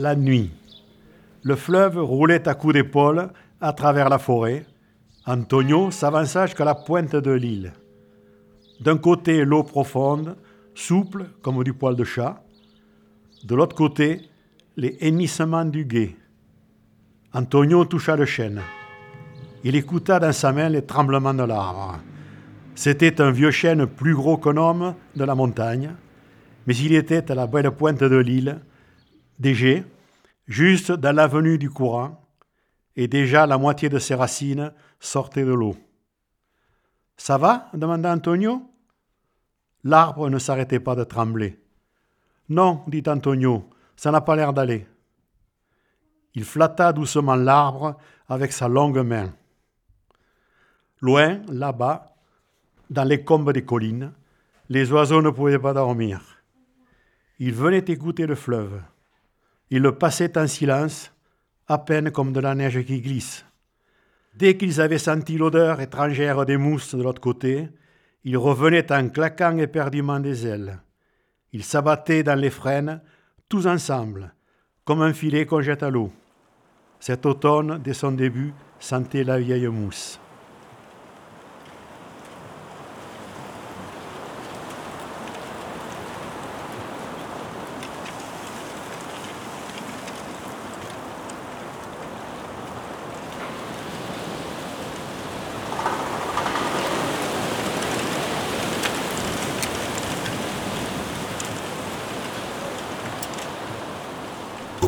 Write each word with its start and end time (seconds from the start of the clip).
la 0.00 0.16
nuit. 0.16 0.50
Le 1.42 1.56
fleuve 1.56 1.98
roulait 1.98 2.48
à 2.48 2.54
coups 2.54 2.74
d'épaule 2.74 3.28
à 3.60 3.72
travers 3.72 4.08
la 4.08 4.18
forêt. 4.18 4.64
Antonio 5.26 5.90
s'avança 5.90 6.46
jusqu'à 6.46 6.64
la 6.64 6.74
pointe 6.74 7.14
de 7.14 7.30
l'île. 7.30 7.72
D'un 8.80 8.96
côté, 8.96 9.44
l'eau 9.44 9.62
profonde, 9.62 10.36
souple 10.74 11.26
comme 11.42 11.62
du 11.62 11.74
poil 11.74 11.96
de 11.96 12.04
chat. 12.04 12.42
De 13.44 13.54
l'autre 13.54 13.76
côté, 13.76 14.22
les 14.76 14.96
hennissements 15.02 15.66
du 15.66 15.84
guet. 15.84 16.16
Antonio 17.34 17.84
toucha 17.84 18.16
le 18.16 18.24
chêne. 18.24 18.62
Il 19.64 19.76
écouta 19.76 20.18
dans 20.18 20.32
sa 20.32 20.52
main 20.52 20.70
les 20.70 20.82
tremblements 20.82 21.34
de 21.34 21.42
l'arbre. 21.42 21.98
C'était 22.74 23.20
un 23.20 23.30
vieux 23.30 23.50
chêne 23.50 23.86
plus 23.86 24.14
gros 24.14 24.38
qu'un 24.38 24.56
homme 24.56 24.94
de 25.14 25.24
la 25.24 25.34
montagne, 25.34 25.90
mais 26.66 26.74
il 26.76 26.94
était 26.94 27.30
à 27.30 27.34
la 27.34 27.46
belle 27.46 27.70
pointe 27.70 28.02
de 28.02 28.16
l'île, 28.16 28.60
déjà, 29.40 29.82
juste 30.46 30.92
dans 30.92 31.16
l'avenue 31.16 31.58
du 31.58 31.70
courant, 31.70 32.22
et 32.94 33.08
déjà 33.08 33.46
la 33.46 33.58
moitié 33.58 33.88
de 33.88 33.98
ses 33.98 34.14
racines 34.14 34.72
sortaient 35.00 35.44
de 35.44 35.52
l'eau. 35.52 35.76
Ça 37.16 37.38
va? 37.38 37.68
demanda 37.74 38.12
Antonio. 38.12 38.62
L'arbre 39.82 40.28
ne 40.28 40.38
s'arrêtait 40.38 40.80
pas 40.80 40.94
de 40.94 41.04
trembler. 41.04 41.58
Non, 42.48 42.82
dit 42.86 43.02
Antonio, 43.06 43.68
ça 43.96 44.10
n'a 44.10 44.20
pas 44.20 44.36
l'air 44.36 44.52
d'aller. 44.52 44.86
Il 46.34 46.44
flatta 46.44 46.92
doucement 46.92 47.34
l'arbre 47.34 47.96
avec 48.28 48.52
sa 48.52 48.68
longue 48.68 48.98
main. 48.98 49.32
Loin, 51.00 51.40
là-bas, 51.48 52.14
dans 52.90 53.04
les 53.04 53.24
combes 53.24 53.52
des 53.52 53.64
collines, 53.64 54.12
les 54.68 54.92
oiseaux 54.92 55.22
ne 55.22 55.30
pouvaient 55.30 55.58
pas 55.58 55.72
dormir. 55.72 56.20
Ils 57.38 57.54
venaient 57.54 57.78
écouter 57.78 58.26
le 58.26 58.34
fleuve. 58.34 58.82
Ils 59.70 59.82
le 59.82 59.96
passaient 59.96 60.36
en 60.36 60.46
silence, 60.46 61.12
à 61.68 61.78
peine 61.78 62.10
comme 62.10 62.32
de 62.32 62.40
la 62.40 62.54
neige 62.54 62.84
qui 62.84 63.00
glisse. 63.00 63.44
Dès 64.34 64.56
qu'ils 64.56 64.80
avaient 64.80 64.98
senti 64.98 65.38
l'odeur 65.38 65.80
étrangère 65.80 66.44
des 66.44 66.56
mousses 66.56 66.94
de 66.94 67.02
l'autre 67.02 67.20
côté, 67.20 67.68
ils 68.24 68.36
revenaient 68.36 68.92
en 68.92 69.08
claquant 69.08 69.56
éperdument 69.58 70.20
des 70.20 70.46
ailes. 70.46 70.80
Ils 71.52 71.64
s'abattaient 71.64 72.22
dans 72.22 72.38
les 72.38 72.50
frênes, 72.50 73.00
tous 73.48 73.66
ensemble, 73.66 74.34
comme 74.84 75.02
un 75.02 75.12
filet 75.12 75.46
qu'on 75.46 75.62
jette 75.62 75.82
à 75.82 75.90
l'eau. 75.90 76.12
Cet 76.98 77.24
automne, 77.24 77.80
dès 77.82 77.94
son 77.94 78.12
début, 78.12 78.52
sentait 78.78 79.24
la 79.24 79.38
vieille 79.38 79.68
mousse. 79.68 80.20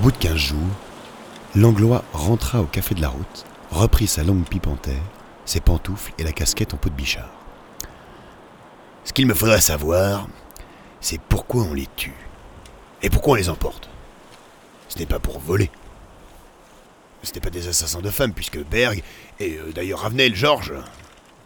Bout 0.03 0.11
de 0.11 0.17
quinze 0.17 0.37
jours, 0.37 0.59
Langlois 1.55 2.03
rentra 2.13 2.61
au 2.61 2.65
café 2.67 2.97
de 2.97 3.01
la 3.01 3.09
route, 3.09 3.45
reprit 3.71 4.09
sa 4.09 4.25
longue 4.25 4.43
pipe 4.49 4.67
en 4.67 4.75
terre, 4.75 5.01
ses 5.45 5.61
pantoufles 5.61 6.13
et 6.19 6.25
la 6.25 6.33
casquette 6.33 6.75
en 6.75 6.77
peau 6.77 6.89
de 6.89 6.95
bichard. 6.97 7.31
Ce 9.05 9.13
qu'il 9.13 9.29
me 9.29 9.35
faudrait 9.35 9.61
savoir, 9.61 10.27
c'est 11.01 11.21
pourquoi 11.21 11.63
on 11.63 11.73
les 11.73 11.87
tue. 11.95 12.17
Et 13.03 13.11
pourquoi 13.11 13.35
on 13.35 13.37
les 13.37 13.49
emporte. 13.49 13.89
Ce 14.89 14.99
n'est 14.99 15.07
pas 15.07 15.21
pour 15.21 15.39
voler. 15.39 15.71
Ce 17.23 17.33
n'est 17.33 17.41
pas 17.41 17.51
des 17.51 17.69
assassins 17.69 18.01
de 18.01 18.11
femmes, 18.11 18.33
puisque 18.33 18.59
Berg, 18.59 19.05
et 19.39 19.57
euh, 19.57 19.71
d'ailleurs 19.73 20.01
Ravenel, 20.01 20.35
Georges, 20.35 20.75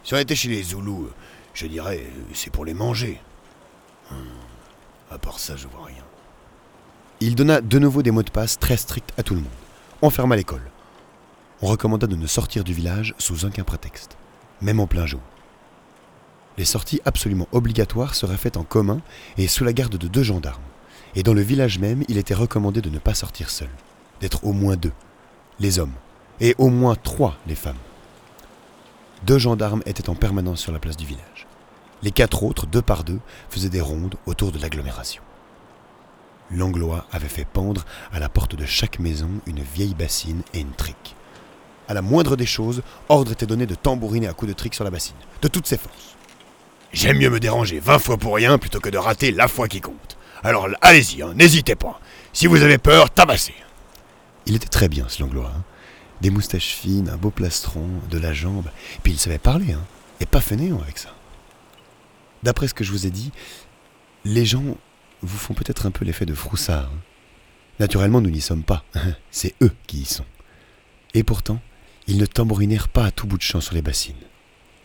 si 0.03 0.15
on 0.15 0.19
était 0.19 0.35
chez 0.35 0.49
les 0.49 0.63
Zoulous, 0.63 1.11
je 1.53 1.67
dirais, 1.67 1.99
euh, 2.03 2.23
c'est 2.33 2.51
pour 2.51 2.65
les 2.65 2.73
manger. 2.73 3.21
Hum, 4.11 4.17
À 5.11 5.19
part 5.19 5.39
ça, 5.39 5.57
je 5.57 5.69
vois 5.69 5.85
rien. 5.85 6.06
Il 7.19 7.35
donna 7.35 7.63
de 7.63 7.79
nouveau 7.79 8.03
des 8.03 8.11
mots 8.11 8.23
de 8.23 8.31
passe 8.31 8.59
très 8.59 8.77
stricts 8.77 9.15
à 9.17 9.23
tout 9.23 9.35
le 9.35 9.41
monde. 9.41 9.49
On 10.03 10.11
ferma 10.11 10.37
l'école. 10.37 10.71
On 11.63 11.67
recommanda 11.67 12.07
de 12.07 12.15
ne 12.15 12.27
sortir 12.27 12.63
du 12.63 12.75
village 12.75 13.15
sous 13.17 13.47
aucun 13.47 13.65
prétexte, 13.65 14.19
même 14.61 14.81
en 14.81 14.87
plein 14.87 15.07
jour. 15.07 15.23
Les 16.59 16.67
sorties 16.67 17.01
absolument 17.07 17.49
obligatoires 17.53 18.15
seraient 18.15 18.37
faites 18.37 18.59
en 18.59 18.65
commun 18.65 19.01
et 19.39 19.49
sous 19.49 19.65
la 19.65 19.73
garde 19.73 19.97
de 19.97 20.09
deux 20.09 20.23
gendarmes. 20.23 20.61
Et 21.15 21.23
dans 21.23 21.33
le 21.33 21.41
village 21.41 21.79
même, 21.79 22.05
il 22.09 22.19
était 22.19 22.35
recommandé 22.35 22.83
de 22.83 22.91
ne 22.91 22.99
pas 22.99 23.15
sortir 23.15 23.49
seul, 23.49 23.71
d'être 24.21 24.45
au 24.45 24.53
moins 24.53 24.77
deux, 24.77 24.93
les 25.59 25.79
hommes, 25.79 25.95
et 26.41 26.55
au 26.59 26.69
moins 26.69 26.97
trois, 26.97 27.39
les 27.47 27.55
femmes. 27.55 27.77
Deux 29.25 29.39
gendarmes 29.39 29.83
étaient 29.87 30.11
en 30.11 30.15
permanence 30.15 30.61
sur 30.61 30.73
la 30.73 30.81
place 30.81 30.99
du 30.99 31.07
village. 31.07 31.47
Les 32.03 32.11
quatre 32.11 32.43
autres, 32.43 32.67
deux 32.67 32.83
par 32.83 33.05
deux, 33.05 33.21
faisaient 33.49 33.71
des 33.71 33.81
rondes 33.81 34.17
autour 34.27 34.53
de 34.53 34.59
l'agglomération. 34.59 35.23
Langlois 36.51 37.07
avait 37.13 37.29
fait 37.29 37.45
pendre 37.45 37.85
à 38.13 38.21
la 38.21 38.29
porte 38.29 38.55
de 38.55 38.67
chaque 38.67 38.99
maison 38.99 39.31
une 39.47 39.61
vieille 39.61 39.95
bassine 39.95 40.43
et 40.55 40.61
une 40.61 40.73
trique. 40.73 41.17
À 41.89 41.95
la 41.95 42.03
moindre 42.03 42.37
des 42.37 42.47
choses, 42.47 42.83
ordre 43.09 43.33
était 43.33 43.47
donné 43.47 43.67
de 43.67 43.75
tambouriner 43.75 44.29
à 44.29 44.33
coups 44.33 44.49
de 44.51 44.57
trique 44.57 44.75
sur 44.75 44.85
la 44.85 44.91
bassine, 44.91 45.17
de 45.43 45.49
toutes 45.49 45.67
ses 45.67 45.77
forces. 45.79 46.17
J'aime 46.93 47.19
mieux 47.19 47.31
me 47.31 47.41
déranger 47.41 47.79
vingt 47.79 47.99
fois 47.99 48.17
pour 48.17 48.35
rien 48.37 48.59
plutôt 48.59 48.81
que 48.81 48.89
de 48.89 48.99
rater 48.99 49.31
la 49.33 49.49
fois 49.49 49.69
qui 49.69 49.81
compte. 49.81 50.17
Alors 50.43 50.69
allez-y, 50.81 51.23
hein, 51.23 51.33
n'hésitez 51.35 51.75
pas. 51.75 52.01
Si 52.33 52.47
vous 52.47 52.63
avez 52.63 52.79
peur, 52.79 53.11
tabassez. 53.11 53.55
Il 54.47 54.55
était 54.55 54.69
très 54.69 54.89
bien, 54.89 55.07
ce 55.09 55.23
Langlois. 55.23 55.53
hein. 55.55 55.63
Des 56.21 56.31
moustaches 56.31 56.75
fines, 56.75 57.09
un 57.11 57.17
beau 57.17 57.31
plastron, 57.31 57.89
de 58.11 58.19
la 58.19 58.33
jambe. 58.33 58.71
Puis 59.03 59.13
il 59.13 59.19
savait 59.19 59.39
parler, 59.39 59.73
hein, 59.73 59.85
et 60.21 60.27
pas 60.27 60.41
fainéant 60.41 60.81
avec 60.81 60.99
ça. 60.99 61.11
D'après 62.43 62.69
ce 62.69 62.75
que 62.75 62.85
je 62.85 62.93
vous 62.93 63.07
ai 63.07 63.11
dit, 63.11 63.33
les 64.25 64.45
gens 64.45 64.63
vous 65.23 65.39
font 65.39 65.55
peut-être 65.55 65.87
un 65.87 65.91
peu 65.91 66.05
l'effet 66.05 66.27
de 66.27 66.35
froussard. 66.35 66.85
hein. 66.93 66.99
Naturellement, 67.79 68.21
nous 68.21 68.31
n'y 68.31 68.41
sommes 68.41 68.63
pas. 68.63 68.85
C'est 69.31 69.55
eux 69.63 69.73
qui 69.87 69.99
y 69.99 70.05
sont. 70.05 70.25
Et 71.15 71.23
pourtant, 71.23 71.61
ils 72.07 72.19
ne 72.19 72.27
tambourinèrent 72.27 72.89
pas 72.89 73.07
à 73.07 73.11
tout 73.11 73.27
bout 73.27 73.39
de 73.39 73.43
champ 73.43 73.61
sur 73.61 73.75
les 73.75 73.83
bassines. 73.83 74.15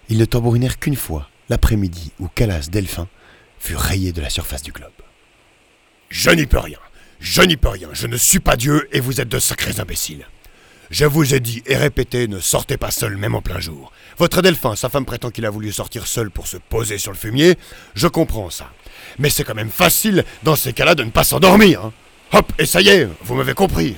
Ils 0.10 0.18
ne 0.18 0.26
tambourinèrent 0.26 0.80
qu'une 0.80 0.96
fois, 0.96 1.30
l'après-midi 1.50 2.12
où 2.20 2.28
Calas 2.28 2.68
Delphin 2.72 3.08
fut 3.60 3.76
rayé 3.76 4.12
de 4.12 4.22
la 4.22 4.30
surface 4.30 4.64
du 4.64 4.72
globe. 4.72 4.92
Je 6.10 6.32
n'y 6.32 6.46
peux 6.46 6.60
rien. 6.60 6.80
Je 7.20 7.42
n'y 7.42 7.56
peux 7.58 7.70
rien. 7.70 7.90
Je 7.94 8.08
ne 8.08 8.18
suis 8.18 8.40
pas 8.40 8.58
Dieu 8.58 8.88
et 8.92 9.00
vous 9.00 9.22
êtes 9.22 9.30
de 9.30 9.40
sacrés 9.40 9.80
imbéciles. 9.80 10.26
Je 10.90 11.06
vous 11.06 11.34
ai 11.34 11.40
dit 11.40 11.64
et 11.68 11.78
répété, 11.78 12.28
ne 12.28 12.40
sortez 12.40 12.76
pas 12.76 12.92
seul, 12.92 13.16
même 13.16 13.36
en 13.36 13.42
plein 13.42 13.62
jour. 13.62 13.94
Votre 14.18 14.42
Delphin, 14.42 14.76
sa 14.76 14.90
femme 14.90 15.06
prétend 15.06 15.30
qu'il 15.30 15.46
a 15.46 15.50
voulu 15.50 15.72
sortir 15.72 16.06
seul 16.06 16.30
pour 16.30 16.48
se 16.48 16.58
poser 16.58 16.98
sur 16.98 17.12
le 17.14 17.18
fumier. 17.18 17.56
Je 17.96 18.08
comprends 18.08 18.50
ça. 18.50 18.70
Mais 19.20 19.30
c'est 19.30 19.44
quand 19.44 19.56
même 19.56 19.70
facile, 19.70 20.24
dans 20.44 20.56
ces 20.56 20.74
cas-là, 20.74 20.96
de 20.96 21.04
ne 21.04 21.10
pas 21.12 21.24
s'endormir. 21.24 21.86
hein. 21.86 21.94
Hop, 22.34 22.52
et 22.58 22.66
ça 22.66 22.82
y 22.82 22.90
est, 22.90 23.08
vous 23.24 23.36
m'avez 23.36 23.54
compris. 23.54 23.96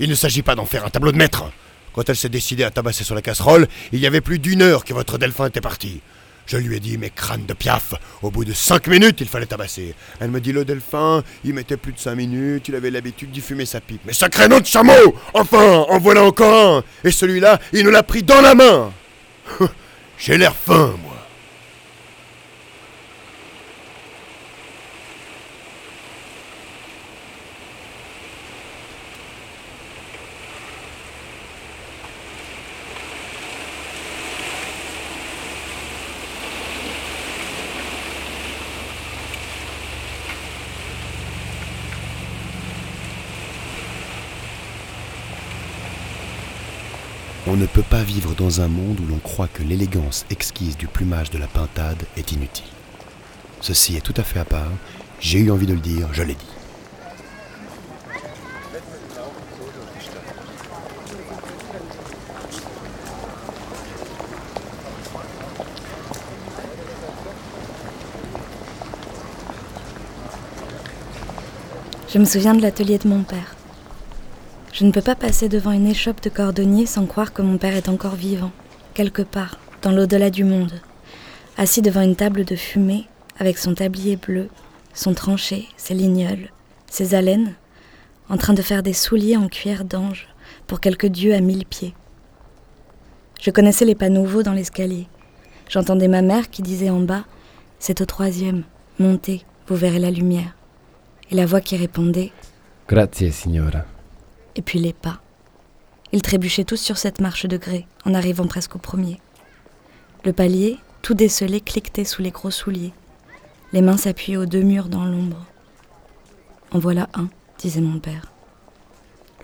Il 0.00 0.08
ne 0.10 0.14
s'agit 0.14 0.42
pas 0.42 0.54
d'en 0.54 0.64
faire 0.64 0.84
un 0.84 0.90
tableau 0.90 1.12
de 1.12 1.16
maître. 1.18 1.44
Quand 1.92 2.08
elle 2.08 2.16
s'est 2.16 2.28
décidée 2.28 2.64
à 2.64 2.70
tabasser 2.70 3.04
sur 3.04 3.14
la 3.14 3.22
casserole, 3.22 3.68
il 3.92 4.00
y 4.00 4.06
avait 4.06 4.20
plus 4.20 4.38
d'une 4.38 4.62
heure 4.62 4.84
que 4.84 4.94
votre 4.94 5.18
Delphin 5.18 5.46
était 5.46 5.60
parti. 5.60 6.00
Je 6.46 6.56
lui 6.56 6.76
ai 6.76 6.80
dit, 6.80 6.98
mais 6.98 7.10
crâne 7.10 7.46
de 7.46 7.52
piaf, 7.54 7.94
au 8.22 8.30
bout 8.32 8.44
de 8.44 8.52
cinq 8.52 8.88
minutes, 8.88 9.20
il 9.20 9.28
fallait 9.28 9.46
tabasser. 9.46 9.94
Elle 10.18 10.30
me 10.30 10.40
dit, 10.40 10.52
le 10.52 10.64
Delphin, 10.64 11.22
il 11.44 11.54
mettait 11.54 11.76
plus 11.76 11.92
de 11.92 11.98
cinq 11.98 12.16
minutes, 12.16 12.66
il 12.68 12.74
avait 12.74 12.90
l'habitude 12.90 13.30
d'y 13.30 13.40
fumer 13.40 13.66
sa 13.66 13.80
pipe. 13.80 14.00
Mais 14.04 14.12
sacré 14.12 14.48
nom 14.48 14.58
de 14.58 14.66
chameau 14.66 15.14
Enfin, 15.34 15.84
en 15.88 15.98
voilà 15.98 16.24
encore 16.24 16.76
un 16.78 16.84
Et 17.04 17.12
celui-là, 17.12 17.60
il 17.72 17.84
nous 17.84 17.90
l'a 17.90 18.02
pris 18.02 18.24
dans 18.24 18.40
la 18.40 18.54
main 18.56 18.92
J'ai 20.18 20.38
l'air 20.38 20.54
fin, 20.56 20.94
moi. 21.02 21.09
On 47.52 47.56
ne 47.56 47.66
peut 47.66 47.82
pas 47.82 48.04
vivre 48.04 48.36
dans 48.36 48.60
un 48.60 48.68
monde 48.68 49.00
où 49.00 49.06
l'on 49.08 49.18
croit 49.18 49.48
que 49.48 49.64
l'élégance 49.64 50.24
exquise 50.30 50.76
du 50.76 50.86
plumage 50.86 51.30
de 51.30 51.38
la 51.38 51.48
pintade 51.48 52.00
est 52.16 52.30
inutile. 52.30 52.64
Ceci 53.60 53.96
est 53.96 54.00
tout 54.00 54.14
à 54.16 54.22
fait 54.22 54.38
à 54.38 54.44
part. 54.44 54.70
J'ai 55.18 55.40
eu 55.40 55.50
envie 55.50 55.66
de 55.66 55.72
le 55.72 55.80
dire, 55.80 56.06
je 56.12 56.22
l'ai 56.22 56.36
dit. 56.36 56.46
Je 72.12 72.18
me 72.20 72.24
souviens 72.24 72.54
de 72.54 72.62
l'atelier 72.62 72.98
de 72.98 73.08
mon 73.08 73.24
père. 73.24 73.56
Je 74.80 74.86
ne 74.86 74.92
peux 74.92 75.02
pas 75.02 75.14
passer 75.14 75.50
devant 75.50 75.72
une 75.72 75.86
échoppe 75.86 76.22
de 76.22 76.30
cordonnier 76.30 76.86
sans 76.86 77.04
croire 77.04 77.34
que 77.34 77.42
mon 77.42 77.58
père 77.58 77.76
est 77.76 77.90
encore 77.90 78.14
vivant, 78.14 78.50
quelque 78.94 79.20
part, 79.20 79.58
dans 79.82 79.92
l'au-delà 79.92 80.30
du 80.30 80.42
monde, 80.42 80.72
assis 81.58 81.82
devant 81.82 82.00
une 82.00 82.16
table 82.16 82.46
de 82.46 82.56
fumée, 82.56 83.06
avec 83.38 83.58
son 83.58 83.74
tablier 83.74 84.16
bleu, 84.16 84.48
son 84.94 85.12
tranché, 85.12 85.68
ses 85.76 85.92
lignoles, 85.92 86.48
ses 86.90 87.14
haleines, 87.14 87.52
en 88.30 88.38
train 88.38 88.54
de 88.54 88.62
faire 88.62 88.82
des 88.82 88.94
souliers 88.94 89.36
en 89.36 89.48
cuir 89.48 89.84
d'ange 89.84 90.28
pour 90.66 90.80
quelque 90.80 91.06
dieu 91.06 91.34
à 91.34 91.40
mille 91.40 91.66
pieds. 91.66 91.92
Je 93.38 93.50
connaissais 93.50 93.84
les 93.84 93.94
pas 93.94 94.08
nouveaux 94.08 94.42
dans 94.42 94.54
l'escalier. 94.54 95.08
J'entendais 95.68 96.08
ma 96.08 96.22
mère 96.22 96.48
qui 96.48 96.62
disait 96.62 96.88
en 96.88 97.00
bas 97.00 97.26
C'est 97.80 98.00
au 98.00 98.06
troisième, 98.06 98.62
montez, 98.98 99.44
vous 99.66 99.76
verrez 99.76 99.98
la 99.98 100.10
lumière. 100.10 100.56
Et 101.30 101.34
la 101.34 101.44
voix 101.44 101.60
qui 101.60 101.76
répondait 101.76 102.32
Grazie, 102.88 103.30
signora. 103.30 103.84
Et 104.56 104.62
puis 104.62 104.78
les 104.78 104.92
pas. 104.92 105.20
Ils 106.12 106.22
trébuchaient 106.22 106.64
tous 106.64 106.80
sur 106.80 106.98
cette 106.98 107.20
marche 107.20 107.46
de 107.46 107.56
grès, 107.56 107.86
en 108.04 108.14
arrivant 108.14 108.46
presque 108.46 108.76
au 108.76 108.78
premier. 108.78 109.20
Le 110.24 110.32
palier, 110.32 110.78
tout 111.02 111.14
décelé, 111.14 111.60
cliquetait 111.60 112.04
sous 112.04 112.22
les 112.22 112.30
gros 112.30 112.50
souliers. 112.50 112.92
Les 113.72 113.80
mains 113.80 113.96
s'appuyaient 113.96 114.36
aux 114.36 114.46
deux 114.46 114.62
murs 114.62 114.88
dans 114.88 115.04
l'ombre. 115.04 115.46
En 116.72 116.78
voilà 116.78 117.08
un, 117.14 117.28
disait 117.58 117.80
mon 117.80 118.00
père. 118.00 118.32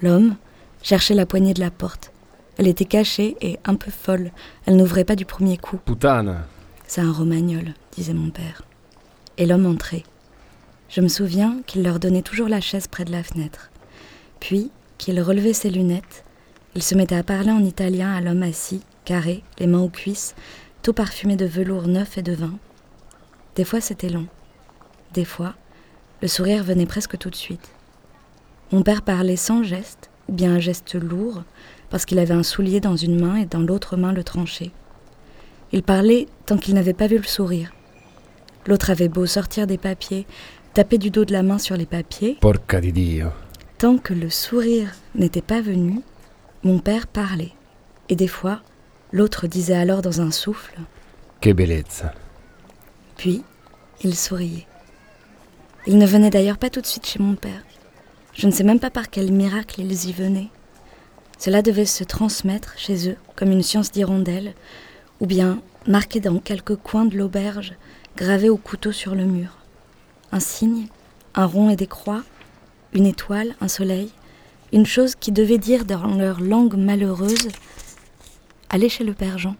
L'homme 0.03 0.37
cherchait 0.83 1.15
la 1.15 1.27
poignée 1.27 1.55
de 1.55 1.61
la 1.61 1.71
porte. 1.71 2.13
Elle 2.59 2.67
était 2.67 2.85
cachée 2.85 3.37
et 3.41 3.59
un 3.65 3.75
peu 3.75 3.91
folle. 3.91 4.33
Elle 4.65 4.77
n'ouvrait 4.77 5.05
pas 5.05 5.17
du 5.17 5.25
premier 5.25 5.59
coup. 5.59 5.79
Putana. 5.79 6.47
C'est 6.87 7.01
un 7.01 7.13
romagnol, 7.13 7.75
disait 7.93 8.15
mon 8.15 8.31
père. 8.31 8.63
Et 9.39 9.47
l'homme 9.47 9.67
entrait. 9.67 10.05
Je 10.89 11.01
me 11.01 11.09
souviens 11.09 11.59
qu'il 11.67 11.83
leur 11.83 11.99
donnait 11.99 12.23
toujours 12.23 12.49
la 12.49 12.61
chaise 12.61 12.87
près 12.87 13.05
de 13.05 13.13
la 13.13 13.23
fenêtre. 13.23 13.71
Puis 14.41 14.71
qu'il 14.99 15.21
relevait 15.21 15.53
ses 15.53 15.71
lunettes. 15.71 16.25
Il 16.75 16.83
se 16.83 16.95
mettait 16.95 17.17
à 17.17 17.23
parler 17.23 17.51
en 17.51 17.65
italien 17.65 18.13
à 18.15 18.21
l'homme 18.21 18.43
assis, 18.43 18.83
carré, 19.05 19.43
les 19.59 19.67
mains 19.67 19.81
aux 19.81 19.89
cuisses, 19.89 20.35
tout 20.83 20.93
parfumé 20.93 21.37
de 21.37 21.47
velours 21.47 21.89
neuf 21.89 22.19
et 22.19 22.23
de 22.23 22.33
vin. 22.33 22.55
Des 23.55 23.65
fois 23.65 23.81
c'était 23.81 24.11
long. 24.11 24.27
Des 25.15 25.25
fois, 25.25 25.55
le 26.23 26.29
sourire 26.29 26.63
venait 26.63 26.87
presque 26.87 27.17
tout 27.19 27.31
de 27.31 27.37
suite. 27.37 27.71
Mon 28.73 28.83
père 28.83 29.03
parlait 29.03 29.37
sans 29.37 29.63
geste, 29.63 30.11
bien 30.29 30.55
un 30.55 30.59
geste 30.59 30.95
lourd, 30.95 31.43
parce 31.89 32.05
qu'il 32.05 32.19
avait 32.19 32.35
un 32.35 32.43
soulier 32.43 32.81
dans 32.81 32.97
une 32.97 33.21
main 33.21 33.37
et 33.37 33.47
dans 33.47 33.61
l'autre 33.61 33.97
main 33.97 34.13
le 34.13 34.25
tranché. 34.25 34.73
Il 35.73 35.83
parlait 35.83 36.27
tant 36.47 36.59
qu'il 36.59 36.75
n'avait 36.75 36.93
pas 36.93 37.07
vu 37.07 37.17
le 37.17 37.25
sourire. 37.25 37.73
L'autre 38.67 38.91
avait 38.91 39.09
beau 39.09 39.27
sortir 39.27 39.67
des 39.67 39.79
papiers, 39.79 40.27
taper 40.75 40.99
du 40.99 41.11
dos 41.11 41.25
de 41.25 41.33
la 41.33 41.43
main 41.43 41.59
sur 41.59 41.77
les 41.77 41.87
papiers. 41.87 42.37
Porca 42.41 42.81
di 42.81 42.93
Dio. 42.93 43.46
Tant 43.79 43.99
que 43.99 44.15
le 44.15 44.31
sourire 44.31 44.95
n'était 45.15 45.43
pas 45.43 45.61
venu, 45.61 46.01
mon 46.63 46.79
père 46.79 47.07
parlait. 47.07 47.53
Et 48.09 48.17
des 48.17 48.27
fois, 48.27 48.63
l'autre 49.13 49.47
disait 49.47 49.77
alors 49.77 50.01
dans 50.01 50.23
un 50.23 50.31
souffle 50.31 50.79
Que 51.43 51.53
bellezza. 51.53 52.15
Puis, 53.19 53.43
il 54.03 54.17
souriait. 54.17 54.67
Il 55.87 55.99
ne 55.99 56.07
venait 56.07 56.31
d'ailleurs 56.31 56.57
pas 56.57 56.71
tout 56.71 56.81
de 56.81 56.87
suite 56.87 57.07
chez 57.07 57.19
mon 57.19 57.35
père. 57.35 57.63
Je 58.33 58.47
ne 58.47 58.53
sais 58.53 58.65
même 58.65 58.81
pas 58.81 58.91
par 58.91 59.11
quel 59.11 59.31
miracle 59.31 59.83
ils 59.83 60.09
y 60.09 60.13
venaient. 60.13 60.49
Cela 61.39 61.61
devait 61.61 61.85
se 61.85 62.03
transmettre 62.03 62.79
chez 62.79 63.11
eux 63.11 63.17
comme 63.35 63.51
une 63.51 63.63
science 63.63 63.93
d'hirondelle, 63.93 64.55
ou 65.21 65.27
bien 65.27 65.61
marqué 65.87 66.21
dans 66.21 66.39
quelques 66.39 66.77
coins 66.77 67.05
de 67.05 67.19
l'auberge, 67.19 67.75
gravé 68.17 68.49
au 68.49 68.57
couteau 68.57 68.91
sur 68.91 69.15
le 69.15 69.27
mur. 69.27 69.59
Un 70.33 70.41
signe, 70.41 70.87
un 71.35 71.45
rond 71.45 71.69
et 71.69 71.77
des 71.77 71.87
croix, 71.87 72.23
une 72.97 73.07
étoile, 73.07 73.55
un 73.61 73.69
soleil, 73.69 74.11
une 74.73 74.87
chose 74.87 75.15
qui 75.15 75.31
devait 75.31 75.59
dire 75.59 75.85
dans 75.85 76.07
leur 76.17 76.41
langue 76.41 76.77
malheureuse 76.77 77.49
Allez 78.71 78.89
chez 78.89 79.05
le 79.05 79.13
Père 79.13 79.39
Jean. 79.39 79.55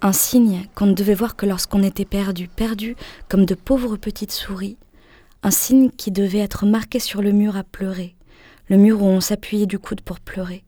Un 0.00 0.12
signe 0.12 0.66
qu'on 0.74 0.86
ne 0.86 0.94
devait 0.94 1.14
voir 1.14 1.36
que 1.36 1.46
lorsqu'on 1.46 1.82
était 1.82 2.06
perdu, 2.06 2.48
perdu 2.48 2.96
comme 3.28 3.44
de 3.44 3.54
pauvres 3.54 3.96
petites 3.96 4.32
souris. 4.32 4.78
Un 5.42 5.50
signe 5.50 5.90
qui 5.90 6.10
devait 6.10 6.38
être 6.38 6.66
marqué 6.66 6.98
sur 6.98 7.22
le 7.22 7.30
mur 7.30 7.56
à 7.56 7.62
pleurer, 7.62 8.16
le 8.68 8.78
mur 8.78 9.02
où 9.02 9.06
on 9.06 9.20
s'appuyait 9.20 9.66
du 9.66 9.78
coude 9.78 10.00
pour 10.00 10.18
pleurer. 10.18 10.64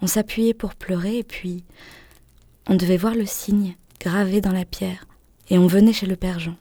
On 0.00 0.06
s'appuyait 0.06 0.54
pour 0.54 0.74
pleurer 0.74 1.18
et 1.18 1.24
puis 1.24 1.62
on 2.68 2.74
devait 2.74 2.96
voir 2.96 3.14
le 3.14 3.26
signe 3.26 3.76
gravé 4.00 4.40
dans 4.40 4.52
la 4.52 4.64
pierre 4.64 5.06
et 5.50 5.58
on 5.58 5.66
venait 5.66 5.92
chez 5.92 6.06
le 6.06 6.16
Père 6.16 6.40
Jean. 6.40 6.56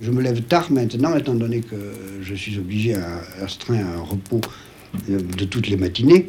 Je 0.00 0.10
me 0.10 0.22
lève 0.22 0.40
tard 0.42 0.72
maintenant, 0.72 1.14
étant 1.14 1.34
donné 1.34 1.60
que 1.60 1.76
je 2.22 2.34
suis 2.34 2.58
obligé 2.58 2.94
à 2.94 3.22
astreindre 3.42 3.86
un 3.86 4.00
repos 4.00 4.40
euh, 5.10 5.20
de 5.20 5.44
toutes 5.44 5.68
les 5.68 5.76
matinées. 5.76 6.28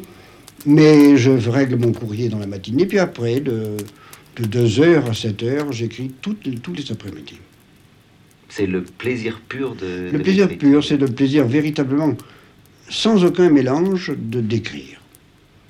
Mais 0.66 1.16
je 1.16 1.30
règle 1.30 1.76
mon 1.76 1.92
courrier 1.92 2.28
dans 2.28 2.38
la 2.38 2.46
matinée, 2.46 2.86
puis 2.86 2.98
après, 2.98 3.40
de, 3.40 3.76
de 4.36 4.44
2h 4.44 5.06
à 5.06 5.12
7h, 5.12 5.72
j'écris 5.72 6.12
tous 6.20 6.36
les 6.44 6.92
après-midi. 6.92 7.38
C'est 8.48 8.66
le 8.66 8.82
plaisir 8.82 9.40
pur 9.48 9.74
de... 9.74 10.10
Le 10.12 10.18
de 10.18 10.22
plaisir 10.22 10.48
pur, 10.58 10.84
c'est 10.84 10.98
le 10.98 11.06
plaisir 11.06 11.46
véritablement, 11.46 12.14
sans 12.90 13.24
aucun 13.24 13.48
mélange, 13.48 14.12
de 14.16 14.40
d'écrire. 14.40 15.01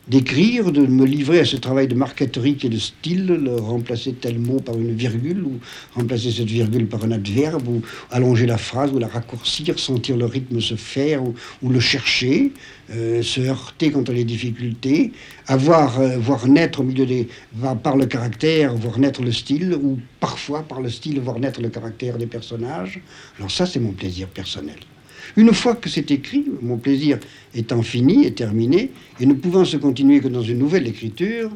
D'écrire, 0.09 0.73
de 0.73 0.85
me 0.85 1.07
livrer 1.07 1.39
à 1.39 1.45
ce 1.45 1.57
travail 1.57 1.87
de 1.87 1.95
marqueterie 1.95 2.57
qui 2.57 2.67
est 2.67 2.71
le 2.71 2.81
style, 2.81 3.27
le 3.27 3.55
remplacer 3.55 4.13
tel 4.13 4.37
mot 4.37 4.59
par 4.59 4.77
une 4.77 4.97
virgule, 4.97 5.45
ou 5.45 5.61
remplacer 5.95 6.33
cette 6.33 6.51
virgule 6.51 6.89
par 6.89 7.05
un 7.05 7.13
adverbe, 7.13 7.69
ou 7.69 7.83
allonger 8.11 8.47
la 8.47 8.59
phrase, 8.59 8.91
ou 8.93 8.99
la 8.99 9.07
raccourcir, 9.07 9.79
sentir 9.79 10.17
le 10.17 10.25
rythme 10.25 10.61
se 10.61 10.75
faire, 10.75 11.23
ou, 11.23 11.69
le 11.69 11.79
chercher, 11.79 12.51
euh, 12.91 13.23
se 13.23 13.43
heurter 13.43 13.93
contre 13.93 14.11
les 14.11 14.25
difficultés, 14.25 15.13
avoir, 15.47 16.01
euh, 16.01 16.19
voir 16.19 16.49
naître 16.49 16.81
au 16.81 16.83
milieu 16.83 17.07
des... 17.07 17.29
par 17.85 17.97
le 17.97 18.07
caractère, 18.07 18.75
voir 18.75 18.99
naître 18.99 19.23
le 19.23 19.31
style, 19.31 19.73
ou 19.73 20.01
parfois 20.19 20.65
par 20.65 20.81
le 20.81 20.91
style, 20.91 21.21
voir 21.21 21.39
naître 21.39 21.61
le 21.61 21.69
caractère 21.69 22.19
des 22.19 22.27
personnages. 22.27 23.01
Alors 23.39 23.53
ça, 23.53 23.67
c'est 23.67 23.79
mon 23.79 23.93
plaisir 23.93 24.27
personnel. 24.27 24.79
Une 25.37 25.53
fois 25.53 25.75
que 25.75 25.89
c'est 25.89 26.11
écrit, 26.11 26.45
mon 26.63 26.77
plaisir 26.79 27.19
étant 27.55 27.83
fini 27.83 28.27
et 28.27 28.33
terminé, 28.33 28.91
et 29.21 29.27
ne 29.27 29.35
pouvant 29.35 29.65
se 29.65 29.77
continuer 29.77 30.21
que 30.21 30.29
dans 30.29 30.43
une 30.43 30.59
nouvelle 30.59 30.87
écriture, 30.87 31.51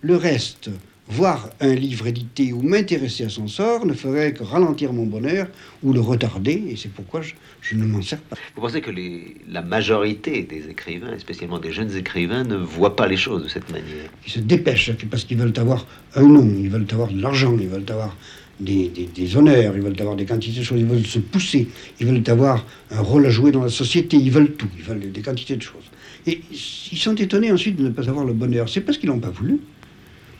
le 0.00 0.16
reste, 0.16 0.70
voir 1.10 1.48
un 1.60 1.74
livre 1.74 2.06
édité 2.06 2.52
ou 2.52 2.60
m'intéresser 2.60 3.24
à 3.24 3.30
son 3.30 3.48
sort, 3.48 3.86
ne 3.86 3.94
ferait 3.94 4.34
que 4.34 4.42
ralentir 4.42 4.92
mon 4.92 5.06
bonheur 5.06 5.48
ou 5.82 5.94
le 5.94 6.00
retarder, 6.00 6.62
et 6.68 6.76
c'est 6.76 6.90
pourquoi 6.92 7.22
je, 7.22 7.32
je 7.62 7.76
ne 7.76 7.84
m'en 7.86 8.02
sers 8.02 8.20
pas. 8.20 8.36
Vous 8.54 8.60
pensez 8.60 8.82
que 8.82 8.90
les- 8.90 9.36
la 9.50 9.62
majorité 9.62 10.42
des 10.42 10.68
écrivains, 10.68 11.14
et 11.14 11.18
spécialement 11.18 11.58
des 11.58 11.72
jeunes 11.72 11.96
écrivains, 11.96 12.44
ne 12.44 12.56
voient 12.56 12.94
pas 12.94 13.08
les 13.08 13.16
choses 13.16 13.42
de 13.44 13.48
cette 13.48 13.70
manière? 13.70 14.10
Ils 14.26 14.32
se 14.32 14.40
dépêchent 14.40 14.92
parce 15.10 15.24
qu'ils 15.24 15.38
veulent 15.38 15.58
avoir 15.58 15.86
un 16.14 16.24
nom, 16.26 16.46
ils 16.60 16.68
veulent 16.68 16.86
avoir 16.92 17.08
de 17.08 17.20
l'argent, 17.22 17.56
ils 17.58 17.68
veulent 17.68 17.86
avoir 17.88 18.14
des, 18.60 19.36
honneurs, 19.36 19.76
ils 19.76 19.82
veulent 19.82 20.00
avoir 20.00 20.16
des 20.16 20.24
quantités 20.24 20.60
de 20.60 20.64
choses, 20.64 20.80
ils 20.80 20.86
veulent 20.86 21.06
se 21.06 21.18
pousser, 21.18 21.68
ils 22.00 22.06
veulent 22.06 22.22
avoir 22.26 22.66
un 22.90 23.00
rôle 23.00 23.26
à 23.26 23.30
jouer 23.30 23.52
dans 23.52 23.62
la 23.62 23.70
société, 23.70 24.16
ils 24.16 24.30
veulent 24.30 24.52
tout, 24.52 24.68
ils 24.76 24.84
veulent 24.84 25.12
des 25.12 25.20
quantités 25.20 25.56
de 25.56 25.62
choses. 25.62 25.84
Et 26.26 26.40
ils 26.50 26.98
sont 26.98 27.14
étonnés 27.14 27.52
ensuite 27.52 27.76
de 27.76 27.84
ne 27.84 27.90
pas 27.90 28.08
avoir 28.08 28.24
le 28.24 28.32
bonheur. 28.32 28.68
C'est 28.68 28.80
parce 28.80 28.98
qu'ils 28.98 29.08
n'ont 29.08 29.20
pas 29.20 29.30
voulu. 29.30 29.58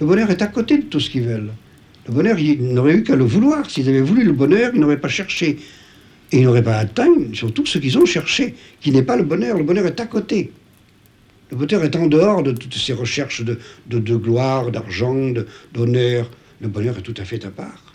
Le 0.01 0.07
bonheur 0.07 0.31
est 0.31 0.43
à 0.43 0.47
côté 0.47 0.79
de 0.79 0.83
tout 0.83 1.01
ce 1.01 1.11
qu'ils 1.11 1.23
veulent. 1.23 1.51
Le 2.07 2.13
bonheur, 2.13 2.39
ils 2.39 2.61
n'auraient 2.61 2.95
eu 2.95 3.03
qu'à 3.03 3.17
le 3.17 3.25
vouloir. 3.25 3.71
S'ils 3.71 3.89
avaient 3.89 4.01
voulu 4.01 4.25
le 4.25 4.33
bonheur, 4.33 4.73
ils 4.75 4.81
n'auraient 4.81 5.01
pas 5.01 5.09
cherché. 5.09 5.59
Et 6.31 6.39
ils 6.39 6.45
n'auraient 6.45 6.63
pas 6.63 6.77
atteint, 6.77 7.33
surtout 7.33 7.65
ce 7.65 7.79
qu'ils 7.79 7.97
ont 7.97 8.05
cherché, 8.05 8.55
qui 8.81 8.91
n'est 8.91 9.03
pas 9.03 9.17
le 9.17 9.23
bonheur. 9.23 9.57
Le 9.57 9.65
bonheur 9.65 9.87
est 9.87 9.99
à 9.99 10.07
côté. 10.07 10.53
Le 11.51 11.57
bonheur 11.57 11.83
est 11.85 11.97
en 11.97 12.07
dehors 12.07 12.43
de 12.43 12.53
toutes 12.53 12.75
ces 12.75 12.93
recherches 12.93 13.43
de, 13.43 14.17
gloire, 14.17 14.71
d'argent, 14.71 15.33
d'honneur. 15.73 16.31
Le 16.61 16.69
bonheur 16.69 16.99
est 16.99 17.03
tout 17.03 17.15
à 17.17 17.25
fait 17.25 17.45
à 17.47 17.51
part. 17.51 17.88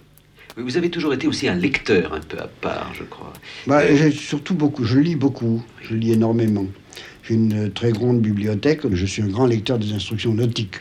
Vous 0.57 0.77
avez 0.77 0.89
toujours 0.89 1.13
été 1.13 1.27
aussi 1.27 1.47
un 1.47 1.55
lecteur 1.55 2.13
un 2.13 2.19
peu 2.19 2.37
à 2.39 2.47
part, 2.47 2.93
je 2.97 3.03
crois. 3.03 3.33
Bah, 3.65 3.81
j'ai 3.95 4.11
surtout 4.11 4.53
beaucoup, 4.53 4.83
je 4.83 4.99
lis 4.99 5.15
beaucoup, 5.15 5.63
je 5.81 5.95
lis 5.95 6.11
énormément. 6.11 6.65
J'ai 7.23 7.35
une 7.35 7.71
très 7.71 7.91
grande 7.91 8.21
bibliothèque, 8.21 8.81
je 8.91 9.05
suis 9.05 9.21
un 9.23 9.27
grand 9.27 9.47
lecteur 9.47 9.79
des 9.79 9.93
instructions 9.93 10.33
nautiques. 10.33 10.75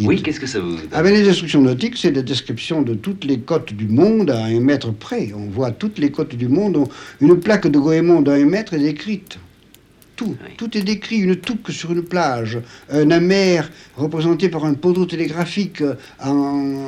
Oui, 0.00 0.20
qu'est-ce 0.22 0.40
que 0.40 0.46
ça 0.46 0.58
vous... 0.58 0.76
Ah 0.92 1.02
ben, 1.04 1.14
les 1.14 1.28
instructions 1.28 1.62
nautiques, 1.62 1.96
c'est 1.96 2.10
la 2.10 2.22
description 2.22 2.82
de 2.82 2.94
toutes 2.94 3.24
les 3.24 3.38
côtes 3.38 3.72
du 3.72 3.86
monde 3.86 4.30
à 4.30 4.44
un 4.44 4.58
mètre 4.60 4.92
près. 4.92 5.30
On 5.34 5.46
voit 5.46 5.70
toutes 5.70 5.98
les 5.98 6.10
côtes 6.10 6.34
du 6.34 6.48
monde. 6.48 6.76
On- 6.76 6.88
Une 7.20 7.38
plaque 7.38 7.68
de 7.68 7.78
Goémon 7.78 8.20
d'un 8.20 8.44
mètre 8.44 8.74
est 8.74 8.80
décrite. 8.80 9.38
Tout, 10.16 10.36
Oui. 10.44 10.50
tout 10.56 10.78
est 10.78 10.82
décrit, 10.82 11.16
une 11.18 11.34
touque 11.36 11.70
sur 11.72 11.90
une 11.90 12.02
plage, 12.04 12.58
un 12.88 13.10
amer 13.10 13.68
représenté 13.96 14.48
par 14.48 14.64
un 14.64 14.74
poteau 14.74 15.06
télégraphique 15.06 15.80
euh, 15.80 15.94
en, 16.22 16.30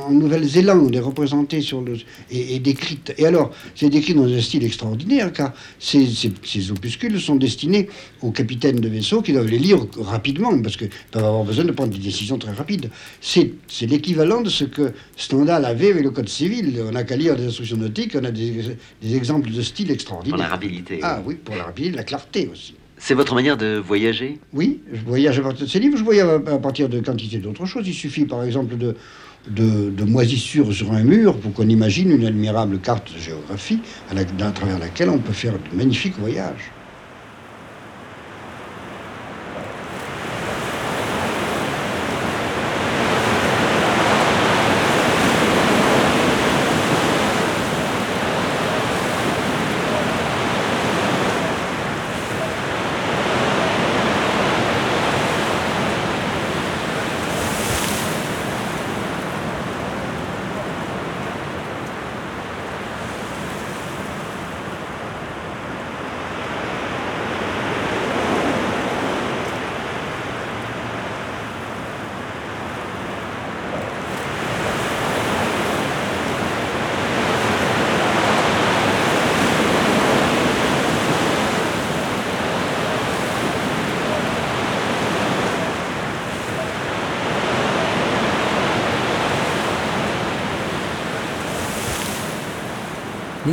en 0.06 0.10
Nouvelle-Zélande 0.12 0.94
est 0.94 1.00
représenté 1.00 1.60
sur 1.60 1.80
le 1.80 1.94
et, 2.30 2.54
et 2.54 2.58
décrite. 2.60 3.14
Et 3.18 3.26
alors, 3.26 3.52
c'est 3.74 3.88
décrit 3.88 4.14
dans 4.14 4.32
un 4.32 4.40
style 4.40 4.62
extraordinaire 4.64 5.32
car 5.32 5.52
ces, 5.80 6.06
ces- 6.06 6.32
ces 6.44 6.70
opuscules 6.70 7.20
sont 7.20 7.34
destinés 7.34 7.88
aux 8.22 8.30
capitaines 8.30 8.78
de 8.80 8.88
vaisseaux 8.88 9.22
qui 9.22 9.32
doivent 9.32 9.48
les 9.50 9.58
lire 9.58 9.84
rapidement 9.98 10.56
parce 10.62 10.76
qu'ils 10.76 10.90
peuvent 11.10 11.24
avoir 11.24 11.42
besoin 11.44 11.64
de 11.64 11.72
prendre 11.72 11.92
des 11.92 11.98
décisions 11.98 12.38
très 12.38 12.52
rapides. 12.52 12.90
C'est 13.20 13.50
l'équivalent 13.82 14.40
de 14.42 14.50
ce 14.50 14.64
que 14.64 14.92
Stendhal 15.16 15.64
avait 15.64 15.90
avec 15.90 16.04
le 16.04 16.10
code 16.10 16.28
civil. 16.28 16.80
On 16.88 16.92
n'a 16.92 17.02
qu'à 17.02 17.16
lire 17.16 17.34
des 17.36 17.46
instructions 17.46 17.76
nautiques, 17.76 18.16
on 18.20 18.24
a 18.24 18.30
des, 18.30 18.76
des 19.02 19.16
exemples 19.16 19.50
de 19.50 19.62
style 19.62 19.86
Pour 19.86 19.94
extraordinaires. 19.94 20.38
la 20.38 20.48
rapidité. 20.48 21.00
Ah 21.02 21.20
oui, 21.26 21.34
pour 21.34 21.56
la 21.56 21.64
rapidité, 21.64 21.96
la 21.96 22.04
clarté 22.04 22.48
aussi. 22.52 22.74
C'est 22.98 23.14
votre 23.14 23.34
manière 23.34 23.56
de 23.56 23.76
voyager? 23.76 24.38
Oui, 24.52 24.80
je 24.92 25.00
voyage 25.02 25.38
à 25.38 25.42
partir 25.42 25.66
de 25.66 25.70
ces 25.70 25.78
livres, 25.78 25.98
je 25.98 26.04
voyage 26.04 26.40
à 26.46 26.58
partir 26.58 26.88
de 26.88 27.00
quantité 27.00 27.38
d'autres 27.38 27.66
choses. 27.66 27.86
Il 27.86 27.94
suffit 27.94 28.24
par 28.24 28.42
exemple 28.42 28.76
de, 28.76 28.94
de, 29.50 30.04
moisissures 30.04 30.72
sur 30.72 30.92
un 30.92 31.02
mur 31.02 31.36
pour 31.36 31.52
qu'on 31.52 31.68
imagine 31.68 32.10
une 32.10 32.26
admirable 32.26 32.78
carte 32.78 33.12
de 33.12 33.18
géographie 33.18 33.80
à 34.10 34.50
travers 34.52 34.78
laquelle 34.78 35.10
on 35.10 35.18
peut 35.18 35.32
faire 35.32 35.52
de 35.52 35.76
magnifiques 35.76 36.18
voyages. 36.18 36.72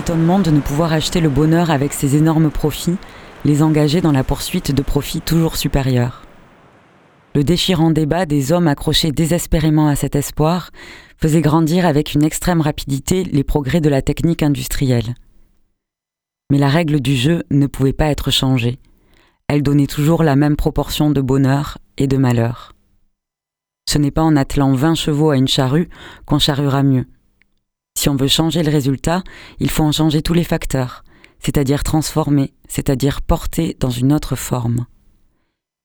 De 0.05 0.51
ne 0.51 0.59
pouvoir 0.59 0.91
acheter 0.91 1.21
le 1.21 1.29
bonheur 1.29 1.71
avec 1.71 1.93
ses 1.93 2.17
énormes 2.17 2.51
profits 2.51 2.97
les 3.45 3.63
engageait 3.63 4.01
dans 4.01 4.11
la 4.11 4.25
poursuite 4.25 4.73
de 4.73 4.81
profits 4.81 5.21
toujours 5.21 5.55
supérieurs. 5.55 6.23
Le 7.35 7.45
déchirant 7.45 7.89
débat 7.89 8.25
des 8.25 8.51
hommes 8.51 8.67
accrochés 8.67 9.13
désespérément 9.13 9.87
à 9.87 9.95
cet 9.95 10.17
espoir 10.17 10.71
faisait 11.17 11.41
grandir 11.41 11.85
avec 11.85 12.13
une 12.13 12.23
extrême 12.23 12.59
rapidité 12.59 13.23
les 13.23 13.45
progrès 13.45 13.79
de 13.79 13.87
la 13.87 14.01
technique 14.01 14.43
industrielle. 14.43 15.15
Mais 16.51 16.57
la 16.57 16.69
règle 16.69 16.99
du 16.99 17.15
jeu 17.15 17.43
ne 17.49 17.67
pouvait 17.67 17.93
pas 17.93 18.07
être 18.07 18.29
changée. 18.29 18.79
Elle 19.47 19.63
donnait 19.63 19.87
toujours 19.87 20.23
la 20.23 20.35
même 20.35 20.57
proportion 20.57 21.11
de 21.11 21.21
bonheur 21.21 21.77
et 21.97 22.07
de 22.07 22.17
malheur. 22.17 22.73
Ce 23.89 23.97
n'est 23.97 24.11
pas 24.11 24.23
en 24.23 24.35
attelant 24.35 24.73
20 24.73 24.95
chevaux 24.95 25.29
à 25.29 25.37
une 25.37 25.47
charrue 25.47 25.87
qu'on 26.25 26.39
charruera 26.39 26.83
mieux. 26.83 27.05
Si 27.95 28.09
on 28.09 28.15
veut 28.15 28.27
changer 28.27 28.63
le 28.63 28.71
résultat, 28.71 29.23
il 29.59 29.69
faut 29.69 29.83
en 29.83 29.91
changer 29.91 30.21
tous 30.21 30.33
les 30.33 30.43
facteurs, 30.43 31.03
c'est-à-dire 31.39 31.83
transformer, 31.83 32.53
c'est-à-dire 32.67 33.21
porter 33.21 33.77
dans 33.79 33.89
une 33.89 34.13
autre 34.13 34.35
forme. 34.35 34.85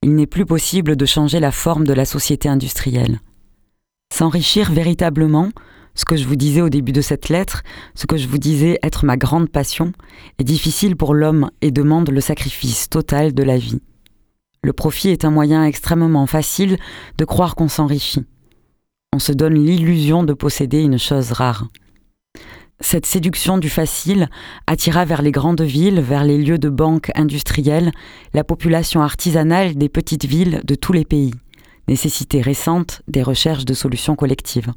Il 0.03 0.15
n'est 0.15 0.27
plus 0.27 0.47
possible 0.47 0.97
de 0.97 1.07
changer 1.07 1.41
la 1.41 1.53
forme 1.53 1.85
de 1.85 1.93
la 1.93 2.05
société 2.05 2.49
industrielle. 2.49 3.21
S'enrichir 4.13 4.73
véritablement, 4.73 5.51
ce 5.95 6.05
que 6.05 6.17
je 6.17 6.27
vous 6.27 6.37
disais 6.37 6.61
au 6.61 6.69
début 6.69 6.93
de 6.93 7.01
cette 7.01 7.29
lettre, 7.29 7.63
ce 7.95 8.07
que 8.07 8.17
je 8.17 8.29
vous 8.29 8.39
disais 8.39 8.79
être 8.83 9.05
ma 9.05 9.17
grande 9.17 9.49
passion, 9.49 9.93
est 10.39 10.45
difficile 10.45 10.97
pour 10.97 11.15
l'homme 11.15 11.51
et 11.61 11.73
demande 11.73 12.11
le 12.11 12.21
sacrifice 12.21 12.89
total 12.89 13.35
de 13.35 13.43
la 13.43 13.59
vie. 13.59 13.81
Le 14.63 14.73
profit 14.73 15.11
est 15.11 15.25
un 15.25 15.31
moyen 15.31 15.65
extrêmement 15.65 16.27
facile 16.27 16.79
de 17.17 17.25
croire 17.25 17.55
qu'on 17.55 17.69
s'enrichit. 17.69 18.25
On 19.13 19.19
se 19.19 19.33
donne 19.33 19.55
l'illusion 19.55 20.23
de 20.23 20.33
posséder 20.33 20.81
une 20.81 20.99
chose 20.99 21.33
rare. 21.33 21.69
Cette 22.81 23.07
séduction 23.07 23.59
du 23.59 23.69
facile 23.69 24.29
attira 24.69 25.05
vers 25.05 25.21
les 25.21 25.33
grandes 25.33 25.63
villes, 25.63 26.01
vers 26.01 26.23
les 26.23 26.39
lieux 26.39 26.59
de 26.59 26.69
banques 26.69 27.11
industrielles, 27.17 27.91
la 28.35 28.45
population 28.45 29.03
artisanale 29.03 29.75
des 29.75 29.89
petites 29.89 30.27
villes 30.27 30.61
de 30.65 30.77
tous 30.77 30.93
les 30.93 31.05
pays, 31.05 31.35
nécessité 31.89 32.41
récente 32.41 33.03
des 33.09 33.23
recherches 33.23 33.65
de 33.65 33.75
solutions 33.75 34.15
collectives. 34.15 34.73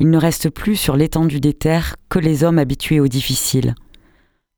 Il 0.00 0.08
ne 0.08 0.16
reste 0.16 0.48
plus 0.48 0.76
sur 0.76 0.96
l'étendue 0.96 1.40
des 1.40 1.52
terres 1.52 1.96
que 2.08 2.18
les 2.18 2.44
hommes 2.44 2.58
habitués 2.58 3.00
au 3.00 3.08
difficile. 3.08 3.74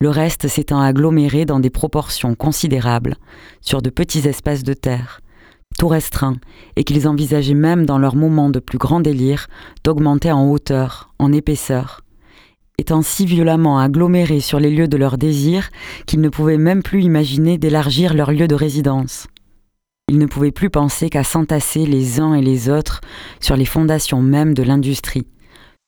Le 0.00 0.08
reste 0.08 0.46
s'étant 0.46 0.80
aggloméré 0.80 1.44
dans 1.44 1.58
des 1.58 1.70
proportions 1.70 2.36
considérables, 2.36 3.16
sur 3.60 3.82
de 3.82 3.90
petits 3.90 4.28
espaces 4.28 4.62
de 4.62 4.74
terre, 4.74 5.20
tout 5.76 5.88
restreints, 5.88 6.38
et 6.76 6.84
qu'ils 6.84 7.08
envisageaient 7.08 7.54
même 7.54 7.84
dans 7.84 7.98
leurs 7.98 8.14
moments 8.14 8.50
de 8.50 8.60
plus 8.60 8.78
grand 8.78 9.00
délire 9.00 9.48
d'augmenter 9.82 10.30
en 10.30 10.48
hauteur, 10.48 11.12
en 11.18 11.32
épaisseur, 11.32 12.02
étant 12.78 13.02
si 13.02 13.26
violemment 13.26 13.78
agglomérés 13.78 14.40
sur 14.40 14.60
les 14.60 14.70
lieux 14.70 14.88
de 14.88 14.96
leur 14.96 15.18
désir 15.18 15.70
qu'ils 16.06 16.20
ne 16.20 16.28
pouvaient 16.28 16.58
même 16.58 16.82
plus 16.82 17.02
imaginer 17.02 17.58
d'élargir 17.58 18.14
leur 18.14 18.30
lieu 18.30 18.48
de 18.48 18.54
résidence. 18.54 19.26
Ils 20.08 20.18
ne 20.18 20.26
pouvaient 20.26 20.52
plus 20.52 20.70
penser 20.70 21.10
qu'à 21.10 21.24
s'entasser 21.24 21.84
les 21.84 22.20
uns 22.20 22.34
et 22.34 22.40
les 22.40 22.70
autres 22.70 23.02
sur 23.40 23.56
les 23.56 23.66
fondations 23.66 24.22
mêmes 24.22 24.54
de 24.54 24.62
l'industrie, 24.62 25.26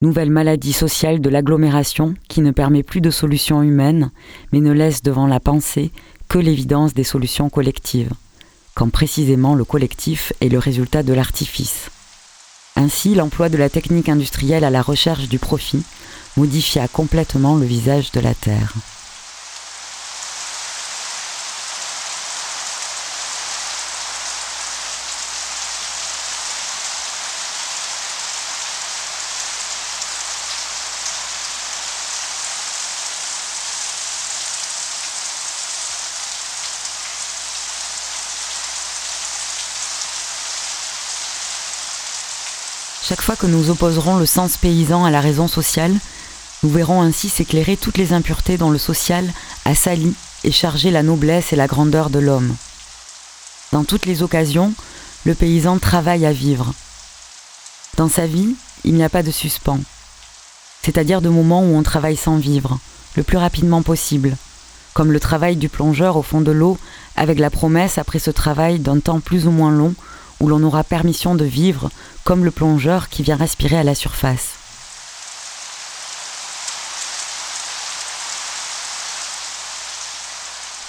nouvelle 0.03 0.31
maladie 0.31 0.73
sociale 0.73 1.21
de 1.21 1.31
l'agglomération 1.31 2.15
qui 2.29 2.41
ne 2.43 2.51
permet 2.51 2.83
plus 2.83 3.01
de 3.01 3.11
solutions 3.11 3.63
humaines, 3.63 4.11
mais 4.53 4.61
ne 4.61 4.73
laisse 4.73 5.03
devant 5.03 5.27
la 5.27 5.41
pensée 5.41 5.93
que 6.29 6.39
l'évidence 6.39 6.93
des 6.93 7.05
solutions 7.05 7.49
collectives, 7.49 8.13
quand 8.75 8.91
précisément 8.91 9.55
le 9.55 9.65
collectif 9.65 10.33
est 10.41 10.49
le 10.49 10.59
résultat 10.59 11.03
de 11.03 11.15
l'artifice. 11.15 11.91
Ainsi, 12.77 13.15
l'emploi 13.15 13.49
de 13.49 13.57
la 13.57 13.69
technique 13.69 14.09
industrielle 14.09 14.65
à 14.65 14.71
la 14.71 14.83
recherche 14.83 15.29
du 15.29 15.39
profit 15.39 15.83
modifia 16.37 16.89
complètement 16.89 17.57
le 17.57 17.67
visage 17.67 18.13
de 18.13 18.21
la 18.21 18.35
Terre. 18.35 18.75
Chaque 43.11 43.23
fois 43.23 43.35
que 43.35 43.49
nous 43.49 43.71
opposerons 43.71 44.19
le 44.19 44.25
sens 44.27 44.57
paysan 44.57 45.05
à 45.05 45.11
la 45.11 45.21
raison 45.21 45.49
sociale, 45.49 45.97
nous 46.63 46.71
verrons 46.71 47.01
ainsi 47.01 47.29
s'éclairer 47.29 47.77
toutes 47.77 47.97
les 47.97 48.13
impuretés 48.13 48.59
dont 48.59 48.71
le 48.71 48.79
social 48.79 49.27
a 49.65 49.75
sali 49.75 50.15
et 50.45 50.53
chargé 50.53 50.91
la 50.91 51.03
noblesse 51.03 51.53
et 51.53 51.57
la 51.57 51.67
grandeur 51.67 52.11
de 52.11 52.19
l'homme. 52.19 52.55
Dans 53.73 53.85
toutes 53.85 54.07
les 54.07 54.23
occasions, 54.23 54.75
le 55.25 55.35
paysan 55.35 55.79
travaille 55.79 56.27
à 56.27 56.33
vivre. 56.33 56.73
Dans 57.97 58.09
sa 58.09 58.27
vie, 58.27 58.55
il 58.85 58.95
n'y 58.95 59.05
a 59.05 59.09
pas 59.09 59.23
de 59.23 59.31
suspens, 59.31 59.81
c'est-à-dire 60.83 61.21
de 61.21 61.29
moments 61.29 61.63
où 61.63 61.77
on 61.77 61.83
travaille 61.83 62.17
sans 62.17 62.37
vivre, 62.37 62.79
le 63.17 63.23
plus 63.23 63.37
rapidement 63.37 63.83
possible, 63.83 64.37
comme 64.95 65.13
le 65.13 65.21
travail 65.21 65.57
du 65.57 65.69
plongeur 65.69 66.17
au 66.17 66.23
fond 66.23 66.41
de 66.41 66.53
l'eau, 66.53 66.79
avec 67.17 67.39
la 67.39 67.51
promesse 67.51 67.99
après 67.99 68.19
ce 68.19 68.31
travail 68.31 68.79
d'un 68.79 69.01
temps 69.01 69.21
plus 69.21 69.47
ou 69.47 69.51
moins 69.51 69.71
long 69.71 69.95
où 70.41 70.49
l'on 70.49 70.63
aura 70.63 70.85
permission 70.85 71.35
de 71.35 71.45
vivre 71.45 71.91
comme 72.25 72.45
le 72.45 72.51
plongeur 72.51 73.09
qui 73.09 73.23
vient 73.23 73.37
respirer 73.37 73.77
à 73.77 73.85
la 73.85 73.95
surface. 73.95 74.60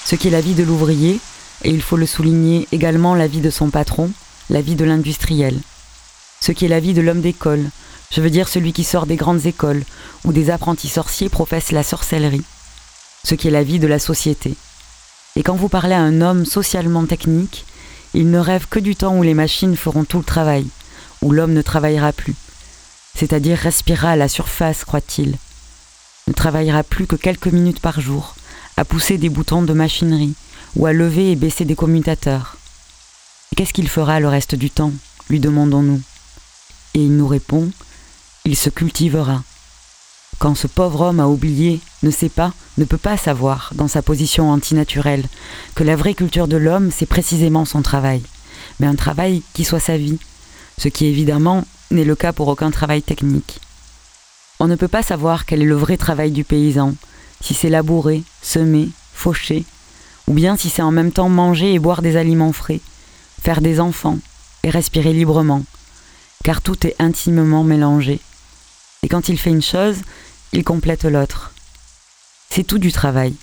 Ce 0.05 0.15
qui 0.15 0.27
est 0.27 0.31
la 0.31 0.41
vie 0.41 0.55
de 0.55 0.63
l'ouvrier, 0.63 1.19
et 1.63 1.69
il 1.69 1.81
faut 1.81 1.97
le 1.97 2.05
souligner 2.05 2.67
également 2.71 3.15
la 3.15 3.27
vie 3.27 3.41
de 3.41 3.49
son 3.49 3.69
patron, 3.69 4.11
la 4.49 4.61
vie 4.61 4.75
de 4.75 4.85
l'industriel. 4.85 5.59
Ce 6.39 6.51
qui 6.51 6.65
est 6.65 6.69
la 6.69 6.79
vie 6.79 6.93
de 6.93 7.01
l'homme 7.01 7.21
d'école, 7.21 7.69
je 8.11 8.19
veux 8.19 8.29
dire 8.29 8.49
celui 8.49 8.73
qui 8.73 8.83
sort 8.83 9.05
des 9.05 9.15
grandes 9.15 9.45
écoles, 9.45 9.83
où 10.25 10.33
des 10.33 10.49
apprentis 10.49 10.89
sorciers 10.89 11.29
professent 11.29 11.71
la 11.71 11.83
sorcellerie. 11.83 12.43
Ce 13.23 13.35
qui 13.35 13.47
est 13.47 13.51
la 13.51 13.63
vie 13.63 13.79
de 13.79 13.87
la 13.87 13.99
société. 13.99 14.55
Et 15.35 15.43
quand 15.43 15.55
vous 15.55 15.69
parlez 15.69 15.93
à 15.93 16.01
un 16.01 16.21
homme 16.21 16.45
socialement 16.45 17.05
technique, 17.05 17.65
il 18.13 18.29
ne 18.29 18.39
rêve 18.39 18.67
que 18.69 18.79
du 18.79 18.95
temps 18.95 19.15
où 19.15 19.23
les 19.23 19.33
machines 19.33 19.77
feront 19.77 20.03
tout 20.03 20.17
le 20.17 20.23
travail, 20.23 20.67
où 21.21 21.31
l'homme 21.31 21.53
ne 21.53 21.61
travaillera 21.61 22.11
plus, 22.11 22.35
c'est-à-dire 23.15 23.57
respirera 23.57 24.11
à 24.11 24.15
la 24.15 24.27
surface, 24.27 24.83
croit-il, 24.83 25.37
ne 26.27 26.33
travaillera 26.33 26.83
plus 26.83 27.07
que 27.07 27.15
quelques 27.15 27.47
minutes 27.47 27.79
par 27.79 28.01
jour, 28.01 28.35
à 28.77 28.85
pousser 28.85 29.17
des 29.17 29.29
boutons 29.29 29.61
de 29.61 29.73
machinerie, 29.73 30.33
ou 30.75 30.85
à 30.85 30.93
lever 30.93 31.31
et 31.31 31.35
baisser 31.35 31.65
des 31.65 31.75
commutateurs. 31.75 32.57
Qu'est-ce 33.55 33.73
qu'il 33.73 33.89
fera 33.89 34.19
le 34.19 34.27
reste 34.27 34.55
du 34.55 34.69
temps 34.69 34.93
lui 35.31 35.39
demandons-nous? 35.39 36.01
Et 36.93 36.99
il 36.99 37.15
nous 37.15 37.27
répond, 37.27 37.71
il 38.43 38.57
se 38.57 38.69
cultivera. 38.69 39.43
Quand 40.39 40.55
ce 40.55 40.67
pauvre 40.67 41.01
homme 41.01 41.21
a 41.21 41.27
oublié, 41.27 41.79
ne 42.03 42.11
sait 42.11 42.29
pas, 42.29 42.51
ne 42.77 42.83
peut 42.83 42.97
pas 42.97 43.15
savoir, 43.15 43.71
dans 43.75 43.87
sa 43.87 44.01
position 44.01 44.51
antinaturelle, 44.51 45.23
que 45.73 45.85
la 45.85 45.95
vraie 45.95 46.15
culture 46.15 46.49
de 46.49 46.57
l'homme, 46.57 46.91
c'est 46.91 47.05
précisément 47.05 47.63
son 47.63 47.81
travail, 47.81 48.21
mais 48.79 48.87
un 48.87 48.95
travail 48.95 49.41
qui 49.53 49.63
soit 49.63 49.79
sa 49.79 49.97
vie, 49.97 50.19
ce 50.77 50.89
qui 50.89 51.05
évidemment 51.05 51.63
n'est 51.91 52.03
le 52.03 52.15
cas 52.15 52.33
pour 52.33 52.49
aucun 52.49 52.71
travail 52.71 53.01
technique. 53.01 53.61
On 54.59 54.67
ne 54.67 54.75
peut 54.75 54.89
pas 54.89 55.03
savoir 55.03 55.45
quel 55.45 55.61
est 55.61 55.65
le 55.65 55.75
vrai 55.75 55.95
travail 55.95 56.31
du 56.31 56.43
paysan, 56.43 56.95
si 57.41 57.53
c'est 57.53 57.69
labourer, 57.69 58.23
semer, 58.41 58.89
faucher, 59.13 59.65
ou 60.27 60.33
bien 60.33 60.55
si 60.55 60.69
c'est 60.69 60.81
en 60.81 60.91
même 60.91 61.11
temps 61.11 61.29
manger 61.29 61.73
et 61.73 61.79
boire 61.79 62.01
des 62.01 62.15
aliments 62.15 62.53
frais, 62.53 62.79
faire 63.41 63.61
des 63.61 63.79
enfants 63.79 64.19
et 64.63 64.69
respirer 64.69 65.13
librement, 65.13 65.63
car 66.43 66.61
tout 66.61 66.85
est 66.87 66.95
intimement 66.99 67.63
mélangé. 67.63 68.19
Et 69.03 69.07
quand 69.07 69.29
il 69.29 69.37
fait 69.37 69.49
une 69.49 69.61
chose, 69.61 69.97
il 70.53 70.63
complète 70.63 71.05
l'autre. 71.05 71.51
C'est 72.49 72.63
tout 72.63 72.79
du 72.79 72.91
travail, 72.91 73.33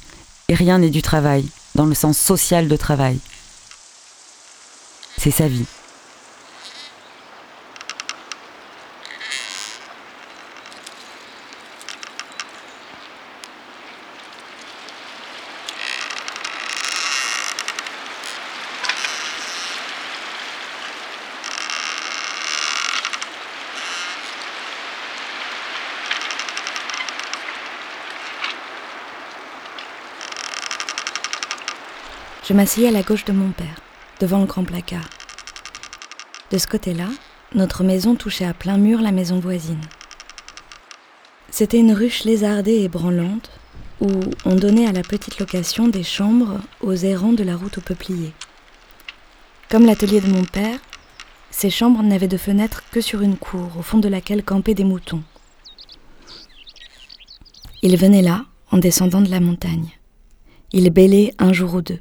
et 0.49 0.55
rien 0.55 0.79
n'est 0.79 0.91
du 0.91 1.03
travail, 1.03 1.49
dans 1.75 1.87
le 1.87 1.95
sens 1.95 2.19
social 2.19 2.69
de 2.69 2.77
travail. 2.77 3.19
C'est 5.17 5.31
sa 5.31 5.49
vie. 5.49 5.67
Je 32.49 32.55
m'asseyais 32.55 32.89
à 32.89 32.93
la 32.93 33.03
gauche 33.03 33.27
de 33.27 33.33
mon 33.33 33.51
père, 33.51 33.79
devant 34.21 34.39
le 34.39 34.47
grand 34.47 34.65
placard. 34.65 35.07
De 36.51 36.57
ce 36.57 36.67
côté-là, 36.67 37.09
notre 37.55 37.85
maison 37.85 38.15
touchait 38.15 38.47
à 38.47 38.55
plein 38.55 38.79
mur 38.79 39.03
la 39.03 39.13
maison 39.13 39.39
voisine. 39.39 39.83
C'était 41.51 41.79
une 41.79 41.93
ruche 41.93 42.25
lézardée 42.25 42.81
et 42.81 42.89
branlante, 42.89 43.51
où 44.01 44.09
on 44.47 44.55
donnait 44.55 44.87
à 44.87 44.93
la 44.93 45.03
petite 45.03 45.39
location 45.39 45.89
des 45.89 46.03
chambres 46.03 46.63
aux 46.81 46.95
errants 46.95 47.35
de 47.35 47.45
la 47.45 47.55
route 47.55 47.77
aux 47.77 47.83
peupliers. 47.83 48.33
Comme 49.69 49.85
l'atelier 49.85 50.23
de 50.23 50.33
mon 50.33 50.45
père, 50.45 50.81
ces 51.51 51.69
chambres 51.69 52.03
n'avaient 52.03 52.29
de 52.29 52.39
fenêtres 52.39 52.83
que 52.91 53.03
sur 53.03 53.21
une 53.21 53.37
cour, 53.37 53.77
au 53.79 53.83
fond 53.83 53.99
de 53.99 54.09
laquelle 54.09 54.43
campaient 54.43 54.73
des 54.73 54.85
moutons. 54.85 55.23
Ils 57.83 57.99
venaient 57.99 58.23
là, 58.23 58.47
en 58.71 58.79
descendant 58.79 59.21
de 59.21 59.31
la 59.31 59.41
montagne. 59.41 59.91
Ils 60.73 60.89
bêlaient 60.89 61.35
un 61.39 61.53
jour 61.53 61.75
ou 61.75 61.83
deux. 61.83 62.01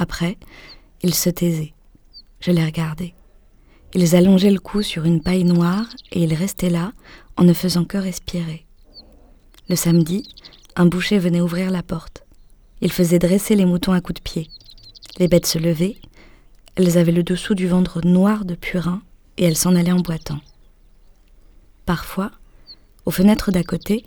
Après, 0.00 0.38
ils 1.02 1.14
se 1.14 1.28
taisaient. 1.28 1.74
Je 2.38 2.52
les 2.52 2.64
regardais. 2.64 3.14
Ils 3.94 4.14
allongeaient 4.14 4.52
le 4.52 4.60
cou 4.60 4.80
sur 4.80 5.04
une 5.04 5.20
paille 5.20 5.42
noire 5.42 5.88
et 6.12 6.22
ils 6.22 6.34
restaient 6.34 6.70
là 6.70 6.92
en 7.36 7.42
ne 7.42 7.52
faisant 7.52 7.84
que 7.84 7.98
respirer. 7.98 8.64
Le 9.68 9.74
samedi, 9.74 10.32
un 10.76 10.86
boucher 10.86 11.18
venait 11.18 11.40
ouvrir 11.40 11.72
la 11.72 11.82
porte. 11.82 12.22
Il 12.80 12.92
faisait 12.92 13.18
dresser 13.18 13.56
les 13.56 13.64
moutons 13.64 13.90
à 13.90 14.00
coups 14.00 14.20
de 14.20 14.22
pied. 14.22 14.48
Les 15.18 15.26
bêtes 15.26 15.46
se 15.46 15.58
levaient. 15.58 15.96
Elles 16.76 16.96
avaient 16.96 17.10
le 17.10 17.24
dessous 17.24 17.56
du 17.56 17.66
ventre 17.66 18.00
noir 18.06 18.44
de 18.44 18.54
purin 18.54 19.02
et 19.36 19.46
elles 19.46 19.56
s'en 19.56 19.74
allaient 19.74 19.90
en 19.90 19.98
boitant. 19.98 20.38
Parfois, 21.86 22.30
aux 23.04 23.10
fenêtres 23.10 23.50
d'à 23.50 23.64
côté, 23.64 24.04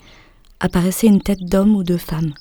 apparaissait 0.61 1.07
une 1.07 1.21
tête 1.21 1.43
d'homme 1.43 1.75
ou 1.75 1.83
de 1.83 1.97
femme. 1.97 2.33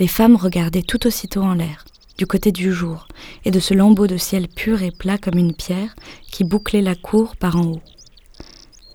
Les 0.00 0.08
femmes 0.08 0.34
regardaient 0.34 0.82
tout 0.82 1.06
aussitôt 1.06 1.42
en 1.42 1.54
l'air 1.54 1.84
du 2.18 2.26
côté 2.26 2.52
du 2.52 2.72
jour, 2.72 3.08
et 3.44 3.50
de 3.50 3.60
ce 3.60 3.74
lambeau 3.74 4.06
de 4.06 4.16
ciel 4.16 4.48
pur 4.48 4.82
et 4.82 4.90
plat 4.90 5.18
comme 5.18 5.38
une 5.38 5.54
pierre 5.54 5.94
qui 6.30 6.44
bouclait 6.44 6.82
la 6.82 6.94
cour 6.94 7.36
par 7.36 7.56
en 7.56 7.66
haut. 7.66 7.82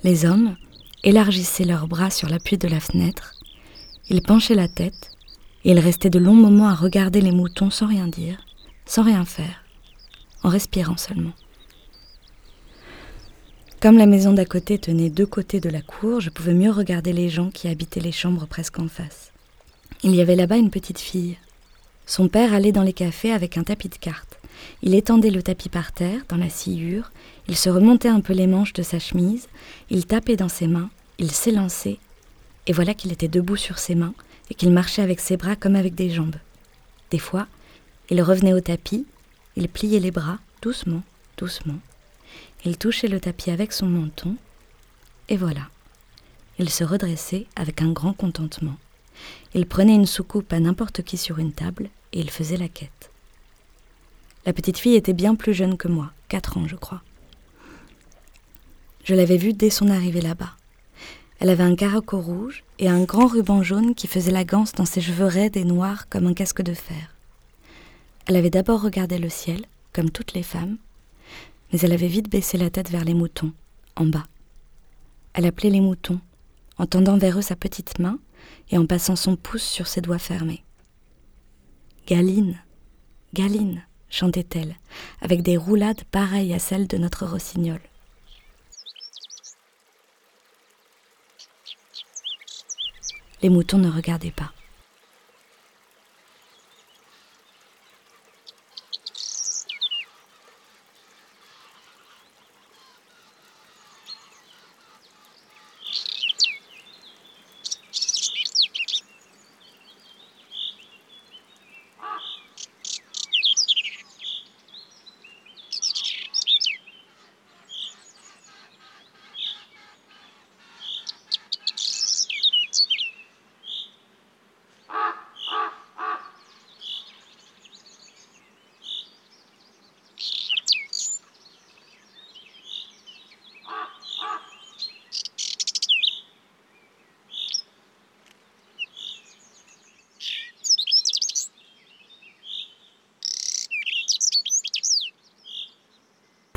Les 0.03 0.25
hommes 0.25 0.55
élargissaient 1.03 1.65
leurs 1.65 1.87
bras 1.87 2.09
sur 2.09 2.29
l'appui 2.29 2.57
de 2.57 2.67
la 2.67 2.79
fenêtre, 2.79 3.33
ils 4.09 4.21
penchaient 4.21 4.55
la 4.55 4.67
tête, 4.67 5.11
et 5.63 5.71
ils 5.71 5.79
restaient 5.79 6.09
de 6.09 6.19
longs 6.19 6.33
moments 6.33 6.69
à 6.69 6.75
regarder 6.75 7.21
les 7.21 7.31
moutons 7.31 7.69
sans 7.69 7.87
rien 7.87 8.07
dire, 8.07 8.45
sans 8.85 9.03
rien 9.03 9.25
faire, 9.25 9.63
en 10.43 10.49
respirant 10.49 10.97
seulement. 10.97 11.33
Comme 13.79 13.97
la 13.97 14.05
maison 14.05 14.33
d'à 14.33 14.45
côté 14.45 14.77
tenait 14.77 15.09
deux 15.09 15.25
côtés 15.25 15.59
de 15.59 15.69
la 15.69 15.81
cour, 15.81 16.21
je 16.21 16.29
pouvais 16.29 16.53
mieux 16.53 16.69
regarder 16.69 17.13
les 17.13 17.29
gens 17.29 17.49
qui 17.49 17.67
habitaient 17.67 17.99
les 17.99 18.11
chambres 18.11 18.45
presque 18.45 18.77
en 18.79 18.87
face. 18.87 19.31
Il 20.03 20.15
y 20.15 20.21
avait 20.21 20.35
là-bas 20.35 20.57
une 20.57 20.69
petite 20.69 20.99
fille, 20.99 21.37
son 22.11 22.27
père 22.27 22.53
allait 22.53 22.73
dans 22.73 22.83
les 22.83 22.91
cafés 22.91 23.31
avec 23.31 23.57
un 23.57 23.63
tapis 23.63 23.87
de 23.87 23.95
cartes. 23.95 24.37
Il 24.81 24.95
étendait 24.95 25.29
le 25.29 25.41
tapis 25.41 25.69
par 25.69 25.93
terre, 25.93 26.19
dans 26.27 26.35
la 26.35 26.49
sciure, 26.49 27.09
il 27.47 27.55
se 27.55 27.69
remontait 27.69 28.09
un 28.09 28.19
peu 28.19 28.33
les 28.33 28.47
manches 28.47 28.73
de 28.73 28.83
sa 28.83 28.99
chemise, 28.99 29.47
il 29.89 30.05
tapait 30.05 30.35
dans 30.35 30.49
ses 30.49 30.67
mains, 30.67 30.89
il 31.19 31.31
s'élançait, 31.31 31.99
et 32.67 32.73
voilà 32.73 32.93
qu'il 32.93 33.13
était 33.13 33.29
debout 33.29 33.55
sur 33.55 33.79
ses 33.79 33.95
mains 33.95 34.13
et 34.49 34.55
qu'il 34.55 34.71
marchait 34.71 35.01
avec 35.01 35.21
ses 35.21 35.37
bras 35.37 35.55
comme 35.55 35.77
avec 35.77 35.95
des 35.95 36.09
jambes. 36.09 36.35
Des 37.11 37.17
fois, 37.17 37.47
il 38.09 38.21
revenait 38.21 38.53
au 38.53 38.59
tapis, 38.59 39.05
il 39.55 39.69
pliait 39.69 40.01
les 40.01 40.11
bras, 40.11 40.39
doucement, 40.61 41.03
doucement. 41.37 41.79
Il 42.65 42.77
touchait 42.77 43.07
le 43.07 43.21
tapis 43.21 43.51
avec 43.51 43.71
son 43.71 43.87
menton, 43.87 44.35
et 45.29 45.37
voilà. 45.37 45.69
Il 46.59 46.71
se 46.71 46.83
redressait 46.83 47.47
avec 47.55 47.81
un 47.81 47.93
grand 47.93 48.11
contentement. 48.11 48.75
Il 49.53 49.65
prenait 49.65 49.95
une 49.95 50.05
soucoupe 50.05 50.51
à 50.51 50.59
n'importe 50.59 51.03
qui 51.03 51.15
sur 51.15 51.39
une 51.39 51.53
table 51.53 51.89
et 52.13 52.19
il 52.19 52.29
faisait 52.29 52.57
la 52.57 52.67
quête. 52.67 53.11
La 54.45 54.53
petite 54.53 54.77
fille 54.77 54.95
était 54.95 55.13
bien 55.13 55.35
plus 55.35 55.53
jeune 55.53 55.77
que 55.77 55.87
moi, 55.87 56.11
quatre 56.27 56.57
ans 56.57 56.67
je 56.67 56.75
crois. 56.75 57.01
Je 59.03 59.15
l'avais 59.15 59.37
vue 59.37 59.53
dès 59.53 59.69
son 59.69 59.89
arrivée 59.89 60.21
là-bas. 60.21 60.51
Elle 61.39 61.49
avait 61.49 61.63
un 61.63 61.75
caraco 61.75 62.19
rouge 62.19 62.63
et 62.77 62.87
un 62.87 63.03
grand 63.03 63.25
ruban 63.25 63.63
jaune 63.63 63.95
qui 63.95 64.07
faisait 64.07 64.31
la 64.31 64.43
ganse 64.43 64.73
dans 64.73 64.85
ses 64.85 65.01
cheveux 65.01 65.25
raides 65.25 65.57
et 65.57 65.63
noirs 65.63 66.07
comme 66.07 66.27
un 66.27 66.35
casque 66.35 66.61
de 66.61 66.73
fer. 66.73 67.15
Elle 68.27 68.35
avait 68.35 68.51
d'abord 68.51 68.81
regardé 68.81 69.17
le 69.17 69.29
ciel, 69.29 69.65
comme 69.91 70.11
toutes 70.11 70.33
les 70.33 70.43
femmes, 70.43 70.77
mais 71.71 71.79
elle 71.79 71.93
avait 71.93 72.07
vite 72.07 72.29
baissé 72.29 72.57
la 72.57 72.69
tête 72.69 72.91
vers 72.91 73.05
les 73.05 73.15
moutons, 73.15 73.53
en 73.95 74.05
bas. 74.05 74.25
Elle 75.33 75.45
appelait 75.47 75.71
les 75.71 75.81
moutons, 75.81 76.19
en 76.77 76.85
tendant 76.85 77.17
vers 77.17 77.39
eux 77.39 77.41
sa 77.41 77.55
petite 77.55 77.97
main 77.97 78.19
et 78.69 78.77
en 78.77 78.85
passant 78.85 79.15
son 79.15 79.35
pouce 79.35 79.63
sur 79.63 79.87
ses 79.87 80.01
doigts 80.01 80.19
fermés. 80.19 80.63
Galine, 82.11 82.61
Galine, 83.33 83.85
chantait-elle, 84.09 84.75
avec 85.21 85.43
des 85.43 85.55
roulades 85.55 86.03
pareilles 86.03 86.53
à 86.53 86.59
celles 86.59 86.85
de 86.85 86.97
notre 86.97 87.25
rossignol. 87.25 87.79
Les 93.41 93.47
moutons 93.47 93.77
ne 93.77 93.89
regardaient 93.89 94.29
pas. 94.29 94.51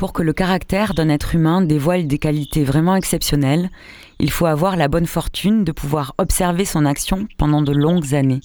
Pour 0.05 0.13
que 0.13 0.21
le 0.21 0.33
caractère 0.33 0.93
d'un 0.93 1.09
être 1.09 1.33
humain 1.33 1.61
dévoile 1.61 2.05
des 2.05 2.19
qualités 2.19 2.63
vraiment 2.63 2.95
exceptionnelles, 2.95 3.71
il 4.19 4.29
faut 4.29 4.45
avoir 4.45 4.75
la 4.75 4.87
bonne 4.87 5.07
fortune 5.07 5.63
de 5.63 5.71
pouvoir 5.71 6.13
observer 6.19 6.63
son 6.63 6.85
action 6.85 7.27
pendant 7.39 7.63
de 7.63 7.71
longues 7.71 8.13
années. 8.13 8.41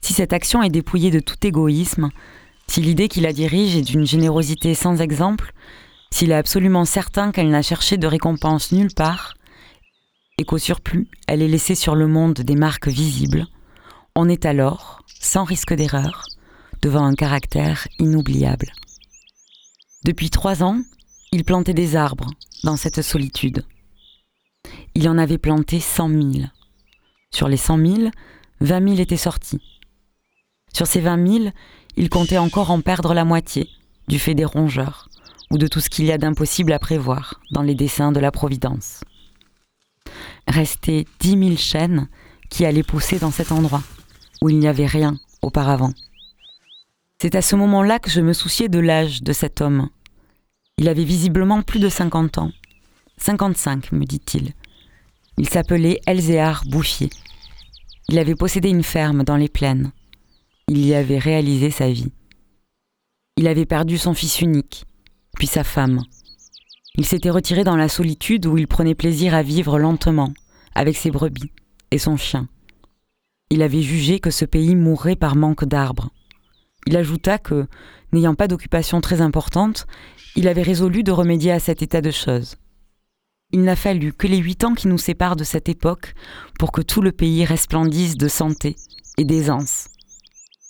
Si 0.00 0.12
cette 0.12 0.32
action 0.32 0.62
est 0.62 0.70
dépouillée 0.70 1.10
de 1.10 1.18
tout 1.18 1.44
égoïsme, 1.44 2.10
si 2.68 2.80
l'idée 2.80 3.08
qui 3.08 3.20
la 3.20 3.32
dirige 3.32 3.74
est 3.74 3.82
d'une 3.82 4.06
générosité 4.06 4.76
sans 4.76 5.00
exemple, 5.00 5.52
s'il 6.12 6.30
est 6.30 6.34
absolument 6.34 6.84
certain 6.84 7.32
qu'elle 7.32 7.50
n'a 7.50 7.62
cherché 7.62 7.96
de 7.96 8.06
récompense 8.06 8.70
nulle 8.70 8.94
part, 8.94 9.34
et 10.38 10.44
qu'au 10.44 10.58
surplus, 10.58 11.08
elle 11.26 11.42
est 11.42 11.48
laissée 11.48 11.74
sur 11.74 11.96
le 11.96 12.06
monde 12.06 12.34
des 12.34 12.54
marques 12.54 12.86
visibles, 12.86 13.48
on 14.14 14.28
est 14.28 14.46
alors, 14.46 15.00
sans 15.08 15.42
risque 15.42 15.74
d'erreur, 15.74 16.26
devant 16.80 17.04
un 17.04 17.16
caractère 17.16 17.88
inoubliable. 17.98 18.70
Depuis 20.04 20.30
trois 20.30 20.62
ans, 20.62 20.80
il 21.32 21.44
plantait 21.44 21.74
des 21.74 21.96
arbres 21.96 22.30
dans 22.62 22.76
cette 22.76 23.02
solitude. 23.02 23.64
Il 24.94 25.08
en 25.08 25.18
avait 25.18 25.38
planté 25.38 25.80
cent 25.80 26.08
mille. 26.08 26.52
Sur 27.34 27.48
les 27.48 27.56
cent 27.56 27.76
mille, 27.76 28.10
vingt 28.60 28.80
mille 28.80 29.00
étaient 29.00 29.16
sortis. 29.16 29.60
Sur 30.72 30.86
ces 30.86 31.00
vingt 31.00 31.16
mille, 31.16 31.52
il 31.96 32.08
comptait 32.08 32.38
encore 32.38 32.70
en 32.70 32.80
perdre 32.80 33.14
la 33.14 33.24
moitié, 33.24 33.68
du 34.08 34.18
fait 34.18 34.34
des 34.34 34.44
rongeurs, 34.44 35.08
ou 35.50 35.58
de 35.58 35.66
tout 35.66 35.80
ce 35.80 35.90
qu'il 35.90 36.04
y 36.04 36.12
a 36.12 36.18
d'impossible 36.18 36.72
à 36.72 36.78
prévoir 36.78 37.40
dans 37.50 37.62
les 37.62 37.74
dessins 37.74 38.12
de 38.12 38.20
la 38.20 38.30
Providence. 38.30 39.02
Restaient 40.46 41.06
dix 41.20 41.36
mille 41.36 41.58
chênes 41.58 42.08
qui 42.50 42.64
allaient 42.64 42.82
pousser 42.82 43.18
dans 43.18 43.30
cet 43.30 43.52
endroit, 43.52 43.82
où 44.40 44.48
il 44.48 44.58
n'y 44.58 44.68
avait 44.68 44.86
rien 44.86 45.18
auparavant. 45.42 45.92
C'est 47.26 47.34
à 47.34 47.42
ce 47.42 47.56
moment-là 47.56 47.98
que 47.98 48.08
je 48.08 48.20
me 48.20 48.32
souciais 48.32 48.68
de 48.68 48.78
l'âge 48.78 49.20
de 49.20 49.32
cet 49.32 49.60
homme. 49.60 49.88
Il 50.78 50.88
avait 50.88 51.02
visiblement 51.02 51.60
plus 51.60 51.80
de 51.80 51.88
cinquante 51.88 52.38
ans. 52.38 52.52
Cinquante-cinq, 53.16 53.90
me 53.90 54.04
dit-il. 54.04 54.52
Il 55.36 55.48
s'appelait 55.48 55.98
Elzéar 56.06 56.62
Bouffier. 56.66 57.10
Il 58.08 58.20
avait 58.20 58.36
possédé 58.36 58.68
une 58.68 58.84
ferme 58.84 59.24
dans 59.24 59.34
les 59.34 59.48
plaines. 59.48 59.90
Il 60.68 60.86
y 60.86 60.94
avait 60.94 61.18
réalisé 61.18 61.72
sa 61.72 61.90
vie. 61.90 62.12
Il 63.36 63.48
avait 63.48 63.66
perdu 63.66 63.98
son 63.98 64.14
fils 64.14 64.40
unique, 64.40 64.84
puis 65.34 65.48
sa 65.48 65.64
femme. 65.64 66.04
Il 66.94 67.04
s'était 67.04 67.30
retiré 67.30 67.64
dans 67.64 67.76
la 67.76 67.88
solitude 67.88 68.46
où 68.46 68.56
il 68.56 68.68
prenait 68.68 68.94
plaisir 68.94 69.34
à 69.34 69.42
vivre 69.42 69.80
lentement, 69.80 70.32
avec 70.76 70.96
ses 70.96 71.10
brebis 71.10 71.50
et 71.90 71.98
son 71.98 72.16
chien. 72.16 72.48
Il 73.50 73.62
avait 73.62 73.82
jugé 73.82 74.20
que 74.20 74.30
ce 74.30 74.44
pays 74.44 74.76
mourrait 74.76 75.16
par 75.16 75.34
manque 75.34 75.64
d'arbres. 75.64 76.12
Il 76.86 76.96
ajouta 76.96 77.38
que, 77.38 77.66
n'ayant 78.12 78.34
pas 78.34 78.48
d'occupation 78.48 79.00
très 79.00 79.20
importante, 79.20 79.86
il 80.36 80.48
avait 80.48 80.62
résolu 80.62 81.02
de 81.02 81.12
remédier 81.12 81.52
à 81.52 81.58
cet 81.58 81.82
état 81.82 82.00
de 82.00 82.10
choses. 82.10 82.56
Il 83.52 83.62
n'a 83.62 83.76
fallu 83.76 84.12
que 84.12 84.26
les 84.26 84.38
huit 84.38 84.64
ans 84.64 84.74
qui 84.74 84.88
nous 84.88 84.98
séparent 84.98 85.36
de 85.36 85.44
cette 85.44 85.68
époque 85.68 86.14
pour 86.58 86.72
que 86.72 86.82
tout 86.82 87.00
le 87.00 87.12
pays 87.12 87.44
resplendisse 87.44 88.16
de 88.16 88.28
santé 88.28 88.76
et 89.18 89.24
d'aisance. 89.24 89.88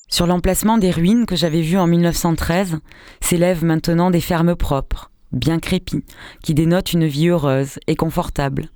Sur 0.09 0.27
l'emplacement 0.27 0.79
des 0.79 0.91
ruines 0.91 1.27
que 1.27 1.37
j'avais 1.37 1.63
vues 1.63 1.79
en 1.79 1.87
1913 1.87 2.79
s'élèvent 3.21 3.65
maintenant 3.65 4.11
des 4.11 4.21
fermes 4.21 4.55
propres, 4.55 5.11
bien 5.33 5.59
crépies, 5.59 6.05
qui 6.43 6.55
dénotent 6.55 6.93
une 6.93 7.07
vie 7.07 7.29
heureuse 7.29 7.79
et 7.87 7.97
confortable. 7.97 8.71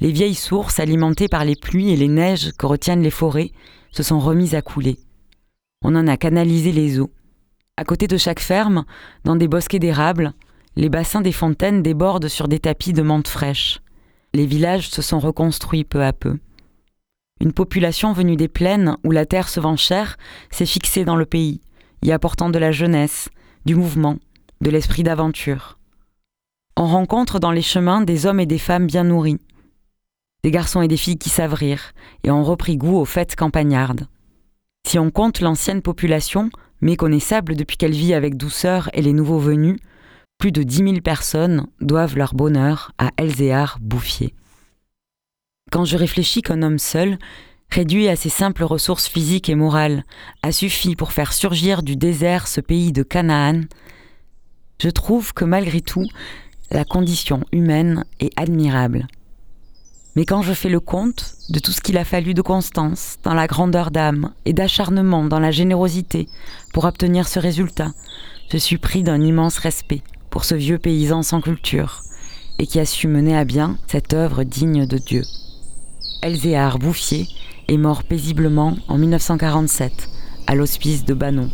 Les 0.00 0.12
vieilles 0.12 0.34
sources 0.34 0.78
alimentées 0.78 1.28
par 1.28 1.44
les 1.44 1.56
pluies 1.56 1.90
et 1.90 1.96
les 1.96 2.08
neiges 2.08 2.52
que 2.52 2.66
retiennent 2.66 3.02
les 3.02 3.10
forêts 3.10 3.52
se 3.90 4.02
sont 4.02 4.20
remises 4.20 4.54
à 4.54 4.62
couler. 4.62 4.98
On 5.82 5.94
en 5.94 6.06
a 6.06 6.16
canalisé 6.16 6.72
les 6.72 7.00
eaux. 7.00 7.10
À 7.76 7.84
côté 7.84 8.06
de 8.06 8.18
chaque 8.18 8.40
ferme, 8.40 8.84
dans 9.24 9.36
des 9.36 9.48
bosquets 9.48 9.78
d'érables, 9.78 10.34
les 10.76 10.90
bassins 10.90 11.22
des 11.22 11.32
fontaines 11.32 11.82
débordent 11.82 12.28
sur 12.28 12.48
des 12.48 12.58
tapis 12.58 12.92
de 12.92 13.02
menthe 13.02 13.28
fraîche. 13.28 13.80
Les 14.34 14.46
villages 14.46 14.90
se 14.90 15.00
sont 15.00 15.18
reconstruits 15.18 15.84
peu 15.84 16.04
à 16.04 16.12
peu. 16.12 16.38
Une 17.40 17.54
population 17.54 18.12
venue 18.12 18.36
des 18.36 18.48
plaines 18.48 18.96
où 19.04 19.10
la 19.10 19.24
terre 19.24 19.48
se 19.48 19.60
vend 19.60 19.76
chère 19.76 20.18
s'est 20.50 20.66
fixée 20.66 21.06
dans 21.06 21.16
le 21.16 21.24
pays, 21.24 21.62
y 22.02 22.12
apportant 22.12 22.50
de 22.50 22.58
la 22.58 22.72
jeunesse, 22.72 23.30
du 23.64 23.74
mouvement, 23.74 24.18
de 24.60 24.70
l'esprit 24.70 25.02
d'aventure. 25.02 25.78
On 26.76 26.86
rencontre 26.86 27.40
dans 27.40 27.52
les 27.52 27.62
chemins 27.62 28.02
des 28.02 28.26
hommes 28.26 28.40
et 28.40 28.46
des 28.46 28.58
femmes 28.58 28.86
bien 28.86 29.04
nourris, 29.04 29.38
des 30.44 30.50
garçons 30.50 30.82
et 30.82 30.88
des 30.88 30.96
filles 30.98 31.18
qui 31.18 31.30
savent 31.30 31.54
rire 31.54 31.92
et 32.24 32.30
ont 32.30 32.44
repris 32.44 32.76
goût 32.76 32.96
aux 32.96 33.06
fêtes 33.06 33.36
campagnardes. 33.36 34.06
Si 34.86 34.98
on 34.98 35.10
compte 35.10 35.40
l'ancienne 35.40 35.82
population, 35.82 36.50
méconnaissable 36.80 37.56
depuis 37.56 37.76
qu'elle 37.76 37.92
vit 37.92 38.14
avec 38.14 38.36
douceur 38.36 38.90
et 38.92 39.02
les 39.02 39.12
nouveaux 39.12 39.38
venus, 39.38 39.78
plus 40.38 40.52
de 40.52 40.62
dix 40.62 40.82
mille 40.82 41.02
personnes 41.02 41.66
doivent 41.80 42.16
leur 42.16 42.34
bonheur 42.34 42.92
à 42.98 43.10
Elzéar 43.16 43.78
Bouffier. 43.80 44.34
Quand 45.70 45.84
je 45.84 45.96
réfléchis 45.96 46.42
qu'un 46.42 46.62
homme 46.62 46.78
seul, 46.78 47.18
réduit 47.70 48.08
à 48.08 48.16
ses 48.16 48.30
simples 48.30 48.64
ressources 48.64 49.06
physiques 49.06 49.48
et 49.48 49.54
morales, 49.54 50.04
a 50.42 50.50
suffi 50.50 50.96
pour 50.96 51.12
faire 51.12 51.32
surgir 51.32 51.82
du 51.82 51.94
désert 51.94 52.48
ce 52.48 52.60
pays 52.60 52.92
de 52.92 53.02
Canaan, 53.02 53.62
je 54.80 54.88
trouve 54.88 55.34
que 55.34 55.44
malgré 55.44 55.82
tout, 55.82 56.06
la 56.70 56.84
condition 56.86 57.44
humaine 57.52 58.04
est 58.18 58.32
admirable. 58.40 59.06
Mais 60.16 60.24
quand 60.24 60.42
je 60.42 60.52
fais 60.52 60.68
le 60.68 60.80
compte 60.80 61.34
de 61.50 61.58
tout 61.60 61.70
ce 61.72 61.80
qu'il 61.80 61.96
a 61.96 62.04
fallu 62.04 62.34
de 62.34 62.42
constance 62.42 63.16
dans 63.22 63.34
la 63.34 63.46
grandeur 63.46 63.90
d'âme 63.90 64.32
et 64.44 64.52
d'acharnement 64.52 65.24
dans 65.24 65.38
la 65.38 65.50
générosité 65.52 66.28
pour 66.72 66.84
obtenir 66.84 67.28
ce 67.28 67.38
résultat, 67.38 67.92
je 68.50 68.58
suis 68.58 68.78
pris 68.78 69.02
d'un 69.02 69.20
immense 69.20 69.58
respect 69.58 70.02
pour 70.30 70.44
ce 70.44 70.54
vieux 70.54 70.78
paysan 70.78 71.22
sans 71.22 71.40
culture 71.40 72.02
et 72.58 72.66
qui 72.66 72.80
a 72.80 72.84
su 72.84 73.06
mener 73.08 73.36
à 73.36 73.44
bien 73.44 73.78
cette 73.86 74.12
œuvre 74.12 74.42
digne 74.42 74.86
de 74.86 74.98
Dieu. 74.98 75.22
Elzéar 76.22 76.78
Bouffier 76.78 77.26
est 77.68 77.78
mort 77.78 78.02
paisiblement 78.04 78.76
en 78.88 78.98
1947 78.98 79.92
à 80.46 80.54
l'hospice 80.54 81.04
de 81.04 81.14
Banon. 81.14 81.48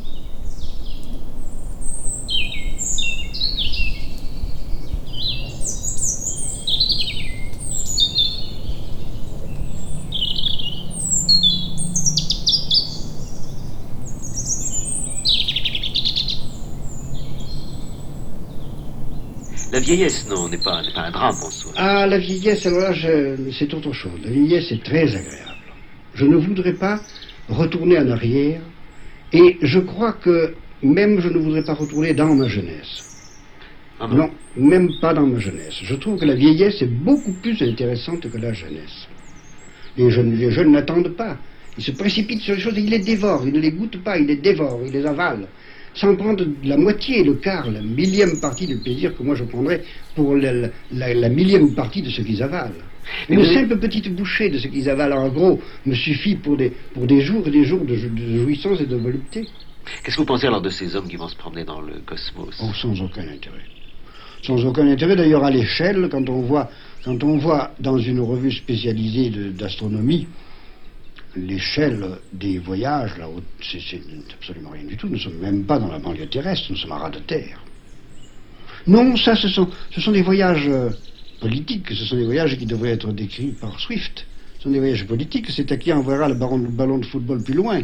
La 19.76 19.82
vieillesse, 19.82 20.26
non, 20.30 20.48
n'est 20.48 20.56
pas, 20.56 20.80
n'est 20.80 20.94
pas 20.94 21.02
un 21.02 21.10
drame 21.10 21.36
en 21.42 21.50
soi. 21.50 21.70
Ah, 21.76 22.06
la 22.06 22.16
vieillesse, 22.16 22.64
alors 22.64 22.80
là, 22.80 22.94
c'est 23.58 23.74
autre 23.74 23.92
chose. 23.92 24.18
La 24.24 24.30
vieillesse 24.30 24.72
est 24.72 24.82
très 24.82 25.04
agréable. 25.14 25.52
Je 26.14 26.24
ne 26.24 26.36
voudrais 26.36 26.72
pas 26.72 26.98
retourner 27.50 27.98
en 27.98 28.08
arrière, 28.08 28.62
et 29.34 29.58
je 29.60 29.78
crois 29.78 30.14
que 30.14 30.54
même 30.82 31.20
je 31.20 31.28
ne 31.28 31.36
voudrais 31.36 31.62
pas 31.62 31.74
retourner 31.74 32.14
dans 32.14 32.34
ma 32.34 32.48
jeunesse. 32.48 33.04
Ah 34.00 34.08
Non, 34.10 34.30
même 34.56 34.88
pas 35.02 35.12
dans 35.12 35.26
ma 35.26 35.38
jeunesse. 35.38 35.78
Je 35.82 35.94
trouve 35.94 36.18
que 36.18 36.24
la 36.24 36.36
vieillesse 36.36 36.80
est 36.80 36.86
beaucoup 36.86 37.34
plus 37.42 37.60
intéressante 37.60 38.30
que 38.30 38.38
la 38.38 38.54
jeunesse. 38.54 39.06
Les 39.98 40.08
jeunes, 40.08 40.38
les 40.38 40.50
jeunes 40.52 40.72
n'attendent 40.72 41.14
pas. 41.18 41.36
Ils 41.76 41.84
se 41.84 41.90
précipitent 41.90 42.40
sur 42.40 42.54
les 42.54 42.60
choses 42.62 42.78
et 42.78 42.80
ils 42.80 42.88
les 42.88 43.00
dévorent. 43.00 43.46
Ils 43.46 43.52
ne 43.52 43.60
les 43.60 43.72
goûtent 43.72 44.02
pas, 44.02 44.16
ils 44.16 44.26
les 44.26 44.36
dévorent, 44.36 44.80
ils 44.86 44.92
les 44.92 45.04
avalent. 45.04 45.46
Sans 45.96 46.14
prendre 46.14 46.44
la 46.62 46.76
moitié, 46.76 47.24
le 47.24 47.34
quart, 47.34 47.70
la 47.70 47.80
millième 47.80 48.38
partie 48.38 48.66
du 48.66 48.76
plaisir 48.76 49.16
que 49.16 49.22
moi 49.22 49.34
je 49.34 49.44
prendrais 49.44 49.82
pour 50.14 50.36
la, 50.36 50.52
la- 50.52 50.68
la- 50.92 51.14
la 51.14 51.28
millième 51.28 51.74
partie 51.74 52.02
de 52.02 52.10
ce 52.10 52.20
qu'ils 52.22 52.42
avalent. 52.42 52.74
Mais 53.28 53.36
Une 53.36 53.44
simple 53.44 53.78
petite 53.78 54.14
bouchée 54.14 54.50
de 54.50 54.58
ce 54.58 54.68
qu'ils 54.68 54.90
avalent, 54.90 55.16
en 55.18 55.28
gros, 55.28 55.60
me 55.86 55.94
suffit 55.94 56.34
pour 56.34 56.56
des, 56.56 56.70
pour 56.92 57.06
des 57.06 57.20
jours 57.20 57.46
et 57.48 57.50
des 57.50 57.64
jours 57.64 57.84
de, 57.84 57.94
jou- 57.94 58.10
de 58.10 58.38
jouissance 58.42 58.80
et 58.80 58.86
de 58.86 58.96
volupté. 58.96 59.46
Qu'est-ce 60.02 60.16
que 60.16 60.20
vous 60.20 60.26
pensez 60.26 60.46
alors 60.46 60.60
de 60.60 60.68
ces 60.70 60.96
hommes 60.96 61.08
qui 61.08 61.16
vont 61.16 61.28
se 61.28 61.36
promener 61.36 61.64
dans 61.64 61.80
le 61.80 61.94
cosmos? 62.04 62.56
Oh, 62.60 62.74
sans 62.74 63.00
aucun 63.00 63.22
intérêt. 63.28 63.64
Sans 64.42 64.64
aucun 64.66 64.86
intérêt, 64.88 65.16
d'ailleurs, 65.16 65.44
à 65.44 65.50
l'échelle, 65.50 66.08
quand 66.10 66.28
on 66.28 66.40
voit, 66.42 66.68
quand 67.04 67.22
on 67.24 67.38
voit 67.38 67.70
dans 67.80 67.96
une 67.98 68.20
revue 68.20 68.52
spécialisée 68.52 69.30
d'astronomie 69.56 70.26
l'échelle 71.36 72.18
des 72.32 72.58
voyages, 72.58 73.16
là, 73.18 73.28
c'est 73.62 74.00
absolument 74.34 74.70
rien 74.70 74.84
du 74.84 74.96
tout. 74.96 75.06
Nous 75.06 75.14
ne 75.14 75.20
sommes 75.20 75.38
même 75.38 75.64
pas 75.64 75.78
dans 75.78 75.90
la 75.90 75.98
banlieue 75.98 76.26
terrestre, 76.26 76.66
nous 76.70 76.76
sommes 76.76 76.92
à 76.92 76.98
ras 76.98 77.10
de 77.10 77.18
terre. 77.20 77.62
Non, 78.86 79.16
ça, 79.16 79.34
ce 79.34 79.48
sont, 79.48 79.68
ce 79.90 80.00
sont 80.00 80.12
des 80.12 80.22
voyages 80.22 80.68
euh, 80.68 80.90
politiques, 81.40 81.88
ce 81.90 82.04
sont 82.04 82.16
des 82.16 82.24
voyages 82.24 82.56
qui 82.56 82.66
devraient 82.66 82.92
être 82.92 83.12
décrits 83.12 83.54
par 83.60 83.78
Swift. 83.80 84.26
Ce 84.58 84.64
sont 84.64 84.70
des 84.70 84.78
voyages 84.78 85.06
politiques, 85.06 85.50
c'est 85.50 85.70
à 85.72 85.76
qui 85.76 85.92
enverra 85.92 86.28
le, 86.28 86.34
le 86.34 86.70
ballon 86.70 86.98
de 86.98 87.06
football 87.06 87.42
plus 87.42 87.54
loin. 87.54 87.82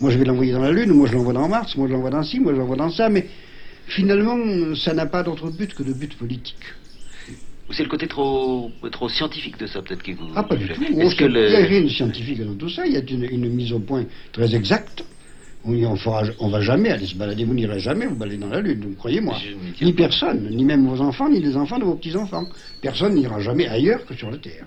Moi, 0.00 0.10
je 0.10 0.18
vais 0.18 0.24
l'envoyer 0.24 0.52
dans 0.52 0.62
la 0.62 0.72
Lune, 0.72 0.92
moi, 0.92 1.08
je 1.08 1.14
l'envoie 1.14 1.32
dans 1.32 1.48
Mars, 1.48 1.76
moi, 1.76 1.86
je 1.88 1.92
l'envoie 1.92 2.10
dans 2.10 2.22
ci, 2.22 2.40
moi, 2.40 2.52
je 2.52 2.58
l'envoie 2.58 2.76
dans 2.76 2.90
ça, 2.90 3.08
mais 3.08 3.26
finalement, 3.86 4.74
ça 4.74 4.94
n'a 4.94 5.06
pas 5.06 5.22
d'autre 5.22 5.50
but 5.50 5.74
que 5.74 5.82
de 5.82 5.92
but 5.92 6.16
politique. 6.16 6.64
Ou 7.68 7.72
c'est 7.72 7.82
le 7.82 7.88
côté 7.88 8.06
trop, 8.06 8.70
trop 8.92 9.08
scientifique 9.08 9.58
de 9.58 9.66
ça, 9.66 9.80
peut-être, 9.80 10.02
qui 10.02 10.12
vous. 10.12 10.26
Ah, 10.36 10.42
pas 10.42 10.54
du 10.56 10.68
tout. 10.68 10.82
Est-ce 10.82 11.14
Oh, 11.14 11.18
que 11.18 11.24
Il 11.24 11.30
n'y 11.30 11.56
a 11.56 11.66
rien 11.66 11.82
de 11.82 11.88
scientifique 11.88 12.44
dans 12.44 12.54
tout 12.54 12.68
ça. 12.68 12.86
Il 12.86 12.92
y 12.92 12.96
a 12.96 13.00
une, 13.00 13.24
une 13.24 13.48
mise 13.48 13.72
au 13.72 13.78
point 13.80 14.04
très 14.32 14.54
exacte 14.54 15.02
Oui, 15.64 15.84
on 15.86 15.96
on 16.40 16.48
va 16.48 16.60
jamais 16.60 16.90
aller 16.90 17.06
se 17.06 17.14
balader. 17.14 17.44
Vous 17.44 17.54
n'irez 17.54 17.80
jamais 17.80 18.06
vous 18.06 18.16
balader 18.16 18.36
dans 18.38 18.48
la 18.48 18.60
Lune, 18.60 18.94
croyez-moi. 18.98 19.36
Ni 19.80 19.92
personne, 19.94 20.50
ni 20.50 20.64
même 20.64 20.86
vos 20.86 21.00
enfants, 21.00 21.28
ni 21.30 21.40
les 21.40 21.56
enfants 21.56 21.78
de 21.78 21.84
vos 21.84 21.94
petits-enfants. 21.94 22.44
Personne 22.82 23.14
n'ira 23.14 23.40
jamais 23.40 23.66
ailleurs 23.66 24.04
que 24.04 24.14
sur 24.14 24.30
la 24.30 24.36
Terre. 24.36 24.66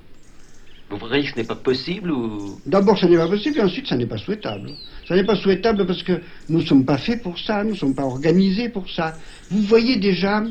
Vous 0.89 0.97
croyez 0.97 1.23
que 1.25 1.31
ce 1.31 1.35
n'est 1.35 1.43
pas 1.43 1.55
possible 1.55 2.09
ou... 2.11 2.59
D'abord, 2.65 2.97
ce 2.97 3.05
n'est 3.05 3.17
pas 3.17 3.27
possible, 3.27 3.57
et 3.59 3.61
ensuite, 3.61 3.87
ça 3.87 3.97
n'est 3.97 4.05
pas 4.05 4.17
souhaitable. 4.17 4.71
Ça 5.05 5.15
n'est 5.15 5.25
pas 5.25 5.35
souhaitable 5.35 5.85
parce 5.85 6.01
que 6.01 6.21
nous 6.49 6.59
ne 6.61 6.65
sommes 6.65 6.85
pas 6.85 6.97
faits 6.97 7.21
pour 7.21 7.37
ça, 7.37 7.61
nous 7.63 7.71
ne 7.71 7.75
sommes 7.75 7.93
pas 7.93 8.05
organisés 8.05 8.69
pour 8.69 8.89
ça. 8.89 9.13
Vous 9.51 9.61
voyez 9.63 9.97
déjà, 9.97 10.43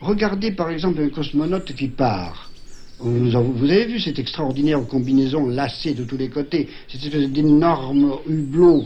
regardez 0.00 0.52
par 0.52 0.70
exemple 0.70 1.00
un 1.00 1.08
cosmonaute 1.08 1.74
qui 1.74 1.88
part. 1.88 2.50
Vous 2.98 3.36
avez 3.36 3.84
vu 3.84 4.00
cette 4.00 4.18
extraordinaire 4.18 4.80
combinaison 4.86 5.46
lacée 5.48 5.92
de 5.92 6.04
tous 6.04 6.16
les 6.16 6.30
côtés, 6.30 6.66
cette 6.88 7.04
espèce 7.04 7.28
d'énorme 7.28 8.20
hublot, 8.26 8.82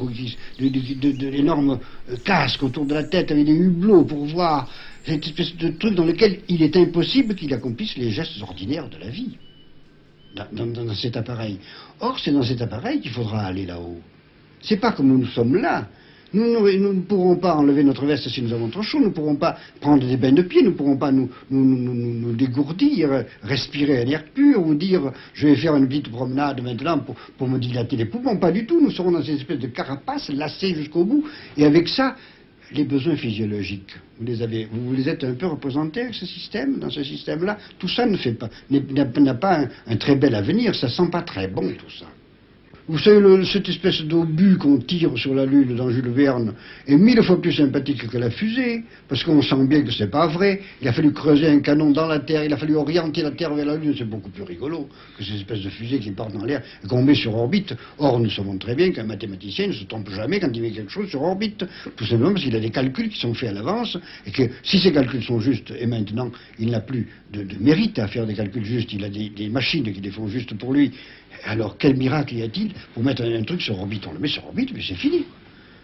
de, 0.59 1.29
l'énorme 1.29 1.79
euh, 2.11 2.17
casque 2.25 2.61
autour 2.65 2.87
de 2.87 2.95
la 2.95 3.05
tête 3.05 3.31
avec 3.31 3.45
des 3.45 3.55
hublots 3.55 4.05
pour 4.05 4.27
voir, 4.27 4.69
cette 5.07 5.25
espèce 5.25 5.57
de 5.57 5.69
truc 5.69 5.95
dans 5.95 6.05
lequel 6.05 6.41
il 6.49 6.61
est 6.63 6.77
impossible 6.77 7.37
qu'il 7.37 7.55
accomplisse 7.55 7.97
les 7.97 8.11
gestes 8.11 8.43
ordinaires 8.43 8.89
de 8.89 8.99
la 8.99 9.11
vie 9.11 9.37
dans 10.35 10.95
cet 10.95 11.17
appareil. 11.17 11.59
Or, 12.01 12.19
c'est 12.19 12.33
dans 12.33 12.43
cet 12.43 12.61
appareil 12.63 13.01
qu'il 13.01 13.13
faudra 13.13 13.43
aller 13.43 13.67
là-haut. 13.67 14.01
C'est 14.61 14.77
pas 14.77 14.93
comme 14.93 15.09
nous 15.09 15.27
sommes 15.27 15.57
là. 15.57 15.89
Nous, 16.33 16.45
ne 16.45 17.01
pourrons 17.01 17.37
pas 17.37 17.57
enlever 17.57 17.83
notre 17.83 18.07
veste 18.07 18.29
si 18.29 18.43
nous 18.43 18.53
avons 18.53 18.69
trop 18.69 18.83
chaud, 18.83 19.01
nous 19.01 19.07
ne 19.07 19.13
pourrons 19.13 19.37
pas 19.37 19.57
prendre 19.81 20.07
des 20.07 20.17
bains 20.17 20.33
de 20.33 20.43
pied, 20.43 20.63
nous 20.63 20.71
ne 20.71 20.77
pourrons 20.77 20.97
pas 20.97 21.11
nous, 21.11 21.29
dégourdir, 22.35 23.25
respirer 23.43 24.03
un 24.03 24.07
air 24.07 24.25
pur 24.33 24.65
ou 24.65 24.75
dire 24.75 25.13
je 25.35 25.49
vais 25.49 25.57
faire 25.57 25.75
une 25.77 25.89
petite 25.89 26.11
promenade 26.11 26.63
maintenant 26.63 27.05
pour, 27.39 27.49
me 27.49 27.59
dilater 27.59 27.97
les 27.97 28.05
poumons. 28.05 28.37
Pas 28.37 28.53
du 28.53 28.65
tout, 28.65 28.81
nous 28.81 28.91
serons 28.91 29.11
dans 29.11 29.23
cette 29.23 29.37
espèce 29.37 29.59
de 29.59 29.67
carapace 29.67 30.31
lacée 30.31 30.75
jusqu'au 30.75 31.05
bout 31.05 31.25
et 31.57 31.65
avec 31.65 31.89
ça, 31.89 32.15
les 32.73 32.85
besoins 32.85 33.17
physiologiques. 33.17 33.97
Vous 34.19 34.25
les 34.25 34.43
avez, 34.43 34.69
vous 34.71 34.93
les 34.93 35.09
êtes 35.09 35.25
un 35.25 35.35
peu 35.35 35.47
représentés 35.47 36.03
avec 36.03 36.15
ce 36.15 36.27
système, 36.27 36.79
dans 36.79 36.91
ce 36.91 37.03
système-là. 37.03 37.59
Tout 37.79 37.89
ça 37.89 38.07
ne 38.07 38.17
fait 38.17 38.35
pas, 38.35 38.49
n'a 38.71 39.35
pas 39.35 39.67
un, 39.87 39.97
très 39.97 40.15
bel 40.15 40.35
avenir. 40.35 40.75
Ça 40.75 40.89
sent 40.89 41.09
pas 41.11 41.23
très 41.23 41.49
bon 41.49 41.63
tout 41.63 41.91
ça. 41.91 42.07
Vous 42.91 42.99
savez, 42.99 43.45
cette 43.45 43.69
espèce 43.69 44.03
d'obus 44.03 44.57
qu'on 44.57 44.79
tire 44.79 45.17
sur 45.17 45.33
la 45.33 45.47
Lune 45.47 45.77
dans 45.77 45.91
Jules 45.91 46.09
Verne 46.09 46.55
est 46.89 46.97
mille 46.97 47.23
fois 47.23 47.41
plus 47.41 47.53
sympathique 47.53 48.09
que 48.09 48.19
la 48.19 48.31
fusée, 48.31 48.83
parce 49.09 49.23
qu'on 49.23 49.41
sent 49.43 49.65
bien 49.69 49.83
que 49.83 49.93
c'est 49.93 50.11
pas 50.11 50.27
vrai. 50.27 50.61
Il 50.83 50.89
a 50.89 50.93
fallu 50.93 51.13
creuser 51.13 51.47
un 51.47 51.61
canon 51.61 51.93
dans 51.93 52.09
la 52.09 52.19
Terre, 52.19 52.45
il 52.45 52.53
a 52.53 52.57
fallu 52.57 52.75
orienter 52.75 53.23
la 53.23 53.31
Terre 53.31 53.55
vers 53.55 53.65
la 53.65 53.77
Lune. 53.77 53.95
C'est 53.97 54.11
beaucoup 54.11 54.31
plus 54.31 54.43
rigolo 54.43 54.89
que 55.17 55.23
ces 55.23 55.37
espèces 55.37 55.63
de 55.63 55.71
fusées 55.71 56.01
qui 56.01 56.11
partent 56.11 56.33
dans 56.33 56.45
l'air 56.45 56.63
et 56.83 56.89
qu'on 56.89 57.01
met 57.01 57.15
sur 57.15 57.33
orbite. 57.37 57.77
Or, 57.99 58.19
nous 58.19 58.31
savons 58.31 58.59
très 58.59 58.75
bien 58.75 58.91
qu'un 58.91 59.05
mathématicien 59.05 59.69
ne 59.69 59.73
se 59.73 59.85
trompe 59.85 60.11
jamais 60.11 60.41
quand 60.41 60.51
il 60.53 60.61
met 60.61 60.73
quelque 60.73 60.91
chose 60.91 61.09
sur 61.09 61.23
orbite. 61.23 61.65
Tout 61.95 62.07
simplement 62.07 62.33
parce 62.33 62.43
qu'il 62.43 62.57
a 62.57 62.61
des 62.61 62.71
calculs 62.71 63.09
qui 63.09 63.21
sont 63.21 63.35
faits 63.35 63.51
à 63.51 63.53
l'avance 63.53 63.97
et 64.27 64.33
que 64.33 64.43
si 64.65 64.81
ces 64.81 64.91
calculs 64.91 65.23
sont 65.23 65.39
justes, 65.39 65.73
et 65.79 65.87
maintenant 65.87 66.33
il 66.59 66.73
n'a 66.73 66.81
plus 66.81 67.07
de, 67.33 67.47
mérite 67.61 68.01
à 68.01 68.09
faire 68.09 68.27
des 68.27 68.35
calculs 68.35 68.65
justes, 68.65 68.93
il 68.93 69.05
a 69.05 69.09
des, 69.09 69.29
des 69.29 69.49
machines 69.49 69.85
qui 69.93 70.01
les 70.01 70.11
font 70.11 70.27
justes 70.27 70.55
pour 70.55 70.73
lui. 70.73 70.91
Alors 71.45 71.77
quel 71.79 71.97
miracle 71.97 72.35
y 72.35 72.43
a-t-il 72.43 72.73
pour 72.95 73.03
mettre 73.03 73.23
un, 73.23 73.43
truc 73.43 73.63
sur 73.63 73.79
orbite? 73.79 74.07
On 74.07 74.13
le 74.13 74.19
met 74.19 74.29
sur 74.29 74.47
orbite, 74.47 74.71
mais 74.75 74.83
c'est 74.87 74.95
fini. 74.95 75.25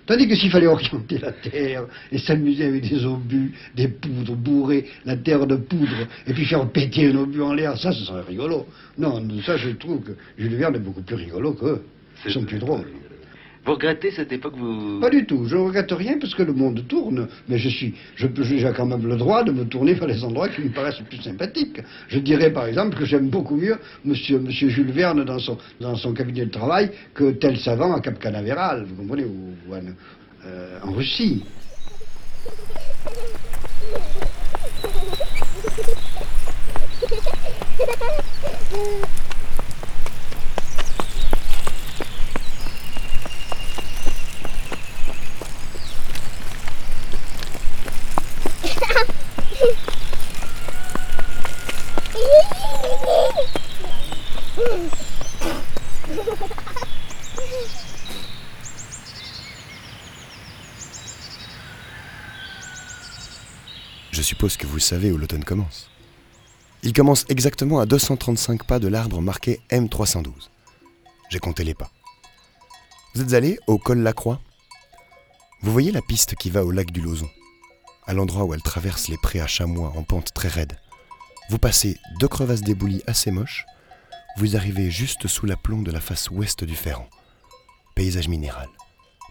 Tandis 0.06 0.28
que 0.28 0.36
s'il 0.36 0.50
fallait 0.50 0.68
orienter 0.68 1.18
la 1.18 1.32
Terre 1.32 1.84
et 2.12 2.18
s'amuser 2.18 2.64
avec 2.66 2.88
des 2.88 3.04
obus, 3.04 3.52
des 3.74 3.88
poudres, 3.88 4.36
bourrer 4.36 4.86
la 5.04 5.16
Terre 5.16 5.46
de 5.46 5.56
poudre 5.56 6.06
et 6.26 6.32
puis 6.32 6.44
faire 6.44 6.68
péter 6.70 7.08
un 7.08 7.16
obus 7.16 7.42
en 7.42 7.52
l'air, 7.52 7.76
ça, 7.76 7.90
ce 7.90 8.04
serait 8.04 8.22
rigolo. 8.22 8.66
Non, 8.98 9.20
ça, 9.44 9.56
je 9.56 9.70
trouve 9.70 10.02
que 10.02 10.12
Jules 10.38 10.54
Verne 10.54 10.76
est 10.76 10.80
beaucoup 10.80 11.02
plus 11.02 11.16
rigolo 11.16 11.54
qu'eux. 11.54 11.82
Ils 12.24 12.32
sont 12.32 12.44
plus 12.44 12.58
drôles. 12.58 12.86
Vous 13.66 13.72
regrettez 13.72 14.12
cette 14.12 14.30
époque 14.30 14.54
vous... 14.56 15.00
Pas 15.00 15.10
du 15.10 15.26
tout. 15.26 15.44
Je 15.46 15.56
ne 15.56 15.62
regrette 15.62 15.90
rien 15.90 16.18
parce 16.20 16.36
que 16.36 16.44
le 16.44 16.52
monde 16.52 16.86
tourne. 16.86 17.26
Mais 17.48 17.58
je 17.58 17.68
suis, 17.68 17.94
je 18.14 18.28
peux, 18.28 18.44
j'ai 18.44 18.62
quand 18.76 18.86
même 18.86 19.04
le 19.04 19.16
droit 19.16 19.42
de 19.42 19.50
me 19.50 19.64
tourner 19.64 19.94
vers 19.94 20.06
les 20.06 20.22
endroits 20.22 20.48
qui 20.48 20.60
me 20.60 20.68
paraissent 20.68 21.02
plus 21.10 21.20
sympathiques. 21.20 21.80
Je 22.06 22.20
dirais 22.20 22.52
par 22.52 22.66
exemple 22.66 22.96
que 22.96 23.04
j'aime 23.04 23.28
beaucoup 23.28 23.56
mieux 23.56 23.76
Monsieur, 24.04 24.38
Monsieur 24.38 24.68
Jules 24.68 24.92
Verne 24.92 25.24
dans 25.24 25.40
son, 25.40 25.58
dans 25.80 25.96
son 25.96 26.14
cabinet 26.14 26.46
de 26.46 26.50
travail 26.52 26.92
que 27.12 27.32
tel 27.32 27.58
savant 27.58 27.92
à 27.92 28.00
Cap 28.00 28.20
Canaveral, 28.20 28.84
vous 28.84 28.94
comprenez, 28.94 29.24
ou, 29.24 29.56
ou 29.68 29.74
en, 29.74 29.80
euh, 30.46 30.78
en 30.84 30.92
Russie. 30.92 31.42
suppose 64.36 64.58
que 64.58 64.66
vous 64.66 64.78
savez 64.78 65.10
où 65.10 65.16
l'automne 65.16 65.44
commence. 65.44 65.88
Il 66.82 66.92
commence 66.92 67.24
exactement 67.30 67.80
à 67.80 67.86
235 67.86 68.64
pas 68.64 68.78
de 68.78 68.86
l'arbre 68.86 69.22
marqué 69.22 69.62
M312. 69.70 70.50
J'ai 71.30 71.38
compté 71.38 71.64
les 71.64 71.72
pas. 71.72 71.90
Vous 73.14 73.22
êtes 73.22 73.32
allé 73.32 73.58
au 73.66 73.78
col 73.78 74.00
Lacroix? 74.00 74.38
Vous 75.62 75.72
voyez 75.72 75.90
la 75.90 76.02
piste 76.02 76.34
qui 76.34 76.50
va 76.50 76.66
au 76.66 76.70
lac 76.70 76.90
du 76.90 77.00
Lozon, 77.00 77.30
à 78.06 78.12
l'endroit 78.12 78.44
où 78.44 78.52
elle 78.52 78.60
traverse 78.60 79.08
les 79.08 79.16
prés 79.16 79.40
à 79.40 79.46
chamois 79.46 79.94
en 79.96 80.02
pente 80.02 80.34
très 80.34 80.48
raide. 80.48 80.78
Vous 81.48 81.58
passez 81.58 81.96
deux 82.20 82.28
crevasses 82.28 82.60
d'éboulis 82.60 83.02
assez 83.06 83.30
moches, 83.30 83.64
vous 84.36 84.54
arrivez 84.54 84.90
juste 84.90 85.28
sous 85.28 85.46
l'aplomb 85.46 85.80
de 85.80 85.90
la 85.90 86.02
face 86.02 86.28
ouest 86.28 86.62
du 86.62 86.76
Ferrand. 86.76 87.08
Paysage 87.94 88.28
minéral, 88.28 88.68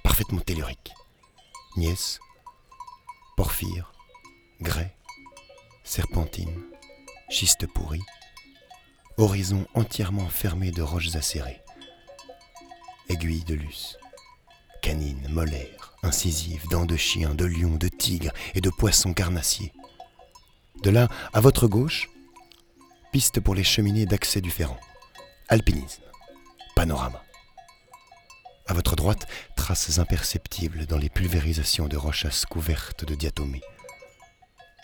parfaitement 0.03 0.41
tellurique. 0.41 0.93
Nièce, 1.77 2.17
porphyre, 3.37 3.94
grès, 4.61 4.95
serpentine, 5.83 6.63
schiste 7.29 7.67
pourri, 7.67 7.99
horizon 9.17 9.65
entièrement 9.73 10.29
fermé 10.29 10.71
de 10.71 10.81
roches 10.81 11.15
acérées, 11.15 11.61
aiguilles 13.09 13.43
de 13.43 13.55
luce, 13.55 13.97
canines, 14.81 15.27
molaires, 15.29 15.93
incisives, 16.03 16.67
dents 16.69 16.85
de 16.85 16.95
chien, 16.95 17.35
de 17.35 17.45
lion, 17.45 17.75
de 17.75 17.87
tigre 17.87 18.31
et 18.53 18.61
de 18.61 18.69
poissons 18.69 19.13
carnassiers. 19.13 19.73
De 20.83 20.89
là, 20.89 21.07
à 21.33 21.41
votre 21.41 21.67
gauche, 21.67 22.09
piste 23.11 23.39
pour 23.39 23.55
les 23.55 23.63
cheminées 23.63 24.05
d'accès 24.05 24.41
du 24.41 24.51
Ferrand, 24.51 24.79
alpinisme, 25.49 26.03
panorama. 26.75 27.21
À 28.67 28.73
votre 28.73 28.95
droite, 28.95 29.27
traces 29.55 29.99
imperceptibles 29.99 30.85
dans 30.85 30.97
les 30.97 31.09
pulvérisations 31.09 31.87
de 31.87 31.97
rochasses 31.97 32.45
couvertes 32.45 33.05
de 33.05 33.15
diatomées 33.15 33.61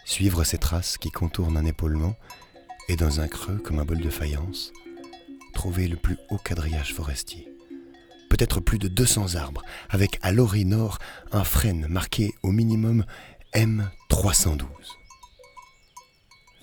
suivre 0.05 0.43
ces 0.43 0.57
traces 0.57 0.97
qui 0.97 1.11
contournent 1.11 1.57
un 1.57 1.65
épaulement 1.65 2.15
et 2.87 2.95
dans 2.95 3.19
un 3.21 3.27
creux 3.27 3.57
comme 3.57 3.79
un 3.79 3.85
bol 3.85 3.99
de 3.99 4.09
faïence, 4.09 4.71
trouver 5.53 5.87
le 5.87 5.97
plus 5.97 6.17
haut 6.29 6.37
quadrillage 6.37 6.93
forestier. 6.93 7.47
Peut-être 8.29 8.59
plus 8.59 8.79
de 8.79 8.87
200 8.87 9.35
arbres, 9.35 9.63
avec 9.89 10.19
à 10.21 10.31
l'orée 10.31 10.63
nord 10.63 10.99
un 11.31 11.43
frêne 11.43 11.87
marqué 11.87 12.33
au 12.43 12.51
minimum 12.51 13.05
M312. 13.53 14.65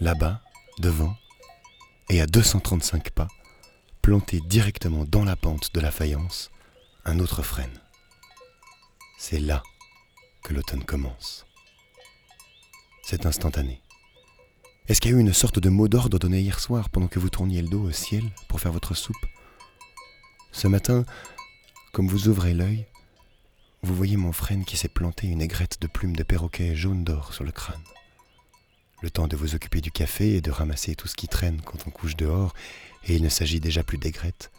Là-bas, 0.01 0.41
devant, 0.79 1.15
et 2.09 2.21
à 2.21 2.27
235 2.27 3.11
pas, 3.11 3.29
planté 4.03 4.41
directement 4.41 5.05
dans 5.05 5.25
la 5.25 5.37
pente 5.37 5.75
de 5.75 5.81
la 5.81 5.91
faïence, 5.91 6.51
un 7.05 7.19
autre 7.19 7.43
frêne. 7.43 7.81
C'est 9.19 9.41
là 9.41 9.63
que 10.45 10.55
l'automne 10.55 10.85
commence. 10.85 11.48
C'est 13.11 13.25
instantané. 13.25 13.81
Est-ce 14.87 15.01
qu'il 15.01 15.13
y 15.13 15.15
a 15.15 15.17
eu 15.17 15.21
une 15.21 15.33
sorte 15.33 15.59
de 15.59 15.71
mot 15.71 15.89
d'ordre 15.89 16.19
donné 16.19 16.41
hier 16.41 16.61
soir 16.61 16.91
pendant 16.91 17.09
que 17.09 17.19
vous 17.19 17.31
tourniez 17.31 17.63
le 17.63 17.69
dos 17.69 17.85
au 17.85 17.91
ciel 17.91 18.23
pour 18.49 18.61
faire 18.61 18.71
votre 18.71 18.93
soupe? 18.93 19.17
Ce 20.53 20.69
matin, 20.69 21.07
comme 21.95 22.07
vous 22.07 22.29
ouvrez 22.29 22.53
l'œil, 22.53 22.85
vous 23.83 23.95
voyez 23.95 24.19
mon 24.19 24.33
frêne 24.33 24.67
qui 24.67 24.77
s'est 24.77 24.91
planté 24.91 25.27
une 25.27 25.41
aigrette 25.41 25.81
de 25.81 25.87
plumes 25.87 26.17
de 26.17 26.23
perroquet 26.23 26.77
jaune 26.77 27.03
d'or 27.03 27.33
sur 27.33 27.45
le 27.45 27.51
crâne. 27.51 27.81
Le 29.01 29.09
temps 29.09 29.27
de 29.27 29.37
vous 29.37 29.55
occuper 29.55 29.81
du 29.81 29.91
café 29.91 30.35
et 30.35 30.43
de 30.43 30.51
ramasser 30.51 30.95
tout 30.95 31.09
ce 31.09 31.17
qui 31.17 31.29
traîne 31.29 31.63
quand 31.63 31.79
on 31.87 31.91
couche 31.91 32.15
dehors, 32.15 32.53
et 33.07 33.17
il 33.17 33.23
ne 33.23 33.31
s'agit 33.31 33.59
déjà 33.59 33.83
plus 33.83 33.97
d'aigrette, 33.97 34.51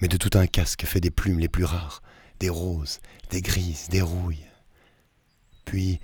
mais 0.00 0.06
de 0.06 0.16
tout 0.16 0.38
un 0.38 0.46
casque 0.46 0.84
fait 0.84 1.00
des 1.00 1.10
plumes 1.10 1.40
les 1.40 1.48
plus 1.48 1.64
rares, 1.64 2.00
des 2.38 2.48
roses, 2.48 3.00
des 3.30 3.42
grises, 3.42 3.88
des 3.88 4.02
rouilles. 4.02 4.46
Puis, 5.64 5.98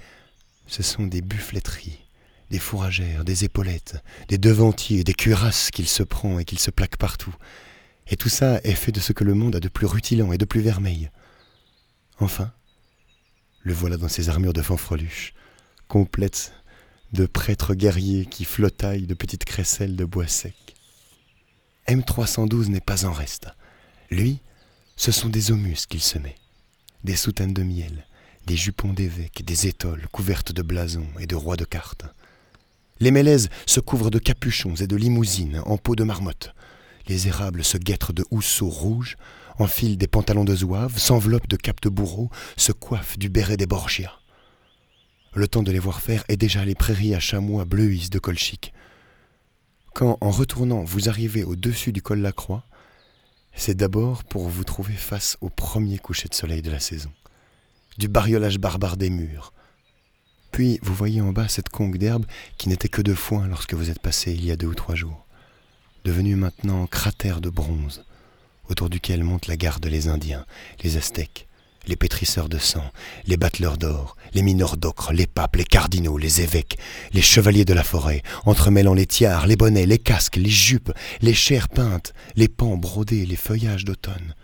ce 0.66 0.82
sont 0.82 1.06
des 1.06 1.22
buffletteries, 1.22 2.04
des 2.50 2.58
fourragères, 2.58 3.24
des 3.24 3.44
épaulettes, 3.44 4.02
des 4.28 4.38
devantiers, 4.38 5.04
des 5.04 5.14
cuirasses 5.14 5.70
qu'il 5.70 5.88
se 5.88 6.02
prend 6.02 6.38
et 6.38 6.44
qu'il 6.44 6.58
se 6.58 6.70
plaque 6.70 6.96
partout. 6.96 7.34
Et 8.08 8.16
tout 8.16 8.28
ça 8.28 8.60
est 8.64 8.74
fait 8.74 8.92
de 8.92 9.00
ce 9.00 9.12
que 9.12 9.24
le 9.24 9.34
monde 9.34 9.56
a 9.56 9.60
de 9.60 9.68
plus 9.68 9.86
rutilant 9.86 10.32
et 10.32 10.38
de 10.38 10.44
plus 10.44 10.60
vermeil. 10.60 11.10
Enfin, 12.18 12.52
Le 13.62 13.72
voilà 13.72 13.96
dans 13.96 14.08
ses 14.08 14.28
armures 14.28 14.52
de 14.52 14.60
fanfreluche, 14.60 15.32
complètes 15.88 16.52
de 17.12 17.24
prêtres 17.24 17.74
guerriers 17.74 18.26
qui 18.26 18.44
flottaillent 18.44 19.06
de 19.06 19.14
petites 19.14 19.46
crécelles 19.46 19.96
de 19.96 20.04
bois 20.04 20.28
sec. 20.28 20.54
M312 21.88 22.68
n'est 22.68 22.80
pas 22.80 23.06
en 23.06 23.12
reste. 23.12 23.48
Lui, 24.10 24.40
ce 24.96 25.12
sont 25.12 25.28
des 25.28 25.50
homus 25.50 25.86
qu'il 25.86 26.02
se 26.02 26.18
met, 26.18 26.36
des 27.04 27.16
soutanes 27.16 27.54
de 27.54 27.62
miel, 27.62 28.06
des 28.46 28.56
jupons 28.56 28.92
d'évêques, 28.92 29.44
des 29.44 29.66
étoiles 29.66 30.06
couvertes 30.12 30.52
de 30.52 30.62
blasons 30.62 31.06
et 31.18 31.26
de 31.26 31.34
rois 31.34 31.56
de 31.56 31.64
cartes. 31.64 32.04
Les 33.00 33.10
mélèzes 33.10 33.48
se 33.66 33.80
couvrent 33.80 34.10
de 34.10 34.18
capuchons 34.18 34.74
et 34.76 34.86
de 34.86 34.96
limousines 34.96 35.62
en 35.66 35.76
peau 35.76 35.96
de 35.96 36.04
marmotte. 36.04 36.54
Les 37.06 37.28
érables 37.28 37.64
se 37.64 37.76
guettent 37.76 38.12
de 38.12 38.24
housseaux 38.30 38.68
rouges, 38.68 39.16
enfilent 39.58 39.98
des 39.98 40.06
pantalons 40.06 40.44
de 40.44 40.54
zouave, 40.54 40.98
s'enveloppent 40.98 41.48
de 41.48 41.56
capes 41.56 41.82
de 41.82 41.88
bourreau, 41.88 42.30
se 42.56 42.72
coiffent 42.72 43.18
du 43.18 43.28
béret 43.28 43.56
des 43.56 43.66
Borgia. 43.66 44.12
Le 45.34 45.48
temps 45.48 45.62
de 45.62 45.72
les 45.72 45.78
voir 45.78 46.00
faire 46.00 46.24
est 46.28 46.36
déjà 46.36 46.64
les 46.64 46.74
prairies 46.74 47.14
à 47.14 47.20
chamois 47.20 47.64
bleuissent 47.64 48.10
de 48.10 48.18
colchique. 48.18 48.72
Quand, 49.92 50.18
en 50.20 50.30
retournant, 50.30 50.84
vous 50.84 51.08
arrivez 51.08 51.44
au-dessus 51.44 51.92
du 51.92 52.02
col 52.02 52.20
Lacroix, 52.20 52.64
c'est 53.54 53.76
d'abord 53.76 54.24
pour 54.24 54.48
vous 54.48 54.64
trouver 54.64 54.94
face 54.94 55.36
au 55.40 55.50
premier 55.50 55.98
coucher 55.98 56.28
de 56.28 56.34
soleil 56.34 56.62
de 56.62 56.70
la 56.70 56.80
saison, 56.80 57.10
du 57.98 58.08
bariolage 58.08 58.58
barbare 58.58 58.96
des 58.96 59.10
murs. 59.10 59.52
Puis 60.50 60.78
vous 60.82 60.94
voyez 60.94 61.20
en 61.20 61.32
bas 61.32 61.48
cette 61.48 61.68
conque 61.68 61.98
d'herbe 61.98 62.26
qui 62.58 62.68
n'était 62.68 62.88
que 62.88 63.02
de 63.02 63.14
foin 63.14 63.48
lorsque 63.48 63.74
vous 63.74 63.90
êtes 63.90 63.98
passé 63.98 64.32
il 64.32 64.44
y 64.44 64.52
a 64.52 64.56
deux 64.56 64.68
ou 64.68 64.74
trois 64.74 64.94
jours, 64.94 65.26
devenue 66.04 66.36
maintenant 66.36 66.86
cratère 66.86 67.40
de 67.40 67.50
bronze, 67.50 68.04
autour 68.68 68.88
duquel 68.88 69.24
monte 69.24 69.46
la 69.46 69.56
garde 69.56 69.84
les 69.86 70.08
Indiens, 70.08 70.46
les 70.82 70.96
Aztèques, 70.96 71.48
les 71.86 71.96
pétrisseurs 71.96 72.48
de 72.48 72.58
sang, 72.58 72.84
les 73.26 73.36
battleurs 73.36 73.78
d'or, 73.78 74.16
les 74.32 74.42
mineurs 74.42 74.76
d'ocre, 74.76 75.12
les 75.12 75.26
papes, 75.26 75.56
les 75.56 75.64
cardinaux, 75.64 76.18
les 76.18 76.40
évêques, 76.40 76.78
les 77.12 77.22
chevaliers 77.22 77.64
de 77.64 77.74
la 77.74 77.82
forêt, 77.82 78.22
entremêlant 78.46 78.94
les 78.94 79.06
tiares, 79.06 79.46
les 79.46 79.56
bonnets, 79.56 79.86
les 79.86 79.98
casques, 79.98 80.36
les 80.36 80.48
jupes, 80.48 80.92
les 81.20 81.34
chairs 81.34 81.68
peintes, 81.68 82.14
les 82.36 82.48
pans 82.48 82.76
brodés, 82.76 83.26
les 83.26 83.36
feuillages 83.36 83.84
d'automne, 83.84 84.34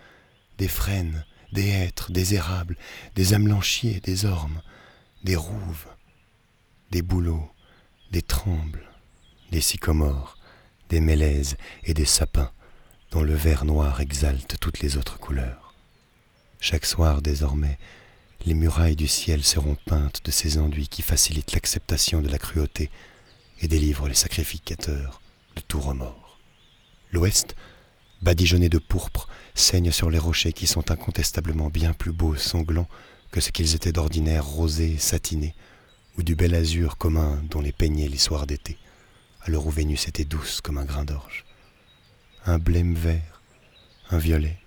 des 0.57 0.67
frênes, 0.67 1.25
des 1.51 1.67
hêtres, 1.67 2.11
des 2.11 2.35
érables, 2.35 2.77
des 3.15 3.33
amelanchiers, 3.33 3.99
des 3.99 4.25
ormes, 4.25 4.61
des 5.23 5.35
rouves, 5.35 5.87
des 6.91 7.01
bouleaux, 7.01 7.49
des 8.11 8.21
trembles, 8.21 8.89
des 9.51 9.61
sycomores, 9.61 10.37
des 10.89 11.01
mélèzes 11.01 11.57
et 11.83 11.93
des 11.93 12.05
sapins, 12.05 12.51
dont 13.11 13.23
le 13.23 13.35
vert 13.35 13.65
noir 13.65 14.01
exalte 14.01 14.57
toutes 14.59 14.79
les 14.79 14.97
autres 14.97 15.19
couleurs. 15.19 15.73
Chaque 16.59 16.85
soir 16.85 17.21
désormais, 17.21 17.77
les 18.45 18.53
murailles 18.53 18.95
du 18.95 19.07
ciel 19.07 19.43
seront 19.43 19.77
peintes 19.85 20.23
de 20.25 20.31
ces 20.31 20.57
enduits 20.57 20.87
qui 20.87 21.01
facilitent 21.01 21.53
l'acceptation 21.53 22.21
de 22.21 22.29
la 22.29 22.37
cruauté 22.37 22.89
et 23.61 23.67
délivrent 23.67 24.07
les 24.07 24.15
sacrificateurs 24.15 25.21
de 25.55 25.61
tout 25.61 25.79
remords. 25.79 26.39
L'ouest, 27.11 27.55
badigeonné 28.21 28.69
de 28.69 28.77
pourpre, 28.77 29.27
saigne 29.55 29.91
sur 29.91 30.09
les 30.09 30.19
rochers 30.19 30.53
qui 30.53 30.67
sont 30.67 30.91
incontestablement 30.91 31.69
bien 31.69 31.93
plus 31.93 32.11
beaux 32.11 32.35
sanglants 32.35 32.87
que 33.31 33.41
ce 33.41 33.51
qu'ils 33.51 33.75
étaient 33.75 33.91
d'ordinaire 33.91 34.45
rosés, 34.45 34.97
satinés, 34.97 35.55
ou 36.17 36.23
du 36.23 36.35
bel 36.35 36.53
azur 36.53 36.97
commun 36.97 37.41
dont 37.49 37.61
les 37.61 37.71
peignaient 37.71 38.09
les 38.09 38.17
soirs 38.17 38.45
d'été, 38.45 38.77
à 39.41 39.49
l'heure 39.49 39.65
où 39.65 39.71
Vénus 39.71 40.07
était 40.07 40.25
douce 40.25 40.61
comme 40.61 40.77
un 40.77 40.85
grain 40.85 41.05
d'orge. 41.05 41.45
Un 42.45 42.59
blême 42.59 42.93
vert, 42.93 43.41
un 44.09 44.17
violet, 44.17 44.57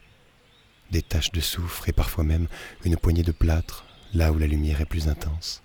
des 0.90 1.02
taches 1.02 1.32
de 1.32 1.40
soufre 1.40 1.88
et 1.88 1.92
parfois 1.92 2.24
même 2.24 2.48
une 2.84 2.96
poignée 2.96 3.22
de 3.22 3.32
plâtre, 3.32 3.84
là 4.14 4.32
où 4.32 4.38
la 4.38 4.46
lumière 4.46 4.80
est 4.80 4.86
plus 4.86 5.08
intense. 5.08 5.62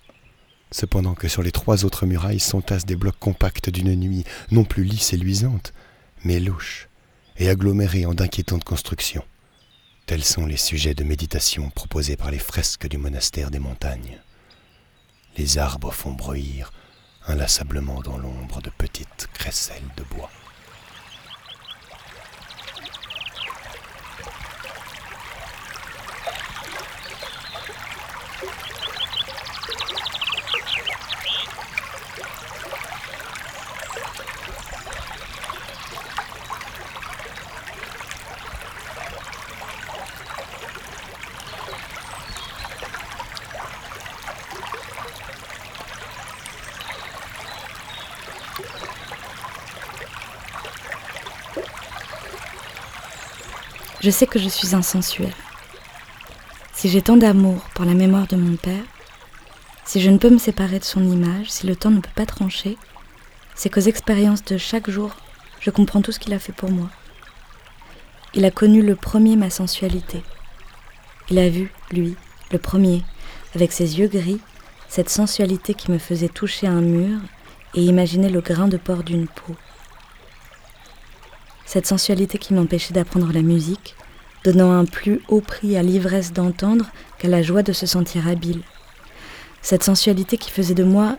Cependant 0.72 1.14
que 1.14 1.28
sur 1.28 1.42
les 1.42 1.52
trois 1.52 1.84
autres 1.84 2.06
murailles 2.06 2.40
s'entassent 2.40 2.86
des 2.86 2.96
blocs 2.96 3.18
compacts 3.18 3.70
d'une 3.70 3.94
nuit 3.94 4.24
non 4.50 4.64
plus 4.64 4.84
lisse 4.84 5.12
et 5.12 5.16
luisante, 5.16 5.72
mais 6.24 6.38
louche 6.38 6.89
et 7.40 7.48
agglomérée 7.48 8.04
en 8.04 8.14
d'inquiétantes 8.14 8.64
constructions. 8.64 9.24
Tels 10.06 10.24
sont 10.24 10.44
les 10.44 10.58
sujets 10.58 10.94
de 10.94 11.04
méditation 11.04 11.70
proposés 11.70 12.16
par 12.16 12.30
les 12.30 12.38
fresques 12.38 12.86
du 12.86 12.98
monastère 12.98 13.50
des 13.50 13.58
montagnes. 13.58 14.20
Les 15.38 15.56
arbres 15.56 15.92
font 15.92 16.12
bruire 16.12 16.70
inlassablement 17.26 18.00
dans 18.02 18.18
l'ombre 18.18 18.60
de 18.60 18.70
petites 18.70 19.28
crécelles 19.32 19.88
de 19.96 20.04
bois. 20.14 20.30
Je 54.10 54.16
sais 54.16 54.26
que 54.26 54.40
je 54.40 54.48
suis 54.48 54.74
insensuelle. 54.74 55.32
Si 56.72 56.88
j'ai 56.88 57.00
tant 57.00 57.16
d'amour 57.16 57.62
pour 57.76 57.84
la 57.84 57.94
mémoire 57.94 58.26
de 58.26 58.34
mon 58.34 58.56
père, 58.56 58.82
si 59.84 60.00
je 60.00 60.10
ne 60.10 60.18
peux 60.18 60.30
me 60.30 60.38
séparer 60.38 60.80
de 60.80 60.84
son 60.84 61.04
image, 61.04 61.48
si 61.48 61.64
le 61.64 61.76
temps 61.76 61.92
ne 61.92 62.00
peut 62.00 62.10
pas 62.16 62.26
trancher, 62.26 62.76
c'est 63.54 63.70
qu'aux 63.70 63.78
expériences 63.78 64.44
de 64.44 64.58
chaque 64.58 64.90
jour, 64.90 65.14
je 65.60 65.70
comprends 65.70 66.02
tout 66.02 66.10
ce 66.10 66.18
qu'il 66.18 66.34
a 66.34 66.40
fait 66.40 66.52
pour 66.52 66.72
moi. 66.72 66.88
Il 68.34 68.44
a 68.44 68.50
connu 68.50 68.82
le 68.82 68.96
premier 68.96 69.36
ma 69.36 69.48
sensualité. 69.48 70.24
Il 71.30 71.38
a 71.38 71.48
vu, 71.48 71.72
lui, 71.92 72.16
le 72.50 72.58
premier, 72.58 73.04
avec 73.54 73.70
ses 73.70 74.00
yeux 74.00 74.08
gris, 74.08 74.40
cette 74.88 75.08
sensualité 75.08 75.72
qui 75.72 75.92
me 75.92 75.98
faisait 75.98 76.28
toucher 76.28 76.66
un 76.66 76.80
mur 76.80 77.20
et 77.74 77.84
imaginer 77.84 78.28
le 78.28 78.40
grain 78.40 78.66
de 78.66 78.76
porc 78.76 79.04
d'une 79.04 79.28
peau 79.28 79.54
cette 81.70 81.86
sensualité 81.86 82.36
qui 82.36 82.52
m'empêchait 82.52 82.92
d'apprendre 82.92 83.32
la 83.32 83.42
musique, 83.42 83.94
donnant 84.42 84.72
un 84.72 84.84
plus 84.84 85.20
haut 85.28 85.40
prix 85.40 85.76
à 85.76 85.84
l'ivresse 85.84 86.32
d'entendre 86.32 86.90
qu'à 87.16 87.28
la 87.28 87.42
joie 87.42 87.62
de 87.62 87.72
se 87.72 87.86
sentir 87.86 88.26
habile. 88.26 88.62
Cette 89.62 89.84
sensualité 89.84 90.36
qui 90.36 90.50
faisait 90.50 90.74
de 90.74 90.82
moi 90.82 91.16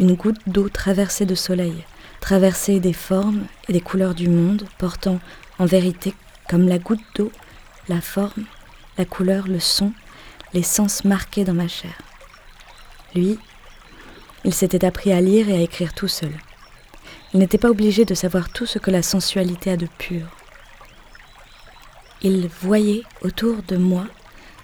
une 0.00 0.14
goutte 0.14 0.40
d'eau 0.48 0.68
traversée 0.68 1.24
de 1.24 1.36
soleil, 1.36 1.84
traversée 2.20 2.80
des 2.80 2.92
formes 2.92 3.44
et 3.68 3.72
des 3.72 3.80
couleurs 3.80 4.16
du 4.16 4.28
monde, 4.28 4.64
portant 4.76 5.20
en 5.60 5.66
vérité 5.66 6.14
comme 6.50 6.66
la 6.66 6.80
goutte 6.80 7.06
d'eau 7.14 7.30
la 7.88 8.00
forme, 8.00 8.42
la 8.98 9.04
couleur, 9.04 9.46
le 9.46 9.60
son, 9.60 9.92
les 10.52 10.64
sens 10.64 11.04
marqués 11.04 11.44
dans 11.44 11.54
ma 11.54 11.68
chair. 11.68 11.96
Lui, 13.14 13.38
il 14.44 14.52
s'était 14.52 14.84
appris 14.84 15.12
à 15.12 15.20
lire 15.20 15.48
et 15.48 15.58
à 15.58 15.60
écrire 15.60 15.94
tout 15.94 16.08
seul. 16.08 16.32
Il 17.34 17.40
n'était 17.40 17.58
pas 17.58 17.70
obligé 17.70 18.04
de 18.04 18.14
savoir 18.14 18.50
tout 18.50 18.66
ce 18.66 18.78
que 18.78 18.90
la 18.90 19.02
sensualité 19.02 19.70
a 19.70 19.76
de 19.76 19.86
pur. 19.86 20.26
Il 22.20 22.48
voyait 22.60 23.04
autour 23.22 23.62
de 23.62 23.76
moi 23.76 24.06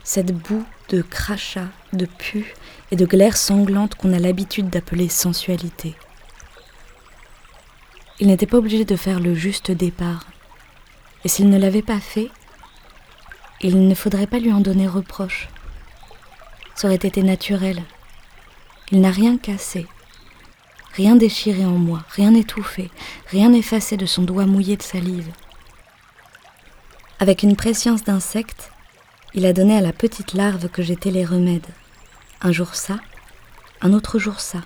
cette 0.05 0.33
boue 0.33 0.65
de 0.91 1.01
crachats, 1.01 1.71
de 1.93 2.07
pu 2.07 2.55
et 2.91 2.97
de 2.97 3.07
glaire 3.07 3.37
sanglante 3.37 3.95
qu'on 3.95 4.13
a 4.13 4.19
l'habitude 4.19 4.69
d'appeler 4.69 5.09
sensualité. 5.09 5.97
Il 8.21 8.27
n'était 8.27 8.47
pas 8.47 8.59
obligé 8.59 8.85
de 8.85 8.97
faire 8.97 9.21
le 9.21 9.35
juste 9.35 9.71
départ. 9.71 10.27
Et 11.25 11.29
s'il 11.29 11.49
ne 11.49 11.59
l'avait 11.59 11.83
pas 11.83 12.01
fait, 12.01 12.31
il 13.61 13.89
ne 13.89 13.95
faudrait 13.95 14.27
pas 14.27 14.39
lui 14.39 14.53
en 14.53 14.61
donner 14.61 14.87
reproche. 14.87 15.49
Ça 16.75 16.89
aurait 16.89 16.97
été 16.97 17.23
naturel. 17.23 17.83
Il 18.93 19.01
n'a 19.01 19.11
rien 19.11 19.37
cassé 19.37 19.87
rien 20.99 21.15
déchiré 21.15 21.65
en 21.65 21.79
moi, 21.79 22.03
rien 22.11 22.35
étouffé, 22.35 22.91
rien 23.29 23.53
effacé 23.53 23.97
de 23.97 24.05
son 24.05 24.23
doigt 24.23 24.47
mouillé 24.47 24.77
de 24.77 24.83
salive. 24.83 25.31
Avec 27.21 27.45
une 27.45 27.55
préscience 27.55 28.03
d'insecte, 28.03 28.73
il 29.33 29.47
a 29.47 29.53
donné 29.53 29.77
à 29.77 29.81
la 29.81 29.93
petite 29.93 30.33
larve 30.33 30.69
que 30.69 30.83
j'étais 30.83 31.13
les 31.13 31.25
remèdes. 31.25 31.69
Un 32.43 32.51
jour 32.51 32.75
ça, 32.75 32.99
un 33.81 33.93
autre 33.93 34.19
jour 34.19 34.41
ça. 34.41 34.59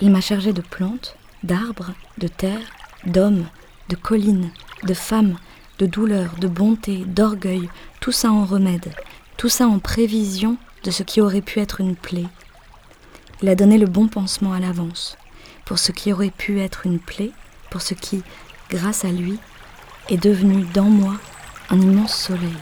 Il 0.00 0.10
m'a 0.10 0.20
chargé 0.20 0.52
de 0.52 0.62
plantes, 0.62 1.16
d'arbres, 1.44 1.92
de 2.18 2.26
terre, 2.26 2.66
d'hommes, 3.06 3.46
de 3.88 3.94
collines, 3.94 4.50
de 4.82 4.94
femmes, 4.94 5.36
de 5.78 5.86
douleurs, 5.86 6.34
de 6.40 6.48
bonté, 6.48 7.04
d'orgueil, 7.06 7.70
tout 8.00 8.10
ça 8.10 8.32
en 8.32 8.44
remède, 8.44 8.92
tout 9.36 9.48
ça 9.48 9.68
en 9.68 9.78
prévision 9.78 10.56
de 10.82 10.90
ce 10.90 11.04
qui 11.04 11.20
aurait 11.20 11.40
pu 11.40 11.60
être 11.60 11.80
une 11.80 11.94
plaie. 11.94 12.26
Il 13.42 13.48
a 13.48 13.54
donné 13.54 13.78
le 13.78 13.86
bon 13.86 14.08
pansement 14.08 14.52
à 14.52 14.58
l'avance 14.58 15.16
pour 15.66 15.78
ce 15.78 15.92
qui 15.92 16.12
aurait 16.12 16.30
pu 16.30 16.60
être 16.60 16.86
une 16.86 16.98
plaie, 16.98 17.32
pour 17.70 17.82
ce 17.82 17.92
qui, 17.92 18.22
grâce 18.70 19.04
à 19.04 19.10
lui, 19.10 19.38
est 20.08 20.16
devenu 20.16 20.64
dans 20.72 20.84
moi 20.84 21.14
un 21.68 21.80
immense 21.80 22.16
soleil. 22.16 22.56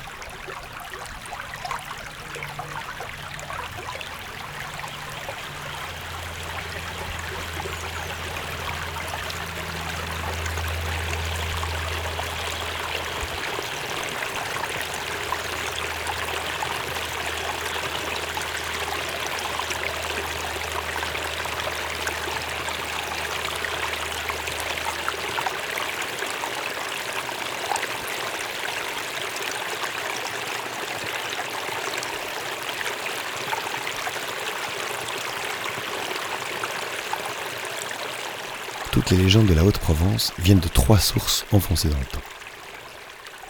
De 39.46 39.54
la 39.54 39.64
Haute-Provence 39.64 40.32
viennent 40.38 40.60
de 40.60 40.68
trois 40.68 40.98
sources 40.98 41.44
enfoncées 41.52 41.88
dans 41.88 41.98
le 41.98 42.04
temps. 42.04 42.22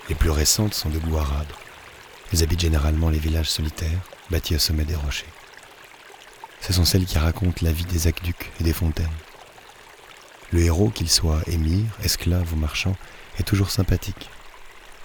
Les 0.09 0.15
plus 0.15 0.31
récentes 0.31 0.75
sont 0.75 0.89
de 0.89 0.99
goût 0.99 1.19
arabe. 1.19 1.47
Elles 2.33 2.43
habitent 2.43 2.61
généralement 2.61 3.11
les 3.11 3.19
villages 3.19 3.51
solitaires, 3.51 4.01
bâtis 4.31 4.57
au 4.57 4.59
sommet 4.59 4.85
des 4.85 4.97
rochers. 4.97 5.29
Ce 6.61 6.73
sont 6.73 6.85
celles 6.85 7.05
qui 7.05 7.19
racontent 7.19 7.61
la 7.63 7.73
vie 7.73 7.85
des 7.85 8.07
aqueducs 8.07 8.51
et 8.61 8.65
des 8.65 8.73
fontaines. 8.73 9.07
Le 10.51 10.61
héros, 10.63 10.91
qu'il 10.91 11.11
soit 11.11 11.43
émir, 11.47 11.85
esclave 12.03 12.53
ou 12.53 12.57
marchand, 12.57 12.97
est 13.39 13.45
toujours 13.45 13.71
sympathique. 13.71 14.29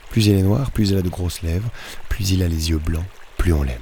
Plus 0.10 0.28
il 0.28 0.38
est 0.38 0.42
noir, 0.44 0.72
plus 0.72 0.92
il 0.92 0.98
a 0.98 1.02
de 1.02 1.10
grosses 1.10 1.42
lèvres, 1.42 1.70
plus 2.08 2.32
il 2.32 2.44
a 2.44 2.48
les 2.48 2.70
yeux 2.70 2.80
blancs, 2.80 3.06
plus 3.38 3.54
on 3.54 3.64
l'aime. 3.64 3.82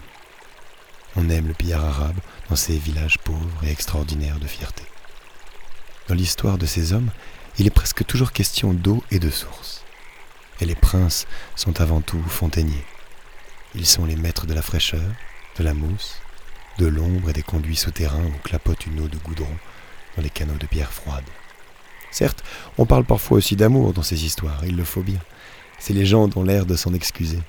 On 1.15 1.29
aime 1.29 1.47
le 1.47 1.53
pillard 1.53 1.85
arabe 1.85 2.19
dans 2.49 2.55
ces 2.55 2.77
villages 2.77 3.17
pauvres 3.19 3.63
et 3.63 3.71
extraordinaires 3.71 4.39
de 4.39 4.47
fierté. 4.47 4.83
Dans 6.07 6.15
l'histoire 6.15 6.57
de 6.57 6.65
ces 6.65 6.93
hommes, 6.93 7.09
il 7.59 7.67
est 7.67 7.71
presque 7.71 8.05
toujours 8.05 8.31
question 8.31 8.73
d'eau 8.73 9.03
et 9.11 9.19
de 9.19 9.29
source. 9.29 9.83
Et 10.61 10.65
les 10.65 10.75
princes 10.75 11.27
sont 11.55 11.81
avant 11.81 11.99
tout 11.99 12.21
fontainiers. 12.23 12.85
Ils 13.75 13.85
sont 13.85 14.05
les 14.05 14.15
maîtres 14.15 14.47
de 14.47 14.53
la 14.53 14.61
fraîcheur, 14.61 15.03
de 15.57 15.63
la 15.63 15.73
mousse, 15.73 16.19
de 16.79 16.85
l'ombre 16.87 17.29
et 17.29 17.33
des 17.33 17.43
conduits 17.43 17.75
souterrains 17.75 18.25
où 18.25 18.37
clapote 18.43 18.85
une 18.85 19.01
eau 19.01 19.07
de 19.07 19.17
goudron 19.17 19.49
dans 20.15 20.23
les 20.23 20.29
canaux 20.29 20.57
de 20.57 20.65
pierre 20.65 20.93
froide. 20.93 21.25
Certes, 22.09 22.43
on 22.77 22.85
parle 22.85 23.03
parfois 23.03 23.37
aussi 23.37 23.57
d'amour 23.57 23.91
dans 23.91 24.01
ces 24.01 24.23
histoires, 24.23 24.63
il 24.65 24.77
le 24.77 24.85
faut 24.85 25.03
bien. 25.03 25.19
Ces 25.77 25.93
légendes 25.93 26.37
ont 26.37 26.43
l'air 26.43 26.65
de 26.65 26.75
s'en 26.75 26.93
excuser. 26.93 27.39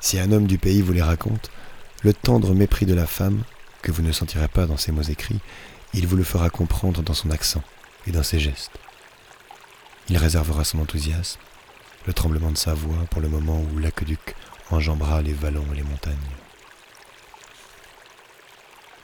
Si 0.00 0.18
un 0.18 0.32
homme 0.32 0.46
du 0.46 0.56
pays 0.56 0.80
vous 0.80 0.94
les 0.94 1.02
raconte, 1.02 1.50
le 2.02 2.14
tendre 2.14 2.54
mépris 2.54 2.86
de 2.86 2.94
la 2.94 3.06
femme, 3.06 3.42
que 3.82 3.92
vous 3.92 4.02
ne 4.02 4.12
sentirez 4.12 4.48
pas 4.48 4.66
dans 4.66 4.78
ses 4.78 4.92
mots 4.92 5.02
écrits, 5.02 5.40
il 5.94 6.06
vous 6.06 6.16
le 6.16 6.24
fera 6.24 6.50
comprendre 6.50 7.02
dans 7.02 7.14
son 7.14 7.30
accent 7.30 7.62
et 8.06 8.12
dans 8.12 8.22
ses 8.22 8.38
gestes. 8.38 8.78
Il 10.08 10.16
réservera 10.16 10.64
son 10.64 10.80
enthousiasme, 10.80 11.40
le 12.06 12.12
tremblement 12.12 12.50
de 12.50 12.58
sa 12.58 12.74
voix 12.74 13.04
pour 13.10 13.20
le 13.20 13.28
moment 13.28 13.60
où 13.60 13.78
l'aqueduc 13.78 14.34
enjambera 14.70 15.22
les 15.22 15.32
vallons 15.32 15.66
et 15.72 15.76
les 15.76 15.82
montagnes. 15.82 16.16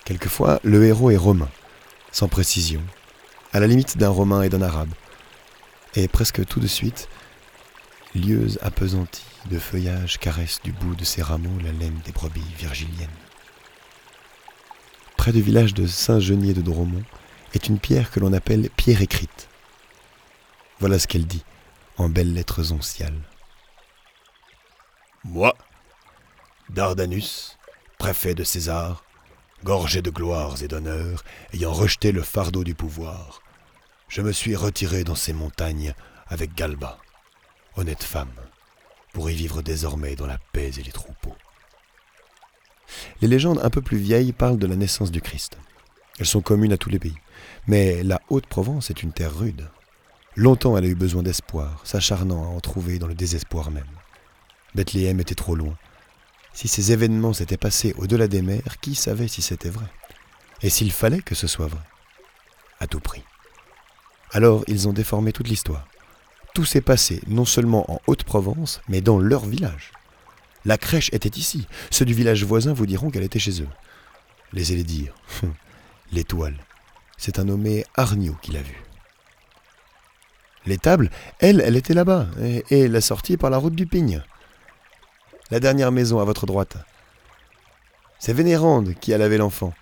Quelquefois, 0.05 0.61
le 0.63 0.85
héros 0.85 1.11
est 1.11 1.17
romain, 1.17 1.49
sans 2.13 2.29
précision, 2.29 2.83
à 3.53 3.59
la 3.59 3.67
limite 3.67 3.99
d'un 3.99 4.09
romain 4.09 4.43
et 4.43 4.49
d'un 4.49 4.63
arabe. 4.63 4.93
Et 5.97 6.07
presque 6.09 6.45
tout 6.47 6.61
de 6.61 6.67
suite, 6.67 7.09
lieuse 8.15 8.59
appesantie 8.63 9.25
de 9.51 9.59
feuillage 9.59 10.19
caresse 10.19 10.61
du 10.63 10.73
bout 10.73 10.95
de 10.95 11.05
ses 11.05 11.23
rameaux 11.23 11.59
la 11.63 11.73
laine 11.73 12.01
des 12.05 12.13
brebis 12.13 12.43
virgiliennes. 12.59 13.09
Près 15.17 15.33
du 15.33 15.43
village 15.43 15.75
de 15.75 15.87
Saint-Genier 15.87 16.55
de 16.55 16.63
Dromont 16.63 17.05
est 17.55 17.69
une 17.69 17.79
pierre 17.79 18.11
que 18.11 18.21
l'on 18.21 18.33
appelle 18.33 18.71
pierre 18.71 19.03
écrite. 19.03 19.49
Voilà 20.79 20.99
ce 20.99 21.07
qu'elle 21.07 21.27
dit, 21.27 21.45
en 21.97 22.09
belles 22.09 22.35
lettres 22.35 22.73
onciales. 22.73 23.21
Moi, 25.25 25.57
Dardanus, 26.71 27.59
préfet 27.99 28.35
de 28.35 28.45
César, 28.45 29.05
gorgé 29.65 30.03
de 30.03 30.11
gloires 30.11 30.63
et 30.63 30.69
d'honneurs, 30.69 31.25
ayant 31.53 31.73
rejeté 31.73 32.13
le 32.13 32.23
fardeau 32.23 32.63
du 32.63 32.75
pouvoir, 32.75 33.41
je 34.09 34.23
me 34.23 34.33
suis 34.33 34.55
retiré 34.55 35.03
dans 35.03 35.15
ces 35.15 35.33
montagnes 35.33 35.95
avec 36.29 36.55
Galba, 36.55 36.99
honnête 37.77 38.05
femme, 38.05 38.35
pour 39.13 39.31
y 39.31 39.35
vivre 39.35 39.63
désormais 39.63 40.15
dans 40.15 40.27
la 40.27 40.39
paix 40.53 40.71
et 40.79 40.83
les 40.83 40.93
troupeaux. 40.93 41.37
Les 43.21 43.29
légendes 43.29 43.61
un 43.63 43.71
peu 43.71 43.83
plus 43.83 43.99
vieilles 43.99 44.33
parlent 44.33 44.59
de 44.59 44.67
la 44.67 44.77
naissance 44.77 45.11
du 45.11 45.21
Christ. 45.21 45.59
Elles 46.19 46.27
sont 46.27 46.41
communes 46.41 46.73
à 46.73 46.79
tous 46.79 46.89
les 46.89 46.99
pays. 46.99 47.17
Mais 47.67 48.03
la 48.03 48.21
Haute-Provence 48.31 48.91
est 48.91 49.03
une 49.03 49.13
terre 49.13 49.37
rude. 49.37 49.69
Longtemps 50.35 50.77
elle 50.77 50.85
a 50.85 50.89
eu 50.89 50.95
besoin 50.95 51.23
d'espoir, 51.23 51.81
s'acharnant 51.85 52.45
à 52.45 52.49
en 52.49 52.61
trouver 52.61 52.99
dans 52.99 53.07
le 53.07 53.15
désespoir 53.15 53.71
même. 53.71 53.85
Bethléem 54.75 55.21
était 55.21 55.35
trop 55.35 55.55
loin. 55.55 55.77
Si 56.53 56.69
ces 56.69 56.93
événements 56.93 57.33
s'étaient 57.33 57.57
passés 57.57 57.95
au-delà 57.99 58.29
des 58.29 58.43
mers, 58.43 58.81
qui 58.81 58.95
savait 58.95 59.29
si 59.29 59.43
c'était 59.43 59.71
vrai? 59.71 59.87
Et 60.63 60.71
s'il 60.71 60.93
fallait 60.93 61.21
que 61.21 61.35
ce 61.35 61.47
soit 61.47 61.67
vrai? 61.67 61.81
À 62.81 62.87
tout 62.87 63.01
prix. 63.01 63.25
Alors 64.33 64.65
ils 64.67 64.89
ont 64.89 64.93
déformé 64.93 65.33
toute 65.33 65.49
l'histoire. 65.49 65.87
Tout 66.55 66.65
s'est 66.65 66.81
passé 66.81 67.21
non 67.27 67.45
seulement 67.45 67.91
en 67.91 68.01
Haute-Provence, 68.07 68.81
mais 68.89 69.03
dans 69.03 69.19
leur 69.19 69.45
village. 69.45 69.93
La 70.67 70.77
crèche 70.77 71.11
était 71.13 71.39
ici. 71.39 71.69
Ceux 71.91 72.05
du 72.05 72.13
village 72.13 72.45
voisin 72.45 72.73
vous 72.73 72.87
diront 72.87 73.11
qu'elle 73.11 73.23
était 73.23 73.39
chez 73.39 73.63
eux. 73.63 73.69
Laissez-les 74.53 74.83
dire. 74.83 75.15
L'étoile. 76.13 76.57
C'est 77.17 77.39
un 77.39 77.45
nommé 77.45 77.85
Arnaud 77.95 78.37
qui 78.43 78.51
l'a 78.51 78.63
vue. 78.63 78.83
L'étable, 80.67 81.11
elle, 81.39 81.61
elle 81.61 81.77
était 81.77 81.95
là-bas, 81.95 82.27
et, 82.43 82.65
et 82.71 82.89
la 82.89 83.01
sortie 83.01 83.37
par 83.37 83.49
la 83.51 83.59
route 83.59 83.77
du 83.77 83.87
Pigne. 83.87 84.23
La 85.53 85.61
dernière 85.61 85.93
maison 85.93 86.19
à 86.19 86.25
votre 86.25 86.47
droite. 86.47 86.77
C'est 88.19 88.33
Vénérande 88.33 88.95
qui 88.95 89.15
a 89.15 89.19
lavé 89.19 89.39
l'enfant. 89.39 89.73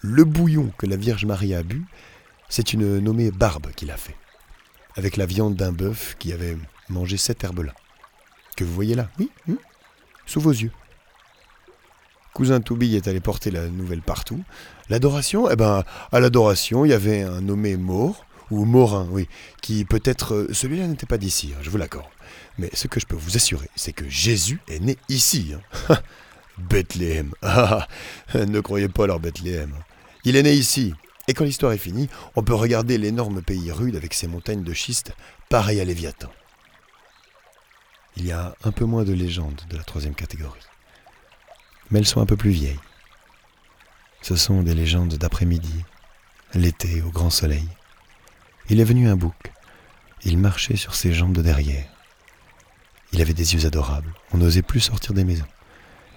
Le 0.00 0.22
bouillon 0.22 0.72
que 0.78 0.86
la 0.86 0.96
Vierge 0.96 1.24
Marie 1.24 1.54
a 1.54 1.64
bu, 1.64 1.84
c'est 2.48 2.72
une 2.72 3.00
nommée 3.00 3.32
Barbe 3.32 3.72
qui 3.74 3.86
l'a 3.86 3.96
fait, 3.96 4.16
avec 4.94 5.16
la 5.16 5.26
viande 5.26 5.56
d'un 5.56 5.72
bœuf 5.72 6.14
qui 6.20 6.32
avait 6.32 6.56
mangé 6.88 7.16
cette 7.16 7.42
herbe-là. 7.42 7.74
Que 8.56 8.62
vous 8.62 8.72
voyez 8.72 8.94
là, 8.94 9.08
oui, 9.18 9.30
hmm, 9.48 9.56
sous 10.26 10.40
vos 10.40 10.50
yeux. 10.50 10.72
Cousin 12.34 12.60
Toubi 12.60 12.96
est 12.96 13.08
allé 13.08 13.20
porter 13.20 13.50
la 13.50 13.68
nouvelle 13.68 14.00
partout. 14.02 14.42
L'adoration, 14.88 15.50
eh 15.50 15.56
ben, 15.56 15.84
à 16.12 16.20
l'adoration, 16.20 16.84
il 16.84 16.88
y 16.90 16.94
avait 16.94 17.22
un 17.22 17.40
nommé 17.42 17.76
mort, 17.76 18.24
ou 18.50 18.64
Morin, 18.64 19.06
oui, 19.10 19.28
qui 19.60 19.84
peut-être. 19.84 20.34
euh, 20.34 20.48
Celui-là 20.52 20.86
n'était 20.86 21.06
pas 21.06 21.18
d'ici, 21.18 21.52
hein, 21.54 21.58
je 21.62 21.70
vous 21.70 21.76
l'accorde. 21.78 22.06
Mais 22.58 22.70
ce 22.72 22.86
que 22.86 23.00
je 23.00 23.06
peux 23.06 23.16
vous 23.16 23.36
assurer, 23.36 23.68
c'est 23.76 23.92
que 23.92 24.08
Jésus 24.08 24.60
est 24.68 24.80
né 24.80 24.96
ici. 25.08 25.52
hein. 25.88 25.96
Bethléem. 26.58 27.32
Ne 28.34 28.60
croyez 28.60 28.88
pas 28.88 29.06
leur 29.06 29.20
Bethléem. 29.20 29.74
Il 30.24 30.36
est 30.36 30.42
né 30.42 30.52
ici. 30.54 30.94
Et 31.28 31.34
quand 31.34 31.44
l'histoire 31.44 31.72
est 31.72 31.78
finie, 31.78 32.08
on 32.34 32.42
peut 32.42 32.54
regarder 32.54 32.98
l'énorme 32.98 33.42
pays 33.42 33.70
rude 33.72 33.96
avec 33.96 34.12
ses 34.14 34.26
montagnes 34.26 34.62
de 34.64 34.72
schiste, 34.72 35.12
pareil 35.48 35.80
à 35.80 35.84
Léviathan. 35.84 36.28
Il 38.16 38.26
y 38.26 38.32
a 38.32 38.54
un 38.64 38.72
peu 38.72 38.84
moins 38.84 39.04
de 39.04 39.12
légendes 39.12 39.62
de 39.70 39.76
la 39.76 39.84
troisième 39.84 40.14
catégorie. 40.14 40.60
Mais 41.90 41.98
elles 41.98 42.06
sont 42.06 42.20
un 42.20 42.26
peu 42.26 42.36
plus 42.36 42.50
vieilles. 42.50 42.80
Ce 44.20 44.36
sont 44.36 44.62
des 44.62 44.74
légendes 44.74 45.14
d'après-midi, 45.14 45.84
l'été 46.54 47.02
au 47.02 47.10
grand 47.10 47.30
soleil. 47.30 47.68
Il 48.68 48.80
est 48.80 48.84
venu 48.84 49.08
un 49.08 49.16
bouc. 49.16 49.52
Il 50.24 50.38
marchait 50.38 50.76
sur 50.76 50.94
ses 50.94 51.12
jambes 51.12 51.32
de 51.32 51.42
derrière. 51.42 51.86
Il 53.12 53.20
avait 53.20 53.34
des 53.34 53.54
yeux 53.54 53.66
adorables. 53.66 54.14
On 54.32 54.38
n'osait 54.38 54.62
plus 54.62 54.80
sortir 54.80 55.12
des 55.12 55.24
maisons. 55.24 55.48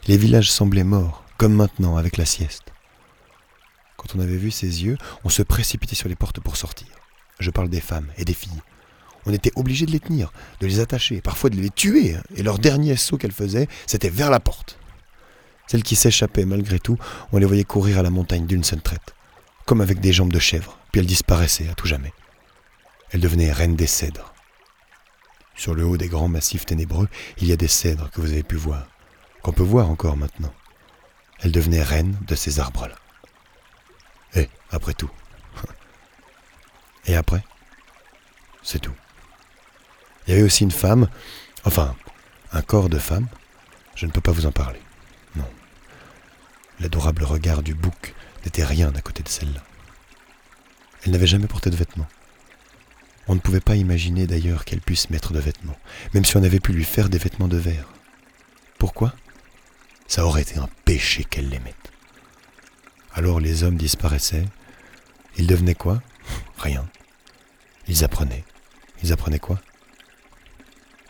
Les 0.07 0.17
villages 0.17 0.51
semblaient 0.51 0.83
morts, 0.83 1.23
comme 1.37 1.53
maintenant 1.53 1.97
avec 1.97 2.17
la 2.17 2.25
sieste. 2.25 2.71
Quand 3.97 4.15
on 4.15 4.19
avait 4.19 4.37
vu 4.37 4.51
ses 4.51 4.83
yeux, 4.83 4.97
on 5.23 5.29
se 5.29 5.41
précipitait 5.41 5.95
sur 5.95 6.09
les 6.09 6.15
portes 6.15 6.39
pour 6.39 6.57
sortir. 6.57 6.87
Je 7.39 7.49
parle 7.49 7.69
des 7.69 7.81
femmes 7.81 8.11
et 8.17 8.25
des 8.25 8.33
filles. 8.33 8.61
On 9.25 9.33
était 9.33 9.51
obligé 9.55 9.85
de 9.85 9.91
les 9.91 9.99
tenir, 9.99 10.31
de 10.59 10.67
les 10.67 10.79
attacher, 10.79 11.21
parfois 11.21 11.49
de 11.49 11.55
les 11.55 11.69
tuer, 11.69 12.15
hein. 12.15 12.23
et 12.35 12.43
leur 12.43 12.59
dernier 12.59 12.95
saut 12.95 13.17
qu'elles 13.17 13.31
faisaient, 13.31 13.67
c'était 13.87 14.09
vers 14.09 14.29
la 14.29 14.39
porte. 14.39 14.77
Celles 15.67 15.83
qui 15.83 15.95
s'échappaient 15.95 16.45
malgré 16.45 16.79
tout, 16.79 16.97
on 17.31 17.37
les 17.37 17.45
voyait 17.45 17.63
courir 17.63 17.99
à 17.99 18.03
la 18.03 18.11
montagne 18.11 18.45
d'une 18.45 18.63
seule 18.63 18.81
traite, 18.81 19.15
comme 19.65 19.81
avec 19.81 19.99
des 19.99 20.13
jambes 20.13 20.31
de 20.31 20.39
chèvre, 20.39 20.77
puis 20.91 20.99
elles 21.01 21.07
disparaissaient 21.07 21.69
à 21.69 21.73
tout 21.73 21.87
jamais. 21.87 22.13
Elles 23.11 23.21
devenaient 23.21 23.51
reines 23.51 23.75
des 23.75 23.87
cèdres. 23.87 24.33
Sur 25.55 25.73
le 25.73 25.85
haut 25.85 25.97
des 25.97 26.09
grands 26.09 26.27
massifs 26.27 26.65
ténébreux, 26.65 27.07
il 27.37 27.47
y 27.47 27.53
a 27.53 27.57
des 27.57 27.67
cèdres 27.67 28.11
que 28.11 28.21
vous 28.21 28.31
avez 28.31 28.43
pu 28.43 28.55
voir, 28.55 28.87
qu'on 29.41 29.53
peut 29.53 29.63
voir 29.63 29.89
encore 29.89 30.17
maintenant. 30.17 30.53
Elles 31.39 31.51
devenaient 31.51 31.83
reines 31.83 32.17
de 32.27 32.35
ces 32.35 32.59
arbres-là. 32.59 32.95
Et 34.35 34.49
après 34.69 34.93
tout. 34.93 35.11
Et 37.05 37.15
après 37.15 37.43
C'est 38.61 38.79
tout. 38.79 38.93
Il 40.25 40.31
y 40.31 40.33
avait 40.33 40.43
aussi 40.43 40.63
une 40.63 40.71
femme, 40.71 41.07
enfin, 41.63 41.95
un 42.51 42.61
corps 42.61 42.89
de 42.89 42.99
femme. 42.99 43.27
Je 43.95 44.05
ne 44.05 44.11
peux 44.11 44.21
pas 44.21 44.31
vous 44.31 44.45
en 44.45 44.51
parler. 44.51 44.79
Non. 45.35 45.49
L'adorable 46.79 47.23
regard 47.23 47.63
du 47.63 47.73
bouc 47.73 48.13
n'était 48.43 48.65
rien 48.65 48.93
à 48.95 49.01
côté 49.01 49.23
de 49.23 49.29
celle-là. 49.29 49.63
Elle 51.03 51.11
n'avait 51.11 51.27
jamais 51.27 51.47
porté 51.47 51.69
de 51.69 51.75
vêtements. 51.75 52.07
On 53.27 53.35
ne 53.35 53.39
pouvait 53.39 53.59
pas 53.59 53.75
imaginer 53.75 54.27
d'ailleurs 54.27 54.65
qu'elle 54.65 54.81
puisse 54.81 55.09
mettre 55.09 55.33
de 55.33 55.39
vêtements, 55.39 55.77
même 56.13 56.25
si 56.25 56.37
on 56.37 56.43
avait 56.43 56.59
pu 56.59 56.73
lui 56.73 56.83
faire 56.83 57.09
des 57.09 57.17
vêtements 57.17 57.47
de 57.47 57.57
verre. 57.57 57.87
Pourquoi? 58.77 59.13
Ça 60.07 60.25
aurait 60.25 60.43
été 60.43 60.57
un 60.57 60.69
péché 60.83 61.23
qu'elle 61.23 61.49
les 61.49 61.59
mette. 61.59 61.91
Alors 63.13 63.39
les 63.39 63.63
hommes 63.63 63.77
disparaissaient. 63.77 64.45
Ils 65.37 65.47
devenaient 65.47 65.75
quoi? 65.75 66.01
Rien. 66.57 66.87
Ils 67.87 68.03
apprenaient. 68.03 68.43
Ils 69.01 69.13
apprenaient 69.13 69.39
quoi? 69.39 69.59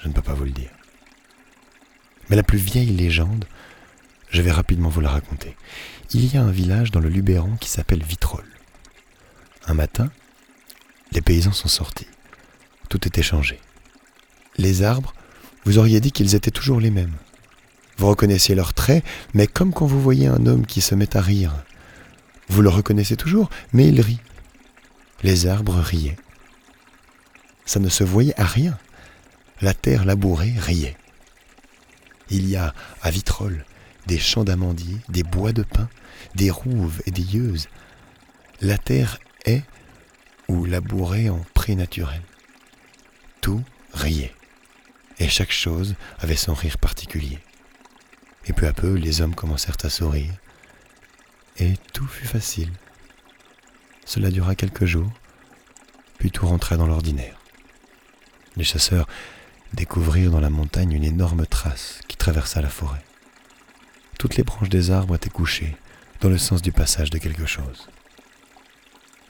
Je 0.05 0.09
ne 0.09 0.13
peux 0.13 0.21
pas 0.21 0.35
vous 0.35 0.45
le 0.45 0.51
dire. 0.51 0.69
Mais 2.29 2.35
la 2.35 2.43
plus 2.43 2.59
vieille 2.59 2.91
légende, 2.91 3.45
je 4.29 4.43
vais 4.43 4.51
rapidement 4.51 4.89
vous 4.89 5.01
la 5.01 5.09
raconter. 5.09 5.57
Il 6.11 6.31
y 6.31 6.37
a 6.37 6.43
un 6.43 6.51
village 6.51 6.91
dans 6.91 6.99
le 6.99 7.09
Luberon 7.09 7.57
qui 7.59 7.69
s'appelle 7.69 8.03
Vitrolles. 8.03 8.45
Un 9.65 9.73
matin, 9.73 10.11
Les 11.11 11.21
paysans 11.21 11.53
sont 11.53 11.67
sortis. 11.69 12.07
Tout 12.87 13.07
était 13.07 13.23
changé. 13.23 13.59
Les 14.57 14.83
arbres, 14.83 15.15
vous 15.63 15.79
auriez 15.79 15.99
dit 15.99 16.11
qu'ils 16.11 16.35
étaient 16.35 16.51
toujours 16.51 16.79
les 16.79 16.91
mêmes. 16.91 17.15
Vous 17.97 18.07
reconnaissiez 18.07 18.53
leurs 18.53 18.75
traits, 18.75 19.03
mais 19.33 19.47
comme 19.47 19.73
quand 19.73 19.87
vous 19.87 20.01
voyez 20.01 20.27
un 20.27 20.45
homme 20.45 20.67
qui 20.67 20.81
se 20.81 20.93
met 20.93 21.17
à 21.17 21.21
rire. 21.21 21.53
Vous 22.47 22.61
le 22.61 22.69
reconnaissez 22.69 23.17
toujours, 23.17 23.49
mais 23.73 23.87
il 23.87 24.01
rit. 24.01 24.19
Les 25.23 25.47
arbres 25.47 25.79
riaient. 25.79 26.17
Ça 27.65 27.79
ne 27.79 27.89
se 27.89 28.03
voyait 28.03 28.39
à 28.39 28.45
rien. 28.45 28.77
La 29.61 29.73
terre 29.73 30.05
labourée 30.05 30.53
riait. 30.57 30.97
Il 32.29 32.49
y 32.49 32.55
a 32.55 32.73
à 33.01 33.11
Vitrolles 33.11 33.65
des 34.07 34.19
champs 34.19 34.43
d'amandiers, 34.43 34.97
des 35.09 35.23
bois 35.23 35.53
de 35.53 35.63
pin, 35.63 35.89
des 36.35 36.51
rouves 36.51 37.01
et 37.05 37.11
des 37.11 37.21
yeuses. 37.21 37.67
La 38.61 38.77
terre 38.77 39.19
est 39.45 39.63
ou 40.47 40.65
labourée 40.65 41.29
en 41.29 41.43
pré 41.53 41.75
naturel. 41.75 42.21
Tout 43.41 43.63
riait, 43.93 44.33
et 45.19 45.29
chaque 45.29 45.51
chose 45.51 45.95
avait 46.19 46.35
son 46.35 46.53
rire 46.53 46.77
particulier. 46.77 47.39
Et 48.45 48.53
peu 48.53 48.67
à 48.67 48.73
peu, 48.73 48.93
les 48.93 49.21
hommes 49.21 49.35
commencèrent 49.35 49.77
à 49.83 49.89
sourire, 49.89 50.33
et 51.57 51.73
tout 51.93 52.07
fut 52.07 52.27
facile. 52.27 52.71
Cela 54.05 54.29
dura 54.29 54.55
quelques 54.55 54.85
jours, 54.85 55.11
puis 56.19 56.29
tout 56.29 56.45
rentra 56.45 56.77
dans 56.77 56.87
l'ordinaire. 56.87 57.39
Les 58.55 58.63
chasseurs 58.63 59.07
découvrirent 59.75 60.31
dans 60.31 60.39
la 60.39 60.49
montagne 60.49 60.93
une 60.93 61.03
énorme 61.03 61.45
trace 61.45 61.99
qui 62.07 62.17
traversa 62.17 62.61
la 62.61 62.69
forêt. 62.69 63.03
Toutes 64.17 64.37
les 64.37 64.43
branches 64.43 64.69
des 64.69 64.91
arbres 64.91 65.15
étaient 65.15 65.29
couchées 65.29 65.75
dans 66.21 66.29
le 66.29 66.37
sens 66.37 66.61
du 66.61 66.71
passage 66.71 67.09
de 67.09 67.17
quelque 67.17 67.45
chose. 67.45 67.87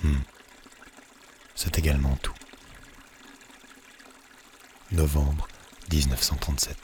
Hmm. 0.03 0.19
C'est 1.55 1.77
également 1.79 2.15
tout. 2.21 2.33
Novembre 4.91 5.47
1937. 5.91 6.77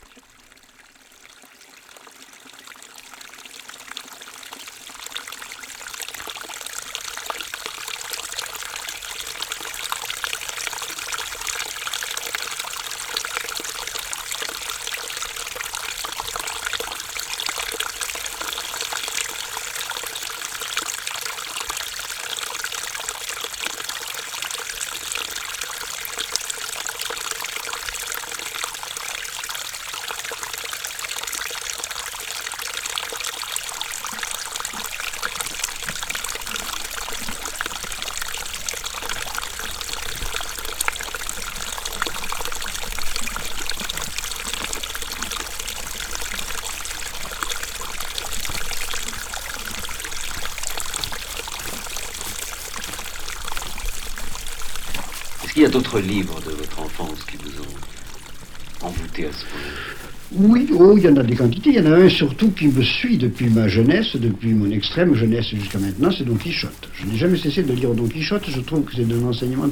D'autres 55.72 56.00
livres 56.00 56.40
de 56.46 56.52
votre 56.52 56.80
enfance 56.82 57.24
qui 57.24 57.38
vous 57.38 57.62
ont 57.62 58.88
envoûté 58.88 59.26
à 59.26 59.32
ce 59.32 59.46
point 59.46 60.50
Oui, 60.50 60.68
oh, 60.78 60.98
il 60.98 61.04
y 61.04 61.08
en 61.08 61.16
a 61.16 61.24
des 61.24 61.36
quantités. 61.36 61.70
Il 61.70 61.76
y 61.76 61.80
en 61.80 61.92
a 61.92 61.96
un 61.96 62.10
surtout 62.10 62.52
qui 62.52 62.68
me 62.68 62.84
suit 62.84 63.18
depuis 63.18 63.50
ma 63.50 63.70
jeunesse, 63.70 64.16
depuis 64.18 64.54
mon 64.54 64.70
extrême 64.70 65.16
jeunesse 65.16 65.48
jusqu'à 65.48 65.80
maintenant, 65.80 66.12
c'est 66.12 66.26
Don 66.26 66.36
Quichotte. 66.36 66.90
Je 66.94 67.06
n'ai 67.06 67.18
jamais 67.18 67.38
cessé 67.38 67.64
de 67.64 67.74
lire 67.74 67.94
Don 67.94 68.08
Quichotte, 68.08 68.50
je 68.50 68.60
trouve 68.60 68.84
que 68.84 68.96
c'est 68.96 69.12
un 69.12 69.24
enseignement 69.24 69.70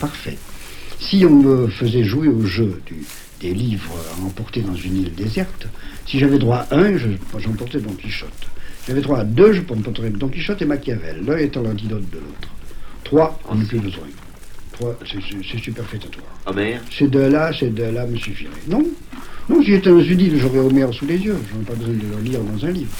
parfait. 0.00 0.36
Si 0.98 1.24
on 1.24 1.36
me 1.36 1.68
faisait 1.68 2.02
jouer 2.02 2.28
au 2.28 2.44
jeu 2.44 2.82
des 3.40 3.54
livres 3.54 3.94
à 4.12 4.24
emporter 4.24 4.62
dans 4.62 4.74
une 4.74 4.96
île 5.02 5.14
déserte, 5.14 5.68
si 6.06 6.18
j'avais 6.18 6.38
droit 6.38 6.66
à 6.70 6.76
un, 6.76 6.96
j'emportais 7.38 7.78
Don 7.78 7.92
Quichotte. 7.92 8.48
J'avais 8.88 9.00
droit 9.00 9.20
à 9.20 9.24
deux, 9.24 9.52
je 9.52 9.60
emporterais 9.60 10.10
Don 10.10 10.28
Quichotte 10.28 10.62
et 10.62 10.66
Machiavel, 10.66 11.24
l'un 11.24 11.36
étant 11.38 11.62
l'antidote 11.62 12.08
de 12.10 12.16
l'autre. 12.16 12.48
Trois, 13.04 13.38
on 13.48 13.54
n'a 13.54 13.64
plus 13.64 13.78
besoin 13.78 14.06
c'est 14.78 15.58
superfétatoire. 15.58 16.26
Homère 16.46 16.80
Ces 16.90 17.08
deux-là, 17.08 17.52
ces 17.58 17.68
deux-là 17.68 18.06
me 18.06 18.16
suffiraient. 18.16 18.50
Non, 18.68 18.84
non, 19.48 19.62
j'étais 19.62 19.90
dans 19.90 20.00
une 20.00 20.20
île, 20.20 20.38
j'aurais 20.38 20.58
Homère 20.58 20.92
sous 20.92 21.06
les 21.06 21.18
yeux. 21.18 21.38
Je 21.50 21.58
n'ai 21.58 21.64
pas 21.64 21.74
besoin 21.74 21.94
de 21.94 22.00
le 22.00 22.22
lire 22.22 22.40
dans 22.40 22.66
un 22.66 22.70
livre. 22.70 22.90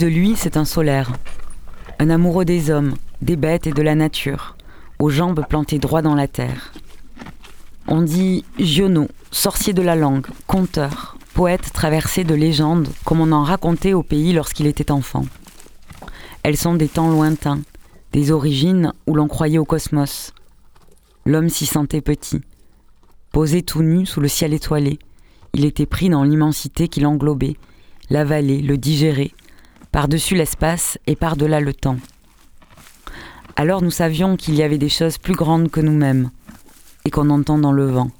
De 0.00 0.06
lui, 0.06 0.34
c'est 0.34 0.56
un 0.56 0.64
solaire. 0.64 1.12
Un 1.98 2.08
amoureux 2.08 2.46
des 2.46 2.70
hommes, 2.70 2.94
des 3.20 3.36
bêtes 3.36 3.66
et 3.66 3.72
de 3.72 3.82
la 3.82 3.94
nature, 3.94 4.56
aux 4.98 5.10
jambes 5.10 5.44
plantées 5.46 5.78
droit 5.78 6.00
dans 6.00 6.14
la 6.14 6.26
terre. 6.26 6.72
On 7.86 8.00
dit 8.00 8.46
Giono, 8.58 9.08
sorcier 9.30 9.74
de 9.74 9.82
la 9.82 9.96
langue, 9.96 10.26
conteur, 10.46 11.18
poète 11.34 11.74
traversé 11.74 12.24
de 12.24 12.34
légendes 12.34 12.88
comme 13.04 13.20
on 13.20 13.30
en 13.30 13.42
racontait 13.42 13.92
au 13.92 14.02
pays 14.02 14.32
lorsqu'il 14.32 14.66
était 14.66 14.90
enfant. 14.90 15.26
Elles 16.44 16.56
sont 16.56 16.74
des 16.74 16.88
temps 16.88 17.10
lointains, 17.10 17.60
des 18.12 18.30
origines 18.30 18.94
où 19.06 19.14
l'on 19.14 19.28
croyait 19.28 19.58
au 19.58 19.66
cosmos. 19.66 20.32
L'homme 21.26 21.50
s'y 21.50 21.66
sentait 21.66 22.00
petit. 22.00 22.40
Posé 23.32 23.60
tout 23.60 23.82
nu 23.82 24.06
sous 24.06 24.22
le 24.22 24.28
ciel 24.28 24.54
étoilé, 24.54 24.98
il 25.52 25.66
était 25.66 25.84
pris 25.84 26.08
dans 26.08 26.24
l'immensité 26.24 26.88
qui 26.88 27.00
l'englobait, 27.00 27.58
l'avalait, 28.08 28.62
le 28.62 28.78
digérait, 28.78 29.32
par-dessus 29.92 30.34
l'espace 30.34 30.98
et 31.06 31.16
par-delà 31.16 31.60
le 31.60 31.74
temps. 31.74 31.98
Alors 33.56 33.82
nous 33.82 33.90
savions 33.90 34.36
qu'il 34.36 34.54
y 34.54 34.62
avait 34.62 34.78
des 34.78 34.88
choses 34.88 35.18
plus 35.18 35.34
grandes 35.34 35.70
que 35.70 35.80
nous-mêmes 35.80 36.30
et 37.04 37.10
qu'on 37.10 37.30
entend 37.30 37.58
dans 37.58 37.72
le 37.72 37.86
vent. 37.86 38.10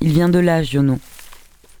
Il 0.00 0.12
vient 0.12 0.28
de 0.28 0.38
là, 0.38 0.62
Giono. 0.62 0.98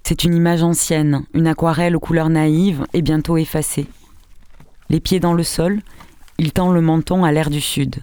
C'est 0.02 0.24
une 0.24 0.34
image 0.34 0.62
ancienne, 0.62 1.24
une 1.34 1.46
aquarelle 1.46 1.96
aux 1.96 2.00
couleurs 2.00 2.30
naïves 2.30 2.84
et 2.92 3.02
bientôt 3.02 3.36
effacée. 3.36 3.86
Les 4.88 5.00
pieds 5.00 5.20
dans 5.20 5.34
le 5.34 5.42
sol, 5.42 5.80
il 6.38 6.52
tend 6.52 6.72
le 6.72 6.80
menton 6.80 7.24
à 7.24 7.32
l'air 7.32 7.48
du 7.48 7.60
sud. 7.60 7.96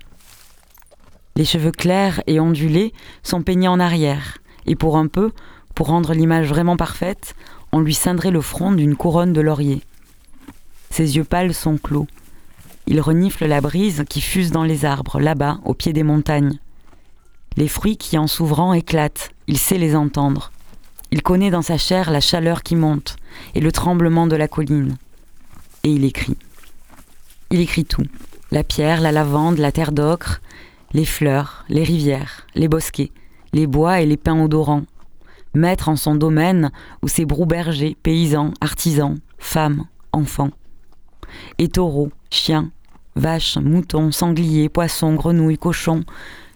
Les 1.35 1.45
cheveux 1.45 1.71
clairs 1.71 2.21
et 2.25 2.39
ondulés 2.39 2.93
sont 3.23 3.41
peignés 3.41 3.67
en 3.67 3.79
arrière, 3.79 4.37
et 4.65 4.75
pour 4.75 4.97
un 4.97 5.07
peu, 5.07 5.31
pour 5.75 5.87
rendre 5.87 6.13
l'image 6.13 6.47
vraiment 6.47 6.77
parfaite, 6.77 7.35
on 7.71 7.79
lui 7.79 7.93
cindrait 7.93 8.31
le 8.31 8.41
front 8.41 8.71
d'une 8.71 8.95
couronne 8.95 9.33
de 9.33 9.41
laurier. 9.41 9.81
Ses 10.97 11.15
yeux 11.15 11.23
pâles 11.23 11.53
sont 11.53 11.77
clos. 11.77 12.07
Il 12.87 13.01
renifle 13.01 13.45
la 13.45 13.61
brise 13.61 14.03
qui 14.09 14.19
fuse 14.19 14.49
dans 14.49 14.63
les 14.63 14.83
arbres, 14.83 15.19
là-bas, 15.19 15.59
au 15.63 15.75
pied 15.75 15.93
des 15.93 16.01
montagnes. 16.01 16.57
Les 17.55 17.67
fruits 17.67 17.97
qui, 17.97 18.17
en 18.17 18.25
s'ouvrant, 18.25 18.73
éclatent, 18.73 19.29
il 19.45 19.59
sait 19.59 19.77
les 19.77 19.95
entendre. 19.95 20.51
Il 21.11 21.21
connaît 21.21 21.51
dans 21.51 21.61
sa 21.61 21.77
chair 21.77 22.09
la 22.09 22.19
chaleur 22.19 22.63
qui 22.63 22.75
monte 22.75 23.15
et 23.53 23.59
le 23.59 23.71
tremblement 23.71 24.25
de 24.25 24.35
la 24.35 24.47
colline. 24.47 24.97
Et 25.83 25.91
il 25.91 26.03
écrit. 26.03 26.35
Il 27.51 27.59
écrit 27.59 27.85
tout. 27.85 28.07
La 28.49 28.63
pierre, 28.63 28.99
la 28.99 29.11
lavande, 29.11 29.59
la 29.59 29.71
terre 29.71 29.91
d'ocre, 29.91 30.41
les 30.93 31.05
fleurs, 31.05 31.63
les 31.69 31.83
rivières, 31.83 32.47
les 32.55 32.67
bosquets, 32.67 33.11
les 33.53 33.67
bois 33.67 34.01
et 34.01 34.07
les 34.07 34.17
pins 34.17 34.41
odorants. 34.41 34.85
Maître 35.53 35.89
en 35.89 35.95
son 35.95 36.15
domaine 36.15 36.71
où 37.03 37.07
ses 37.07 37.25
brous 37.25 37.45
bergers, 37.45 37.95
paysans, 38.01 38.51
artisans, 38.61 39.19
femmes, 39.37 39.85
enfants 40.11 40.49
et 41.57 41.67
taureaux, 41.67 42.11
chiens, 42.29 42.71
vaches, 43.15 43.57
moutons, 43.57 44.11
sangliers, 44.11 44.69
poissons, 44.69 45.15
grenouilles, 45.15 45.57
cochons, 45.57 46.03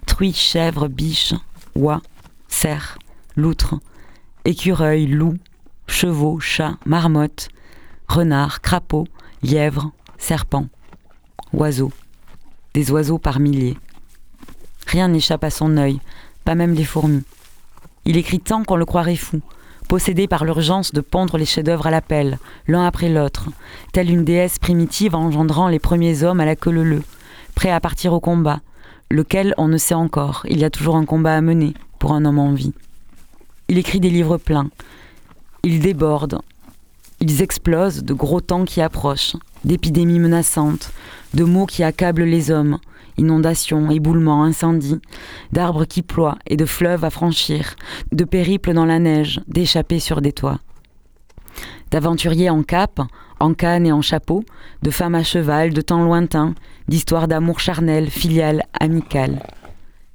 truies, 0.05 0.33
chèvres, 0.33 0.87
biches, 0.87 1.33
oies, 1.75 2.01
cerfs, 2.47 2.97
loutres, 3.35 3.75
écureuils, 4.45 5.07
loups, 5.07 5.37
chevaux, 5.87 6.39
chats, 6.39 6.77
marmottes, 6.85 7.49
renards, 8.07 8.61
crapauds, 8.61 9.07
lièvres, 9.43 9.91
serpents, 10.17 10.67
oiseaux, 11.53 11.91
des 12.73 12.91
oiseaux 12.91 13.17
par 13.17 13.39
milliers. 13.39 13.77
Rien 14.87 15.07
n'échappe 15.07 15.43
à 15.43 15.49
son 15.49 15.77
œil, 15.77 15.99
pas 16.43 16.55
même 16.55 16.73
les 16.73 16.85
fourmis. 16.85 17.23
Il 18.05 18.17
écrit 18.17 18.39
tant 18.39 18.63
qu'on 18.63 18.75
le 18.75 18.85
croirait 18.85 19.15
fou, 19.15 19.41
possédé 19.87 20.27
par 20.27 20.45
l'urgence 20.45 20.93
de 20.93 21.01
pondre 21.01 21.37
les 21.37 21.45
chefs-d'œuvre 21.45 21.87
à 21.87 21.91
la 21.91 22.01
pelle, 22.01 22.39
l'un 22.67 22.85
après 22.85 23.09
l'autre, 23.09 23.49
telle 23.91 24.09
une 24.09 24.23
déesse 24.23 24.59
primitive 24.59 25.15
engendrant 25.15 25.67
les 25.67 25.79
premiers 25.79 26.23
hommes 26.23 26.39
à 26.39 26.45
la 26.45 26.55
queue 26.55 26.71
leu, 26.71 27.03
prêt 27.55 27.71
à 27.71 27.79
partir 27.79 28.13
au 28.13 28.19
combat, 28.19 28.61
lequel 29.09 29.53
on 29.57 29.67
ne 29.67 29.77
sait 29.77 29.93
encore, 29.93 30.45
il 30.49 30.59
y 30.59 30.65
a 30.65 30.69
toujours 30.69 30.95
un 30.95 31.05
combat 31.05 31.35
à 31.35 31.41
mener 31.41 31.73
pour 31.99 32.13
un 32.13 32.25
homme 32.25 32.39
en 32.39 32.53
vie. 32.53 32.73
Il 33.67 33.77
écrit 33.77 33.99
des 33.99 34.09
livres 34.09 34.37
pleins, 34.37 34.69
ils 35.63 35.79
débordent, 35.79 36.41
ils 37.19 37.41
explosent 37.41 38.03
de 38.03 38.13
gros 38.13 38.41
temps 38.41 38.65
qui 38.65 38.81
approchent, 38.81 39.35
d'épidémies 39.63 40.19
menaçantes, 40.19 40.91
de 41.33 41.43
maux 41.43 41.65
qui 41.65 41.83
accablent 41.83 42.23
les 42.23 42.49
hommes, 42.49 42.79
inondations, 43.17 43.89
éboulements, 43.91 44.43
incendies, 44.43 44.99
d'arbres 45.51 45.85
qui 45.85 46.01
ploient 46.01 46.37
et 46.47 46.57
de 46.57 46.65
fleuves 46.65 47.03
à 47.03 47.09
franchir, 47.09 47.75
de 48.11 48.23
périples 48.23 48.73
dans 48.73 48.85
la 48.85 48.99
neige, 48.99 49.41
d'échappées 49.47 49.99
sur 49.99 50.21
des 50.21 50.33
toits. 50.33 50.59
D'aventuriers 51.91 52.49
en 52.49 52.63
cape, 52.63 53.01
en 53.39 53.53
canne 53.53 53.85
et 53.85 53.91
en 53.91 54.01
chapeau, 54.01 54.43
de 54.81 54.91
femmes 54.91 55.15
à 55.15 55.23
cheval, 55.23 55.73
de 55.73 55.81
temps 55.81 56.03
lointains, 56.03 56.55
d'histoires 56.87 57.27
d'amour 57.27 57.59
charnel, 57.59 58.09
filial, 58.09 58.63
amical. 58.79 59.43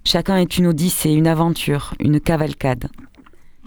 Chacun 0.04 0.36
est 0.36 0.56
une 0.56 0.68
odyssée, 0.68 1.10
une 1.10 1.26
aventure, 1.26 1.94
une 2.00 2.20
cavalcade. 2.20 2.88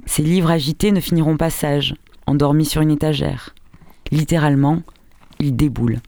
Ces 0.06 0.24
livres 0.24 0.50
agités 0.50 0.92
ne 0.92 1.02
finiront 1.02 1.38
pas 1.38 1.50
sages, 1.50 1.94
endormis 2.26 2.66
sur 2.66 2.82
une 2.82 2.92
étagère. 2.92 3.54
Littéralement, 4.12 4.82
ils 5.40 5.56
déboulent. 5.56 6.00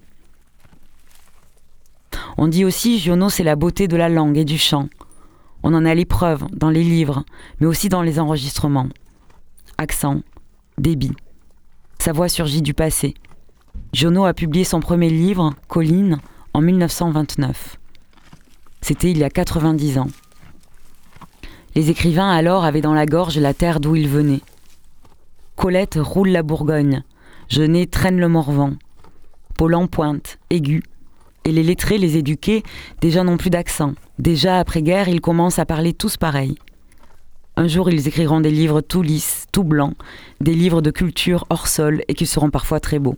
On 2.38 2.47
dit 2.47 2.65
aussi 2.65 2.99
Giono, 2.99 3.30
c'est 3.30 3.43
la 3.43 3.55
beauté 3.55 3.88
de 3.88 3.95
la 3.95 4.09
langue 4.09 4.38
et 4.38 4.45
du 4.45 4.57
chant. 4.57 4.89
On 5.63 5.74
en 5.74 5.86
a 5.86 5.93
l'épreuve 5.93 6.45
dans 6.51 6.69
les 6.69 6.84
livres, 6.84 7.24
mais 7.59 7.67
aussi 7.67 7.89
dans 7.89 8.01
les 8.01 8.19
enregistrements. 8.19 8.89
Accent, 9.78 10.22
débit. 10.78 11.13
Sa 11.99 12.13
voix 12.13 12.30
surgit 12.30 12.61
du 12.61 12.74
passé. 12.74 13.13
Giono 13.93 14.26
a 14.26 14.34
publié 14.34 14.63
son 14.63 14.80
premier 14.80 15.09
livre, 15.09 15.53
Colline, 15.67 16.19
en 16.53 16.61
1929. 16.61 17.78
C'était 18.82 19.11
il 19.11 19.19
y 19.19 19.24
a 19.24 19.30
90 19.30 19.99
ans. 19.99 20.07
Les 21.76 21.89
écrivains 21.89 22.30
alors 22.30 22.65
avaient 22.65 22.82
dans 22.82 22.93
la 22.93 23.05
gorge 23.05 23.38
la 23.38 23.53
terre 23.53 23.80
d'où 23.80 23.95
ils 23.95 24.09
venaient. 24.09 24.41
Colette 25.55 25.99
roule 26.01 26.30
la 26.30 26.43
Bourgogne, 26.43 27.03
Genet 27.47 27.86
traîne 27.86 28.19
le 28.19 28.28
Morvan, 28.28 28.74
Paul 29.57 29.76
pointe, 29.88 30.39
aigu, 30.49 30.82
et 31.45 31.51
les 31.51 31.63
lettrés, 31.63 31.97
les 31.97 32.17
éduqués, 32.17 32.63
déjà 33.01 33.23
n'ont 33.23 33.37
plus 33.37 33.49
d'accent. 33.49 33.93
Déjà 34.19 34.59
après-guerre, 34.59 35.07
ils 35.07 35.21
commencent 35.21 35.59
à 35.59 35.65
parler 35.65 35.93
tous 35.93 36.17
pareil. 36.17 36.55
Un 37.57 37.67
jour, 37.67 37.89
ils 37.89 38.07
écriront 38.07 38.39
des 38.39 38.51
livres 38.51 38.81
tout 38.81 39.01
lisses, 39.01 39.45
tout 39.51 39.63
blancs, 39.63 39.95
des 40.39 40.53
livres 40.53 40.81
de 40.81 40.91
culture 40.91 41.45
hors 41.49 41.67
sol 41.67 42.03
et 42.07 42.13
qui 42.13 42.25
seront 42.25 42.49
parfois 42.49 42.79
très 42.79 42.99
beaux. 42.99 43.17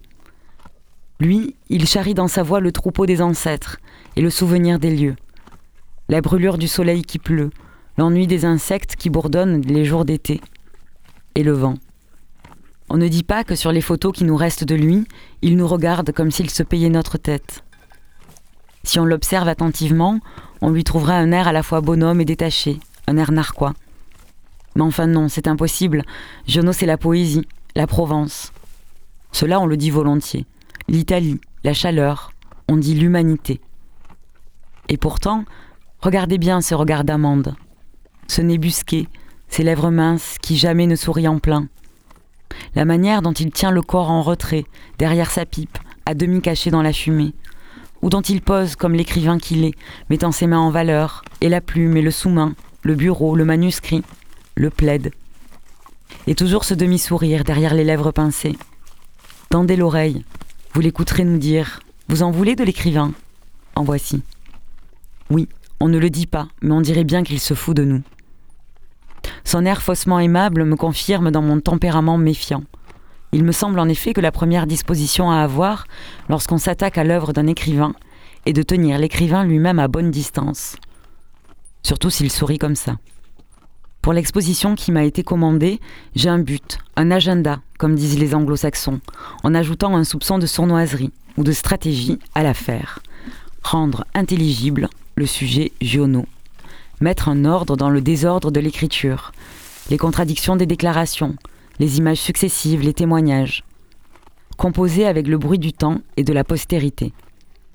Lui, 1.19 1.55
il 1.69 1.87
charrie 1.87 2.15
dans 2.15 2.27
sa 2.27 2.43
voix 2.43 2.59
le 2.59 2.71
troupeau 2.71 3.05
des 3.05 3.21
ancêtres 3.21 3.77
et 4.15 4.21
le 4.21 4.29
souvenir 4.29 4.79
des 4.79 4.95
lieux. 4.95 5.15
La 6.09 6.21
brûlure 6.21 6.57
du 6.57 6.67
soleil 6.67 7.03
qui 7.03 7.19
pleut, 7.19 7.51
l'ennui 7.97 8.27
des 8.27 8.45
insectes 8.45 8.95
qui 8.95 9.09
bourdonnent 9.09 9.61
les 9.61 9.85
jours 9.85 10.05
d'été, 10.05 10.41
et 11.35 11.43
le 11.43 11.53
vent. 11.53 11.75
On 12.89 12.97
ne 12.97 13.07
dit 13.07 13.23
pas 13.23 13.43
que 13.43 13.55
sur 13.55 13.71
les 13.71 13.81
photos 13.81 14.13
qui 14.13 14.23
nous 14.23 14.35
restent 14.35 14.65
de 14.65 14.75
lui, 14.75 15.05
il 15.41 15.55
nous 15.55 15.67
regarde 15.67 16.11
comme 16.11 16.31
s'il 16.31 16.49
se 16.49 16.63
payait 16.63 16.89
notre 16.89 17.17
tête. 17.17 17.63
Si 18.85 18.99
on 18.99 19.05
l'observe 19.05 19.47
attentivement, 19.47 20.19
on 20.61 20.69
lui 20.69 20.83
trouvera 20.83 21.13
un 21.13 21.31
air 21.31 21.47
à 21.47 21.53
la 21.53 21.63
fois 21.63 21.81
bonhomme 21.81 22.19
et 22.21 22.25
détaché, 22.25 22.79
un 23.07 23.17
air 23.17 23.31
narquois. 23.31 23.73
Mais 24.75 24.81
enfin 24.81 25.07
non, 25.07 25.29
c'est 25.29 25.47
impossible. 25.47 26.03
Giono, 26.47 26.73
c'est 26.73 26.85
la 26.85 26.97
poésie, 26.97 27.47
la 27.75 27.87
Provence. 27.87 28.51
Cela, 29.31 29.59
on 29.59 29.65
le 29.65 29.77
dit 29.77 29.89
volontiers. 29.89 30.45
L'Italie, 30.89 31.39
la 31.63 31.73
chaleur, 31.73 32.33
on 32.67 32.75
dit 32.75 32.93
l'humanité. 32.93 33.61
Et 34.89 34.97
pourtant, 34.97 35.45
regardez 36.01 36.37
bien 36.37 36.59
ce 36.59 36.75
regard 36.75 37.03
d'amande, 37.03 37.55
ce 38.27 38.41
nez 38.41 38.57
busqué, 38.57 39.07
ses 39.47 39.63
lèvres 39.63 39.91
minces 39.91 40.37
qui 40.41 40.57
jamais 40.57 40.87
ne 40.87 40.95
sourient 40.95 41.29
en 41.29 41.39
plein. 41.39 41.67
La 42.75 42.85
manière 42.85 43.21
dont 43.21 43.31
il 43.31 43.51
tient 43.51 43.71
le 43.71 43.81
corps 43.81 44.11
en 44.11 44.21
retrait, 44.21 44.65
derrière 44.97 45.31
sa 45.31 45.45
pipe, 45.45 45.77
à 46.05 46.13
demi 46.13 46.41
caché 46.41 46.69
dans 46.69 46.81
la 46.81 46.93
fumée, 46.93 47.33
ou 48.03 48.09
dont 48.09 48.21
il 48.21 48.41
pose 48.41 48.75
comme 48.75 48.93
l'écrivain 48.93 49.39
qu'il 49.39 49.63
est, 49.63 49.73
mettant 50.09 50.33
ses 50.33 50.45
mains 50.45 50.59
en 50.59 50.69
valeur, 50.69 51.23
et 51.39 51.47
la 51.47 51.61
plume 51.61 51.95
et 51.95 52.01
le 52.01 52.11
sous-main, 52.11 52.53
le 52.83 52.95
bureau, 52.95 53.33
le 53.35 53.45
manuscrit, 53.45 54.03
le 54.55 54.69
plaid. 54.69 55.11
Et 56.27 56.35
toujours 56.35 56.65
ce 56.65 56.73
demi-sourire 56.73 57.45
derrière 57.45 57.73
les 57.73 57.85
lèvres 57.85 58.11
pincées. 58.11 58.57
Tendez 59.49 59.77
l'oreille, 59.77 60.25
vous 60.73 60.81
l'écouterez 60.81 61.23
nous 61.23 61.37
dire 61.37 61.79
Vous 62.09 62.23
en 62.23 62.31
voulez 62.31 62.55
de 62.55 62.65
l'écrivain? 62.65 63.13
En 63.75 63.83
voici. 63.83 64.21
Oui, 65.29 65.47
on 65.79 65.87
ne 65.87 65.97
le 65.97 66.09
dit 66.09 66.27
pas, 66.27 66.49
mais 66.61 66.73
on 66.73 66.81
dirait 66.81 67.05
bien 67.05 67.23
qu'il 67.23 67.39
se 67.39 67.53
fout 67.53 67.75
de 67.75 67.85
nous. 67.85 68.01
Son 69.45 69.65
air 69.65 69.81
faussement 69.81 70.19
aimable 70.19 70.65
me 70.65 70.75
confirme 70.75 71.31
dans 71.31 71.41
mon 71.41 71.61
tempérament 71.61 72.17
méfiant. 72.17 72.63
Il 73.33 73.43
me 73.43 73.51
semble 73.51 73.79
en 73.79 73.89
effet 73.89 74.13
que 74.13 74.21
la 74.21 74.31
première 74.31 74.67
disposition 74.67 75.31
à 75.31 75.37
avoir, 75.37 75.87
lorsqu'on 76.29 76.59
s'attaque 76.59 76.99
à 76.99 77.03
l'œuvre 77.03 77.33
d'un 77.33 77.47
écrivain, 77.47 77.93
est 78.45 78.53
de 78.53 78.61
tenir 78.61 78.99
l'écrivain 78.99 79.43
lui-même 79.43 79.79
à 79.79 79.87
bonne 79.87 80.11
distance. 80.11 80.75
Surtout 81.81 82.11
s'il 82.11 82.31
sourit 82.31 82.59
comme 82.59 82.75
ça. 82.75 82.97
Pour 84.03 84.13
l'exposition 84.13 84.75
qui 84.75 84.91
m'a 84.91 85.03
été 85.03 85.23
commandée, 85.23 85.79
j'ai 86.15 86.29
un 86.29 86.37
but, 86.37 86.77
un 86.95 87.09
agenda, 87.09 87.61
comme 87.79 87.95
disent 87.95 88.19
les 88.19 88.35
anglo-saxons, 88.35 88.99
en 89.43 89.55
ajoutant 89.55 89.95
un 89.95 90.03
soupçon 90.03 90.37
de 90.37 90.45
sournoiserie 90.45 91.11
ou 91.37 91.43
de 91.43 91.53
stratégie 91.53 92.19
à 92.35 92.43
l'affaire. 92.43 92.99
Rendre 93.63 94.05
intelligible 94.13 94.89
le 95.15 95.25
sujet 95.25 95.71
Giono. 95.81 96.25
Mettre 97.01 97.29
un 97.29 97.45
ordre 97.45 97.77
dans 97.77 97.89
le 97.89 98.01
désordre 98.01 98.51
de 98.51 98.59
l'écriture, 98.59 99.31
les 99.89 99.97
contradictions 99.97 100.55
des 100.55 100.65
déclarations, 100.65 101.35
les 101.79 101.97
images 101.97 102.19
successives, 102.19 102.81
les 102.81 102.93
témoignages. 102.93 103.63
Composer 104.57 105.05
avec 105.05 105.27
le 105.27 105.37
bruit 105.37 105.59
du 105.59 105.73
temps 105.73 105.99
et 106.17 106.23
de 106.23 106.33
la 106.33 106.43
postérité. 106.43 107.13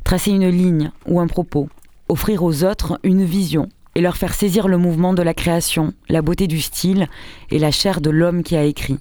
Tracer 0.05 0.31
une 0.31 0.49
ligne 0.49 0.91
ou 1.07 1.21
un 1.21 1.27
propos. 1.27 1.69
Offrir 2.09 2.43
aux 2.43 2.65
autres 2.65 2.99
une 3.03 3.25
vision 3.25 3.69
et 3.95 4.01
leur 4.01 4.17
faire 4.17 4.35
saisir 4.35 4.69
le 4.69 4.79
mouvement 4.79 5.13
de 5.13 5.23
la 5.23 5.35
création, 5.35 5.93
la 6.09 6.23
beauté 6.23 6.47
du 6.47 6.61
style 6.61 7.09
et 7.51 7.59
la 7.59 7.71
chair 7.71 8.01
de 8.01 8.11
l'homme 8.11 8.43
qui 8.43 8.57
a 8.57 8.65
écrit. 8.65 8.99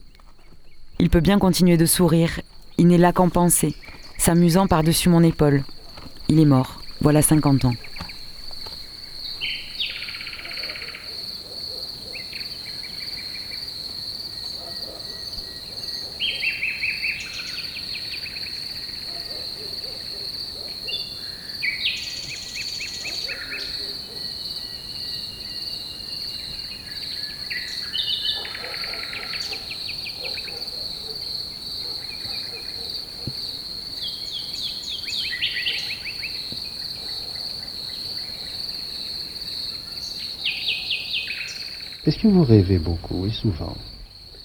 Il 0.99 1.09
peut 1.09 1.19
bien 1.19 1.37
continuer 1.37 1.77
de 1.77 1.85
sourire, 1.85 2.41
il 2.79 2.87
n'est 2.87 2.97
là 2.97 3.13
qu'en 3.13 3.29
pensée, 3.29 3.75
s'amusant 4.17 4.65
par-dessus 4.65 5.09
mon 5.09 5.21
épaule. 5.21 5.63
Il 6.29 6.39
est 6.39 6.45
mort, 6.45 6.81
voilà 7.01 7.21
50 7.21 7.65
ans. 7.65 7.73
Vous 42.37 42.43
rêvez 42.43 42.77
beaucoup 42.77 43.25
et 43.25 43.31
souvent 43.31 43.75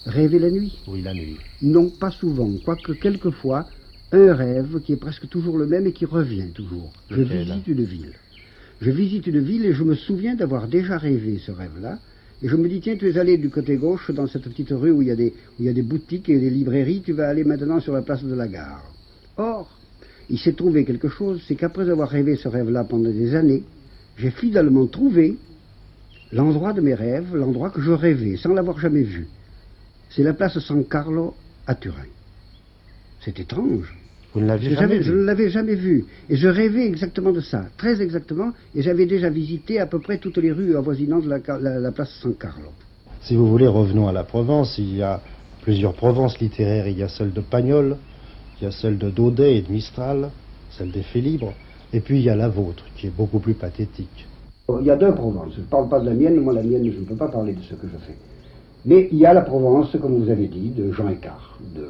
Rêver 0.07 0.39
la 0.39 0.49
nuit? 0.49 0.73
Oui, 0.87 1.03
la 1.03 1.13
nuit. 1.13 1.37
Non, 1.61 1.91
pas 1.91 2.09
souvent, 2.09 2.49
quoique 2.65 2.93
quelquefois, 2.93 3.67
un 4.11 4.33
rêve 4.33 4.81
qui 4.81 4.93
est 4.93 4.97
presque 4.97 5.29
toujours 5.29 5.59
le 5.59 5.67
même 5.67 5.85
et 5.85 5.91
qui 5.91 6.05
revient 6.05 6.49
toujours. 6.55 6.91
Je 7.11 7.21
visite 7.21 7.67
une 7.67 7.83
ville. 7.83 8.13
Je 8.81 8.89
visite 8.89 9.27
une 9.27 9.41
ville 9.41 9.65
et 9.67 9.73
je 9.73 9.83
me 9.83 9.93
souviens 9.93 10.33
d'avoir 10.33 10.67
déjà 10.67 10.97
rêvé 10.97 11.37
ce 11.37 11.51
rêve-là. 11.51 11.99
Et 12.41 12.47
je 12.47 12.55
me 12.55 12.67
dis, 12.67 12.81
tiens, 12.81 12.95
tu 12.97 13.07
es 13.07 13.17
allé 13.19 13.37
du 13.37 13.49
côté 13.49 13.77
gauche 13.77 14.09
dans 14.09 14.25
cette 14.25 14.49
petite 14.49 14.71
rue 14.71 14.89
où 14.89 15.03
il, 15.03 15.09
y 15.09 15.11
a 15.11 15.15
des, 15.15 15.29
où 15.29 15.61
il 15.61 15.65
y 15.65 15.69
a 15.69 15.73
des 15.73 15.83
boutiques 15.83 16.29
et 16.29 16.39
des 16.39 16.49
librairies, 16.49 17.03
tu 17.05 17.13
vas 17.13 17.29
aller 17.29 17.43
maintenant 17.43 17.79
sur 17.79 17.93
la 17.93 18.01
place 18.01 18.23
de 18.23 18.33
la 18.33 18.47
gare. 18.47 18.91
Or, 19.37 19.69
il 20.31 20.39
s'est 20.39 20.53
trouvé 20.53 20.83
quelque 20.83 21.09
chose, 21.09 21.43
c'est 21.47 21.55
qu'après 21.55 21.87
avoir 21.91 22.09
rêvé 22.09 22.37
ce 22.37 22.47
rêve-là 22.47 22.85
pendant 22.85 23.11
des 23.11 23.35
années, 23.35 23.61
j'ai 24.17 24.31
fidèlement 24.31 24.87
trouvé 24.87 25.37
l'endroit 26.33 26.73
de 26.73 26.81
mes 26.81 26.93
rêves, 26.93 27.35
l'endroit 27.35 27.69
que 27.69 27.81
je 27.81 27.91
rêvais, 27.91 28.37
sans 28.37 28.53
l'avoir 28.53 28.79
jamais 28.79 29.03
vu. 29.03 29.27
C'est 30.09 30.23
la 30.23 30.33
place 30.33 30.57
San 30.59 30.83
Carlo 30.85 31.33
à 31.67 31.75
Turin. 31.75 32.05
C'est 33.21 33.39
étrange. 33.39 33.93
Vous 34.33 34.41
ne 34.41 34.47
l'aviez 34.47 34.71
Je 34.71 34.75
jamais 34.75 34.87
savais- 34.95 35.03
Je 35.03 35.11
vu 35.11 35.17
ne 35.19 35.23
l'avais 35.23 35.49
jamais 35.49 35.75
vu. 35.75 36.05
Et 36.29 36.35
je 36.35 36.47
rêvais 36.47 36.85
exactement 36.85 37.31
de 37.31 37.39
ça, 37.39 37.65
très 37.77 38.01
exactement. 38.01 38.51
Et 38.75 38.81
j'avais 38.81 39.05
déjà 39.05 39.29
visité 39.29 39.79
à 39.79 39.85
peu 39.85 39.99
près 39.99 40.17
toutes 40.17 40.37
les 40.37 40.51
rues 40.51 40.75
avoisinant 40.75 41.19
de 41.19 41.29
la, 41.29 41.39
la- 41.59 41.79
la 41.79 41.91
place 41.91 42.11
San 42.21 42.33
Carlo. 42.35 42.69
Si 43.21 43.35
vous 43.35 43.47
voulez, 43.47 43.67
revenons 43.67 44.07
à 44.07 44.11
la 44.11 44.23
Provence. 44.23 44.75
Il 44.79 44.95
y 44.97 45.01
a 45.03 45.21
plusieurs 45.61 45.93
Provences 45.93 46.39
littéraires. 46.39 46.87
Il 46.87 46.97
y 46.97 47.03
a 47.03 47.07
celle 47.09 47.31
de 47.31 47.41
Pagnol, 47.41 47.97
il 48.59 48.65
y 48.65 48.67
a 48.67 48.71
celle 48.71 48.97
de 48.97 49.09
Daudet 49.09 49.57
et 49.57 49.61
de 49.61 49.71
Mistral, 49.71 50.29
celle 50.71 50.91
des 50.91 51.03
Faits 51.03 51.23
libres. 51.23 51.53
Et 51.93 51.99
puis 52.01 52.17
il 52.19 52.23
y 52.25 52.29
a 52.29 52.35
la 52.35 52.49
vôtre, 52.49 52.83
qui 52.97 53.07
est 53.07 53.15
beaucoup 53.15 53.39
plus 53.39 53.53
pathétique. 53.53 54.27
Il 54.69 54.85
y 54.85 54.91
a 54.91 54.95
deux 54.95 55.13
Provences. 55.13 55.53
Je 55.55 55.61
ne 55.61 55.65
parle 55.65 55.89
pas 55.89 55.99
de 55.99 56.05
la 56.05 56.13
mienne. 56.13 56.39
Moi, 56.39 56.53
la 56.53 56.63
mienne, 56.63 56.89
je 56.89 56.99
ne 56.99 57.03
peux 57.03 57.15
pas 57.15 57.27
parler 57.27 57.51
de 57.51 57.61
ce 57.61 57.73
que 57.73 57.85
je 57.85 57.97
fais. 57.97 58.15
Mais 58.85 59.09
il 59.11 59.17
y 59.17 59.25
a 59.25 59.33
la 59.33 59.41
Provence, 59.41 59.95
comme 60.01 60.23
vous 60.23 60.29
avez 60.29 60.47
dit, 60.47 60.69
de 60.69 60.91
Jean 60.93 61.09
Écart, 61.09 61.57
de 61.75 61.85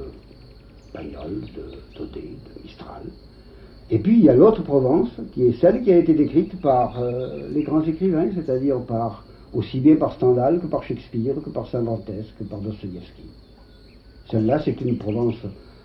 Pagnol, 0.92 1.42
de 1.56 1.98
Daudet, 1.98 2.22
de 2.22 2.64
Mistral. 2.64 3.04
Et 3.92 4.00
puis 4.00 4.18
il 4.18 4.24
y 4.24 4.30
a 4.30 4.36
l'autre 4.36 4.64
Provence, 4.64 5.10
qui 5.34 5.44
est 5.44 5.60
celle 5.60 5.84
qui 5.84 5.92
a 5.92 5.98
été 5.98 6.14
décrite 6.14 6.60
par 6.62 7.00
euh, 7.00 7.48
les 7.54 7.62
grands 7.62 7.84
écrivains, 7.84 8.30
c'est-à-dire 8.34 8.80
par 8.82 9.24
aussi 9.54 9.80
bien 9.80 9.96
par 9.96 10.14
Stendhal 10.14 10.60
que 10.60 10.66
par 10.66 10.84
Shakespeare, 10.84 11.36
que 11.44 11.50
par 11.52 11.68
Cervantes, 11.68 12.10
que 12.40 12.44
par 12.44 12.60
Dostoïevski. 12.60 13.24
Celle-là, 14.32 14.62
c'est 14.66 14.80
une 14.82 14.98
Provence 14.98 15.36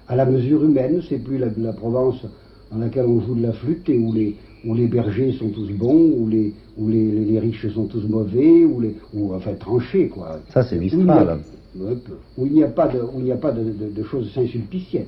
à 0.08 0.16
la 0.16 0.24
mesure 0.24 0.64
humaine, 0.64 1.02
c'est 1.06 1.18
plus 1.18 1.36
la, 1.36 1.48
la 1.58 1.72
Provence 1.74 2.24
dans 2.72 2.78
laquelle 2.78 3.06
on 3.06 3.20
joue 3.20 3.34
de 3.34 3.42
la 3.42 3.52
flûte 3.52 3.88
et 3.88 3.98
où 3.98 4.12
les, 4.12 4.36
où 4.64 4.74
les 4.74 4.86
bergers 4.86 5.32
sont 5.32 5.48
tous 5.50 5.70
bons, 5.70 6.12
où 6.18 6.28
les, 6.28 6.52
où 6.76 6.88
les, 6.88 7.10
les- 7.10 7.24
les 7.24 7.38
riches 7.38 7.68
sont 7.68 7.86
tous 7.86 8.06
mauvais, 8.08 8.64
où 8.64 8.80
les, 8.80 8.96
où, 9.14 9.32
enfin 9.34 9.54
tranchés, 9.54 10.08
quoi. 10.08 10.38
Ça, 10.52 10.62
c'est 10.62 10.76
Où 10.78 10.82
il 10.82 10.88
n'y 10.90 10.94
Mistral. 10.96 11.28
a-. 11.28 11.38
Où 12.36 12.46
il 12.46 12.52
n'y 12.52 12.64
a 12.64 12.68
pas 12.68 12.88
de, 12.88 12.98
où 13.00 13.18
il 13.18 13.24
n'y 13.24 13.32
a 13.32 13.36
pas 13.36 13.52
de, 13.52 13.62
de- 13.64 13.90
de 13.94 14.02
choses 14.02 14.32
saint-sulpiciennes. 14.32 15.06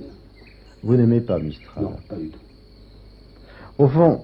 Vous 0.82 0.96
n'aimez 0.96 1.20
pas 1.20 1.38
Mistral 1.38 1.84
Non, 1.84 1.92
pas 2.09 2.16
du 2.16 2.28
tout. 2.28 2.38
Au 3.78 3.88
fond, 3.88 4.20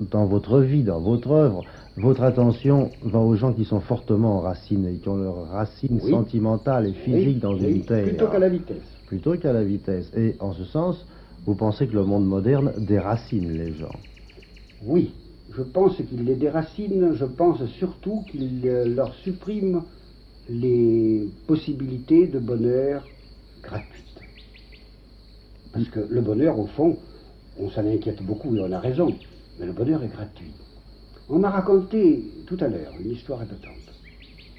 dans 0.00 0.26
votre 0.26 0.60
vie, 0.60 0.82
dans 0.82 1.00
votre 1.00 1.30
œuvre, 1.30 1.62
votre 1.96 2.22
attention 2.22 2.90
va 3.02 3.18
aux 3.20 3.34
gens 3.36 3.52
qui 3.52 3.64
sont 3.64 3.80
fortement 3.80 4.38
enracinés, 4.38 4.94
qui 4.94 5.08
ont 5.08 5.16
leurs 5.16 5.48
racines 5.50 6.00
Oui. 6.02 6.10
sentimentales 6.10 6.86
et 6.88 6.92
physiques 6.92 7.26
Oui, 7.26 7.34
dans 7.40 7.54
oui, 7.54 7.70
une 7.70 7.82
terre. 7.84 8.04
Plutôt 8.06 8.26
qu'à 8.28 8.38
la 8.38 8.48
vitesse. 8.48 8.82
Plutôt 9.06 9.36
qu'à 9.36 9.52
la 9.52 9.62
vitesse. 9.62 10.10
Et 10.16 10.34
en 10.40 10.52
ce 10.52 10.64
sens, 10.64 11.06
vous 11.46 11.54
pensez 11.54 11.86
que 11.86 11.94
le 11.94 12.04
monde 12.04 12.26
moderne 12.26 12.72
déracine 12.78 13.52
les 13.52 13.72
gens. 13.74 13.92
Oui, 14.86 15.12
je 15.56 15.62
pense 15.62 15.96
qu'il 15.96 16.24
les 16.24 16.34
déracine, 16.34 17.14
je 17.14 17.24
pense 17.24 17.64
surtout 17.78 18.22
qu'il 18.30 18.60
euh, 18.66 18.84
leur 18.84 19.14
supprime 19.14 19.82
les 20.48 21.26
possibilités 21.46 22.26
de 22.26 22.38
bonheur 22.38 23.06
gratuites. 23.62 24.20
Parce 25.72 25.88
que 25.88 26.00
le 26.00 26.20
bonheur, 26.20 26.58
au 26.58 26.66
fond, 26.66 26.98
on 27.58 27.70
s'en 27.70 27.86
inquiète 27.86 28.22
beaucoup 28.22 28.54
et 28.54 28.60
on 28.60 28.72
a 28.72 28.78
raison, 28.78 29.14
mais 29.58 29.64
le 29.64 29.72
bonheur 29.72 30.02
est 30.04 30.08
gratuit. 30.08 30.52
On 31.30 31.38
m'a 31.38 31.50
raconté 31.50 32.22
tout 32.46 32.58
à 32.60 32.68
l'heure 32.68 32.92
une 33.00 33.12
histoire 33.12 33.42
épatante. 33.42 33.72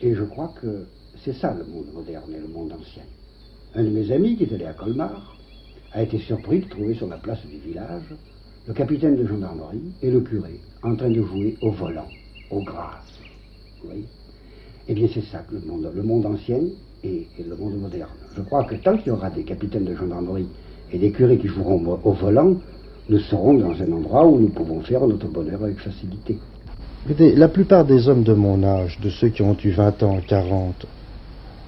Et 0.01 0.15
je 0.15 0.23
crois 0.23 0.53
que 0.59 0.87
c'est 1.23 1.35
ça 1.35 1.53
le 1.53 1.65
monde 1.65 1.93
moderne 1.93 2.33
et 2.33 2.39
le 2.39 2.47
monde 2.47 2.73
ancien. 2.73 3.03
Un 3.75 3.83
de 3.83 3.89
mes 3.89 4.11
amis 4.11 4.37
qui 4.37 4.45
est 4.45 4.53
allé 4.53 4.65
à 4.65 4.73
Colmar 4.73 5.37
a 5.91 6.01
été 6.01 6.17
surpris 6.17 6.61
de 6.61 6.69
trouver 6.69 6.95
sur 6.95 7.07
la 7.07 7.17
place 7.17 7.45
du 7.45 7.59
village 7.59 8.15
le 8.67 8.73
capitaine 8.73 9.15
de 9.15 9.25
gendarmerie 9.25 9.91
et 10.01 10.09
le 10.09 10.21
curé 10.21 10.59
en 10.81 10.95
train 10.95 11.09
de 11.09 11.21
jouer 11.21 11.55
au 11.61 11.69
volant, 11.69 12.07
au 12.49 12.61
grâce. 12.61 13.19
Vous 13.83 13.89
Eh 14.87 14.93
bien, 14.93 15.07
c'est 15.13 15.23
ça 15.25 15.43
le 15.51 16.03
monde, 16.03 16.25
ancien 16.25 16.59
et, 17.03 17.27
le 17.47 17.55
monde 17.55 17.79
moderne. 17.79 18.09
Je 18.35 18.41
crois 18.41 18.63
que 18.63 18.75
tant 18.75 18.97
qu'il 18.97 19.07
y 19.07 19.11
aura 19.11 19.29
des 19.29 19.43
capitaines 19.43 19.85
de 19.85 19.95
gendarmerie 19.95 20.47
et 20.91 20.97
des 20.97 21.11
curés 21.11 21.37
qui 21.37 21.47
joueront 21.47 21.99
au- 22.03 22.11
volant, 22.11 22.55
nous 23.09 23.19
serons 23.19 23.53
dans 23.53 23.71
un 23.81 23.91
endroit 23.91 24.25
où 24.25 24.39
nous 24.39 24.49
pouvons 24.49 24.81
faire 24.81 25.05
notre 25.05 25.27
bonheur 25.27 25.63
avec 25.63 25.77
facilité. 25.79 26.37
La 27.19 27.47
plupart 27.49 27.85
des 27.85 28.07
hommes 28.09 28.23
de 28.23 28.33
mon 28.33 28.63
âge, 28.63 28.99
de 28.99 29.11
ceux 29.11 29.29
qui 29.29 29.43
ont 29.43 29.55
eu 29.63 29.69
20 29.69 30.01
ans, 30.01 30.17
40, 30.27 30.87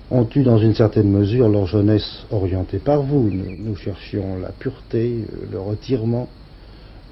ont 0.10 0.28
eu 0.36 0.42
dans 0.42 0.58
une 0.58 0.74
certaine 0.74 1.12
mesure 1.12 1.48
leur 1.50 1.68
jeunesse 1.68 2.26
orientée 2.32 2.80
par 2.80 3.04
vous. 3.04 3.30
Nous, 3.30 3.76
cherchions 3.76 4.40
la 4.42 4.50
pureté, 4.50 5.26
le 5.52 5.60
retirement. 5.60 6.28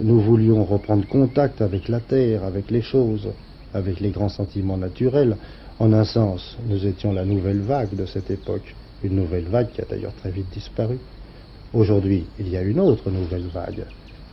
Nous 0.02 0.20
voulions 0.20 0.66
reprendre 0.66 1.08
contact 1.08 1.62
avec 1.62 1.88
la 1.88 2.02
terre, 2.02 2.44
avec 2.44 2.70
les 2.70 2.82
choses, 2.82 3.30
avec 3.74 4.02
les 4.02 4.10
grands 4.10 4.28
sentiments 4.28 4.78
naturels. 4.78 5.38
En 5.80 5.94
un 5.94 6.04
sens, 6.04 6.58
nous 6.68 6.86
étions 6.86 7.14
la 7.14 7.24
nouvelle 7.24 7.62
vague 7.62 7.96
de 7.96 8.06
cette 8.06 8.30
époque, 8.30 8.76
une 9.06 9.16
nouvelle 9.16 9.46
vague 9.46 9.72
qui 9.72 9.80
a 9.80 9.86
d'ailleurs 9.86 10.14
très 10.16 10.32
vite 10.32 10.50
disparu. 10.52 10.98
Aujourd'hui, 11.74 12.26
il 12.40 12.50
y 12.50 12.58
a 12.58 12.62
une 12.62 12.82
autre 12.82 13.10
nouvelle 13.10 13.48
vague. 13.54 13.86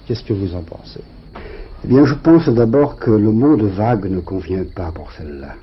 Qu'est-ce 0.06 0.24
que 0.24 0.32
vous 0.32 0.52
en 0.56 0.62
pensez? 0.62 1.00
Eh 1.84 1.88
bien, 1.88 2.04
je 2.06 2.14
pense 2.14 2.48
d'abord 2.48 2.96
que 2.96 3.12
le 3.12 3.30
mot 3.30 3.56
de 3.56 3.66
vague 3.66 4.06
ne 4.06 4.18
convient 4.18 4.64
pas 4.64 4.90
pour 4.90 5.12
celle-là. 5.12 5.54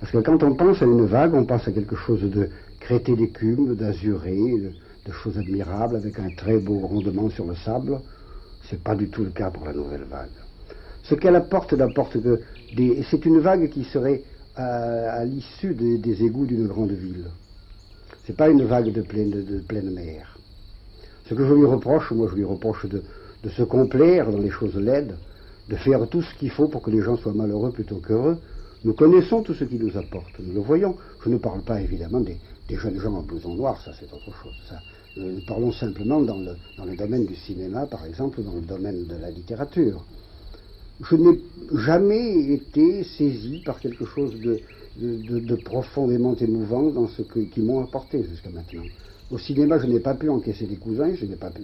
Parce 0.00 0.10
que 0.10 0.18
quand 0.18 0.42
on 0.42 0.54
pense 0.54 0.80
à 0.80 0.86
une 0.86 1.04
vague, 1.04 1.34
on 1.34 1.44
pense 1.44 1.68
à 1.68 1.72
quelque 1.72 1.96
chose 1.96 2.22
de 2.22 2.48
crété 2.80 3.14
d'écume, 3.14 3.74
d'azuré, 3.74 4.36
de, 4.36 4.70
de 5.06 5.12
choses 5.12 5.36
admirables, 5.36 5.96
avec 5.96 6.18
un 6.18 6.30
très 6.34 6.56
beau 6.58 6.78
rondement 6.78 7.28
sur 7.28 7.44
le 7.44 7.56
sable. 7.56 7.98
C'est 8.68 8.82
pas 8.82 8.94
du 8.94 9.08
tout 9.08 9.24
le 9.24 9.30
cas 9.30 9.50
pour 9.50 9.64
la 9.64 9.72
nouvelle 9.72 10.04
vague. 10.04 10.28
Ce 11.04 11.14
qu'elle 11.14 11.36
apporte 11.36 11.72
n'apporte 11.72 12.20
que 12.22 12.40
des... 12.76 13.02
C'est 13.10 13.24
une 13.24 13.38
vague 13.38 13.70
qui 13.70 13.84
serait 13.84 14.22
à, 14.56 15.12
à 15.12 15.24
l'issue 15.24 15.74
des, 15.74 16.24
égouts 16.24 16.46
d'une 16.46 16.66
grande 16.66 16.92
ville. 16.92 17.26
C'est 18.26 18.36
pas 18.36 18.50
une 18.50 18.64
vague 18.64 18.92
de 18.92 19.00
pleine, 19.00 19.30
de, 19.30 19.58
pleine 19.60 19.90
mer. 19.94 20.36
Ce 21.26 21.34
que 21.34 21.46
je 21.46 21.54
lui 21.54 21.64
reproche, 21.64 22.10
moi 22.10 22.28
je 22.30 22.36
lui 22.36 22.44
reproche 22.44 22.86
de, 22.86 23.02
de 23.42 23.48
se 23.48 23.62
complaire 23.62 24.30
dans 24.30 24.38
les 24.38 24.50
choses 24.50 24.76
laides, 24.76 25.14
de 25.68 25.76
faire 25.76 26.06
tout 26.08 26.22
ce 26.22 26.34
qu'il 26.38 26.50
faut 26.50 26.68
pour 26.68 26.82
que 26.82 26.90
les 26.90 27.00
gens 27.00 27.16
soient 27.16 27.32
malheureux 27.32 27.70
plutôt 27.70 27.96
qu'heureux. 27.96 28.38
Nous 28.84 28.92
connaissons 28.92 29.42
tout 29.42 29.54
ce 29.54 29.64
qu'il 29.64 29.82
nous 29.82 29.96
apporte, 29.96 30.38
nous 30.40 30.54
le 30.54 30.60
voyons. 30.60 30.96
Je 31.24 31.30
ne 31.30 31.38
parle 31.38 31.62
pas 31.62 31.80
évidemment 31.80 32.20
des, 32.20 32.36
des 32.68 32.76
jeunes 32.76 33.00
gens 33.00 33.14
en 33.14 33.22
blouson 33.22 33.54
noir, 33.54 33.80
ça 33.82 33.92
c'est 33.98 34.12
autre 34.12 34.32
chose. 34.42 34.54
Ça. 34.68 34.76
Euh, 35.18 35.40
parlons 35.46 35.72
simplement 35.72 36.20
dans 36.20 36.38
le, 36.38 36.56
dans 36.76 36.84
le 36.84 36.94
domaine 36.94 37.26
du 37.26 37.34
cinéma, 37.34 37.86
par 37.86 38.06
exemple, 38.06 38.40
ou 38.40 38.42
dans 38.42 38.54
le 38.54 38.60
domaine 38.60 39.06
de 39.06 39.16
la 39.16 39.30
littérature. 39.30 40.04
Je 41.02 41.16
n'ai 41.16 41.40
jamais 41.74 42.52
été 42.52 43.02
saisi 43.04 43.60
par 43.64 43.80
quelque 43.80 44.04
chose 44.04 44.32
de, 44.40 44.60
de, 45.00 45.54
profondément 45.56 46.34
émouvant 46.36 46.90
dans 46.90 47.08
ce 47.08 47.22
qu'ils 47.22 47.64
m'ont 47.64 47.82
apporté 47.82 48.22
jusqu'à 48.24 48.50
maintenant. 48.50 48.84
Au 49.30 49.38
cinéma, 49.38 49.78
je 49.78 49.86
n'ai 49.86 50.00
pas 50.00 50.14
pu 50.14 50.28
encaisser 50.28 50.66
des 50.66 50.76
cousins, 50.76 51.14
je 51.14 51.26
n'ai 51.26 51.36
pas 51.36 51.50
pu. 51.50 51.62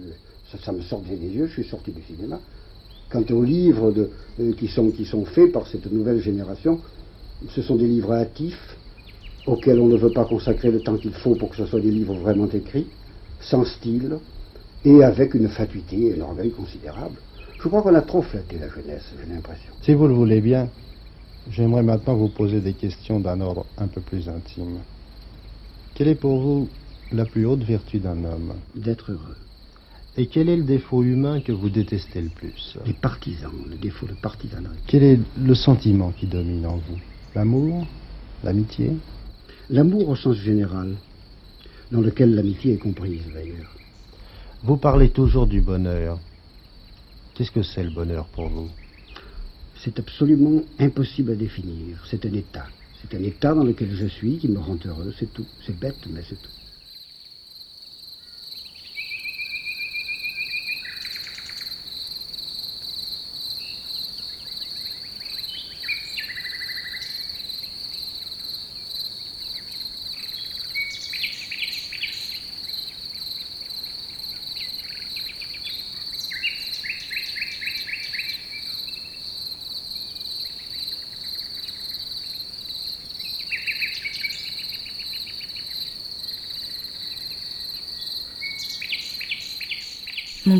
Ça, 0.63 0.71
me 0.71 0.81
sortait 0.81 1.15
des 1.15 1.27
yeux, 1.27 1.47
je 1.47 1.53
suis 1.53 1.63
sorti 1.63 1.91
du 1.91 2.01
cinéma. 2.03 2.39
Quant 3.09 3.23
aux 3.31 3.43
livres 3.43 3.93
euh, 4.39 4.53
qui, 4.53 4.67
sont, 4.67 4.89
qui 4.91 5.05
sont 5.05 5.25
faits 5.25 5.51
par 5.51 5.67
cette 5.67 5.91
nouvelle 5.91 6.21
génération, 6.21 6.79
ce 7.49 7.61
sont 7.61 7.75
des 7.75 7.87
livres 7.87 8.13
hâtifs, 8.13 8.77
auxquels 9.45 9.79
on 9.79 9.87
ne 9.87 9.97
veut 9.97 10.11
pas 10.11 10.25
consacrer 10.25 10.71
le 10.71 10.79
temps 10.79 10.97
qu'il 10.97 11.13
faut 11.13 11.35
pour 11.35 11.49
que 11.49 11.55
ce 11.55 11.65
soit 11.65 11.79
des 11.79 11.91
livres 11.91 12.15
vraiment 12.15 12.49
écrits, 12.49 12.87
sans 13.39 13.65
style, 13.65 14.17
et 14.85 15.03
avec 15.03 15.33
une 15.33 15.49
fatuité 15.49 16.07
et 16.07 16.19
un 16.19 16.21
orgueil 16.21 16.51
considérable. 16.51 17.17
Je 17.59 17.67
crois 17.67 17.81
qu'on 17.81 17.95
a 17.95 18.01
trop 18.01 18.21
flatté 18.21 18.59
la 18.59 18.69
jeunesse, 18.69 19.11
j'ai 19.19 19.33
l'impression. 19.33 19.71
Si 19.81 19.93
vous 19.93 20.07
le 20.07 20.13
voulez 20.13 20.41
bien, 20.41 20.69
j'aimerais 21.49 21.83
maintenant 21.83 22.15
vous 22.15 22.29
poser 22.29 22.61
des 22.61 22.73
questions 22.73 23.19
d'un 23.19 23.41
ordre 23.41 23.65
un 23.77 23.87
peu 23.87 24.01
plus 24.01 24.29
intime. 24.29 24.79
Quelle 25.95 26.09
est 26.09 26.15
pour 26.15 26.39
vous 26.39 26.69
la 27.11 27.25
plus 27.25 27.45
haute 27.45 27.63
vertu 27.63 27.99
d'un 27.99 28.23
homme 28.23 28.53
D'être 28.75 29.11
heureux. 29.11 29.37
Et 30.17 30.27
quel 30.27 30.49
est 30.49 30.57
le 30.57 30.63
défaut 30.63 31.03
humain 31.03 31.41
que 31.41 31.51
vous 31.51 31.69
détestez 31.69 32.21
le 32.21 32.29
plus 32.29 32.77
Les 32.85 32.93
partisans, 32.93 33.51
le 33.69 33.75
défaut 33.75 34.05
de 34.05 34.13
partisanerie. 34.13 34.77
Quel 34.87 35.03
est 35.03 35.19
le 35.37 35.55
sentiment 35.55 36.11
qui 36.11 36.27
domine 36.27 36.65
en 36.65 36.77
vous? 36.77 36.99
L'amour? 37.33 37.85
L'amitié? 38.43 38.91
L'amour 39.69 40.09
au 40.09 40.15
sens 40.15 40.37
général, 40.37 40.95
dans 41.91 42.01
lequel 42.01 42.35
l'amitié 42.35 42.73
est 42.73 42.77
comprise 42.77 43.23
d'ailleurs. 43.33 43.75
Vous 44.63 44.77
parlez 44.77 45.09
toujours 45.09 45.47
du 45.47 45.61
bonheur. 45.61 46.19
Qu'est-ce 47.33 47.51
que 47.51 47.63
c'est 47.63 47.83
le 47.83 47.91
bonheur 47.91 48.25
pour 48.27 48.47
vous? 48.47 48.69
C'est 49.75 49.99
absolument 49.99 50.63
impossible 50.79 51.31
à 51.31 51.35
définir. 51.35 52.03
C'est 52.09 52.25
un 52.25 52.33
état. 52.33 52.67
C'est 53.01 53.15
un 53.17 53.23
état 53.23 53.53
dans 53.53 53.63
lequel 53.63 53.93
je 53.93 54.07
suis 54.07 54.37
qui 54.37 54.47
me 54.47 54.59
rend 54.59 54.77
heureux, 54.85 55.13
c'est 55.19 55.31
tout. 55.33 55.45
C'est 55.65 55.77
bête, 55.77 56.07
mais 56.11 56.21
c'est 56.27 56.41
tout. 56.41 56.49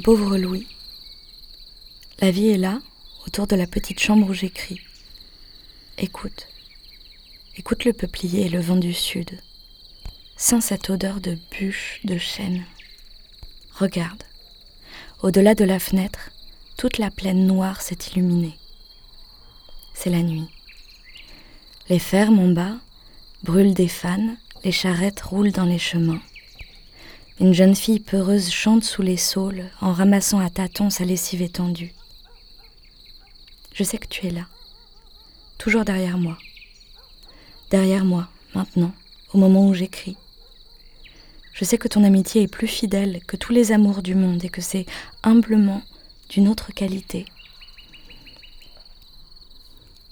Pauvre 0.06 0.38
Louis, 0.38 0.68
la 2.20 2.30
vie 2.30 2.50
est 2.50 2.60
là, 2.60 2.80
autour 3.26 3.48
de 3.48 3.56
la 3.56 3.66
petite 3.66 4.00
chambre 4.00 4.30
où 4.30 4.34
j'écris. 4.36 4.80
Écoute, 5.98 6.46
écoute 7.58 7.86
le 7.86 7.94
peuplier 7.94 8.46
et 8.46 8.50
le 8.50 8.60
vent 8.60 8.76
du 8.76 8.94
sud. 8.94 9.32
Sens 10.38 10.66
cette 10.66 10.92
odeur 10.92 11.22
de 11.22 11.36
bûche, 11.50 12.02
de 12.04 12.20
chêne. 12.20 12.66
Regarde, 13.80 14.22
au-delà 15.24 15.56
de 15.56 15.66
la 15.66 15.80
fenêtre, 15.80 16.30
toute 16.78 17.00
la 17.00 17.10
plaine 17.10 17.48
noire 17.48 17.82
s'est 17.82 17.98
illuminée. 18.12 18.60
C'est 19.96 20.12
la 20.12 20.22
nuit. 20.22 20.52
Les 21.90 21.98
fermes 21.98 22.38
en 22.38 22.50
bas 22.50 22.78
brûlent 23.42 23.74
des 23.74 23.88
fans, 23.88 24.36
les 24.64 24.72
charrettes 24.72 25.22
roulent 25.22 25.52
dans 25.52 25.66
les 25.66 25.80
chemins. 25.80 26.22
Une 27.42 27.54
jeune 27.54 27.76
fille 27.76 28.00
peureuse 28.00 28.50
chante 28.50 28.86
sous 28.86 29.02
les 29.02 29.18
saules 29.18 29.66
en 29.82 29.92
ramassant 29.92 30.40
à 30.40 30.50
tâtons 30.50 30.90
sa 30.90 31.04
lessive 31.04 31.42
étendue. 31.42 31.94
Je 33.74 33.84
sais 33.84 33.98
que 33.98 34.08
tu 34.08 34.26
es 34.26 34.32
là, 34.32 34.48
toujours 35.58 35.84
derrière 35.84 36.18
moi. 36.18 36.38
Derrière 37.72 38.06
moi, 38.06 38.30
maintenant, 38.54 38.94
au 39.34 39.38
moment 39.38 39.68
où 39.68 39.74
j'écris. 39.74 40.16
Je 41.52 41.66
sais 41.66 41.78
que 41.78 41.90
ton 41.90 42.06
amitié 42.06 42.44
est 42.44 42.48
plus 42.48 42.68
fidèle 42.68 43.20
que 43.28 43.36
tous 43.36 43.52
les 43.52 43.74
amours 43.74 44.02
du 44.02 44.16
monde 44.16 44.46
et 44.46 44.50
que 44.50 44.62
c'est 44.62 44.86
humblement 45.22 45.82
d'une 46.30 46.48
autre 46.48 46.72
qualité. 46.74 47.26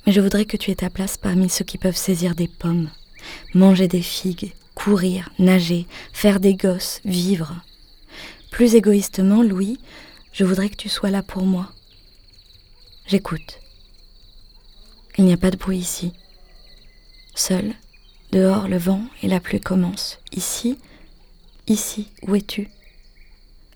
Mais 0.06 0.12
je 0.12 0.20
voudrais 0.20 0.46
que 0.46 0.58
tu 0.58 0.72
aies 0.72 0.76
ta 0.76 0.90
place 0.90 1.16
parmi 1.16 1.50
ceux 1.50 1.64
qui 1.64 1.78
peuvent 1.78 1.96
saisir 1.96 2.36
des 2.36 2.50
pommes, 2.50 2.90
manger 3.54 3.88
des 3.88 4.02
figues, 4.02 4.54
courir, 4.76 5.30
nager, 5.40 5.88
faire 6.14 6.40
des 6.40 6.56
gosses, 6.56 7.02
vivre. 7.06 7.56
Plus 8.52 8.76
égoïstement, 8.76 9.44
Louis, 9.44 9.80
je 10.32 10.44
voudrais 10.44 10.70
que 10.70 10.76
tu 10.76 10.90
sois 10.90 11.10
là 11.10 11.24
pour 11.24 11.44
moi. 11.44 11.72
J'écoute. 13.08 13.60
Il 15.18 15.26
n'y 15.26 15.34
a 15.34 15.38
pas 15.38 15.52
de 15.52 15.58
bruit 15.58 15.78
ici. 15.78 16.14
Seul, 17.36 17.74
dehors, 18.32 18.68
le 18.68 18.78
vent 18.78 19.04
et 19.22 19.28
la 19.28 19.40
pluie 19.40 19.60
commencent. 19.60 20.20
Ici, 20.32 20.78
ici, 21.68 22.10
où 22.24 22.36
es-tu? 22.36 22.70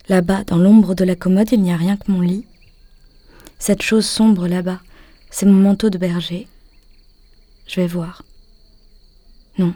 Là-bas, 0.09 0.43
dans 0.45 0.57
l'ombre 0.57 0.95
de 0.95 1.03
la 1.03 1.15
commode, 1.15 1.51
il 1.51 1.61
n'y 1.61 1.71
a 1.71 1.77
rien 1.77 1.97
que 1.97 2.11
mon 2.11 2.21
lit. 2.21 2.45
Cette 3.59 3.81
chose 3.81 4.05
sombre 4.05 4.47
là-bas, 4.47 4.79
c'est 5.29 5.45
mon 5.45 5.53
manteau 5.53 5.89
de 5.89 5.97
berger. 5.97 6.47
Je 7.67 7.81
vais 7.81 7.87
voir. 7.87 8.23
Non. 9.57 9.73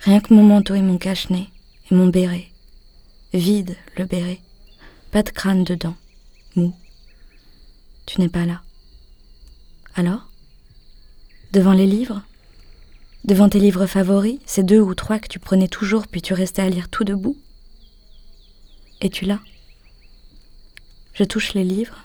Rien 0.00 0.20
que 0.20 0.32
mon 0.32 0.42
manteau 0.42 0.74
et 0.74 0.82
mon 0.82 0.98
cache-nez 0.98 1.48
et 1.90 1.94
mon 1.94 2.06
béret. 2.06 2.48
Vide, 3.32 3.76
le 3.96 4.04
béret. 4.04 4.40
Pas 5.10 5.22
de 5.22 5.30
crâne 5.30 5.64
dedans. 5.64 5.96
Mou. 6.54 6.74
Tu 8.06 8.20
n'es 8.20 8.28
pas 8.28 8.46
là. 8.46 8.62
Alors? 9.94 10.30
Devant 11.52 11.72
les 11.72 11.86
livres? 11.86 12.22
Devant 13.24 13.48
tes 13.48 13.58
livres 13.58 13.86
favoris, 13.86 14.38
ces 14.46 14.62
deux 14.62 14.80
ou 14.80 14.94
trois 14.94 15.18
que 15.18 15.28
tu 15.28 15.38
prenais 15.38 15.68
toujours 15.68 16.06
puis 16.06 16.22
tu 16.22 16.32
restais 16.32 16.62
à 16.62 16.70
lire 16.70 16.88
tout 16.88 17.04
debout? 17.04 17.36
Es-tu 19.00 19.24
là? 19.24 19.40
Je 21.14 21.24
touche 21.24 21.54
les 21.54 21.64
livres. 21.64 21.98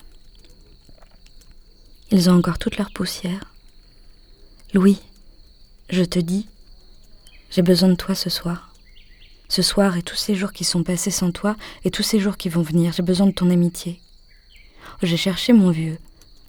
Ils 2.12 2.30
ont 2.30 2.34
encore 2.34 2.58
toute 2.58 2.78
leur 2.78 2.92
poussière. 2.92 3.54
Louis, 4.74 5.00
je 5.90 6.04
te 6.04 6.20
dis, 6.20 6.48
j'ai 7.54 7.62
besoin 7.62 7.90
de 7.90 7.96
toi 7.96 8.16
ce 8.16 8.32
soir. 8.32 8.74
Ce 9.48 9.62
soir 9.62 9.96
et 9.96 10.02
tous 10.02 10.16
ces 10.16 10.34
jours 10.34 10.54
qui 10.54 10.64
sont 10.64 10.82
passés 10.82 11.12
sans 11.12 11.32
toi 11.32 11.56
et 11.84 11.92
tous 11.92 12.02
ces 12.02 12.20
jours 12.20 12.36
qui 12.36 12.50
vont 12.50 12.64
venir, 12.64 12.94
j'ai 12.94 13.04
besoin 13.04 13.28
de 13.28 13.32
ton 13.32 13.52
amitié. 13.52 14.02
J'ai 15.04 15.18
cherché 15.18 15.54
mon 15.54 15.70
vieux. 15.70 16.00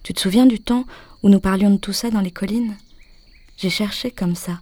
Tu 0.03 0.15
te 0.15 0.21
souviens 0.21 0.47
du 0.47 0.61
temps 0.61 0.87
où 1.23 1.29
nous 1.29 1.41
parlions 1.41 1.71
de 1.71 1.77
tout 1.77 1.93
ça 1.93 2.11
dans 2.11 2.23
les 2.23 2.31
collines? 2.31 2.75
J'ai 3.59 3.69
cherché 3.69 4.11
comme 4.11 4.35
ça. 4.35 4.61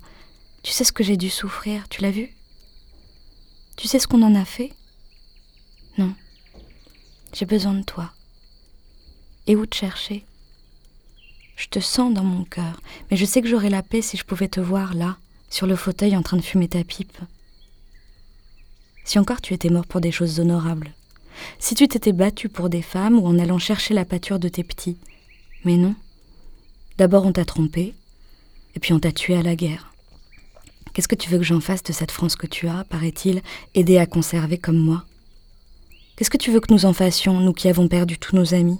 Tu 0.65 0.73
sais 0.73 0.83
ce 0.83 0.91
que 0.91 1.05
j'ai 1.05 1.17
dû 1.17 1.31
souffrir, 1.31 1.89
tu 1.89 2.03
l'as 2.03 2.11
vu? 2.11 2.35
Tu 3.77 3.87
sais 3.87 4.01
ce 4.01 4.09
qu'on 4.09 4.23
en 4.23 4.35
a 4.35 4.45
fait? 4.45 4.73
Non. 5.97 6.13
J'ai 7.33 7.47
besoin 7.47 7.75
de 7.75 7.85
toi. 7.85 8.13
Et 9.47 9.55
où 9.55 9.65
te 9.65 9.77
chercher? 9.77 10.25
Je 11.55 11.69
te 11.69 11.79
sens 11.79 12.13
dans 12.13 12.25
mon 12.25 12.43
cœur, 12.45 12.81
mais 13.11 13.17
je 13.17 13.25
sais 13.25 13.43
que 13.43 13.49
j'aurais 13.49 13.71
la 13.71 13.85
paix 13.85 14.03
si 14.03 14.17
je 14.17 14.25
pouvais 14.25 14.49
te 14.49 14.61
voir 14.61 14.95
là, 14.95 15.19
sur 15.53 15.67
le 15.67 15.77
fauteuil 15.77 16.17
en 16.17 16.23
train 16.23 16.39
de 16.39 16.43
fumer 16.43 16.67
ta 16.67 16.83
pipe. 16.83 17.19
Si 19.05 19.19
encore 19.19 19.43
tu 19.43 19.53
étais 19.53 19.69
mort 19.69 19.87
pour 19.87 20.01
des 20.01 20.11
choses 20.11 20.41
honorables, 20.41 20.93
si 21.59 21.75
tu 21.75 21.87
t'étais 21.87 22.13
battu 22.13 22.49
pour 22.49 22.71
des 22.71 22.81
femmes 22.81 23.19
ou 23.19 23.27
en 23.27 23.39
allant 23.39 23.59
chercher 23.59 23.93
la 23.93 24.07
pâture 24.07 24.39
de 24.39 24.49
tes 24.49 24.65
petits. 24.65 24.97
Mais 25.65 25.77
non. 25.77 25.95
D'abord 26.97 27.27
on 27.27 27.33
t'a 27.33 27.45
trompé, 27.45 27.95
et 28.75 28.81
puis 28.81 28.95
on 28.95 28.99
t'a 28.99 29.13
tué 29.13 29.37
à 29.37 29.43
la 29.43 29.55
guerre. 29.55 29.93
Qu'est-ce 30.95 31.09
que 31.09 31.15
tu 31.15 31.29
veux 31.29 31.39
que 31.39 31.45
j'en 31.45 31.61
fasse 31.61 31.83
de 31.83 31.93
cette 31.93 32.11
France 32.11 32.37
que 32.37 32.47
tu 32.47 32.67
as, 32.67 32.85
paraît-il, 32.85 33.43
aidée 33.75 33.99
à 33.99 34.07
conserver 34.07 34.57
comme 34.57 34.79
moi? 34.79 35.05
Qu'est-ce 36.17 36.31
que 36.31 36.39
tu 36.39 36.51
veux 36.51 36.61
que 36.61 36.73
nous 36.73 36.87
en 36.87 36.95
fassions, 36.95 37.41
nous 37.41 37.53
qui 37.53 37.69
avons 37.69 37.89
perdu 37.89 38.19
tous 38.19 38.37
nos 38.37 38.55
amis? 38.55 38.79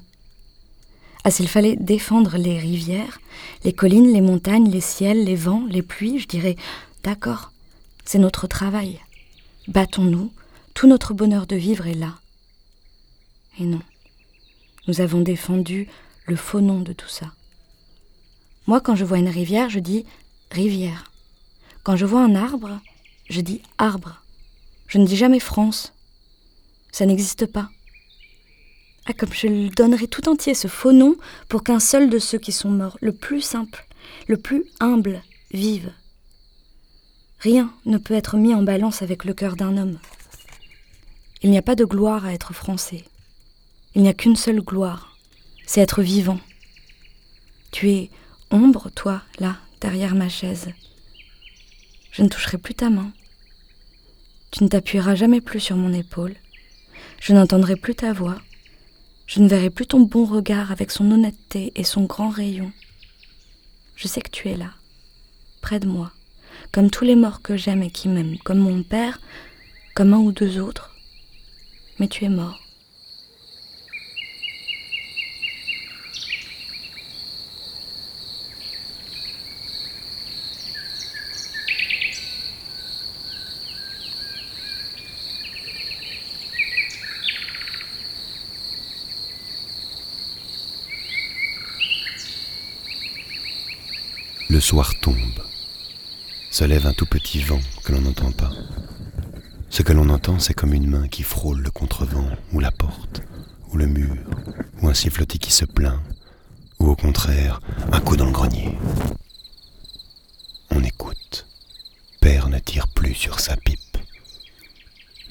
Ah, 1.25 1.31
s'il 1.31 1.49
fallait 1.49 1.77
défendre 1.77 2.37
les 2.37 2.59
rivières, 2.59 3.21
les 3.65 3.73
collines, 3.73 4.13
les 4.13 4.21
montagnes, 4.21 4.71
les 4.71 4.81
ciels, 4.81 5.25
les 5.25 5.37
vents, 5.37 5.65
les 5.69 5.83
pluies, 5.83 6.19
je 6.19 6.27
dirais 6.27 6.57
D'accord, 7.05 7.53
c'est 8.05 8.19
notre 8.19 8.47
travail. 8.47 9.01
Battons-nous, 9.69 10.33
tout 10.75 10.89
notre 10.89 11.15
bonheur 11.15 11.47
de 11.47 11.57
vivre 11.57 11.87
est 11.87 11.95
là. 11.95 12.15
Et 13.61 13.65
non, 13.65 13.83
nous 14.89 15.01
avons 15.01 15.21
défendu 15.21 15.89
le 16.27 16.37
faux 16.37 16.61
nom 16.61 16.81
de 16.81 16.93
tout 16.93 17.09
ça. 17.09 17.33
Moi, 18.67 18.81
quand 18.81 18.97
je 18.97 19.05
vois 19.05 19.19
une 19.19 19.29
rivière, 19.29 19.71
je 19.71 19.79
dis 19.79 20.05
rivière. 20.51 21.11
Quand 21.83 21.97
je 21.97 22.07
vois 22.07 22.23
un 22.23 22.35
arbre, 22.35 22.81
je 23.29 23.41
dis 23.41 23.63
arbre. 23.79 24.23
Je 24.87 24.99
ne 24.99 25.07
dis 25.07 25.17
jamais 25.17 25.41
France. 25.41 25.93
Ça 26.93 27.07
n'existe 27.07 27.47
pas. 27.47 27.71
Ah, 29.07 29.13
comme 29.13 29.33
je 29.33 29.49
lui 29.49 29.71
donnerais 29.71 30.07
tout 30.07 30.29
entier 30.29 30.55
ce 30.55 30.69
faux 30.69 30.93
nom 30.93 31.17
pour 31.49 31.65
qu'un 31.65 31.81
seul 31.81 32.09
de 32.09 32.19
ceux 32.19 32.39
qui 32.39 32.53
sont 32.53 32.71
morts, 32.71 32.99
le 33.01 33.13
plus 33.13 33.41
simple, 33.41 33.87
le 34.29 34.37
plus 34.37 34.65
humble, 34.79 35.23
vive. 35.53 35.93
Rien 37.41 37.73
ne 37.85 37.99
peut 37.99 38.15
être 38.15 38.37
mis 38.37 38.55
en 38.55 38.63
balance 38.63 39.03
avec 39.03 39.25
le 39.25 39.35
cœur 39.35 39.57
d'un 39.57 39.77
homme. 39.77 39.99
Il 41.43 41.51
n'y 41.51 41.59
a 41.59 41.63
pas 41.63 41.75
de 41.75 41.85
gloire 41.85 42.25
à 42.25 42.33
être 42.33 42.53
français. 42.53 43.03
Il 43.97 44.03
n'y 44.03 44.09
a 44.09 44.15
qu'une 44.15 44.37
seule 44.37 44.61
gloire, 44.61 45.17
c'est 45.67 45.81
être 45.81 46.03
vivant. 46.03 46.39
Tu 47.73 47.91
es 47.91 48.11
ombre, 48.53 48.91
toi, 48.95 49.23
là, 49.41 49.57
derrière 49.81 50.15
ma 50.15 50.29
chaise. 50.29 50.69
Je 52.13 52.23
ne 52.23 52.29
toucherai 52.29 52.59
plus 52.59 52.75
ta 52.75 52.91
main. 52.91 53.11
Tu 54.53 54.63
ne 54.63 54.69
t'appuieras 54.69 55.17
jamais 55.17 55.41
plus 55.41 55.61
sur 55.61 55.77
mon 55.77 55.93
épaule. 55.93 56.37
Je 57.21 57.33
n'entendrai 57.33 57.75
plus 57.75 57.97
ta 57.97 58.13
voix. 58.13 58.37
Je 59.35 59.41
ne 59.41 59.49
verrai 59.49 59.71
plus 59.71 59.87
ton 59.87 60.01
bon 60.01 60.27
regard 60.27 60.73
avec 60.73 60.91
son 60.91 61.11
honnêteté 61.11 61.73
et 61.75 61.85
son 61.85 62.03
grand 62.05 62.29
rayon. 62.29 62.71
Je 63.97 64.07
sais 64.07 64.21
que 64.21 64.29
tu 64.29 64.51
es 64.51 64.59
là, 64.59 64.73
près 65.63 65.81
de 65.81 65.87
moi, 65.87 66.13
comme 66.71 66.91
tous 66.91 67.07
les 67.07 67.17
morts 67.17 67.41
que 67.41 67.57
j'aime 67.57 67.83
et 67.83 67.91
qui 67.91 68.11
m'aiment, 68.11 68.37
comme 68.45 68.59
mon 68.59 68.83
père, 68.83 69.23
comme 69.95 70.13
un 70.13 70.19
ou 70.19 70.33
deux 70.33 70.61
autres. 70.61 70.95
Mais 71.99 72.09
tu 72.09 72.27
es 72.27 72.29
mort. 72.29 72.62
Le 94.53 94.61
soir 94.61 94.93
tombe. 95.01 95.17
Se 96.51 96.65
lève 96.65 96.87
un 96.87 96.93
tout 96.93 97.07
petit 97.07 97.41
vent 97.41 97.63
que 97.85 97.93
l'on 97.93 98.03
n'entend 98.03 98.33
pas. 98.33 98.51
Ce 99.71 99.81
que 99.81 99.95
l'on 99.95 100.11
entend, 100.11 100.39
c'est 100.41 100.53
comme 100.53 100.75
une 100.75 100.91
main 100.91 101.09
qui 101.09 101.23
frôle 101.23 101.63
le 101.63 101.71
contrevent, 101.71 102.29
ou 102.53 102.61
la 102.61 102.71
porte, 102.71 103.23
ou 103.71 103.79
le 103.79 103.87
mur, 103.87 104.15
ou 104.83 104.91
un 104.91 104.93
sifflotis 104.93 105.39
qui 105.39 105.53
se 105.53 105.65
plaint, 105.65 106.03
ou 106.79 106.91
au 106.91 106.97
contraire, 106.97 107.61
un 107.93 108.01
coup 108.01 108.19
dans 108.19 108.27
le 108.27 108.31
grenier. 108.31 108.77
On 110.71 110.85
écoute. 110.85 111.47
Père 112.21 112.51
ne 112.51 112.59
tire 112.59 112.89
plus 112.89 113.15
sur 113.15 113.41
sa 113.41 113.57
pipe. 113.57 113.97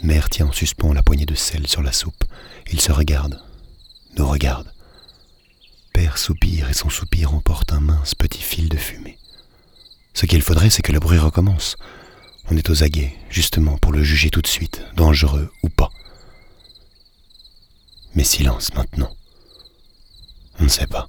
Mère 0.02 0.32
tient 0.32 0.48
en 0.48 0.52
suspens 0.52 0.94
la 0.94 1.04
poignée 1.04 1.28
de 1.28 1.36
sel 1.36 1.68
sur 1.68 1.84
la 1.84 1.92
soupe. 1.92 2.24
Il 2.72 2.82
se 2.82 2.92
regarde, 2.92 3.40
nous 4.18 4.28
regarde. 4.28 4.71
Père 6.12 6.18
soupire 6.18 6.70
et 6.70 6.74
son 6.74 6.90
soupir 6.90 7.34
emporte 7.34 7.72
un 7.72 7.80
mince 7.80 8.16
petit 8.16 8.42
fil 8.42 8.68
de 8.68 8.76
fumée. 8.76 9.18
Ce 10.14 10.26
qu'il 10.26 10.42
faudrait, 10.42 10.70
c'est 10.70 10.82
que 10.82 10.92
le 10.92 11.00
bruit 11.00 11.18
recommence. 11.18 11.78
On 12.50 12.58
est 12.58 12.70
aux 12.70 12.84
aguets, 12.84 13.16
justement, 13.30 13.78
pour 13.78 13.94
le 13.94 14.04
juger 14.04 14.30
tout 14.30 14.42
de 14.42 14.48
suite, 14.48 14.84
dangereux 14.94 15.50
ou 15.64 15.70
pas. 15.70 15.90
Mais 18.14 18.26
silence 18.26 18.74
maintenant. 18.74 19.16
On 20.60 20.66
ne 20.66 20.68
sait 20.68 20.86
pas. 20.86 21.08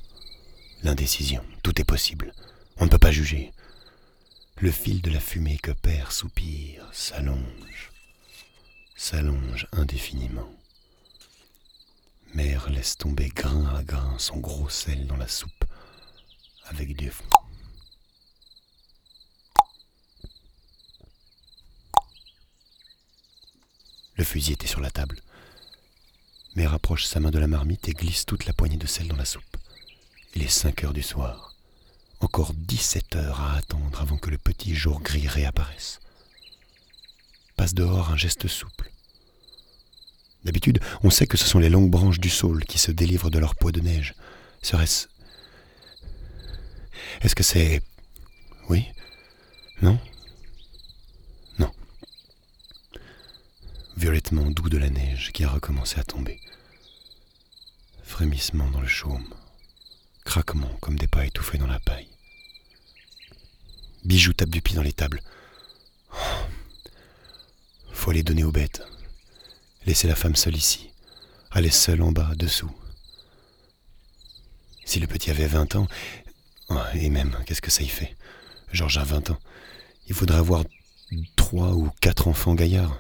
L'indécision, 0.85 1.43
tout 1.65 1.81
est 1.81 1.85
possible. 1.85 2.33
On 2.77 2.85
ne 2.85 2.89
peut 2.89 2.97
pas 2.97 3.11
juger. 3.11 3.51
Le 4.59 4.71
fil 4.71 5.03
de 5.03 5.11
la 5.11 5.19
fumée 5.19 5.59
que 5.61 5.73
père 5.73 6.13
soupire 6.13 6.89
s'allonge, 6.93 7.91
s'allonge 8.95 9.67
indéfiniment. 9.73 10.49
Mère 12.35 12.71
laisse 12.71 12.97
tomber 12.97 13.29
grain 13.29 13.75
à 13.77 13.83
grain 13.83 14.19
son 14.19 14.39
gros 14.39 14.71
sel 14.71 15.07
dans 15.07 15.17
la 15.17 15.29
soupe 15.29 15.65
avec 16.65 16.97
du 16.97 17.11
Le 24.17 24.25
fusil 24.25 24.53
était 24.53 24.67
sur 24.67 24.81
la 24.81 24.91
table. 24.91 25.21
Mère 26.55 26.71
rapproche 26.71 27.05
sa 27.05 27.21
main 27.21 27.31
de 27.31 27.39
la 27.39 27.49
marmite 27.49 27.89
et 27.89 27.93
glisse 27.93 28.25
toute 28.25 28.47
la 28.47 28.53
poignée 28.53 28.77
de 28.77 28.87
sel 28.87 29.09
dans 29.09 29.17
la 29.17 29.25
soupe. 29.25 29.57
Il 30.35 30.43
est 30.43 30.49
cinq 30.49 30.85
heures 30.85 30.93
du 30.93 31.03
soir. 31.03 31.55
Encore 32.21 32.55
dix-sept 32.55 33.17
heures 33.17 33.41
à 33.41 33.57
attendre 33.57 34.01
avant 34.01 34.17
que 34.17 34.31
le 34.31 34.39
petit 34.39 34.75
jour 34.75 35.01
gris 35.01 35.29
réapparaisse. 35.29 36.01
Passe 37.57 37.75
dehors 37.75 38.11
un 38.11 38.17
geste 38.17 38.49
souple. 38.49 38.92
D'habitude, 40.45 40.81
on 41.03 41.11
sait 41.11 41.27
que 41.27 41.37
ce 41.37 41.47
sont 41.47 41.59
les 41.59 41.69
longues 41.69 41.91
branches 41.91 42.19
du 42.19 42.29
saule 42.29 42.65
qui 42.65 42.79
se 42.79 42.91
délivrent 42.91 43.31
de 43.31 43.39
leur 43.39 43.55
poids 43.55 43.73
de 43.73 43.81
neige. 43.81 44.15
Serait-ce. 44.61 45.09
Est-ce 47.21 47.35
que 47.35 47.43
c'est. 47.43 47.83
Oui? 48.69 48.87
Non? 49.83 50.01
Non. 51.59 51.71
Violettement 53.97 54.51
doux 54.51 54.69
de 54.69 54.79
la 54.79 54.91
neige 54.91 55.31
qui 55.33 55.45
a 55.45 55.49
recommencé 55.49 56.01
à 56.01 56.05
tomber. 56.05 56.41
Frémissement 58.03 58.69
dans 58.71 58.81
le 58.81 58.89
chaume. 58.89 59.33
Craquement 60.25 60.77
comme 60.81 60.99
des 60.99 61.09
pas 61.09 61.27
étouffés 61.27 61.59
dans 61.59 61.67
la 61.67 61.81
paille. 61.81 62.09
Bijoux 64.05 64.33
tape 64.33 64.51
du 64.51 64.63
pied 64.63 64.75
dans 64.75 64.83
les 64.83 64.93
tables. 64.93 65.23
Oh. 66.13 66.17
Faut 67.93 68.11
les 68.11 68.25
donner 68.25 68.43
aux 68.43 68.53
bêtes. 68.53 68.83
Laisser 69.87 70.09
la 70.09 70.15
femme 70.15 70.37
seule 70.37 70.57
ici. 70.57 70.91
Aller 71.51 71.71
seule 71.71 72.03
en 72.03 72.13
bas, 72.13 72.33
dessous. 72.37 72.71
Si 74.85 75.01
le 75.01 75.07
petit 75.07 75.31
avait 75.31 75.47
20 75.47 75.77
ans, 75.77 75.87
et 76.95 77.11
même, 77.11 77.37
qu'est-ce 77.47 77.61
que 77.61 77.71
ça 77.71 77.83
y 77.83 77.89
fait? 77.89 78.17
Georges 78.73 78.99
a 78.99 79.05
20 79.05 79.31
ans. 79.31 79.39
Il 80.09 80.15
faudrait 80.15 80.39
avoir 80.39 80.65
trois 81.37 81.73
ou 81.73 81.91
quatre 82.01 82.29
enfants 82.29 82.55
gaillards. 82.55 82.99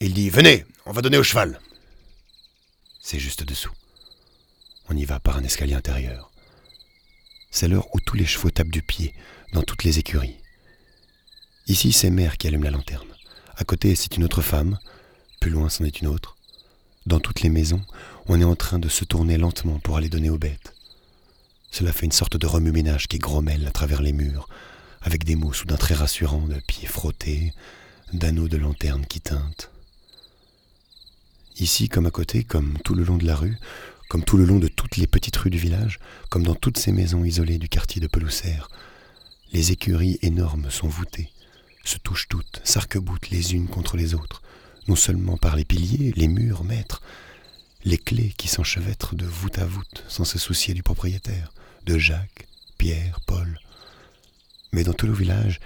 Il 0.00 0.12
dit 0.14 0.30
Venez, 0.30 0.66
on 0.86 0.92
va 0.92 1.02
donner 1.02 1.16
au 1.16 1.22
cheval. 1.22 1.60
C'est 3.00 3.18
juste 3.18 3.44
dessous. 3.44 3.72
On 4.88 4.96
y 4.96 5.04
va 5.04 5.20
par 5.20 5.36
un 5.36 5.44
escalier 5.44 5.74
intérieur. 5.74 6.30
C'est 7.50 7.68
l'heure 7.68 7.94
où 7.94 8.00
tous 8.00 8.16
les 8.16 8.26
chevaux 8.26 8.50
tapent 8.50 8.68
du 8.68 8.82
pied, 8.82 9.14
dans 9.52 9.62
toutes 9.62 9.84
les 9.84 9.98
écuries. 9.98 10.36
Ici, 11.66 11.92
c'est 11.92 12.10
mère 12.10 12.36
qui 12.36 12.48
allume 12.48 12.64
la 12.64 12.70
lanterne. 12.70 13.08
À 13.56 13.64
côté, 13.64 13.94
c'est 13.94 14.16
une 14.16 14.24
autre 14.24 14.42
femme, 14.42 14.78
plus 15.44 15.50
loin, 15.50 15.68
c'en 15.68 15.84
est 15.84 16.00
une 16.00 16.06
autre. 16.06 16.38
Dans 17.04 17.20
toutes 17.20 17.42
les 17.42 17.50
maisons, 17.50 17.82
on 18.28 18.40
est 18.40 18.44
en 18.44 18.56
train 18.56 18.78
de 18.78 18.88
se 18.88 19.04
tourner 19.04 19.36
lentement 19.36 19.78
pour 19.78 19.98
aller 19.98 20.08
donner 20.08 20.30
aux 20.30 20.38
bêtes. 20.38 20.72
Cela 21.70 21.92
fait 21.92 22.06
une 22.06 22.12
sorte 22.12 22.38
de 22.38 22.46
remue-ménage 22.46 23.08
qui 23.08 23.18
grommelle 23.18 23.66
à 23.66 23.70
travers 23.70 24.00
les 24.00 24.14
murs, 24.14 24.48
avec 25.02 25.22
des 25.24 25.36
mots 25.36 25.52
soudain 25.52 25.76
très 25.76 25.94
rassurants 25.94 26.46
de 26.46 26.58
pieds 26.66 26.88
frottés, 26.88 27.52
d'anneaux 28.14 28.48
de 28.48 28.56
lanterne 28.56 29.04
qui 29.04 29.20
teintent. 29.20 29.70
Ici, 31.58 31.90
comme 31.90 32.06
à 32.06 32.10
côté, 32.10 32.42
comme 32.42 32.78
tout 32.82 32.94
le 32.94 33.04
long 33.04 33.18
de 33.18 33.26
la 33.26 33.36
rue, 33.36 33.58
comme 34.08 34.24
tout 34.24 34.38
le 34.38 34.46
long 34.46 34.58
de 34.58 34.68
toutes 34.68 34.96
les 34.96 35.06
petites 35.06 35.36
rues 35.36 35.50
du 35.50 35.58
village, 35.58 35.98
comme 36.30 36.44
dans 36.44 36.54
toutes 36.54 36.78
ces 36.78 36.90
maisons 36.90 37.22
isolées 37.22 37.58
du 37.58 37.68
quartier 37.68 38.00
de 38.00 38.06
Pelousserre, 38.06 38.70
les 39.52 39.72
écuries 39.72 40.18
énormes 40.22 40.70
sont 40.70 40.88
voûtées, 40.88 41.28
se 41.84 41.98
touchent 41.98 42.28
toutes, 42.28 42.62
s'arc-boutent 42.64 43.28
les 43.28 43.52
unes 43.52 43.68
contre 43.68 43.98
les 43.98 44.14
autres, 44.14 44.40
non 44.88 44.96
seulement 44.96 45.36
par 45.36 45.56
les 45.56 45.64
piliers, 45.64 46.12
les 46.16 46.28
murs, 46.28 46.64
maîtres, 46.64 47.02
les 47.84 47.98
clés 47.98 48.32
qui 48.36 48.48
s'enchevêtrent 48.48 49.14
de 49.14 49.26
voûte 49.26 49.58
à 49.58 49.66
voûte 49.66 50.04
sans 50.08 50.24
se 50.24 50.38
soucier 50.38 50.74
du 50.74 50.82
propriétaire, 50.82 51.52
de 51.84 51.98
Jacques, 51.98 52.46
Pierre, 52.78 53.20
Paul. 53.26 53.58
Mais 54.72 54.84
dans 54.84 54.92
tout 54.92 55.06
le 55.06 55.12
village, 55.12 55.60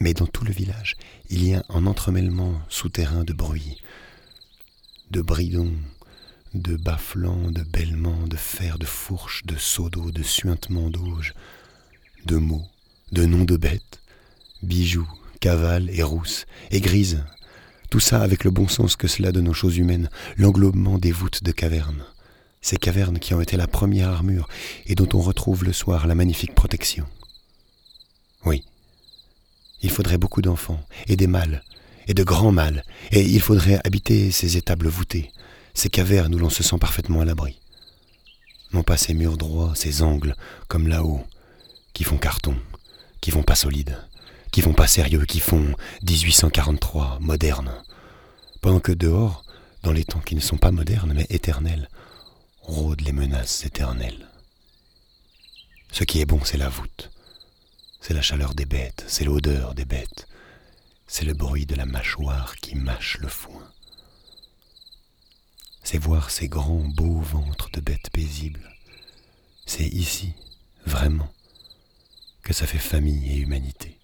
mais 0.00 0.14
dans 0.14 0.26
tout 0.26 0.44
le 0.44 0.52
village, 0.52 0.96
il 1.28 1.46
y 1.46 1.54
a 1.54 1.64
un 1.68 1.86
entremêlement 1.86 2.60
souterrain 2.68 3.24
de 3.24 3.32
bruit, 3.32 3.82
de 5.10 5.20
bridons, 5.20 5.74
de 6.54 6.76
bafflants, 6.76 7.50
de 7.50 7.62
bêlements, 7.62 8.26
de 8.26 8.36
fers, 8.36 8.78
de 8.78 8.86
fourches, 8.86 9.44
de 9.44 9.56
seaux 9.56 9.90
d'eau, 9.90 10.10
de 10.10 10.22
suintements 10.22 10.90
d'auge, 10.90 11.34
de 12.24 12.36
mots, 12.36 12.66
de 13.12 13.26
noms 13.26 13.44
de 13.44 13.56
bêtes, 13.56 14.00
bijoux, 14.62 15.08
cavales 15.40 15.90
et 15.90 16.02
rousses, 16.02 16.46
et 16.70 16.80
grises, 16.80 17.24
tout 17.90 18.00
ça 18.00 18.22
avec 18.22 18.44
le 18.44 18.50
bon 18.50 18.68
sens 18.68 18.96
que 18.96 19.08
cela 19.08 19.32
donne 19.32 19.48
aux 19.48 19.54
choses 19.54 19.78
humaines, 19.78 20.10
l'englobement 20.36 20.98
des 20.98 21.12
voûtes 21.12 21.42
de 21.42 21.52
cavernes. 21.52 22.04
Ces 22.60 22.76
cavernes 22.76 23.18
qui 23.18 23.34
ont 23.34 23.40
été 23.40 23.56
la 23.56 23.66
première 23.66 24.10
armure 24.10 24.48
et 24.86 24.94
dont 24.94 25.08
on 25.14 25.20
retrouve 25.20 25.64
le 25.64 25.72
soir 25.72 26.06
la 26.06 26.14
magnifique 26.14 26.54
protection. 26.54 27.06
Oui, 28.44 28.64
il 29.82 29.90
faudrait 29.90 30.18
beaucoup 30.18 30.42
d'enfants, 30.42 30.80
et 31.06 31.16
des 31.16 31.26
mâles, 31.26 31.62
et 32.08 32.14
de 32.14 32.24
grands 32.24 32.52
mâles, 32.52 32.84
et 33.12 33.22
il 33.22 33.40
faudrait 33.40 33.80
habiter 33.84 34.30
ces 34.30 34.56
étables 34.56 34.88
voûtées, 34.88 35.32
ces 35.74 35.88
cavernes 35.88 36.34
où 36.34 36.38
l'on 36.38 36.50
se 36.50 36.62
sent 36.62 36.78
parfaitement 36.78 37.20
à 37.20 37.24
l'abri. 37.24 37.60
Non 38.72 38.82
pas 38.82 38.96
ces 38.96 39.14
murs 39.14 39.38
droits, 39.38 39.72
ces 39.74 40.02
angles, 40.02 40.36
comme 40.66 40.88
là-haut, 40.88 41.24
qui 41.94 42.04
font 42.04 42.18
carton, 42.18 42.56
qui 43.20 43.30
font 43.30 43.42
pas 43.42 43.54
solide, 43.54 43.96
qui 44.50 44.62
font 44.62 44.72
pas 44.72 44.86
sérieux, 44.86 45.24
qui 45.24 45.40
font 45.40 45.74
1843, 46.02 47.18
moderne. 47.20 47.72
Pendant 48.60 48.80
que 48.80 48.92
dehors, 48.92 49.44
dans 49.82 49.92
les 49.92 50.04
temps 50.04 50.20
qui 50.20 50.34
ne 50.34 50.40
sont 50.40 50.56
pas 50.56 50.70
modernes 50.70 51.12
mais 51.14 51.26
éternels, 51.30 51.88
rôdent 52.62 53.02
les 53.02 53.12
menaces 53.12 53.64
éternelles. 53.64 54.28
Ce 55.92 56.04
qui 56.04 56.20
est 56.20 56.26
bon, 56.26 56.40
c'est 56.44 56.58
la 56.58 56.68
voûte. 56.68 57.10
C'est 58.00 58.14
la 58.14 58.22
chaleur 58.22 58.54
des 58.54 58.66
bêtes, 58.66 59.04
c'est 59.08 59.24
l'odeur 59.24 59.74
des 59.74 59.84
bêtes, 59.84 60.28
c'est 61.06 61.24
le 61.24 61.34
bruit 61.34 61.66
de 61.66 61.74
la 61.74 61.86
mâchoire 61.86 62.56
qui 62.56 62.76
mâche 62.76 63.18
le 63.18 63.28
foin. 63.28 63.62
C'est 65.82 65.98
voir 65.98 66.30
ces 66.30 66.48
grands 66.48 66.86
beaux 66.88 67.20
ventres 67.20 67.70
de 67.70 67.80
bêtes 67.80 68.10
paisibles. 68.12 68.70
C'est 69.66 69.88
ici, 69.88 70.34
vraiment, 70.86 71.32
que 72.42 72.52
ça 72.52 72.66
fait 72.66 72.78
famille 72.78 73.32
et 73.32 73.38
humanité. 73.38 73.97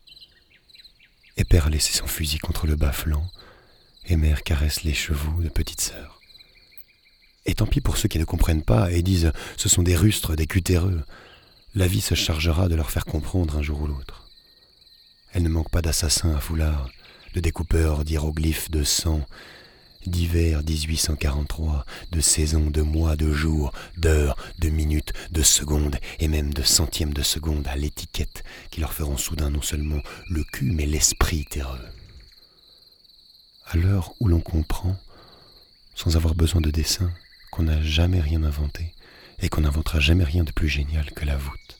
Et 1.36 1.44
père 1.44 1.68
son 1.80 2.06
fusil 2.06 2.38
contre 2.38 2.66
le 2.66 2.76
bas-flanc, 2.76 3.26
et 4.06 4.16
mère 4.16 4.42
caresse 4.42 4.84
les 4.84 4.94
chevaux 4.94 5.42
de 5.42 5.48
petite 5.48 5.80
sœur. 5.80 6.20
Et 7.46 7.54
tant 7.54 7.66
pis 7.66 7.80
pour 7.80 7.96
ceux 7.96 8.08
qui 8.08 8.18
ne 8.18 8.24
comprennent 8.24 8.62
pas 8.62 8.90
et 8.90 9.02
disent 9.02 9.32
ce 9.56 9.68
sont 9.68 9.82
des 9.82 9.96
rustres, 9.96 10.36
des 10.36 10.46
cutéreux. 10.46 11.02
La 11.74 11.86
vie 11.86 12.00
se 12.00 12.14
chargera 12.14 12.68
de 12.68 12.74
leur 12.74 12.90
faire 12.90 13.04
comprendre 13.04 13.58
un 13.58 13.62
jour 13.62 13.82
ou 13.82 13.86
l'autre. 13.86 14.28
Elle 15.32 15.42
ne 15.42 15.48
manque 15.48 15.70
pas 15.70 15.82
d'assassins 15.82 16.34
à 16.34 16.40
foulard, 16.40 16.88
de 17.34 17.40
découpeurs 17.40 18.04
d'hiéroglyphes 18.04 18.70
de 18.70 18.84
sang, 18.84 19.26
d'hiver 20.06 20.62
1843, 20.62 21.84
de 22.12 22.20
saisons, 22.20 22.70
de 22.70 22.82
mois, 22.82 23.16
de 23.16 23.32
jours, 23.32 23.72
d'heures, 23.96 24.36
de 24.58 24.68
minutes, 24.68 25.12
de 25.30 25.42
secondes 25.42 25.96
et 26.18 26.28
même 26.28 26.52
de 26.52 26.62
centièmes 26.62 27.12
de 27.12 27.22
secondes 27.22 27.66
à 27.68 27.76
l'étiquette 27.76 28.44
qui 28.70 28.80
leur 28.80 28.92
feront 28.92 29.16
soudain 29.16 29.50
non 29.50 29.62
seulement 29.62 30.00
le 30.28 30.44
cul 30.44 30.72
mais 30.72 30.86
l'esprit 30.86 31.44
terreux. 31.44 31.84
À 33.66 33.76
l'heure 33.76 34.12
où 34.20 34.28
l'on 34.28 34.40
comprend, 34.40 34.96
sans 35.94 36.16
avoir 36.16 36.34
besoin 36.34 36.60
de 36.60 36.70
dessin, 36.70 37.10
qu'on 37.50 37.64
n'a 37.64 37.80
jamais 37.82 38.20
rien 38.20 38.42
inventé 38.42 38.94
et 39.38 39.48
qu'on 39.48 39.62
n'inventera 39.62 40.00
jamais 40.00 40.24
rien 40.24 40.44
de 40.44 40.52
plus 40.52 40.68
génial 40.68 41.10
que 41.12 41.24
la 41.24 41.36
voûte. 41.36 41.78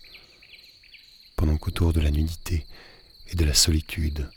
Pendant 1.36 1.56
qu'autour 1.56 1.92
de 1.92 2.00
la 2.00 2.10
nudité 2.10 2.66
et 3.28 3.36
de 3.36 3.44
la 3.44 3.54
solitude, 3.54 4.30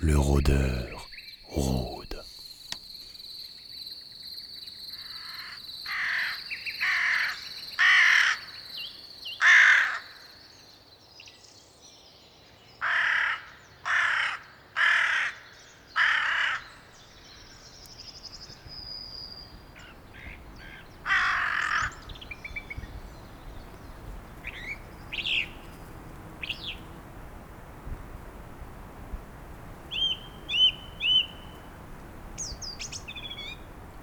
le 0.00 0.18
rôdeur 0.18 1.08
rôde. 1.48 2.01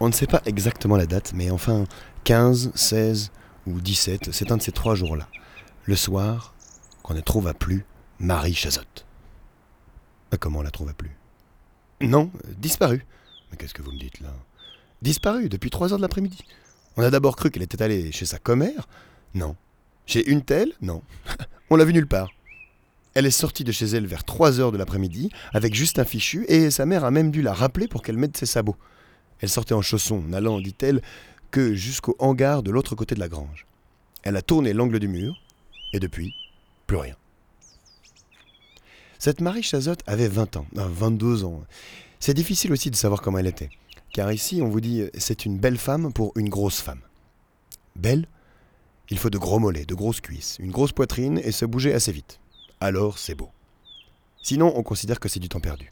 On 0.10 0.12
ne 0.12 0.16
sait 0.16 0.26
pas 0.26 0.42
exactement 0.48 0.98
la 0.98 1.06
date, 1.06 1.34
mais 1.36 1.52
enfin 1.52 1.84
15, 2.24 2.72
16 2.74 3.32
ou 3.68 3.80
17, 3.80 4.32
c'est 4.32 4.52
un 4.52 4.58
de 4.58 4.62
ces 4.64 4.72
trois 4.72 4.96
jours-là. 4.96 5.28
Le 5.86 5.96
soir, 5.96 6.56
qu'on 7.04 7.14
ne 7.14 7.22
trouva 7.22 7.54
plus 7.54 7.86
Marie 8.18 8.56
Chazotte. 8.56 9.06
Ah, 10.32 10.38
comment 10.38 10.62
on 10.62 10.64
la 10.64 10.72
trouva 10.72 10.94
plus? 10.94 11.16
Non, 12.02 12.32
disparue. 12.58 13.06
Mais 13.52 13.58
qu'est-ce 13.58 13.76
que 13.76 13.84
vous 13.84 13.92
me 13.92 14.00
dites 14.00 14.20
là? 14.20 14.34
Disparue 15.04 15.48
depuis 15.48 15.70
3 15.70 15.94
heures 15.94 16.00
de 16.00 16.02
l'après-midi. 16.02 16.40
On 16.98 17.04
a 17.04 17.12
d'abord 17.12 17.36
cru 17.36 17.52
qu'elle 17.52 17.62
était 17.62 17.84
allée 17.84 18.12
chez 18.12 18.26
sa 18.26 18.40
commère? 18.40 18.88
Non. 19.36 19.56
Chez 20.08 20.28
une 20.28 20.42
telle? 20.42 20.74
Non. 20.82 21.04
on 21.70 21.76
l'a 21.76 21.86
vue 21.86 21.94
nulle 21.94 22.08
part. 22.08 22.32
Elle 23.14 23.28
est 23.28 23.30
sortie 23.30 23.64
de 23.64 23.72
chez 23.72 23.86
elle 23.86 24.08
vers 24.08 24.24
3 24.24 24.60
heures 24.60 24.72
de 24.72 24.78
l'après-midi 24.80 25.30
avec 25.54 25.76
juste 25.76 26.00
un 26.00 26.04
fichu 26.04 26.46
et 26.48 26.72
sa 26.72 26.88
mère 26.88 27.06
a 27.06 27.12
même 27.12 27.30
dû 27.30 27.44
la 27.44 27.54
rappeler 27.54 27.88
pour 27.88 28.02
qu'elle 28.02 28.18
mette 28.18 28.38
ses 28.38 28.48
sabots. 28.48 28.76
Elle 29.40 29.50
sortait 29.50 29.74
en 29.74 29.82
chaussons, 29.82 30.22
n'allant, 30.22 30.60
dit-elle, 30.60 31.02
que 31.52 31.74
jusqu'au 31.74 32.16
hangar 32.20 32.64
de 32.64 32.72
l'autre 32.72 32.96
côté 32.96 33.16
de 33.16 33.20
la 33.20 33.30
grange. 33.30 33.66
Elle 34.24 34.36
a 34.36 34.42
tourné 34.42 34.74
l'angle 34.74 35.00
du 35.00 35.08
mur 35.08 35.42
et 35.94 36.00
depuis, 36.00 36.34
plus 36.88 36.98
rien. 36.98 37.16
Cette 39.18 39.42
Marie 39.42 39.64
Chazotte 39.64 40.04
avait 40.08 40.28
20 40.28 40.58
ans, 40.58 40.66
22 40.74 41.44
ans. 41.44 41.64
C'est 42.20 42.34
difficile 42.34 42.72
aussi 42.72 42.92
de 42.92 42.96
savoir 42.96 43.22
comment 43.22 43.38
elle 43.38 43.48
était, 43.48 43.70
car 44.14 44.32
ici 44.32 44.62
on 44.62 44.70
vous 44.70 44.82
dit 44.82 45.04
c'est 45.18 45.46
une 45.46 45.58
belle 45.58 45.78
femme 45.78 46.14
pour 46.14 46.32
une 46.36 46.50
grosse 46.50 46.82
femme. 46.82 47.02
Belle 47.96 48.28
Il 49.10 49.18
faut 49.18 49.30
de 49.30 49.38
gros 49.38 49.60
mollets, 49.60 49.86
de 49.86 49.96
grosses 49.96 50.22
cuisses, 50.22 50.58
une 50.60 50.72
grosse 50.72 50.92
poitrine 50.92 51.40
et 51.44 51.52
se 51.52 51.66
bouger 51.66 51.94
assez 51.94 52.12
vite. 52.12 52.40
Alors 52.80 53.18
c'est 53.18 53.36
beau. 53.36 53.50
Sinon 54.42 54.72
on 54.76 54.84
considère 54.84 55.20
que 55.20 55.28
c'est 55.28 55.40
du 55.40 55.50
temps 55.50 55.60
perdu. 55.60 55.92